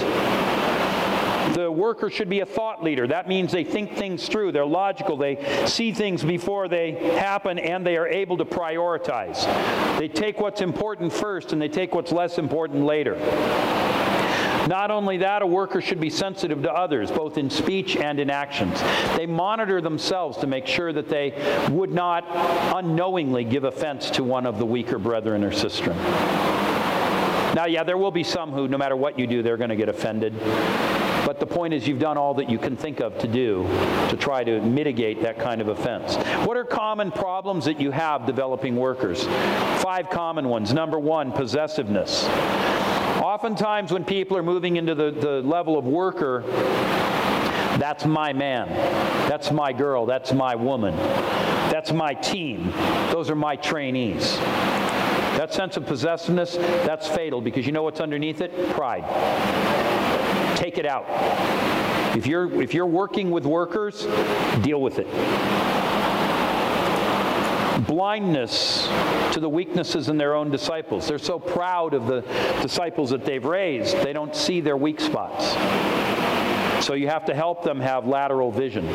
The 1.53 1.71
worker 1.71 2.11
should 2.11 2.29
be 2.29 2.41
a 2.41 2.47
thought 2.47 2.83
leader. 2.83 3.07
That 3.07 3.29
means 3.29 3.53
they 3.53 3.65
think 3.65 3.97
things 3.97 4.29
through. 4.29 4.53
They're 4.53 4.65
logical. 4.65 5.17
They 5.17 5.67
see 5.67 5.93
things 5.93 6.25
before 6.25 6.69
they 6.69 6.93
happen 7.19 7.59
and 7.59 7.87
they 7.87 7.97
are 7.97 8.09
able 8.09 8.37
to 8.39 8.45
prioritize. 8.45 9.45
They 9.99 10.09
take 10.09 10.41
what's 10.41 10.61
important 10.61 11.13
first 11.13 11.53
and 11.53 11.61
they 11.61 11.69
take 11.69 11.95
what's 11.95 12.13
less 12.13 12.39
important 12.39 12.85
later. 12.85 13.15
Not 14.69 14.91
only 14.91 15.19
that, 15.19 15.43
a 15.43 15.47
worker 15.47 15.83
should 15.83 16.01
be 16.01 16.09
sensitive 16.09 16.63
to 16.63 16.73
others, 16.73 17.11
both 17.11 17.37
in 17.37 17.51
speech 17.51 17.97
and 17.97 18.19
in 18.19 18.31
actions. 18.31 18.81
They 19.15 19.27
monitor 19.27 19.83
themselves 19.83 20.39
to 20.39 20.47
make 20.47 20.67
sure 20.67 20.93
that 20.93 21.11
they 21.11 21.69
would 21.71 21.93
not 21.93 22.25
unknowingly 22.75 23.45
give 23.45 23.65
offense 23.65 24.09
to 24.13 24.25
one 24.25 24.47
of 24.47 24.59
the 24.59 24.65
weaker 24.65 24.99
brethren 24.99 25.45
or 25.45 25.51
sistren. 25.51 25.95
Now, 27.55 27.67
yeah, 27.67 27.85
there 27.85 27.99
will 27.99 28.11
be 28.11 28.25
some 28.25 28.53
who, 28.53 28.67
no 28.67 28.79
matter 28.79 28.97
what 28.97 29.19
you 29.19 29.27
do, 29.27 29.43
they're 29.43 29.59
going 29.59 29.71
to 29.71 29.77
get 29.77 29.89
offended. 29.89 30.35
But 31.25 31.41
the 31.41 31.47
point 31.47 31.72
is, 31.72 31.89
you've 31.89 31.99
done 31.99 32.18
all 32.18 32.35
that 32.35 32.51
you 32.51 32.59
can 32.59 32.77
think 32.77 33.01
of 33.01 33.18
to 33.18 33.27
do 33.27 33.64
to 34.11 34.16
try 34.16 34.45
to 34.45 34.61
mitigate 34.61 35.22
that 35.22 35.39
kind 35.39 35.61
of 35.61 35.68
offense. 35.68 36.16
What 36.47 36.57
are 36.57 36.64
common 36.64 37.11
problems 37.11 37.64
that 37.64 37.81
you 37.81 37.91
have 37.91 38.27
developing 38.27 38.77
workers? 38.77 39.25
Five 39.83 40.11
common 40.11 40.49
ones. 40.49 40.75
Number 40.75 40.99
one, 40.99 41.33
possessiveness. 41.33 42.25
Oftentimes, 43.22 43.91
when 43.91 44.05
people 44.05 44.37
are 44.37 44.43
moving 44.43 44.77
into 44.77 44.95
the, 44.95 45.11
the 45.11 45.41
level 45.43 45.79
of 45.79 45.87
worker, 45.87 46.43
that's 47.79 48.05
my 48.05 48.33
man. 48.33 48.68
That's 49.29 49.51
my 49.51 49.72
girl. 49.72 50.05
That's 50.05 50.33
my 50.33 50.55
woman. 50.55 50.95
That's 51.70 51.91
my 51.91 52.12
team. 52.12 52.70
Those 53.11 53.31
are 53.31 53.37
my 53.37 53.57
trainees. 53.57 54.37
That 55.39 55.55
sense 55.55 55.77
of 55.77 55.87
possessiveness, 55.87 56.57
that's 56.57 57.09
fatal 57.09 57.41
because 57.41 57.66
you 57.66 57.72
know 57.72 57.83
what's 57.83 58.01
underneath 58.01 58.41
it? 58.41 58.70
Pride 58.70 59.05
take 60.75 60.85
it 60.85 60.91
out. 60.91 61.07
If 62.16 62.27
you're, 62.27 62.62
if 62.62 62.75
you're 62.75 62.87
working 62.87 63.31
with 63.31 63.45
workers, 63.45 64.07
deal 64.62 64.81
with 64.81 64.99
it. 64.99 65.07
Blindness 67.87 68.89
to 69.33 69.41
the 69.41 69.49
weaknesses 69.49 70.09
in 70.09 70.16
their 70.16 70.35
own 70.35 70.51
disciples. 70.51 71.07
They're 71.07 71.18
so 71.18 71.39
proud 71.39 71.95
of 71.95 72.07
the 72.07 72.22
disciples 72.62 73.11
that 73.11 73.25
they've 73.25 73.45
raised, 73.45 73.97
they 74.03 74.12
don't 74.12 74.35
see 74.35 74.61
their 74.61 74.77
weak 74.77 75.01
spots. 75.01 75.53
So 76.85 76.95
you 76.95 77.09
have 77.09 77.25
to 77.27 77.35
help 77.35 77.62
them 77.62 77.81
have 77.81 78.07
lateral 78.07 78.51
vision. 78.51 78.87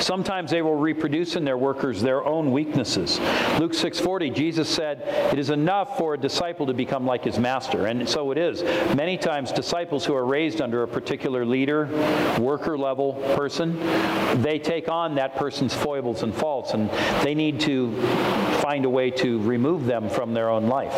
Sometimes 0.00 0.50
they 0.50 0.62
will 0.62 0.76
reproduce 0.76 1.36
in 1.36 1.44
their 1.44 1.58
workers 1.58 2.00
their 2.02 2.24
own 2.24 2.52
weaknesses. 2.52 3.20
Luke 3.58 3.74
6:40, 3.74 4.30
Jesus 4.30 4.68
said, 4.68 5.02
"It 5.32 5.38
is 5.38 5.50
enough 5.50 5.98
for 5.98 6.14
a 6.14 6.18
disciple 6.18 6.66
to 6.66 6.74
become 6.74 7.06
like 7.06 7.24
his 7.24 7.38
master." 7.38 7.86
And 7.86 8.08
so 8.08 8.30
it 8.30 8.38
is. 8.38 8.62
Many 8.94 9.16
times 9.16 9.52
disciples 9.52 10.04
who 10.04 10.14
are 10.14 10.24
raised 10.24 10.60
under 10.60 10.82
a 10.82 10.88
particular 10.88 11.44
leader, 11.44 11.88
worker 12.38 12.78
level 12.78 13.14
person, 13.34 13.78
they 14.42 14.58
take 14.58 14.88
on 14.88 15.14
that 15.16 15.36
person's 15.36 15.74
foibles 15.74 16.22
and 16.22 16.34
faults 16.34 16.74
and 16.74 16.90
they 17.22 17.34
need 17.34 17.60
to 17.60 17.90
find 18.60 18.84
a 18.84 18.90
way 18.90 19.10
to 19.10 19.40
remove 19.40 19.86
them 19.86 20.08
from 20.08 20.34
their 20.34 20.48
own 20.48 20.68
life. 20.68 20.94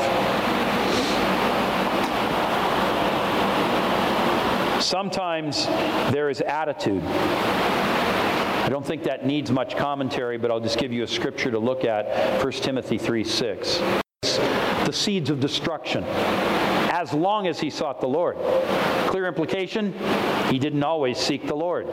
Sometimes 4.81 5.67
there 6.11 6.31
is 6.31 6.41
attitude. 6.41 7.03
I 8.71 8.73
don't 8.73 8.87
think 8.87 9.03
that 9.03 9.27
needs 9.27 9.51
much 9.51 9.77
commentary, 9.77 10.39
but 10.39 10.53
I'll 10.53 10.61
just 10.61 10.79
give 10.79 10.93
you 10.93 11.03
a 11.03 11.07
scripture 11.09 11.51
to 11.51 11.59
look 11.59 11.85
at 11.85 12.41
1 12.41 12.53
Timothy 12.53 12.99
3 12.99 13.25
6. 13.25 13.83
The 14.23 14.93
seeds 14.93 15.29
of 15.29 15.41
destruction, 15.41 16.05
as 16.05 17.13
long 17.13 17.49
as 17.49 17.59
he 17.59 17.69
sought 17.69 18.01
the 18.01 18.07
Lord. 18.07 18.37
Clear 19.09 19.27
implication? 19.27 19.93
He 20.51 20.61
didn't 20.61 20.85
always 20.85 21.19
seek 21.19 21.49
the 21.49 21.57
Lord. 21.57 21.89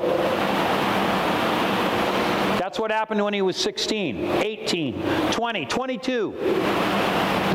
That's 2.59 2.77
what 2.77 2.91
happened 2.91 3.23
when 3.23 3.33
he 3.33 3.41
was 3.41 3.57
16, 3.57 4.23
18, 4.23 5.31
20, 5.31 5.65
22. 5.65 6.35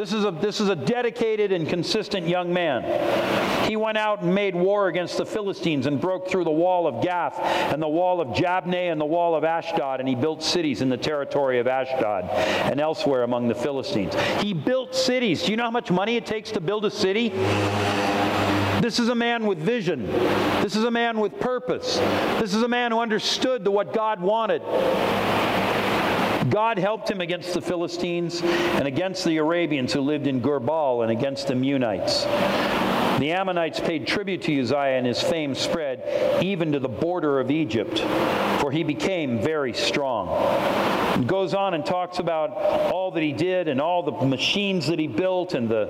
This 0.02 0.12
is, 0.12 0.24
a, 0.24 0.32
this 0.32 0.60
is 0.60 0.68
a 0.68 0.74
dedicated 0.74 1.52
and 1.52 1.68
consistent 1.68 2.26
young 2.26 2.52
man. 2.52 3.68
He 3.68 3.76
went 3.76 3.96
out 3.96 4.22
and 4.22 4.34
made 4.34 4.52
war 4.52 4.88
against 4.88 5.16
the 5.16 5.24
Philistines 5.24 5.86
and 5.86 6.00
broke 6.00 6.28
through 6.28 6.42
the 6.42 6.50
wall 6.50 6.88
of 6.88 7.04
Gath 7.04 7.38
and 7.38 7.80
the 7.80 7.86
wall 7.86 8.20
of 8.20 8.36
Jabneh 8.36 8.90
and 8.90 9.00
the 9.00 9.04
wall 9.04 9.36
of 9.36 9.44
Ashdod, 9.44 10.00
and 10.00 10.08
he 10.08 10.16
built 10.16 10.42
cities 10.42 10.82
in 10.82 10.88
the 10.88 10.96
territory 10.96 11.60
of 11.60 11.68
Ashdod 11.68 12.24
and 12.68 12.80
elsewhere 12.80 13.22
among 13.22 13.46
the 13.46 13.54
Philistines. 13.54 14.12
He 14.40 14.52
built 14.52 14.92
cities. 14.92 15.44
Do 15.44 15.52
you 15.52 15.56
know 15.56 15.62
how 15.62 15.70
much 15.70 15.92
money 15.92 16.16
it 16.16 16.26
takes 16.26 16.50
to 16.50 16.60
build 16.60 16.84
a 16.84 16.90
city? 16.90 17.28
This 18.82 18.98
is 18.98 19.08
a 19.08 19.14
man 19.14 19.46
with 19.46 19.58
vision. 19.58 20.08
This 20.62 20.74
is 20.74 20.82
a 20.82 20.90
man 20.90 21.20
with 21.20 21.38
purpose. 21.38 21.98
This 22.40 22.54
is 22.54 22.64
a 22.64 22.68
man 22.68 22.90
who 22.90 22.98
understood 22.98 23.62
the, 23.62 23.70
what 23.70 23.94
God 23.94 24.20
wanted. 24.20 24.62
God 26.50 26.78
helped 26.78 27.10
him 27.10 27.20
against 27.20 27.54
the 27.54 27.60
Philistines 27.60 28.42
and 28.42 28.86
against 28.86 29.24
the 29.24 29.36
Arabians 29.36 29.92
who 29.92 30.00
lived 30.00 30.26
in 30.26 30.40
Gurbaal 30.40 31.02
and 31.02 31.12
against 31.12 31.48
the 31.48 31.54
Meunites. 31.54 32.24
The 33.18 33.30
Ammonites 33.30 33.78
paid 33.78 34.06
tribute 34.06 34.42
to 34.42 34.60
Uzziah, 34.60 34.96
and 34.98 35.06
his 35.06 35.22
fame 35.22 35.54
spread 35.54 36.42
even 36.42 36.72
to 36.72 36.80
the 36.80 36.88
border 36.88 37.38
of 37.38 37.50
Egypt, 37.52 38.00
for 38.60 38.72
he 38.72 38.82
became 38.82 39.40
very 39.40 39.72
strong. 39.72 40.28
And 41.14 41.28
goes 41.28 41.54
on 41.54 41.74
and 41.74 41.86
talks 41.86 42.18
about 42.18 42.50
all 42.90 43.12
that 43.12 43.22
he 43.22 43.32
did 43.32 43.68
and 43.68 43.80
all 43.80 44.02
the 44.02 44.26
machines 44.26 44.88
that 44.88 44.98
he 44.98 45.06
built 45.06 45.54
and 45.54 45.68
the, 45.68 45.84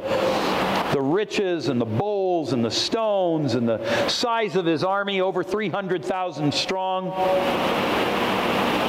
the 0.92 1.00
riches 1.00 1.68
and 1.68 1.80
the 1.80 1.86
bowls 1.86 2.52
and 2.52 2.62
the 2.62 2.70
stones 2.70 3.54
and 3.54 3.66
the 3.66 4.08
size 4.08 4.56
of 4.56 4.66
his 4.66 4.84
army, 4.84 5.22
over 5.22 5.42
300,000 5.42 6.52
strong. 6.52 7.12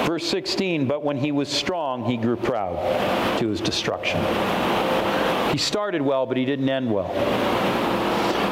Verse 0.05 0.25
16, 0.27 0.85
but 0.87 1.03
when 1.03 1.17
he 1.17 1.31
was 1.31 1.49
strong, 1.49 2.05
he 2.05 2.17
grew 2.17 2.35
proud 2.35 3.39
to 3.39 3.47
his 3.47 3.61
destruction. 3.61 4.19
He 5.51 5.57
started 5.57 6.01
well, 6.01 6.25
but 6.25 6.35
he 6.35 6.45
didn't 6.45 6.67
end 6.67 6.91
well. 6.91 7.09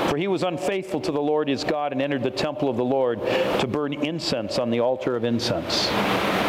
For 0.09 0.17
he 0.17 0.27
was 0.27 0.43
unfaithful 0.43 1.01
to 1.01 1.11
the 1.11 1.21
Lord 1.21 1.47
his 1.47 1.63
God 1.63 1.93
and 1.93 2.01
entered 2.01 2.23
the 2.23 2.31
temple 2.31 2.69
of 2.69 2.77
the 2.77 2.85
Lord 2.85 3.21
to 3.21 3.67
burn 3.67 3.93
incense 3.93 4.59
on 4.59 4.69
the 4.69 4.79
altar 4.79 5.15
of 5.15 5.23
incense. 5.23 5.87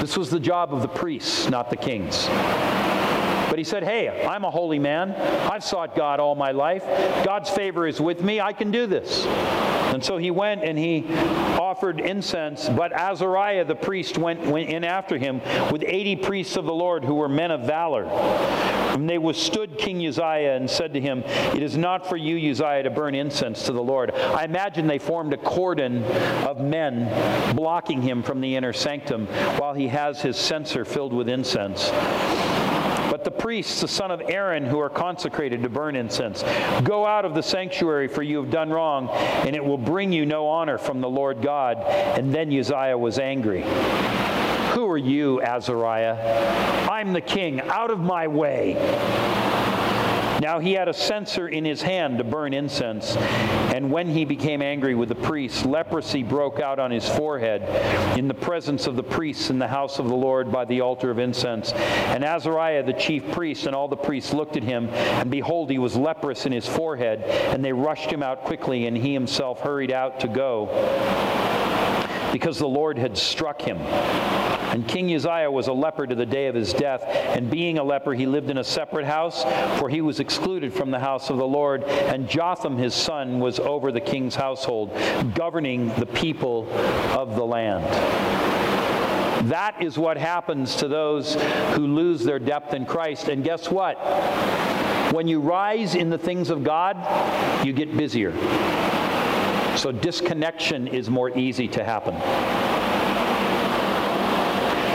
This 0.00 0.16
was 0.16 0.30
the 0.30 0.40
job 0.40 0.74
of 0.74 0.82
the 0.82 0.88
priests, 0.88 1.48
not 1.48 1.70
the 1.70 1.76
kings. 1.76 2.26
But 2.26 3.58
he 3.58 3.64
said, 3.64 3.84
Hey, 3.84 4.26
I'm 4.26 4.44
a 4.44 4.50
holy 4.50 4.78
man. 4.78 5.12
I've 5.12 5.62
sought 5.62 5.94
God 5.94 6.20
all 6.20 6.34
my 6.34 6.52
life. 6.52 6.84
God's 7.24 7.50
favor 7.50 7.86
is 7.86 8.00
with 8.00 8.22
me. 8.22 8.40
I 8.40 8.52
can 8.52 8.70
do 8.70 8.86
this. 8.86 9.26
And 9.92 10.04
so 10.04 10.16
he 10.16 10.30
went 10.30 10.64
and 10.64 10.78
he 10.78 11.04
offered 11.58 12.00
incense, 12.00 12.68
but 12.68 12.92
Azariah 12.92 13.64
the 13.64 13.74
priest 13.74 14.18
went, 14.18 14.40
went 14.46 14.68
in 14.70 14.84
after 14.84 15.18
him 15.18 15.40
with 15.70 15.84
80 15.86 16.16
priests 16.16 16.56
of 16.56 16.64
the 16.64 16.72
Lord 16.72 17.04
who 17.04 17.14
were 17.14 17.28
men 17.28 17.50
of 17.50 17.62
valor. 17.62 18.06
And 18.06 19.08
they 19.08 19.18
withstood 19.18 19.78
King 19.78 20.06
Uzziah 20.06 20.56
and 20.56 20.68
said 20.68 20.92
to 20.94 21.00
him, 21.00 21.22
It 21.26 21.62
is 21.62 21.76
not 21.76 22.06
for 22.06 22.16
you, 22.16 22.50
Uzziah, 22.50 22.82
to 22.82 22.90
burn 22.90 23.14
incense 23.14 23.64
to 23.64 23.72
the 23.72 23.82
Lord. 23.82 24.12
I 24.14 24.44
imagine 24.44 24.86
they 24.86 24.98
formed 24.98 25.32
a 25.32 25.38
cordon 25.38 26.04
of 26.44 26.60
men 26.60 27.54
blocking 27.54 28.02
him 28.02 28.22
from 28.22 28.40
the 28.40 28.54
inner 28.56 28.72
sanctum 28.72 29.26
while 29.58 29.72
he 29.72 29.88
has 29.88 30.20
his 30.20 30.36
censer 30.36 30.84
filled 30.84 31.12
with 31.12 31.28
incense. 31.28 31.90
Priests, 33.42 33.80
the 33.80 33.88
son 33.88 34.12
of 34.12 34.22
Aaron, 34.26 34.64
who 34.64 34.78
are 34.78 34.88
consecrated 34.88 35.64
to 35.64 35.68
burn 35.68 35.96
incense, 35.96 36.44
go 36.84 37.04
out 37.04 37.24
of 37.24 37.34
the 37.34 37.42
sanctuary, 37.42 38.06
for 38.06 38.22
you 38.22 38.40
have 38.40 38.52
done 38.52 38.70
wrong, 38.70 39.08
and 39.08 39.56
it 39.56 39.64
will 39.64 39.76
bring 39.76 40.12
you 40.12 40.24
no 40.24 40.46
honor 40.46 40.78
from 40.78 41.00
the 41.00 41.08
Lord 41.08 41.42
God. 41.42 41.78
And 41.78 42.32
then 42.32 42.56
Uzziah 42.56 42.96
was 42.96 43.18
angry. 43.18 43.62
Who 44.74 44.88
are 44.88 44.96
you, 44.96 45.42
Azariah? 45.42 46.88
I'm 46.88 47.12
the 47.12 47.20
king. 47.20 47.60
Out 47.62 47.90
of 47.90 47.98
my 47.98 48.28
way. 48.28 48.74
Now 50.42 50.58
he 50.58 50.72
had 50.72 50.88
a 50.88 50.92
censer 50.92 51.46
in 51.46 51.64
his 51.64 51.82
hand 51.82 52.18
to 52.18 52.24
burn 52.24 52.52
incense, 52.52 53.14
and 53.16 53.92
when 53.92 54.08
he 54.08 54.24
became 54.24 54.60
angry 54.60 54.96
with 54.96 55.08
the 55.08 55.14
priests, 55.14 55.64
leprosy 55.64 56.24
broke 56.24 56.58
out 56.58 56.80
on 56.80 56.90
his 56.90 57.08
forehead 57.08 57.62
in 58.18 58.26
the 58.26 58.34
presence 58.34 58.88
of 58.88 58.96
the 58.96 59.04
priests 59.04 59.50
in 59.50 59.60
the 59.60 59.68
house 59.68 60.00
of 60.00 60.08
the 60.08 60.16
Lord 60.16 60.50
by 60.50 60.64
the 60.64 60.80
altar 60.80 61.12
of 61.12 61.20
incense. 61.20 61.72
And 61.72 62.24
Azariah 62.24 62.82
the 62.82 62.92
chief 62.92 63.30
priest 63.30 63.66
and 63.66 63.76
all 63.76 63.86
the 63.86 63.94
priests 63.94 64.32
looked 64.32 64.56
at 64.56 64.64
him, 64.64 64.88
and 64.88 65.30
behold, 65.30 65.70
he 65.70 65.78
was 65.78 65.94
leprous 65.94 66.44
in 66.44 66.50
his 66.50 66.66
forehead, 66.66 67.22
and 67.22 67.64
they 67.64 67.72
rushed 67.72 68.10
him 68.10 68.24
out 68.24 68.42
quickly, 68.42 68.88
and 68.88 68.96
he 68.96 69.12
himself 69.12 69.60
hurried 69.60 69.92
out 69.92 70.18
to 70.18 70.26
go 70.26 70.66
because 72.32 72.58
the 72.58 72.66
Lord 72.66 72.98
had 72.98 73.16
struck 73.16 73.62
him. 73.62 73.76
And 74.72 74.88
King 74.88 75.14
Uzziah 75.14 75.50
was 75.50 75.68
a 75.68 75.72
leper 75.72 76.06
to 76.06 76.14
the 76.14 76.24
day 76.24 76.46
of 76.46 76.54
his 76.54 76.72
death, 76.72 77.04
and 77.04 77.50
being 77.50 77.78
a 77.78 77.84
leper, 77.84 78.14
he 78.14 78.24
lived 78.24 78.50
in 78.50 78.56
a 78.56 78.64
separate 78.64 79.04
house, 79.04 79.44
for 79.78 79.90
he 79.90 80.00
was 80.00 80.18
excluded 80.18 80.72
from 80.72 80.90
the 80.90 80.98
house 80.98 81.28
of 81.28 81.36
the 81.36 81.46
Lord. 81.46 81.84
And 81.84 82.26
Jotham, 82.28 82.78
his 82.78 82.94
son, 82.94 83.38
was 83.38 83.60
over 83.60 83.92
the 83.92 84.00
king's 84.00 84.34
household, 84.34 84.90
governing 85.34 85.88
the 85.96 86.06
people 86.06 86.66
of 87.12 87.36
the 87.36 87.44
land. 87.44 87.84
That 89.50 89.82
is 89.82 89.98
what 89.98 90.16
happens 90.16 90.76
to 90.76 90.88
those 90.88 91.34
who 91.74 91.86
lose 91.86 92.24
their 92.24 92.38
depth 92.38 92.72
in 92.72 92.86
Christ. 92.86 93.28
And 93.28 93.44
guess 93.44 93.70
what? 93.70 93.96
When 95.12 95.28
you 95.28 95.40
rise 95.40 95.94
in 95.94 96.08
the 96.08 96.16
things 96.16 96.48
of 96.48 96.64
God, 96.64 96.96
you 97.66 97.74
get 97.74 97.94
busier. 97.94 98.30
So 99.82 99.90
disconnection 99.90 100.86
is 100.86 101.10
more 101.10 101.36
easy 101.36 101.66
to 101.66 101.82
happen. 101.82 102.14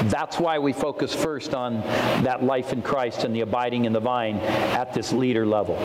That's 0.10 0.40
why 0.40 0.60
we 0.60 0.72
focus 0.72 1.14
first 1.14 1.54
on 1.54 1.82
that 2.24 2.42
life 2.42 2.72
in 2.72 2.82
Christ 2.82 3.26
and 3.26 3.36
the 3.36 3.42
abiding 3.42 3.84
in 3.84 3.92
the 3.92 4.00
vine 4.00 4.38
at 4.38 4.94
this 4.94 5.12
leader 5.12 5.46
level. 5.46 5.76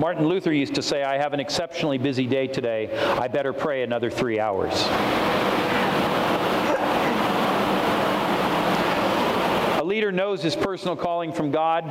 Martin 0.00 0.26
Luther 0.26 0.52
used 0.52 0.74
to 0.74 0.82
say, 0.82 1.04
I 1.04 1.16
have 1.16 1.32
an 1.32 1.38
exceptionally 1.38 1.96
busy 1.96 2.26
day 2.26 2.48
today. 2.48 2.90
I 2.92 3.28
better 3.28 3.52
pray 3.52 3.84
another 3.84 4.10
three 4.10 4.40
hours. 4.40 4.74
A 9.80 9.84
leader 9.84 10.10
knows 10.10 10.42
his 10.42 10.56
personal 10.56 10.96
calling 10.96 11.32
from 11.32 11.52
God. 11.52 11.84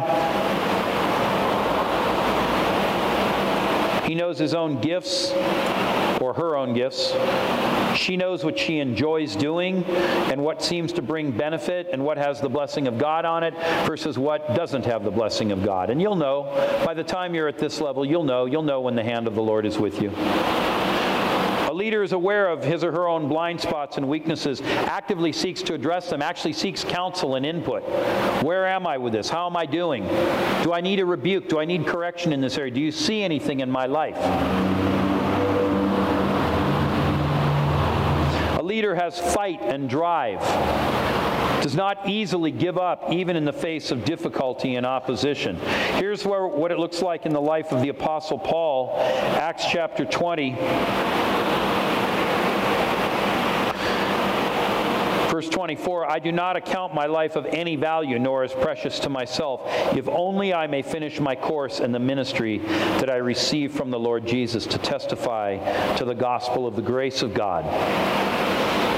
He 4.06 4.14
knows 4.14 4.38
his 4.38 4.54
own 4.54 4.82
gifts 4.82 5.34
or 6.22 6.34
her 6.34 6.56
own 6.56 6.74
gifts. 6.74 7.14
She 7.98 8.16
knows 8.16 8.44
what 8.44 8.60
she 8.60 8.80
enjoys 8.80 9.36
doing 9.36 9.84
and 9.86 10.44
what 10.44 10.62
seems 10.62 10.94
to 10.94 11.02
bring 11.02 11.32
benefit 11.32 11.88
and 11.92 12.04
what 12.04 12.18
has 12.18 12.40
the 12.40 12.50
blessing 12.50 12.88
of 12.88 12.98
God 12.98 13.26
on 13.26 13.44
it 13.44 13.54
versus 13.88 14.18
what 14.18 14.56
doesn't 14.56 14.86
have 14.86 15.04
the 15.04 15.12
blessing 15.12 15.52
of 15.52 15.64
God. 15.64 15.90
And 15.90 16.02
you'll 16.02 16.16
know 16.16 16.44
by 16.86 16.94
the 16.94 17.04
time 17.04 17.34
you're 17.34 17.48
at 17.48 17.58
this 17.58 17.82
level, 17.82 18.06
you'll 18.06 18.24
know, 18.24 18.46
you'll 18.46 18.62
know 18.62 18.82
when 18.82 18.96
the 18.96 19.04
hand 19.04 19.28
of 19.28 19.36
the 19.36 19.42
Lord 19.42 19.66
is 19.66 19.80
with 19.80 20.02
you. 20.02 20.12
A 21.70 21.74
leader 21.74 22.02
is 22.02 22.14
aware 22.14 22.48
of 22.48 22.64
his 22.64 22.84
or 22.84 22.92
her 22.92 23.08
own 23.08 23.28
blind 23.28 23.60
spots 23.60 23.98
and 23.98 24.08
weaknesses, 24.08 24.62
actively 24.62 25.34
seeks 25.34 25.62
to 25.64 25.74
address 25.74 26.10
them, 26.10 26.22
actually 26.22 26.54
seeks 26.54 26.84
counsel 26.84 27.36
and 27.36 27.46
input. 27.46 27.84
Where 28.44 28.68
am 28.68 28.88
I 28.88 28.98
with 28.98 29.14
this? 29.14 29.28
How 29.28 29.48
am 29.48 29.58
I 29.58 29.66
doing? 29.66 30.08
Do 30.64 30.72
I 30.72 30.82
need 30.82 31.00
a 31.00 31.06
rebuke? 31.06 31.50
Do 31.50 31.60
I 31.60 31.66
need 31.66 31.86
correction 31.86 32.32
in 32.32 32.42
this 32.42 32.58
area? 32.58 32.72
Do 32.72 32.80
you 32.80 32.92
see 32.92 33.22
anything 33.22 33.60
in 33.60 33.70
my 33.70 33.86
life? 33.86 34.16
Leader 38.78 38.94
has 38.94 39.18
fight 39.34 39.60
and 39.60 39.90
drive, 39.90 40.40
does 41.64 41.74
not 41.74 42.08
easily 42.08 42.52
give 42.52 42.78
up 42.78 43.12
even 43.12 43.36
in 43.36 43.44
the 43.44 43.52
face 43.52 43.90
of 43.90 44.06
difficulty 44.06 44.76
and 44.76 44.86
opposition. 44.86 45.56
Here's 45.96 46.24
where, 46.24 46.46
what 46.46 46.72
it 46.72 46.78
looks 46.78 47.02
like 47.02 47.26
in 47.26 47.34
the 47.34 47.42
life 47.42 47.72
of 47.72 47.82
the 47.82 47.90
Apostle 47.90 48.38
Paul, 48.38 48.94
Acts 49.00 49.66
chapter 49.72 50.06
20. 50.06 50.52
Verse 55.38 55.50
24, 55.50 56.10
I 56.10 56.18
do 56.18 56.32
not 56.32 56.56
account 56.56 56.96
my 56.96 57.06
life 57.06 57.36
of 57.36 57.46
any 57.46 57.76
value, 57.76 58.18
nor 58.18 58.44
as 58.44 58.52
precious 58.54 58.98
to 59.02 59.10
myself, 59.10 59.62
if 59.96 60.10
only 60.10 60.52
I 60.52 60.66
may 60.66 60.82
finish 60.82 61.20
my 61.20 61.36
course 61.36 61.80
in 61.80 61.92
the 61.92 62.00
ministry 62.00 62.58
that 62.58 63.12
I 63.12 63.18
received 63.18 63.78
from 63.78 63.92
the 63.92 64.00
Lord 64.00 64.26
Jesus 64.26 64.66
to 64.66 64.80
testify 64.80 65.58
to 65.98 66.06
the 66.06 66.16
gospel 66.16 66.66
of 66.66 66.76
the 66.76 66.82
grace 66.82 67.22
of 67.22 67.36
God. 67.36 67.66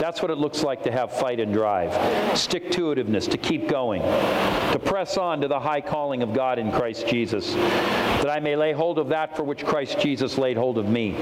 That's 0.01 0.21
what 0.21 0.31
it 0.31 0.37
looks 0.37 0.63
like 0.63 0.81
to 0.83 0.93
have 0.93 1.11
fight 1.11 1.41
and 1.41 1.51
drive. 1.51 2.37
Stick 2.37 2.71
to 2.71 2.83
itiveness, 2.83 3.29
to 3.31 3.37
keep 3.37 3.67
going, 3.67 4.01
to 4.01 4.79
press 4.81 5.17
on 5.17 5.41
to 5.41 5.49
the 5.49 5.59
high 5.59 5.81
calling 5.81 6.23
of 6.23 6.33
God 6.33 6.57
in 6.57 6.71
Christ 6.71 7.05
Jesus, 7.05 7.53
that 7.53 8.29
I 8.29 8.39
may 8.39 8.55
lay 8.55 8.71
hold 8.71 8.97
of 8.97 9.09
that 9.09 9.35
for 9.35 9.43
which 9.43 9.65
Christ 9.65 9.99
Jesus 9.99 10.37
laid 10.37 10.55
hold 10.55 10.77
of 10.77 10.87
me. 10.87 11.17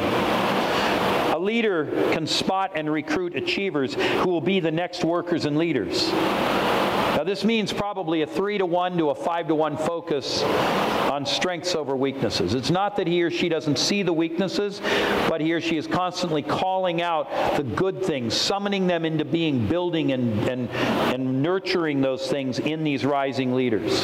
A 1.37 1.39
leader 1.39 1.85
can 2.13 2.25
spot 2.25 2.71
and 2.73 2.91
recruit 2.91 3.35
achievers 3.35 3.93
who 3.93 4.29
will 4.29 4.41
be 4.41 4.59
the 4.59 4.71
next 4.71 5.03
workers 5.03 5.45
and 5.45 5.55
leaders. 5.55 6.11
Now, 6.11 7.23
this 7.23 7.43
means 7.43 7.71
probably 7.71 8.23
a 8.23 8.25
three 8.25 8.57
to 8.57 8.65
one 8.65 8.97
to 8.97 9.11
a 9.11 9.15
five 9.15 9.47
to 9.49 9.53
one 9.53 9.77
focus 9.77 10.41
on 10.41 11.27
strengths 11.27 11.75
over 11.75 11.95
weaknesses. 11.95 12.55
It's 12.55 12.71
not 12.71 12.95
that 12.95 13.05
he 13.05 13.21
or 13.21 13.29
she 13.29 13.49
doesn't 13.49 13.77
see 13.77 14.01
the 14.01 14.13
weaknesses, 14.13 14.81
but 15.29 15.39
he 15.39 15.53
or 15.53 15.61
she 15.61 15.77
is 15.77 15.85
constantly 15.85 16.41
calling 16.41 17.03
out 17.03 17.29
the 17.55 17.63
good 17.63 18.03
things, 18.03 18.33
summoning 18.33 18.87
them 18.87 19.05
into 19.05 19.23
being, 19.23 19.67
building 19.67 20.13
and, 20.13 20.39
and, 20.49 20.69
and 20.71 21.43
nurturing 21.43 22.01
those 22.01 22.27
things 22.27 22.57
in 22.57 22.83
these 22.83 23.05
rising 23.05 23.53
leaders. 23.53 24.03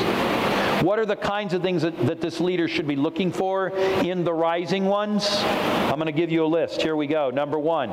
What 0.84 1.00
are 1.00 1.06
the 1.06 1.16
kinds 1.16 1.54
of 1.54 1.62
things 1.62 1.84
that, 1.84 1.98
that 2.08 2.20
this 2.20 2.42
leader 2.42 2.68
should 2.68 2.88
be 2.88 2.98
looking 2.98 3.32
for 3.32 3.70
in 3.70 4.26
the 4.26 4.34
rising 4.34 4.84
ones? 4.84 5.26
I'm 5.32 5.96
going 5.96 6.08
to 6.08 6.12
give 6.12 6.30
you 6.30 6.44
a 6.44 6.46
list. 6.46 6.82
Here 6.82 6.98
we 6.98 7.08
go. 7.08 7.30
Number 7.30 7.58
one 7.58 7.90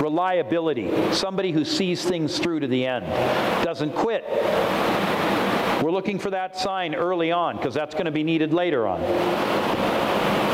reliability. 0.00 1.12
Somebody 1.12 1.50
who 1.50 1.64
sees 1.64 2.04
things 2.04 2.38
through 2.38 2.60
to 2.60 2.68
the 2.68 2.86
end, 2.86 3.04
doesn't 3.64 3.94
quit. 3.94 4.24
We're 5.82 5.90
looking 5.90 6.20
for 6.20 6.30
that 6.30 6.56
sign 6.56 6.94
early 6.94 7.32
on 7.32 7.56
because 7.56 7.74
that's 7.74 7.94
going 7.94 8.04
to 8.04 8.12
be 8.12 8.22
needed 8.22 8.54
later 8.54 8.86
on. 8.86 9.00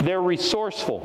They're 0.06 0.22
resourceful. 0.22 1.01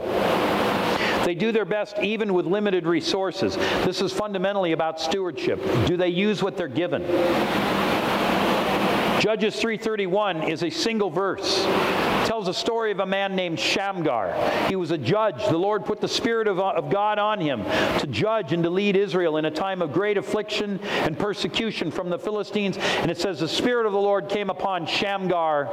They 1.25 1.35
do 1.35 1.51
their 1.51 1.65
best 1.65 1.99
even 1.99 2.33
with 2.33 2.45
limited 2.45 2.85
resources. 2.85 3.57
This 3.85 4.01
is 4.01 4.13
fundamentally 4.13 4.71
about 4.71 5.01
stewardship. 5.01 5.61
Do 5.85 5.97
they 5.97 6.07
use 6.07 6.41
what 6.41 6.55
they're 6.55 6.69
given? 6.69 7.03
Judges 9.19 9.55
3:31 9.55 10.47
is 10.47 10.61
a 10.61 10.69
single 10.69 11.09
verse. 11.09 11.65
It 11.65 12.25
tells 12.27 12.47
a 12.47 12.53
story 12.53 12.91
of 12.91 12.99
a 12.99 13.05
man 13.05 13.35
named 13.35 13.59
Shamgar. 13.59 14.35
He 14.69 14.75
was 14.75 14.91
a 14.91 14.97
judge. 14.97 15.43
The 15.47 15.57
Lord 15.57 15.85
put 15.85 16.01
the 16.01 16.07
spirit 16.07 16.47
of, 16.47 16.59
of 16.59 16.91
God 16.91 17.17
on 17.17 17.39
him 17.39 17.63
to 17.99 18.05
judge 18.05 18.53
and 18.53 18.61
to 18.63 18.69
lead 18.69 18.95
Israel 18.95 19.37
in 19.37 19.45
a 19.45 19.51
time 19.51 19.81
of 19.81 19.91
great 19.91 20.17
affliction 20.17 20.79
and 20.83 21.17
persecution 21.17 21.89
from 21.89 22.09
the 22.09 22.19
Philistines. 22.19 22.77
And 22.77 23.09
it 23.09 23.17
says 23.17 23.39
the 23.39 23.47
spirit 23.47 23.87
of 23.87 23.93
the 23.93 23.99
Lord 23.99 24.29
came 24.29 24.51
upon 24.51 24.85
Shamgar 24.85 25.67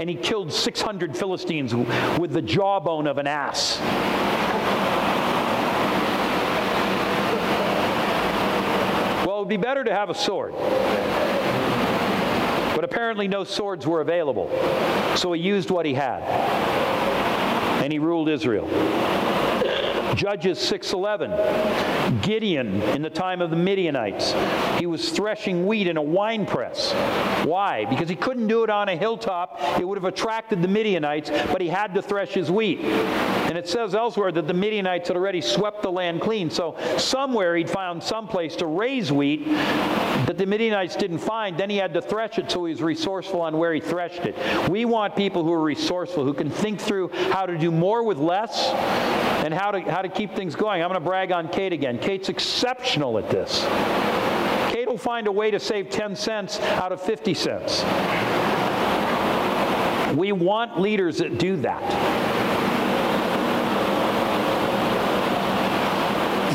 and 0.00 0.10
he 0.10 0.16
killed 0.16 0.52
600 0.52 1.16
Philistines 1.16 1.72
with 2.18 2.32
the 2.32 2.42
jawbone 2.42 3.06
of 3.06 3.18
an 3.18 3.28
ass. 3.28 3.78
Well, 9.24 9.36
it 9.36 9.40
would 9.40 9.48
be 9.48 9.56
better 9.58 9.84
to 9.84 9.94
have 9.94 10.10
a 10.10 10.14
sword. 10.14 10.54
But 12.84 12.92
apparently, 12.92 13.28
no 13.28 13.44
swords 13.44 13.86
were 13.86 14.02
available. 14.02 14.50
So 15.16 15.32
he 15.32 15.40
used 15.40 15.70
what 15.70 15.86
he 15.86 15.94
had. 15.94 16.20
And 17.82 17.90
he 17.90 17.98
ruled 17.98 18.28
Israel. 18.28 18.68
Judges 20.14 20.58
6:11. 20.58 22.20
Gideon 22.20 22.82
in 22.82 23.00
the 23.00 23.08
time 23.08 23.40
of 23.40 23.48
the 23.48 23.56
Midianites. 23.56 24.34
He 24.78 24.84
was 24.84 25.08
threshing 25.12 25.66
wheat 25.66 25.86
in 25.86 25.96
a 25.96 26.02
wine 26.02 26.44
press. 26.44 26.92
Why? 27.46 27.86
Because 27.86 28.10
he 28.10 28.16
couldn't 28.16 28.48
do 28.48 28.64
it 28.64 28.68
on 28.68 28.90
a 28.90 28.96
hilltop. 28.96 29.58
It 29.80 29.88
would 29.88 29.96
have 29.96 30.04
attracted 30.04 30.60
the 30.60 30.68
Midianites, 30.68 31.30
but 31.50 31.62
he 31.62 31.68
had 31.68 31.94
to 31.94 32.02
thresh 32.02 32.34
his 32.34 32.50
wheat. 32.50 32.80
And 33.44 33.58
it 33.58 33.68
says 33.68 33.94
elsewhere 33.94 34.32
that 34.32 34.46
the 34.46 34.54
Midianites 34.54 35.08
had 35.08 35.16
already 35.16 35.40
swept 35.40 35.82
the 35.82 35.90
land 35.92 36.20
clean. 36.20 36.50
So 36.50 36.76
somewhere 36.98 37.56
he'd 37.56 37.70
found 37.70 38.02
some 38.02 38.26
place 38.26 38.56
to 38.56 38.66
raise 38.66 39.12
wheat 39.12 39.44
that 40.26 40.38
the 40.38 40.46
Midianites 40.46 40.96
didn't 40.96 41.18
find. 41.18 41.56
Then 41.56 41.68
he 41.68 41.76
had 41.76 41.92
to 41.94 42.02
thresh 42.02 42.38
it, 42.38 42.50
so 42.50 42.64
he 42.64 42.72
was 42.72 42.82
resourceful 42.82 43.40
on 43.40 43.58
where 43.58 43.74
he 43.74 43.80
threshed 43.80 44.24
it. 44.24 44.70
We 44.70 44.84
want 44.84 45.14
people 45.14 45.44
who 45.44 45.52
are 45.52 45.62
resourceful, 45.62 46.24
who 46.24 46.32
can 46.34 46.50
think 46.50 46.80
through 46.80 47.08
how 47.08 47.46
to 47.46 47.58
do 47.58 47.70
more 47.70 48.02
with 48.02 48.18
less 48.18 48.70
and 49.44 49.52
how 49.52 49.70
to, 49.70 49.80
how 49.80 50.00
to 50.02 50.08
keep 50.08 50.34
things 50.34 50.54
going. 50.54 50.82
I'm 50.82 50.88
going 50.88 51.00
to 51.00 51.04
brag 51.04 51.30
on 51.30 51.48
Kate 51.48 51.72
again. 51.72 51.98
Kate's 51.98 52.30
exceptional 52.30 53.18
at 53.18 53.28
this. 53.28 53.62
Kate 54.72 54.88
will 54.88 54.96
find 54.96 55.26
a 55.26 55.32
way 55.32 55.50
to 55.50 55.60
save 55.60 55.90
10 55.90 56.16
cents 56.16 56.58
out 56.60 56.92
of 56.92 57.00
50 57.02 57.34
cents. 57.34 57.84
We 60.16 60.32
want 60.32 60.80
leaders 60.80 61.18
that 61.18 61.38
do 61.38 61.56
that. 61.58 61.82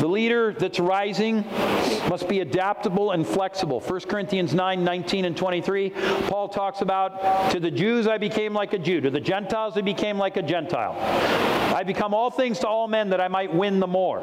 The 0.00 0.08
leader 0.08 0.54
that's 0.54 0.80
rising 0.80 1.44
must 2.08 2.26
be 2.26 2.40
adaptable 2.40 3.10
and 3.10 3.26
flexible. 3.26 3.80
1 3.80 4.00
Corinthians 4.00 4.54
9 4.54 4.82
19 4.82 5.26
and 5.26 5.36
23, 5.36 5.90
Paul 5.90 6.48
talks 6.48 6.80
about 6.80 7.50
to 7.50 7.60
the 7.60 7.70
Jews 7.70 8.06
I 8.06 8.16
became 8.16 8.54
like 8.54 8.72
a 8.72 8.78
Jew, 8.78 9.02
to 9.02 9.10
the 9.10 9.20
Gentiles 9.20 9.76
I 9.76 9.82
became 9.82 10.16
like 10.16 10.38
a 10.38 10.42
Gentile. 10.42 10.96
I 11.76 11.82
become 11.82 12.14
all 12.14 12.30
things 12.30 12.60
to 12.60 12.66
all 12.66 12.88
men 12.88 13.10
that 13.10 13.20
I 13.20 13.28
might 13.28 13.54
win 13.54 13.78
the 13.78 13.86
more. 13.86 14.20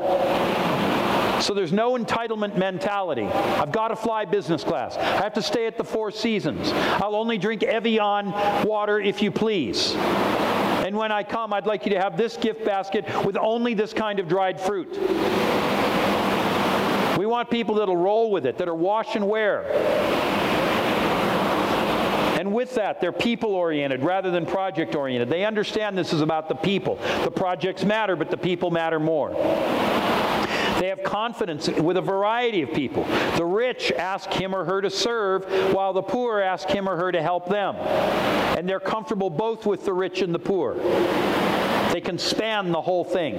So 1.42 1.54
there's 1.54 1.72
no 1.72 1.96
entitlement 1.96 2.58
mentality. 2.58 3.26
I've 3.26 3.72
got 3.72 3.90
to 3.90 3.96
fly 3.96 4.26
business 4.26 4.64
class. 4.64 4.98
I 4.98 5.22
have 5.22 5.34
to 5.34 5.44
stay 5.44 5.68
at 5.68 5.78
the 5.78 5.84
Four 5.84 6.10
Seasons. 6.10 6.72
I'll 6.74 7.16
only 7.16 7.38
drink 7.38 7.62
Evian 7.62 8.32
water 8.66 9.00
if 9.00 9.22
you 9.22 9.30
please. 9.30 9.94
And 10.88 10.96
when 10.96 11.12
I 11.12 11.22
come, 11.22 11.52
I'd 11.52 11.66
like 11.66 11.86
you 11.86 11.92
to 11.92 12.00
have 12.00 12.16
this 12.16 12.38
gift 12.38 12.64
basket 12.64 13.04
with 13.26 13.36
only 13.36 13.74
this 13.74 13.92
kind 13.92 14.22
of 14.22 14.30
dried 14.30 14.58
fruit. 14.58 14.88
We 17.18 17.26
want 17.26 17.50
people 17.50 17.76
that'll 17.76 17.98
roll 17.98 18.32
with 18.32 18.46
it, 18.46 18.58
that 18.58 18.70
are 18.70 18.74
wash 18.74 19.18
and 19.18 19.28
wear. 19.28 19.66
And 22.40 22.54
with 22.54 22.74
that, 22.76 23.02
they're 23.02 23.12
people 23.12 23.54
oriented 23.54 24.02
rather 24.02 24.32
than 24.32 24.46
project 24.46 24.96
oriented. 24.96 25.28
They 25.28 25.44
understand 25.44 25.98
this 25.98 26.14
is 26.14 26.22
about 26.22 26.48
the 26.48 26.56
people. 26.56 26.96
The 27.26 27.32
projects 27.32 27.84
matter, 27.84 28.16
but 28.16 28.32
the 28.32 28.38
people 28.38 28.72
matter 28.72 28.98
more. 28.98 29.32
They 30.80 30.88
have 30.88 31.04
confidence 31.04 31.68
with 31.68 31.98
a 31.98 32.02
variety 32.02 32.62
of 32.62 32.74
people. 32.74 33.04
The 33.36 33.46
rich 33.46 33.92
ask 33.92 34.32
him 34.32 34.56
or 34.56 34.66
her 34.66 34.82
to 34.82 34.90
serve, 34.90 35.46
while 35.74 35.94
the 35.94 36.02
poor 36.02 36.40
ask 36.40 36.70
him 36.70 36.88
or 36.88 36.96
her 36.96 37.12
to 37.12 37.22
help 37.22 37.48
them. 37.48 37.76
And 37.76 38.68
they're 38.68 38.80
comfortable 38.80 39.30
both 39.30 39.66
with 39.66 39.86
the 39.86 39.94
rich 39.94 40.22
and 40.22 40.34
the 40.34 40.40
poor. 40.40 40.76
They 41.92 42.02
can 42.02 42.18
span 42.18 42.72
the 42.72 42.82
whole 42.82 43.04
thing. 43.04 43.36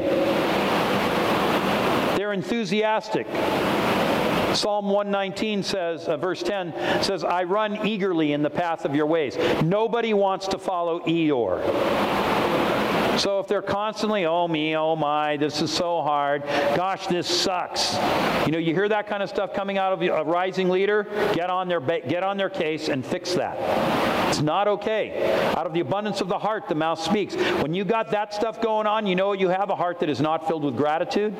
They're 2.17 2.33
enthusiastic. 2.33 3.27
Psalm 4.55 4.87
119 4.87 5.63
says, 5.63 6.09
uh, 6.09 6.17
verse 6.17 6.43
10 6.43 6.73
says, 7.03 7.23
I 7.23 7.45
run 7.45 7.87
eagerly 7.87 8.33
in 8.33 8.43
the 8.43 8.51
path 8.51 8.85
of 8.85 8.97
your 8.97 9.07
ways. 9.07 9.37
Nobody 9.63 10.15
wants 10.15 10.49
to 10.49 10.59
follow 10.59 11.01
Eeyore. 11.01 11.63
So 13.19 13.41
if 13.41 13.49
they're 13.49 13.63
constantly, 13.63 14.27
oh 14.27 14.47
me, 14.47 14.77
oh 14.77 14.95
my, 14.95 15.37
this 15.37 15.61
is 15.61 15.73
so 15.73 16.03
hard, 16.03 16.45
gosh, 16.77 17.09
this 17.09 17.27
sucks. 17.27 17.95
You 18.47 18.53
know, 18.53 18.59
you 18.59 18.73
hear 18.73 18.89
that 18.89 19.09
kind 19.09 19.23
of 19.23 19.29
stuff 19.29 19.53
coming 19.53 19.77
out 19.77 19.93
of 19.93 20.03
a 20.03 20.25
rising 20.25 20.69
leader, 20.69 21.05
get 21.35 21.51
on 21.51 21.69
their, 21.69 21.81
get 21.81 22.23
on 22.23 22.37
their 22.37 22.49
case 22.49 22.89
and 22.89 23.05
fix 23.05 23.35
that. 23.35 23.57
It's 24.29 24.41
not 24.41 24.69
okay. 24.69 25.53
Out 25.57 25.67
of 25.67 25.73
the 25.73 25.81
abundance 25.81 26.21
of 26.21 26.29
the 26.29 26.39
heart, 26.39 26.69
the 26.69 26.75
mouth 26.75 27.01
speaks. 27.01 27.35
When 27.35 27.75
you 27.75 27.85
got 27.85 28.11
that 28.13 28.33
stuff 28.33 28.61
going 28.63 28.87
on, 28.87 29.07
you 29.07 29.17
know 29.17 29.33
you 29.33 29.49
have 29.49 29.71
a 29.71 29.77
heart 29.77 30.01
that 30.01 30.09
is 30.09 30.21
not 30.21 30.47
filled 30.47 30.63
with 30.63 30.77
gratitude. 30.77 31.35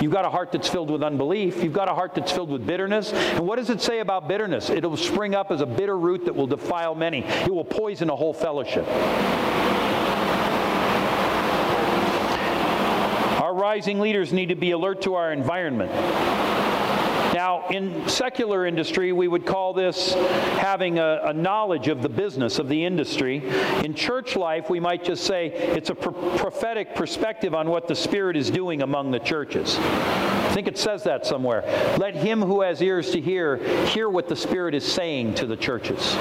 You've 0.00 0.12
got 0.12 0.24
a 0.24 0.30
heart 0.30 0.52
that's 0.52 0.68
filled 0.68 0.90
with 0.90 1.02
unbelief. 1.02 1.64
You've 1.64 1.72
got 1.72 1.88
a 1.88 1.94
heart 1.94 2.14
that's 2.14 2.30
filled 2.30 2.50
with 2.50 2.64
bitterness. 2.64 3.12
And 3.12 3.40
what 3.40 3.56
does 3.56 3.70
it 3.70 3.80
say 3.80 3.98
about 3.98 4.28
bitterness? 4.28 4.70
It'll 4.70 4.96
spring 4.96 5.34
up 5.34 5.50
as 5.50 5.62
a 5.62 5.66
bitter 5.66 5.98
root 5.98 6.26
that 6.26 6.36
will 6.36 6.46
defile 6.46 6.94
many. 6.94 7.24
It 7.24 7.52
will 7.52 7.64
poison 7.64 8.08
a 8.10 8.14
whole 8.14 8.34
fellowship. 8.34 8.86
Rising 13.58 13.98
leaders 13.98 14.32
need 14.32 14.50
to 14.50 14.54
be 14.54 14.70
alert 14.70 15.02
to 15.02 15.14
our 15.14 15.32
environment. 15.32 15.90
Now, 17.34 17.68
in 17.68 18.08
secular 18.08 18.66
industry, 18.66 19.12
we 19.12 19.28
would 19.28 19.44
call 19.44 19.72
this 19.74 20.14
having 20.14 20.98
a, 20.98 21.20
a, 21.26 21.32
knowledge 21.32 21.88
of 21.88 22.02
the 22.02 22.08
business 22.08 22.58
of 22.58 22.68
the 22.68 22.84
industry. 22.84 23.46
In 23.84 23.94
church 23.94 24.34
life, 24.34 24.70
we 24.70 24.80
might 24.80 25.04
just 25.04 25.24
say 25.24 25.48
it's 25.48 25.90
a 25.90 25.94
pro- 25.94 26.36
prophetic 26.38 26.94
perspective 26.94 27.54
on 27.54 27.68
what 27.68 27.86
the 27.86 27.94
Spirit 27.94 28.36
is 28.36 28.50
doing 28.50 28.82
among 28.82 29.10
the 29.10 29.20
churches. 29.20 29.76
I 29.78 30.50
think 30.52 30.68
it 30.68 30.78
says 30.78 31.04
that 31.04 31.26
somewhere. 31.26 31.62
Let 31.98 32.16
him 32.16 32.40
who 32.40 32.62
has 32.62 32.80
ears 32.80 33.10
to 33.10 33.20
hear 33.20 33.58
hear 33.86 34.08
what 34.08 34.28
the 34.28 34.36
Spirit 34.36 34.74
is 34.74 34.90
saying 34.90 35.34
to 35.34 35.46
the 35.46 35.56
churches. 35.56 36.16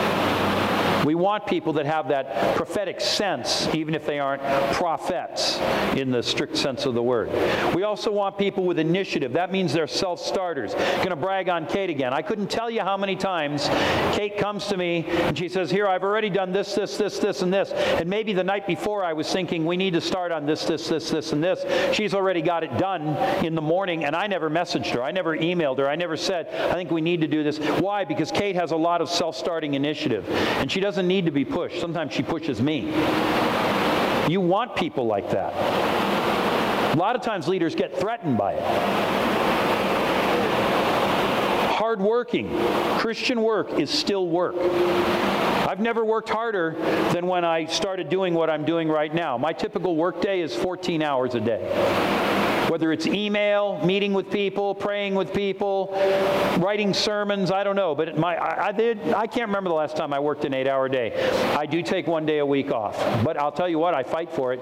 We 1.08 1.16
want 1.16 1.48
people 1.48 1.72
that 1.74 1.86
have 1.86 2.10
that 2.10 2.58
prophetic 2.58 3.00
sense, 3.00 3.74
even 3.74 3.96
if 3.96 4.06
they 4.06 4.20
aren't 4.20 4.44
prophets 4.74 5.58
in 5.96 6.12
the 6.12 6.22
strict 6.22 6.58
sense 6.58 6.86
of 6.86 6.96
the 6.96 7.02
word. 7.02 7.30
We 7.74 7.84
also 7.84 8.12
want 8.12 8.38
people 8.38 8.66
with 8.66 8.78
initiative. 8.78 9.32
That 9.32 9.50
means 9.50 9.72
they're 9.72 9.88
self 9.88 10.20
starters. 10.20 10.74
Going 10.74 11.12
to 11.12 11.16
brag 11.16 11.48
on 11.48 11.66
Kate 11.66 11.90
again. 11.90 12.14
I 12.14 12.22
couldn't 12.22 12.50
tell 12.50 12.70
you 12.70 12.82
how 12.82 12.98
many 12.98 13.16
times 13.16 13.70
Kate 14.18 14.38
comes 14.38 14.68
to 14.68 14.76
me 14.76 15.06
and 15.08 15.38
she 15.38 15.48
says, 15.48 15.72
Here, 15.72 15.88
I've 15.88 16.04
already 16.04 16.30
done 16.30 16.52
this, 16.52 16.76
this, 16.76 16.98
this, 16.98 17.20
this, 17.20 17.42
and 17.42 17.54
this. 17.54 17.72
And 17.72 18.10
maybe 18.10 18.34
the 18.34 18.44
night 18.44 18.68
before 18.68 19.02
I 19.02 19.14
was 19.14 19.32
thinking, 19.32 19.66
We 19.66 19.78
need 19.78 19.94
to 19.94 20.02
start 20.02 20.34
on 20.34 20.46
this, 20.46 20.66
this, 20.66 20.90
this, 20.90 21.10
this, 21.10 21.32
and 21.32 21.42
this. 21.42 21.96
She's 21.96 22.14
already 22.14 22.42
got 22.42 22.66
it 22.66 22.78
done 22.78 23.08
in 23.46 23.56
the 23.56 23.62
morning, 23.62 24.04
and 24.04 24.14
I 24.14 24.28
never 24.28 24.50
messaged 24.50 24.88
her. 24.88 25.02
I 25.02 25.12
never 25.12 25.38
emailed 25.38 25.78
her. 25.78 25.88
I 25.88 25.96
never 25.96 26.18
said, 26.18 26.50
I 26.70 26.74
think 26.74 26.92
we 26.92 27.00
need 27.00 27.22
to 27.22 27.28
do 27.28 27.44
this. 27.44 27.60
Why? 27.80 28.04
Because 28.04 28.30
Kate 28.30 28.58
has 28.58 28.72
a 28.72 28.76
lot 28.76 29.00
of 29.00 29.10
self 29.10 29.38
starting 29.38 29.76
initiative. 29.76 30.28
And 30.30 30.70
she 30.70 30.82
doesn't 30.82 30.97
need 31.04 31.26
to 31.26 31.32
be 31.32 31.46
pushed. 31.46 31.80
Sometimes 31.80 32.14
she 32.14 32.24
pushes 32.24 32.62
me. 32.62 32.94
You 34.28 34.42
want 34.42 34.76
people 34.76 35.06
like 35.06 35.30
that. 35.32 35.54
A 36.94 36.98
lot 36.98 37.16
of 37.16 37.22
times 37.22 37.48
leaders 37.48 37.76
get 37.76 37.96
threatened 37.96 38.38
by 38.38 38.54
it. 38.54 39.77
Hardworking. 41.88 42.50
Christian 43.00 43.42
work 43.42 43.80
is 43.80 43.90
still 43.90 44.28
work. 44.28 44.56
I've 44.58 45.80
never 45.80 46.04
worked 46.04 46.28
harder 46.28 46.76
than 47.14 47.28
when 47.28 47.46
I 47.46 47.66
started 47.68 48.10
doing 48.10 48.34
what 48.34 48.50
I'm 48.50 48.66
doing 48.66 48.90
right 48.90 49.14
now. 49.14 49.38
My 49.38 49.54
typical 49.54 49.96
workday 49.96 50.42
is 50.42 50.54
14 50.54 51.02
hours 51.02 51.34
a 51.34 51.40
day 51.40 51.64
whether 52.70 52.92
it's 52.92 53.08
email, 53.08 53.80
meeting 53.86 54.14
with 54.14 54.30
people, 54.30 54.76
praying 54.76 55.16
with 55.16 55.34
people, 55.34 55.90
writing 56.60 56.94
sermons, 56.94 57.50
I 57.50 57.64
don't 57.64 57.78
know. 57.78 57.96
But 57.96 58.18
my, 58.18 58.36
I, 58.36 58.68
I, 58.68 58.72
did, 58.74 59.14
I 59.14 59.26
can't 59.26 59.48
remember 59.48 59.70
the 59.70 59.76
last 59.76 59.96
time 59.96 60.12
I 60.12 60.20
worked 60.20 60.44
an 60.44 60.54
eight 60.54 60.68
hour 60.68 60.90
day. 60.90 61.14
I 61.58 61.66
do 61.66 61.82
take 61.82 62.08
one 62.08 62.26
day 62.26 62.40
a 62.40 62.46
week 62.46 62.70
off. 62.72 62.98
But 63.24 63.38
I'll 63.38 63.54
tell 63.54 63.70
you 63.70 63.80
what, 63.80 63.94
I 63.94 64.04
fight 64.04 64.30
for 64.32 64.52
it 64.52 64.62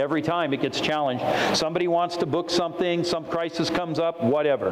every 0.00 0.22
time 0.22 0.54
it 0.54 0.62
gets 0.62 0.80
challenged. 0.80 1.24
Somebody 1.54 1.88
wants 1.88 2.16
to 2.18 2.26
book 2.26 2.48
something, 2.48 3.04
some 3.04 3.26
crisis 3.26 3.68
comes 3.68 3.98
up, 3.98 4.22
whatever. 4.22 4.70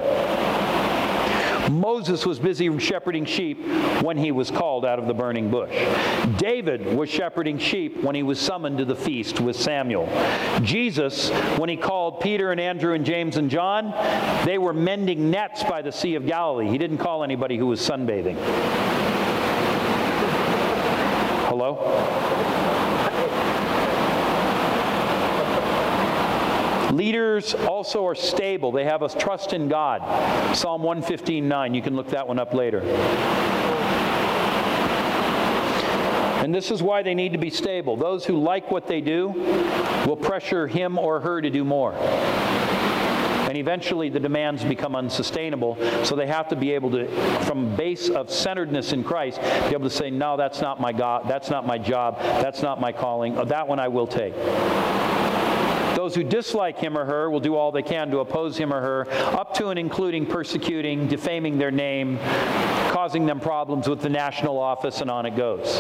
Moses 1.71 2.27
was 2.27 2.39
busy 2.39 2.79
shepherding 2.79 3.25
sheep 3.25 3.65
when 4.03 4.17
he 4.17 4.33
was 4.33 4.51
called 4.51 4.85
out 4.85 4.99
of 4.99 5.07
the 5.07 5.15
burning 5.15 5.51
bush. 5.51 5.75
David 6.37 6.85
was 6.97 7.09
shepherding 7.09 7.59
sheep 7.59 8.03
when 8.03 8.15
he 8.15 8.23
was 8.23 8.41
summoned 8.41 8.79
to 8.79 8.85
the 8.85 8.97
feast 8.97 9.41
with 9.41 9.57
Samuel. 9.57 10.09
Jesus, 10.63 11.31
when 11.59 11.69
he 11.69 11.77
called 11.77 12.21
Peter 12.21 12.51
and 12.51 12.61
Andrew 12.61 12.95
and 12.95 13.05
James 13.05 13.37
and 13.37 13.51
John, 13.51 13.93
they 14.45 14.59
were 14.59 14.73
mending 14.73 15.31
nets 15.31 15.63
by 15.65 15.83
the 15.83 15.93
Sea 15.93 16.17
of 16.17 16.27
Galilee. 16.27 16.69
He 16.69 16.79
didn't 16.79 16.99
call 16.99 17.23
anybody 17.23 17.57
who 17.57 17.67
was 17.67 17.81
sunbathing. 17.81 18.37
Hello? 21.49 22.40
Leaders 26.93 27.55
also 27.55 28.07
are 28.07 28.15
stable. 28.15 28.73
They 28.73 28.85
have 28.85 29.03
a 29.03 29.09
trust 29.09 29.53
in 29.53 29.69
God. 29.69 30.57
Psalm 30.57 30.83
115:9. 30.83 31.75
You 31.75 31.83
can 31.83 31.95
look 31.97 32.09
that 32.09 32.27
one 32.27 32.39
up 32.39 32.53
later. 32.53 32.81
And 36.43 36.55
this 36.55 36.71
is 36.71 36.83
why 36.83 37.03
they 37.03 37.15
need 37.15 37.33
to 37.33 37.39
be 37.39 37.51
stable. 37.51 37.97
Those 37.97 38.25
who 38.25 38.43
like 38.43 38.71
what 38.71 38.87
they 38.87 39.01
do 39.01 39.29
will 40.07 40.17
pressure 40.17 40.67
him 40.67 40.99
or 40.99 41.21
her 41.21 41.41
to 41.41 41.51
do 41.51 41.65
more. 41.65 41.93
And 43.51 43.59
eventually 43.59 44.09
the 44.09 44.21
demands 44.21 44.65
become 44.65 44.97
unsustainable. 44.97 45.77
So 46.05 46.17
they 46.17 46.27
have 46.27 46.49
to 46.49 46.57
be 46.57 46.73
able 46.73 46.91
to, 46.93 47.07
from 47.45 47.77
base 47.77 48.09
of 48.09 48.31
centeredness 48.31 48.93
in 48.93 49.05
Christ, 49.05 49.41
be 49.41 49.75
able 49.75 49.89
to 49.89 49.95
say, 49.95 50.09
no, 50.09 50.37
that's 50.37 50.61
not 50.61 50.81
my 50.81 50.93
God, 50.93 51.29
that's 51.29 51.51
not 51.51 51.67
my 51.67 51.77
job, 51.77 52.19
that's 52.21 52.63
not 52.63 52.81
my 52.81 52.93
calling. 52.93 53.35
That 53.35 53.69
one 53.69 53.79
I 53.79 53.89
will 53.89 54.07
take. 54.07 54.35
Those 56.01 56.15
who 56.15 56.25
dislike 56.25 56.79
him 56.79 56.97
or 56.97 57.05
her 57.05 57.29
will 57.29 57.41
do 57.41 57.57
all 57.57 57.73
they 57.73 57.83
can 57.83 58.11
to 58.11 58.21
oppose 58.21 58.57
him 58.57 58.73
or 58.73 58.81
her, 58.81 59.11
up 59.39 59.53
to 59.57 59.69
and 59.69 59.79
including 59.79 60.25
persecuting, 60.25 61.07
defaming 61.09 61.59
their 61.59 61.71
name, 61.71 62.19
causing 62.91 63.27
them 63.27 63.39
problems 63.39 63.87
with 63.87 64.01
the 64.01 64.09
national 64.09 64.59
office, 64.59 65.03
and 65.03 65.11
on 65.11 65.27
it 65.27 65.37
goes. 65.37 65.79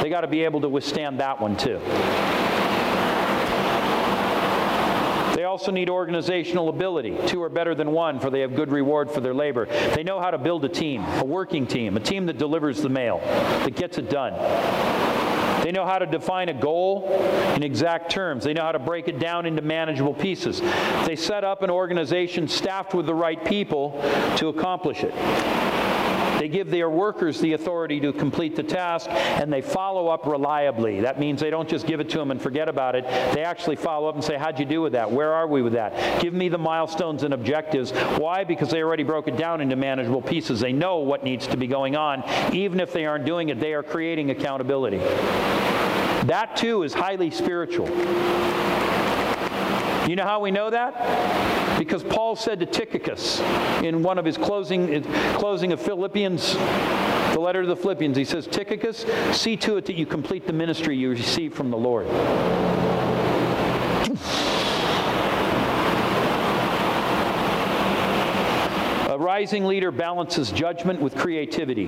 They 0.00 0.08
got 0.08 0.22
to 0.22 0.28
be 0.28 0.44
able 0.44 0.62
to 0.62 0.68
withstand 0.70 1.20
that 1.20 1.42
one 1.42 1.58
too. 1.58 1.78
They 5.36 5.44
also 5.44 5.70
need 5.70 5.90
organizational 5.90 6.70
ability. 6.70 7.14
Two 7.26 7.42
are 7.42 7.50
better 7.50 7.74
than 7.74 7.90
one, 7.90 8.20
for 8.20 8.30
they 8.30 8.40
have 8.40 8.56
good 8.56 8.70
reward 8.70 9.10
for 9.10 9.20
their 9.20 9.34
labor. 9.34 9.66
They 9.94 10.04
know 10.04 10.20
how 10.20 10.30
to 10.30 10.38
build 10.38 10.64
a 10.64 10.70
team, 10.70 11.02
a 11.02 11.24
working 11.24 11.66
team, 11.66 11.98
a 11.98 12.00
team 12.00 12.24
that 12.26 12.38
delivers 12.38 12.80
the 12.80 12.88
mail, 12.88 13.18
that 13.18 13.76
gets 13.76 13.98
it 13.98 14.08
done. 14.08 14.32
They 15.64 15.72
know 15.72 15.86
how 15.86 15.98
to 15.98 16.04
define 16.04 16.50
a 16.50 16.52
goal 16.52 17.08
in 17.56 17.62
exact 17.62 18.10
terms. 18.10 18.44
They 18.44 18.52
know 18.52 18.60
how 18.60 18.72
to 18.72 18.78
break 18.78 19.08
it 19.08 19.18
down 19.18 19.46
into 19.46 19.62
manageable 19.62 20.12
pieces. 20.12 20.60
They 21.06 21.16
set 21.16 21.42
up 21.42 21.62
an 21.62 21.70
organization 21.70 22.48
staffed 22.48 22.92
with 22.92 23.06
the 23.06 23.14
right 23.14 23.42
people 23.42 23.92
to 24.36 24.48
accomplish 24.48 25.02
it. 25.04 25.14
They 26.44 26.48
give 26.48 26.70
their 26.70 26.90
workers 26.90 27.40
the 27.40 27.54
authority 27.54 28.00
to 28.00 28.12
complete 28.12 28.54
the 28.54 28.62
task 28.62 29.08
and 29.08 29.50
they 29.50 29.62
follow 29.62 30.08
up 30.08 30.26
reliably. 30.26 31.00
That 31.00 31.18
means 31.18 31.40
they 31.40 31.48
don't 31.48 31.66
just 31.66 31.86
give 31.86 32.00
it 32.00 32.10
to 32.10 32.18
them 32.18 32.30
and 32.30 32.38
forget 32.38 32.68
about 32.68 32.94
it. 32.94 33.06
They 33.34 33.42
actually 33.42 33.76
follow 33.76 34.10
up 34.10 34.14
and 34.14 34.22
say, 34.22 34.36
How'd 34.36 34.58
you 34.58 34.66
do 34.66 34.82
with 34.82 34.92
that? 34.92 35.10
Where 35.10 35.32
are 35.32 35.46
we 35.46 35.62
with 35.62 35.72
that? 35.72 36.20
Give 36.20 36.34
me 36.34 36.50
the 36.50 36.58
milestones 36.58 37.22
and 37.22 37.32
objectives. 37.32 37.92
Why? 38.18 38.44
Because 38.44 38.68
they 38.68 38.82
already 38.82 39.04
broke 39.04 39.26
it 39.26 39.38
down 39.38 39.62
into 39.62 39.74
manageable 39.74 40.20
pieces. 40.20 40.60
They 40.60 40.74
know 40.74 40.98
what 40.98 41.24
needs 41.24 41.46
to 41.46 41.56
be 41.56 41.66
going 41.66 41.96
on. 41.96 42.22
Even 42.52 42.78
if 42.78 42.92
they 42.92 43.06
aren't 43.06 43.24
doing 43.24 43.48
it, 43.48 43.58
they 43.58 43.72
are 43.72 43.82
creating 43.82 44.28
accountability. 44.28 44.98
That 44.98 46.56
too 46.56 46.82
is 46.82 46.92
highly 46.92 47.30
spiritual. 47.30 47.86
You 50.08 50.16
know 50.16 50.24
how 50.24 50.40
we 50.40 50.50
know 50.50 50.68
that? 50.68 51.78
Because 51.78 52.04
Paul 52.04 52.36
said 52.36 52.60
to 52.60 52.66
Tychicus 52.66 53.40
in 53.82 54.02
one 54.02 54.18
of 54.18 54.24
his 54.24 54.36
closing, 54.36 55.02
closing 55.34 55.72
of 55.72 55.80
Philippians, 55.80 56.54
the 56.54 57.40
letter 57.40 57.62
to 57.62 57.68
the 57.68 57.76
Philippians, 57.76 58.16
he 58.16 58.24
says, 58.24 58.46
Tychicus, 58.46 59.06
see 59.34 59.56
to 59.56 59.76
it 59.78 59.86
that 59.86 59.94
you 59.94 60.04
complete 60.06 60.46
the 60.46 60.52
ministry 60.52 60.96
you 60.96 61.10
receive 61.10 61.54
from 61.54 61.70
the 61.70 61.76
Lord. 61.76 62.06
A 69.10 69.18
rising 69.18 69.64
leader 69.64 69.90
balances 69.90 70.52
judgment 70.52 71.00
with 71.00 71.16
creativity. 71.16 71.86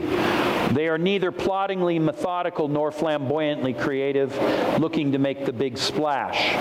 They 0.72 0.88
are 0.88 0.98
neither 0.98 1.30
ploddingly 1.30 1.98
methodical 1.98 2.68
nor 2.68 2.90
flamboyantly 2.90 3.74
creative, 3.74 4.36
looking 4.80 5.12
to 5.12 5.18
make 5.18 5.44
the 5.44 5.52
big 5.52 5.76
splash. 5.76 6.54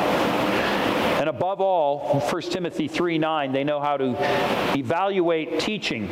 And 1.15 1.29
above 1.29 1.61
all, 1.61 2.19
1 2.19 2.41
Timothy 2.43 2.87
3 2.87 3.17
9, 3.17 3.51
they 3.51 3.63
know 3.63 3.79
how 3.79 3.97
to 3.97 4.15
evaluate 4.77 5.59
teaching. 5.59 6.07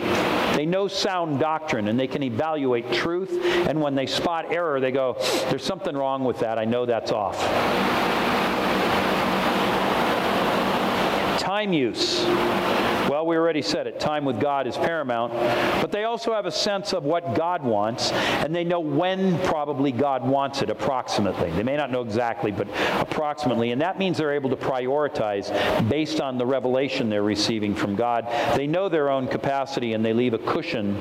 They 0.56 0.66
know 0.66 0.88
sound 0.88 1.40
doctrine 1.40 1.88
and 1.88 2.00
they 2.00 2.08
can 2.08 2.24
evaluate 2.24 2.92
truth. 2.94 3.32
And 3.68 3.82
when 3.82 3.96
they 3.96 4.06
spot 4.06 4.52
error, 4.52 4.80
they 4.80 4.92
go, 4.92 5.18
There's 5.50 5.64
something 5.64 5.96
wrong 5.96 6.24
with 6.24 6.40
that. 6.40 6.58
I 6.58 6.66
know 6.66 6.86
that's 6.86 7.12
off. 7.12 7.42
Time 11.54 11.72
use. 11.72 12.24
Well, 13.12 13.28
we 13.28 13.38
already 13.38 13.62
said 13.62 13.86
it. 13.86 14.00
Time 14.00 14.26
with 14.26 14.40
God 14.40 14.66
is 14.66 14.76
paramount. 14.76 15.34
But 15.82 15.92
they 15.92 16.04
also 16.04 16.34
have 16.34 16.48
a 16.48 16.52
sense 16.52 16.94
of 16.94 17.04
what 17.04 17.36
God 17.36 17.62
wants, 17.64 18.12
and 18.12 18.56
they 18.56 18.64
know 18.64 18.80
when 18.80 19.38
probably 19.44 19.92
God 19.92 20.28
wants 20.28 20.64
it, 20.64 20.72
approximately. 20.72 21.52
They 21.52 21.62
may 21.62 21.78
not 21.78 21.92
know 21.92 22.02
exactly, 22.02 22.52
but 22.52 22.68
approximately. 23.00 23.70
And 23.70 23.80
that 23.84 24.00
means 24.00 24.18
they're 24.18 24.34
able 24.34 24.50
to 24.50 24.56
prioritize 24.56 25.48
based 25.88 26.20
on 26.20 26.40
the 26.40 26.46
revelation 26.48 27.08
they're 27.08 27.22
receiving 27.22 27.76
from 27.76 27.96
God. 27.96 28.26
They 28.58 28.66
know 28.66 28.90
their 28.90 29.12
own 29.12 29.28
capacity, 29.28 29.94
and 29.94 30.04
they 30.04 30.14
leave 30.14 30.34
a 30.34 30.40
cushion 30.40 30.96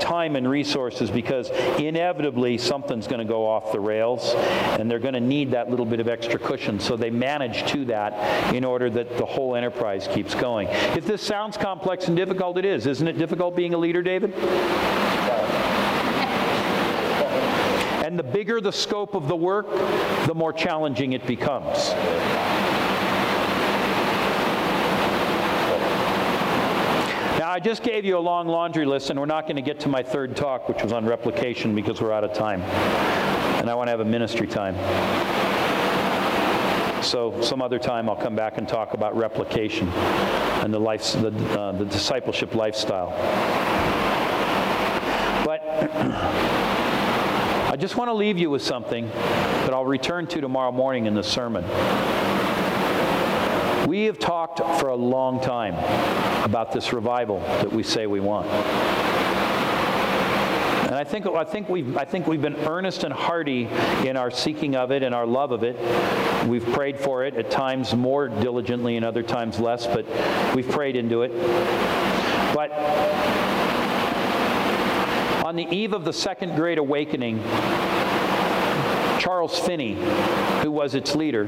time 0.00 0.36
and 0.36 0.48
resources 0.48 1.10
because 1.10 1.50
inevitably 1.78 2.58
something's 2.58 3.06
going 3.06 3.18
to 3.18 3.24
go 3.24 3.46
off 3.46 3.72
the 3.72 3.80
rails 3.80 4.34
and 4.34 4.90
they're 4.90 4.98
going 4.98 5.14
to 5.14 5.20
need 5.20 5.50
that 5.52 5.70
little 5.70 5.86
bit 5.86 6.00
of 6.00 6.08
extra 6.08 6.38
cushion. 6.38 6.78
So 6.80 6.96
they 6.96 7.10
manage 7.10 7.70
to 7.72 7.84
that 7.86 8.54
in 8.54 8.64
order 8.64 8.90
that 8.90 9.16
the 9.18 9.26
whole 9.26 9.54
enterprise 9.54 10.08
keeps 10.08 10.34
going. 10.34 10.68
If 10.68 11.06
this 11.06 11.22
sounds 11.22 11.56
complex 11.56 12.08
and 12.08 12.16
difficult, 12.16 12.58
it 12.58 12.64
is. 12.64 12.86
Isn't 12.86 13.08
it 13.08 13.18
difficult 13.18 13.56
being 13.56 13.74
a 13.74 13.78
leader, 13.78 14.02
David? 14.02 14.34
And 18.04 18.18
the 18.18 18.22
bigger 18.22 18.60
the 18.60 18.72
scope 18.72 19.14
of 19.14 19.26
the 19.26 19.36
work, 19.36 19.68
the 20.26 20.34
more 20.34 20.52
challenging 20.52 21.12
it 21.12 21.26
becomes. 21.26 21.90
I 27.56 27.58
just 27.58 27.82
gave 27.82 28.04
you 28.04 28.18
a 28.18 28.20
long 28.20 28.48
laundry 28.48 28.84
list, 28.84 29.08
and 29.08 29.18
we're 29.18 29.24
not 29.24 29.44
going 29.44 29.56
to 29.56 29.62
get 29.62 29.80
to 29.80 29.88
my 29.88 30.02
third 30.02 30.36
talk, 30.36 30.68
which 30.68 30.82
was 30.82 30.92
on 30.92 31.06
replication, 31.06 31.74
because 31.74 32.02
we're 32.02 32.12
out 32.12 32.22
of 32.22 32.34
time. 32.34 32.60
And 32.60 33.70
I 33.70 33.74
want 33.74 33.86
to 33.86 33.92
have 33.92 34.00
a 34.00 34.04
ministry 34.04 34.46
time. 34.46 34.74
So 37.02 37.40
some 37.40 37.62
other 37.62 37.78
time 37.78 38.10
I'll 38.10 38.14
come 38.14 38.36
back 38.36 38.58
and 38.58 38.68
talk 38.68 38.92
about 38.92 39.16
replication 39.16 39.88
and 39.88 40.74
the, 40.74 40.78
life, 40.78 41.14
the, 41.14 41.28
uh, 41.58 41.72
the 41.72 41.86
discipleship 41.86 42.54
lifestyle. 42.54 43.08
But 45.42 45.62
I 47.72 47.76
just 47.78 47.96
want 47.96 48.08
to 48.08 48.14
leave 48.14 48.36
you 48.36 48.50
with 48.50 48.60
something 48.60 49.08
that 49.08 49.72
I'll 49.72 49.86
return 49.86 50.26
to 50.26 50.42
tomorrow 50.42 50.72
morning 50.72 51.06
in 51.06 51.14
the 51.14 51.24
sermon. 51.24 51.64
We 53.86 54.04
have 54.04 54.18
talked 54.18 54.58
for 54.80 54.88
a 54.88 54.96
long 54.96 55.40
time 55.40 55.74
about 56.44 56.72
this 56.72 56.92
revival 56.92 57.38
that 57.38 57.72
we 57.72 57.84
say 57.84 58.08
we 58.08 58.18
want. 58.18 58.48
And 60.86 60.94
I 60.96 61.04
think, 61.04 61.24
I, 61.26 61.44
think 61.44 61.68
we've, 61.68 61.96
I 61.96 62.04
think 62.04 62.26
we've 62.26 62.42
been 62.42 62.56
earnest 62.56 63.04
and 63.04 63.14
hearty 63.14 63.68
in 64.04 64.16
our 64.16 64.32
seeking 64.32 64.74
of 64.74 64.90
it 64.90 65.04
and 65.04 65.14
our 65.14 65.24
love 65.24 65.52
of 65.52 65.62
it. 65.62 65.76
We've 66.48 66.66
prayed 66.72 66.98
for 66.98 67.24
it 67.24 67.34
at 67.34 67.48
times 67.48 67.94
more 67.94 68.28
diligently 68.28 68.96
and 68.96 69.04
other 69.04 69.22
times 69.22 69.60
less, 69.60 69.86
but 69.86 70.04
we've 70.56 70.68
prayed 70.68 70.96
into 70.96 71.22
it. 71.22 71.30
But 72.54 72.72
on 75.44 75.54
the 75.54 75.68
eve 75.70 75.92
of 75.92 76.04
the 76.04 76.12
Second 76.12 76.56
Great 76.56 76.78
Awakening, 76.78 77.40
Charles 79.20 79.56
Finney, 79.60 79.94
who 80.62 80.72
was 80.72 80.96
its 80.96 81.14
leader, 81.14 81.46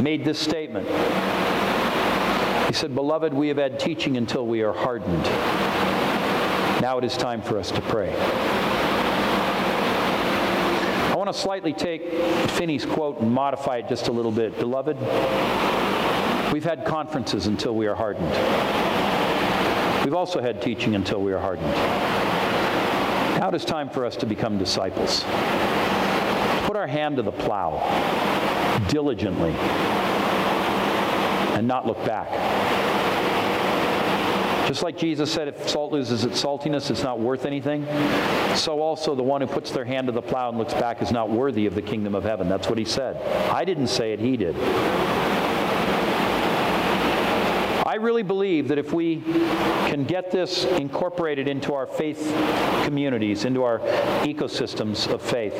made 0.00 0.24
this 0.24 0.38
statement. 0.38 0.86
He 2.66 2.72
said, 2.72 2.94
Beloved, 2.94 3.32
we 3.32 3.48
have 3.48 3.56
had 3.56 3.78
teaching 3.78 4.16
until 4.16 4.46
we 4.46 4.62
are 4.62 4.72
hardened. 4.72 5.22
Now 6.82 6.98
it 6.98 7.04
is 7.04 7.16
time 7.16 7.40
for 7.40 7.58
us 7.58 7.70
to 7.70 7.80
pray. 7.82 8.14
I 11.10 11.14
want 11.16 11.32
to 11.32 11.38
slightly 11.38 11.72
take 11.72 12.10
Finney's 12.50 12.84
quote 12.84 13.20
and 13.20 13.30
modify 13.30 13.76
it 13.76 13.88
just 13.88 14.08
a 14.08 14.12
little 14.12 14.32
bit. 14.32 14.58
Beloved, 14.58 14.98
we've 16.52 16.64
had 16.64 16.84
conferences 16.84 17.46
until 17.46 17.74
we 17.76 17.86
are 17.86 17.94
hardened. 17.94 18.28
We've 20.04 20.14
also 20.14 20.42
had 20.42 20.60
teaching 20.60 20.96
until 20.96 21.22
we 21.22 21.32
are 21.32 21.38
hardened. 21.38 21.72
Now 23.38 23.48
it 23.48 23.54
is 23.54 23.64
time 23.64 23.88
for 23.88 24.04
us 24.04 24.16
to 24.16 24.26
become 24.26 24.58
disciples. 24.58 25.22
Put 26.66 26.76
our 26.76 26.86
hand 26.86 27.16
to 27.16 27.22
the 27.22 27.32
plow 27.32 27.78
diligently 28.88 29.52
and 31.54 31.66
not 31.66 31.86
look 31.86 32.04
back. 32.04 32.28
Just 34.66 34.82
like 34.82 34.96
Jesus 34.96 35.30
said, 35.30 35.46
if 35.48 35.68
salt 35.68 35.92
loses 35.92 36.24
its 36.24 36.42
saltiness, 36.42 36.90
it's 36.90 37.02
not 37.02 37.20
worth 37.20 37.44
anything. 37.44 37.84
So 38.56 38.80
also 38.80 39.14
the 39.14 39.22
one 39.22 39.42
who 39.42 39.46
puts 39.46 39.70
their 39.70 39.84
hand 39.84 40.06
to 40.06 40.12
the 40.12 40.22
plow 40.22 40.48
and 40.48 40.56
looks 40.56 40.72
back 40.72 41.02
is 41.02 41.12
not 41.12 41.28
worthy 41.28 41.66
of 41.66 41.74
the 41.74 41.82
kingdom 41.82 42.14
of 42.14 42.24
heaven. 42.24 42.48
That's 42.48 42.68
what 42.68 42.78
he 42.78 42.84
said. 42.86 43.16
I 43.50 43.64
didn't 43.64 43.88
say 43.88 44.14
it, 44.14 44.20
he 44.20 44.38
did. 44.38 44.56
I 47.86 47.96
really 47.96 48.22
believe 48.22 48.68
that 48.68 48.78
if 48.78 48.92
we 48.92 49.20
can 49.20 50.04
get 50.04 50.30
this 50.30 50.64
incorporated 50.64 51.46
into 51.46 51.74
our 51.74 51.86
faith 51.86 52.18
communities, 52.84 53.44
into 53.44 53.62
our 53.62 53.78
ecosystems 54.24 55.06
of 55.12 55.20
faith, 55.20 55.54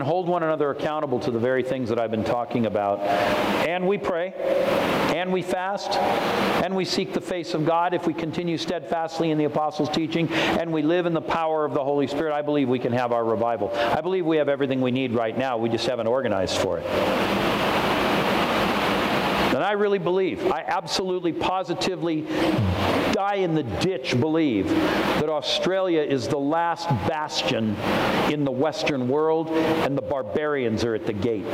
can 0.00 0.06
hold 0.06 0.26
one 0.26 0.42
another 0.42 0.70
accountable 0.70 1.20
to 1.20 1.30
the 1.30 1.38
very 1.38 1.62
things 1.62 1.90
that 1.90 2.00
I've 2.00 2.10
been 2.10 2.24
talking 2.24 2.64
about, 2.64 3.00
and 3.00 3.86
we 3.86 3.98
pray, 3.98 4.32
and 5.14 5.30
we 5.30 5.42
fast, 5.42 5.92
and 6.64 6.74
we 6.74 6.86
seek 6.86 7.12
the 7.12 7.20
face 7.20 7.52
of 7.52 7.66
God, 7.66 7.92
if 7.92 8.06
we 8.06 8.14
continue 8.14 8.56
steadfastly 8.56 9.30
in 9.30 9.36
the 9.36 9.44
apostles' 9.44 9.90
teaching, 9.90 10.32
and 10.32 10.72
we 10.72 10.80
live 10.80 11.04
in 11.04 11.12
the 11.12 11.20
power 11.20 11.66
of 11.66 11.74
the 11.74 11.84
Holy 11.84 12.06
Spirit, 12.06 12.32
I 12.32 12.40
believe 12.40 12.66
we 12.66 12.78
can 12.78 12.94
have 12.94 13.12
our 13.12 13.26
revival. 13.26 13.70
I 13.74 14.00
believe 14.00 14.24
we 14.24 14.38
have 14.38 14.48
everything 14.48 14.80
we 14.80 14.90
need 14.90 15.12
right 15.12 15.36
now. 15.36 15.58
We 15.58 15.68
just 15.68 15.86
haven't 15.86 16.06
organized 16.06 16.56
for 16.56 16.78
it. 16.78 17.49
And 19.60 19.66
I 19.66 19.72
really 19.72 19.98
believe, 19.98 20.50
I 20.50 20.64
absolutely, 20.66 21.34
positively, 21.34 22.22
die 23.12 23.40
in 23.40 23.54
the 23.54 23.62
ditch 23.62 24.18
believe 24.18 24.70
that 24.70 25.28
Australia 25.28 26.00
is 26.00 26.26
the 26.26 26.38
last 26.38 26.88
bastion 27.06 27.76
in 28.32 28.44
the 28.44 28.50
Western 28.50 29.06
world 29.06 29.50
and 29.50 29.98
the 29.98 30.00
barbarians 30.00 30.82
are 30.82 30.94
at 30.94 31.04
the 31.04 31.12
gate. 31.12 31.44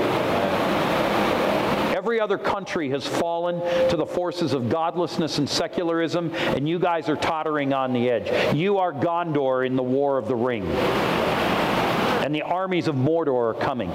Every 1.96 2.20
other 2.20 2.38
country 2.38 2.90
has 2.90 3.04
fallen 3.04 3.58
to 3.90 3.96
the 3.96 4.06
forces 4.06 4.52
of 4.52 4.68
godlessness 4.68 5.38
and 5.38 5.50
secularism, 5.50 6.32
and 6.32 6.68
you 6.68 6.78
guys 6.78 7.08
are 7.08 7.16
tottering 7.16 7.72
on 7.72 7.92
the 7.92 8.08
edge. 8.08 8.54
You 8.54 8.78
are 8.78 8.92
Gondor 8.92 9.66
in 9.66 9.74
the 9.74 9.82
War 9.82 10.16
of 10.16 10.28
the 10.28 10.36
Ring. 10.36 10.64
And 10.64 12.32
the 12.32 12.42
armies 12.42 12.86
of 12.86 12.94
Mordor 12.94 13.50
are 13.50 13.54
coming. 13.54 13.90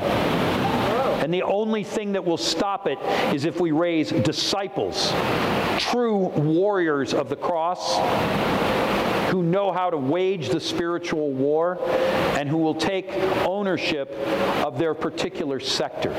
And 1.21 1.33
the 1.33 1.43
only 1.43 1.83
thing 1.83 2.13
that 2.13 2.25
will 2.25 2.37
stop 2.37 2.87
it 2.87 2.97
is 3.33 3.45
if 3.45 3.59
we 3.59 3.71
raise 3.71 4.09
disciples, 4.11 5.13
true 5.77 6.17
warriors 6.29 7.13
of 7.13 7.29
the 7.29 7.35
cross, 7.35 7.97
who 9.31 9.43
know 9.43 9.71
how 9.71 9.89
to 9.89 9.97
wage 9.97 10.49
the 10.49 10.59
spiritual 10.59 11.31
war 11.31 11.79
and 12.37 12.49
who 12.49 12.57
will 12.57 12.75
take 12.75 13.09
ownership 13.45 14.11
of 14.65 14.77
their 14.77 14.93
particular 14.93 15.59
sector. 15.59 16.09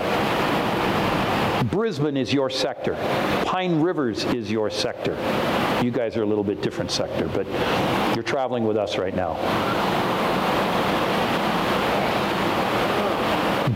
Brisbane 1.71 2.17
is 2.17 2.33
your 2.33 2.49
sector. 2.49 2.95
Pine 3.45 3.81
Rivers 3.81 4.25
is 4.25 4.51
your 4.51 4.71
sector. 4.71 5.13
You 5.83 5.91
guys 5.91 6.17
are 6.17 6.23
a 6.23 6.27
little 6.27 6.45
bit 6.45 6.63
different 6.63 6.91
sector, 6.91 7.29
but 7.29 7.47
you're 8.15 8.23
traveling 8.23 8.67
with 8.67 8.77
us 8.77 8.97
right 8.99 9.15
now. 9.15 9.35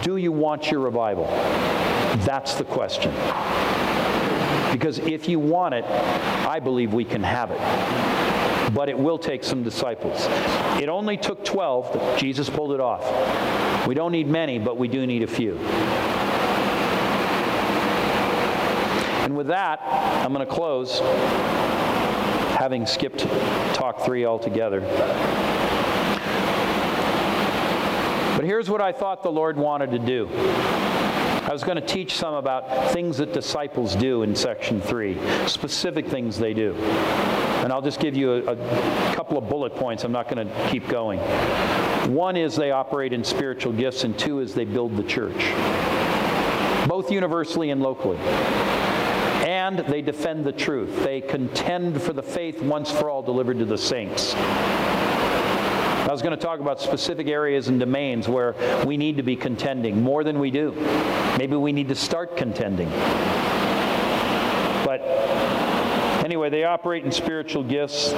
Do 0.02 0.16
you 0.16 0.32
want 0.32 0.70
your 0.70 0.80
revival? 0.80 1.24
That's 2.24 2.54
the 2.54 2.64
question. 2.64 3.12
Because 4.72 4.98
if 4.98 5.28
you 5.28 5.38
want 5.38 5.74
it, 5.74 5.84
I 5.84 6.60
believe 6.60 6.92
we 6.92 7.04
can 7.04 7.22
have 7.22 7.50
it. 7.50 8.74
But 8.74 8.88
it 8.88 8.98
will 8.98 9.18
take 9.18 9.44
some 9.44 9.62
disciples. 9.62 10.26
It 10.80 10.88
only 10.88 11.16
took 11.16 11.44
12. 11.44 12.18
Jesus 12.18 12.50
pulled 12.50 12.72
it 12.72 12.80
off. 12.80 13.86
We 13.86 13.94
don't 13.94 14.12
need 14.12 14.28
many, 14.28 14.58
but 14.58 14.76
we 14.76 14.88
do 14.88 15.06
need 15.06 15.22
a 15.22 15.26
few. 15.26 15.56
And 19.22 19.36
with 19.36 19.46
that, 19.46 19.80
I'm 20.24 20.32
going 20.32 20.46
to 20.46 20.52
close, 20.52 21.00
having 22.58 22.86
skipped 22.86 23.20
talk 23.74 24.04
three 24.04 24.24
altogether. 24.24 24.80
Here's 28.46 28.70
what 28.70 28.80
I 28.80 28.92
thought 28.92 29.24
the 29.24 29.32
Lord 29.32 29.56
wanted 29.56 29.90
to 29.90 29.98
do. 29.98 30.28
I 30.32 31.48
was 31.50 31.64
going 31.64 31.74
to 31.74 31.84
teach 31.84 32.14
some 32.14 32.34
about 32.34 32.92
things 32.92 33.18
that 33.18 33.32
disciples 33.32 33.96
do 33.96 34.22
in 34.22 34.36
section 34.36 34.80
three, 34.80 35.18
specific 35.48 36.06
things 36.06 36.38
they 36.38 36.54
do. 36.54 36.72
And 36.76 37.72
I'll 37.72 37.82
just 37.82 37.98
give 37.98 38.14
you 38.14 38.34
a, 38.34 38.52
a 38.52 39.14
couple 39.16 39.36
of 39.36 39.48
bullet 39.48 39.74
points. 39.74 40.04
I'm 40.04 40.12
not 40.12 40.32
going 40.32 40.46
to 40.46 40.68
keep 40.68 40.86
going. 40.86 41.18
One 42.14 42.36
is 42.36 42.54
they 42.54 42.70
operate 42.70 43.12
in 43.12 43.24
spiritual 43.24 43.72
gifts, 43.72 44.04
and 44.04 44.16
two 44.16 44.38
is 44.38 44.54
they 44.54 44.64
build 44.64 44.96
the 44.96 45.02
church, 45.02 45.52
both 46.86 47.10
universally 47.10 47.70
and 47.70 47.82
locally 47.82 48.18
and 49.46 49.80
they 49.80 50.02
defend 50.02 50.44
the 50.44 50.52
truth. 50.52 51.02
They 51.02 51.20
contend 51.20 52.00
for 52.00 52.12
the 52.12 52.22
faith 52.22 52.62
once 52.62 52.92
for 52.92 53.10
all 53.10 53.22
delivered 53.22 53.58
to 53.58 53.64
the 53.64 53.78
saints. 53.78 54.34
I 56.16 56.18
was 56.18 56.22
going 56.22 56.38
to 56.38 56.42
talk 56.42 56.60
about 56.60 56.80
specific 56.80 57.26
areas 57.26 57.68
and 57.68 57.78
domains 57.78 58.26
where 58.26 58.54
we 58.86 58.96
need 58.96 59.18
to 59.18 59.22
be 59.22 59.36
contending 59.36 60.02
more 60.02 60.24
than 60.24 60.38
we 60.38 60.50
do. 60.50 60.72
Maybe 61.36 61.56
we 61.56 61.72
need 61.72 61.88
to 61.88 61.94
start 61.94 62.38
contending. 62.38 62.88
But 64.82 65.02
anyway, 66.24 66.48
they 66.48 66.64
operate 66.64 67.04
in 67.04 67.12
spiritual 67.12 67.64
gifts. 67.64 68.12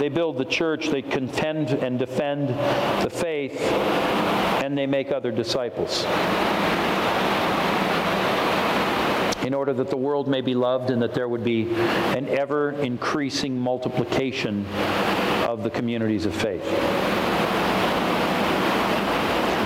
They 0.00 0.08
build 0.12 0.36
the 0.36 0.46
church. 0.46 0.88
They 0.88 1.00
contend 1.00 1.70
and 1.70 1.96
defend 1.96 2.48
the 3.04 3.08
faith. 3.08 3.60
And 3.60 4.76
they 4.76 4.86
make 4.86 5.12
other 5.12 5.30
disciples 5.30 6.04
in 9.48 9.54
order 9.54 9.72
that 9.72 9.88
the 9.88 9.96
world 9.96 10.28
may 10.28 10.42
be 10.42 10.54
loved 10.54 10.90
and 10.90 11.00
that 11.00 11.14
there 11.14 11.26
would 11.26 11.42
be 11.42 11.70
an 11.72 12.28
ever 12.28 12.72
increasing 12.72 13.58
multiplication 13.58 14.66
of 15.46 15.62
the 15.62 15.70
communities 15.70 16.26
of 16.26 16.34
faith. 16.34 16.62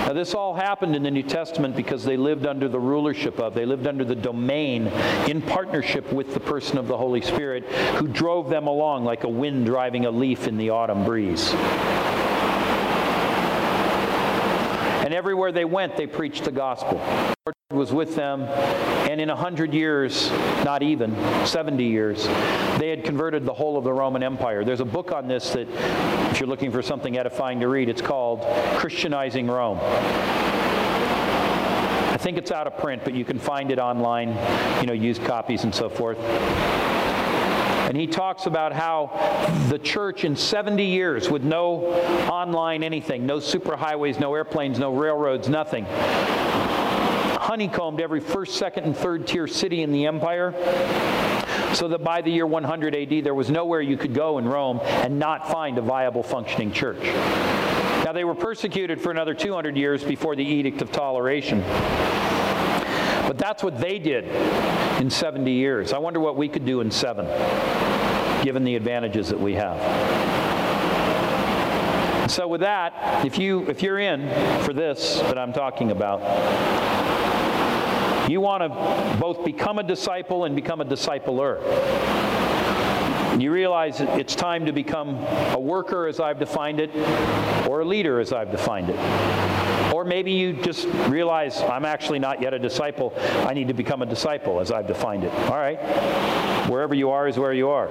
Now, 0.07 0.13
this 0.13 0.33
all 0.33 0.53
happened 0.53 0.95
in 0.95 1.03
the 1.03 1.11
New 1.11 1.21
Testament 1.21 1.75
because 1.75 2.05
they 2.05 2.15
lived 2.15 2.45
under 2.45 2.69
the 2.69 2.79
rulership 2.79 3.41
of, 3.41 3.53
they 3.53 3.65
lived 3.65 3.85
under 3.85 4.05
the 4.05 4.15
domain 4.15 4.87
in 5.27 5.41
partnership 5.41 6.13
with 6.13 6.33
the 6.33 6.39
person 6.39 6.77
of 6.77 6.87
the 6.87 6.95
Holy 6.95 7.21
Spirit 7.21 7.65
who 7.97 8.07
drove 8.07 8.49
them 8.49 8.67
along 8.67 9.03
like 9.03 9.25
a 9.25 9.29
wind 9.29 9.65
driving 9.65 10.05
a 10.05 10.11
leaf 10.11 10.47
in 10.47 10.55
the 10.55 10.69
autumn 10.69 11.03
breeze. 11.03 11.51
And 15.03 15.13
everywhere 15.13 15.51
they 15.51 15.65
went, 15.65 15.97
they 15.97 16.07
preached 16.07 16.45
the 16.45 16.53
gospel 16.53 17.01
was 17.73 17.91
with 17.91 18.15
them, 18.15 18.41
and 18.43 19.19
in 19.19 19.29
a 19.29 19.35
hundred 19.35 19.73
years, 19.73 20.31
not 20.63 20.83
even, 20.83 21.15
70 21.45 21.83
years, 21.83 22.25
they 22.79 22.89
had 22.89 23.03
converted 23.03 23.45
the 23.45 23.53
whole 23.53 23.77
of 23.77 23.83
the 23.83 23.93
Roman 23.93 24.23
Empire. 24.23 24.63
There's 24.63 24.79
a 24.79 24.85
book 24.85 25.11
on 25.11 25.27
this 25.27 25.51
that, 25.51 25.67
if 26.31 26.39
you're 26.39 26.49
looking 26.49 26.71
for 26.71 26.81
something 26.81 27.17
edifying 27.17 27.59
to 27.59 27.67
read, 27.67 27.89
it's 27.89 28.01
called 28.01 28.41
Christianizing 28.77 29.47
Rome. 29.47 29.79
I 32.13 32.17
think 32.17 32.37
it's 32.37 32.51
out 32.51 32.67
of 32.67 32.77
print, 32.77 33.03
but 33.03 33.13
you 33.13 33.25
can 33.25 33.39
find 33.39 33.71
it 33.71 33.79
online, 33.79 34.29
you 34.79 34.87
know, 34.87 34.93
used 34.93 35.23
copies 35.25 35.63
and 35.63 35.73
so 35.73 35.89
forth. 35.89 36.17
And 37.83 37.97
he 37.97 38.07
talks 38.07 38.45
about 38.47 38.73
how 38.73 39.11
the 39.69 39.77
church 39.77 40.23
in 40.23 40.35
70 40.35 40.83
years, 40.83 41.29
with 41.29 41.43
no 41.43 41.85
online 42.27 42.81
anything, 42.81 43.25
no 43.25 43.37
superhighways, 43.37 44.19
no 44.19 44.33
airplanes, 44.33 44.79
no 44.79 44.93
railroads, 44.95 45.47
nothing, 45.49 45.85
honeycombed 47.43 47.99
every 47.99 48.21
first, 48.21 48.55
second, 48.55 48.85
and 48.85 48.95
third 48.95 49.27
tier 49.27 49.47
city 49.47 49.83
in 49.83 49.91
the 49.91 50.05
empire 50.05 50.53
so 51.73 51.89
that 51.89 52.01
by 52.01 52.21
the 52.21 52.31
year 52.31 52.47
100 52.47 52.95
AD, 52.95 53.23
there 53.23 53.35
was 53.35 53.49
nowhere 53.49 53.81
you 53.81 53.97
could 53.97 54.13
go 54.13 54.37
in 54.37 54.47
Rome 54.47 54.79
and 54.83 55.19
not 55.19 55.49
find 55.49 55.77
a 55.77 55.81
viable 55.81 56.23
functioning 56.23 56.71
church. 56.71 57.03
Now, 58.05 58.13
they 58.13 58.23
were 58.23 58.35
persecuted 58.35 59.01
for 59.01 59.11
another 59.11 59.33
200 59.33 59.75
years 59.75 60.03
before 60.03 60.37
the 60.37 60.43
Edict 60.43 60.81
of 60.81 60.91
Toleration. 60.93 61.59
But 63.27 63.37
that's 63.37 63.61
what 63.61 63.77
they 63.77 63.99
did 63.99 64.25
in 65.01 65.09
70 65.09 65.51
years. 65.51 65.91
I 65.91 65.97
wonder 65.97 66.21
what 66.21 66.37
we 66.37 66.47
could 66.47 66.65
do 66.65 66.79
in 66.79 66.91
seven, 66.91 67.25
given 68.43 68.63
the 68.63 68.77
advantages 68.77 69.27
that 69.29 69.39
we 69.39 69.53
have. 69.55 69.79
So 72.31 72.47
with 72.47 72.61
that, 72.61 73.25
if 73.25 73.37
you 73.37 73.69
if 73.69 73.83
you're 73.83 73.99
in 73.99 74.29
for 74.63 74.71
this 74.71 75.19
that 75.19 75.37
I'm 75.37 75.51
talking 75.51 75.91
about, 75.91 76.21
You 78.29 78.39
want 78.39 78.63
to 78.63 79.17
both 79.19 79.43
become 79.43 79.79
a 79.79 79.83
disciple 79.83 80.45
and 80.45 80.55
become 80.55 80.81
a 80.81 80.85
discipler. 80.85 81.59
You 83.39 83.51
realize 83.51 83.99
it's 83.99 84.35
time 84.35 84.65
to 84.65 84.71
become 84.71 85.15
a 85.53 85.59
worker 85.59 86.07
as 86.07 86.19
I've 86.19 86.39
defined 86.39 86.79
it, 86.79 86.95
or 87.67 87.81
a 87.81 87.85
leader 87.85 88.19
as 88.19 88.31
I've 88.31 88.51
defined 88.51 88.89
it. 88.89 89.93
Or 89.93 90.05
maybe 90.05 90.31
you 90.31 90.53
just 90.53 90.87
realize 91.09 91.61
I'm 91.61 91.85
actually 91.85 92.19
not 92.19 92.41
yet 92.41 92.53
a 92.53 92.59
disciple. 92.59 93.13
I 93.47 93.53
need 93.53 93.67
to 93.67 93.73
become 93.73 94.01
a 94.01 94.05
disciple 94.05 94.59
as 94.59 94.71
I've 94.71 94.87
defined 94.87 95.23
it. 95.23 95.33
All 95.49 95.57
right. 95.57 95.77
Wherever 96.69 96.95
you 96.95 97.09
are 97.09 97.27
is 97.27 97.37
where 97.37 97.53
you 97.53 97.69
are. 97.69 97.87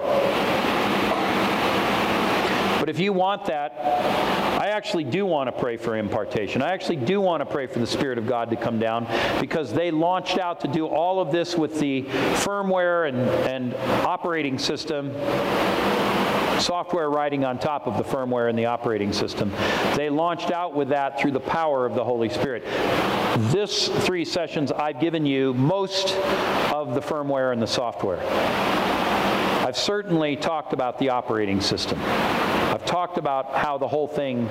But 2.81 2.89
if 2.89 2.99
you 2.99 3.13
want 3.13 3.45
that, 3.47 4.52
I 4.63 4.69
actually 4.69 5.03
do 5.03 5.27
want 5.27 5.49
to 5.49 5.61
pray 5.61 5.77
for 5.77 5.97
impartation. 5.97 6.63
I 6.63 6.69
actually 6.69 6.99
do 6.99 7.21
want 7.21 7.41
to 7.41 7.45
pray 7.45 7.67
for 7.67 7.81
the 7.81 7.87
Spirit 7.87 8.17
of 8.17 8.29
God 8.29 8.49
to 8.51 8.55
come 8.55 8.79
down 8.79 9.09
because 9.41 9.73
they 9.73 9.91
launched 9.91 10.39
out 10.39 10.61
to 10.61 10.69
do 10.69 10.87
all 10.87 11.19
of 11.19 11.33
this 11.33 11.57
with 11.57 11.81
the 11.81 12.03
firmware 12.03 13.09
and, 13.09 13.19
and 13.19 13.75
operating 14.07 14.61
system 14.61 15.13
software 16.61 17.11
riding 17.11 17.45
on 17.45 17.59
top 17.59 17.89
of 17.89 17.97
the 17.97 18.05
firmware 18.05 18.49
and 18.49 18.57
the 18.57 18.67
operating 18.67 19.13
system. 19.13 19.53
They 19.97 20.09
launched 20.09 20.53
out 20.53 20.77
with 20.77 20.91
that 20.91 21.19
through 21.19 21.33
the 21.33 21.41
power 21.41 21.85
of 21.85 21.97
the 21.97 22.05
Holy 22.05 22.29
Spirit. 22.29 22.63
This 23.51 23.89
three 24.07 24.25
sessions, 24.25 24.71
I've 24.71 25.01
given 25.01 25.27
you 25.27 25.55
most 25.55 26.15
of 26.73 26.95
the 26.95 27.01
firmware 27.01 27.53
and 27.53 27.61
the 27.61 27.67
software. 27.67 28.21
I've 29.67 29.77
certainly 29.77 30.37
talked 30.37 30.73
about 30.73 31.01
the 31.01 31.09
operating 31.09 31.61
system. 31.61 31.99
I've 32.73 32.87
talked 32.87 33.19
about 33.19 33.55
how 33.55 33.77
the 33.77 33.87
whole 33.87 34.09
thing 34.09 34.49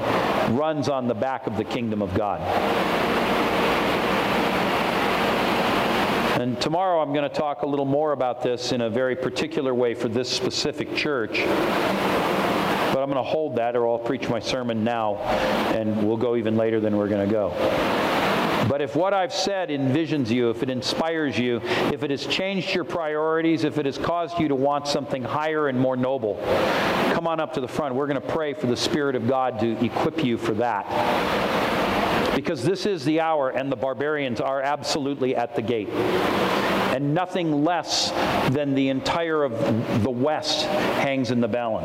runs 0.55 0.89
on 0.89 1.07
the 1.07 1.15
back 1.15 1.47
of 1.47 1.57
the 1.57 1.63
kingdom 1.63 2.03
of 2.03 2.13
God. 2.13 2.39
And 6.39 6.61
tomorrow 6.61 7.01
I'm 7.01 7.13
going 7.13 7.27
to 7.27 7.35
talk 7.35 7.63
a 7.63 7.65
little 7.65 7.85
more 7.85 8.11
about 8.11 8.43
this 8.43 8.73
in 8.73 8.81
a 8.81 8.91
very 8.91 9.15
particular 9.15 9.73
way 9.73 9.95
for 9.95 10.07
this 10.07 10.29
specific 10.29 10.95
church. 10.95 11.39
But 11.39 12.99
I'm 13.01 13.09
going 13.09 13.15
to 13.15 13.23
hold 13.23 13.55
that, 13.55 13.75
or 13.75 13.87
I'll 13.87 13.97
preach 13.97 14.29
my 14.29 14.39
sermon 14.39 14.83
now, 14.83 15.15
and 15.73 16.07
we'll 16.07 16.15
go 16.15 16.35
even 16.35 16.57
later 16.57 16.79
than 16.79 16.97
we're 16.97 17.09
going 17.09 17.27
to 17.27 17.31
go. 17.31 17.49
But 18.67 18.81
if 18.81 18.95
what 18.95 19.13
I've 19.13 19.33
said 19.33 19.69
envisions 19.69 20.29
you, 20.29 20.49
if 20.49 20.63
it 20.63 20.69
inspires 20.69 21.37
you, 21.37 21.61
if 21.91 22.03
it 22.03 22.11
has 22.11 22.25
changed 22.25 22.73
your 22.73 22.83
priorities, 22.83 23.63
if 23.63 23.77
it 23.77 23.85
has 23.85 23.97
caused 23.97 24.39
you 24.39 24.47
to 24.47 24.55
want 24.55 24.87
something 24.87 25.23
higher 25.23 25.67
and 25.67 25.79
more 25.79 25.97
noble, 25.97 26.39
come 27.13 27.27
on 27.27 27.39
up 27.39 27.53
to 27.53 27.61
the 27.61 27.67
front. 27.67 27.95
We're 27.95 28.07
going 28.07 28.21
to 28.21 28.27
pray 28.27 28.53
for 28.53 28.67
the 28.67 28.77
Spirit 28.77 29.15
of 29.15 29.27
God 29.27 29.59
to 29.59 29.83
equip 29.83 30.23
you 30.23 30.37
for 30.37 30.53
that. 30.55 30.85
Because 32.35 32.63
this 32.63 32.85
is 32.85 33.03
the 33.03 33.19
hour, 33.19 33.49
and 33.49 33.71
the 33.71 33.75
barbarians 33.75 34.39
are 34.39 34.61
absolutely 34.61 35.35
at 35.35 35.55
the 35.55 35.61
gate. 35.61 35.89
And 35.89 37.13
nothing 37.13 37.63
less 37.63 38.11
than 38.51 38.73
the 38.73 38.89
entire 38.89 39.43
of 39.43 40.03
the 40.03 40.09
West 40.09 40.65
hangs 40.65 41.31
in 41.31 41.41
the 41.41 41.47
balance. 41.47 41.79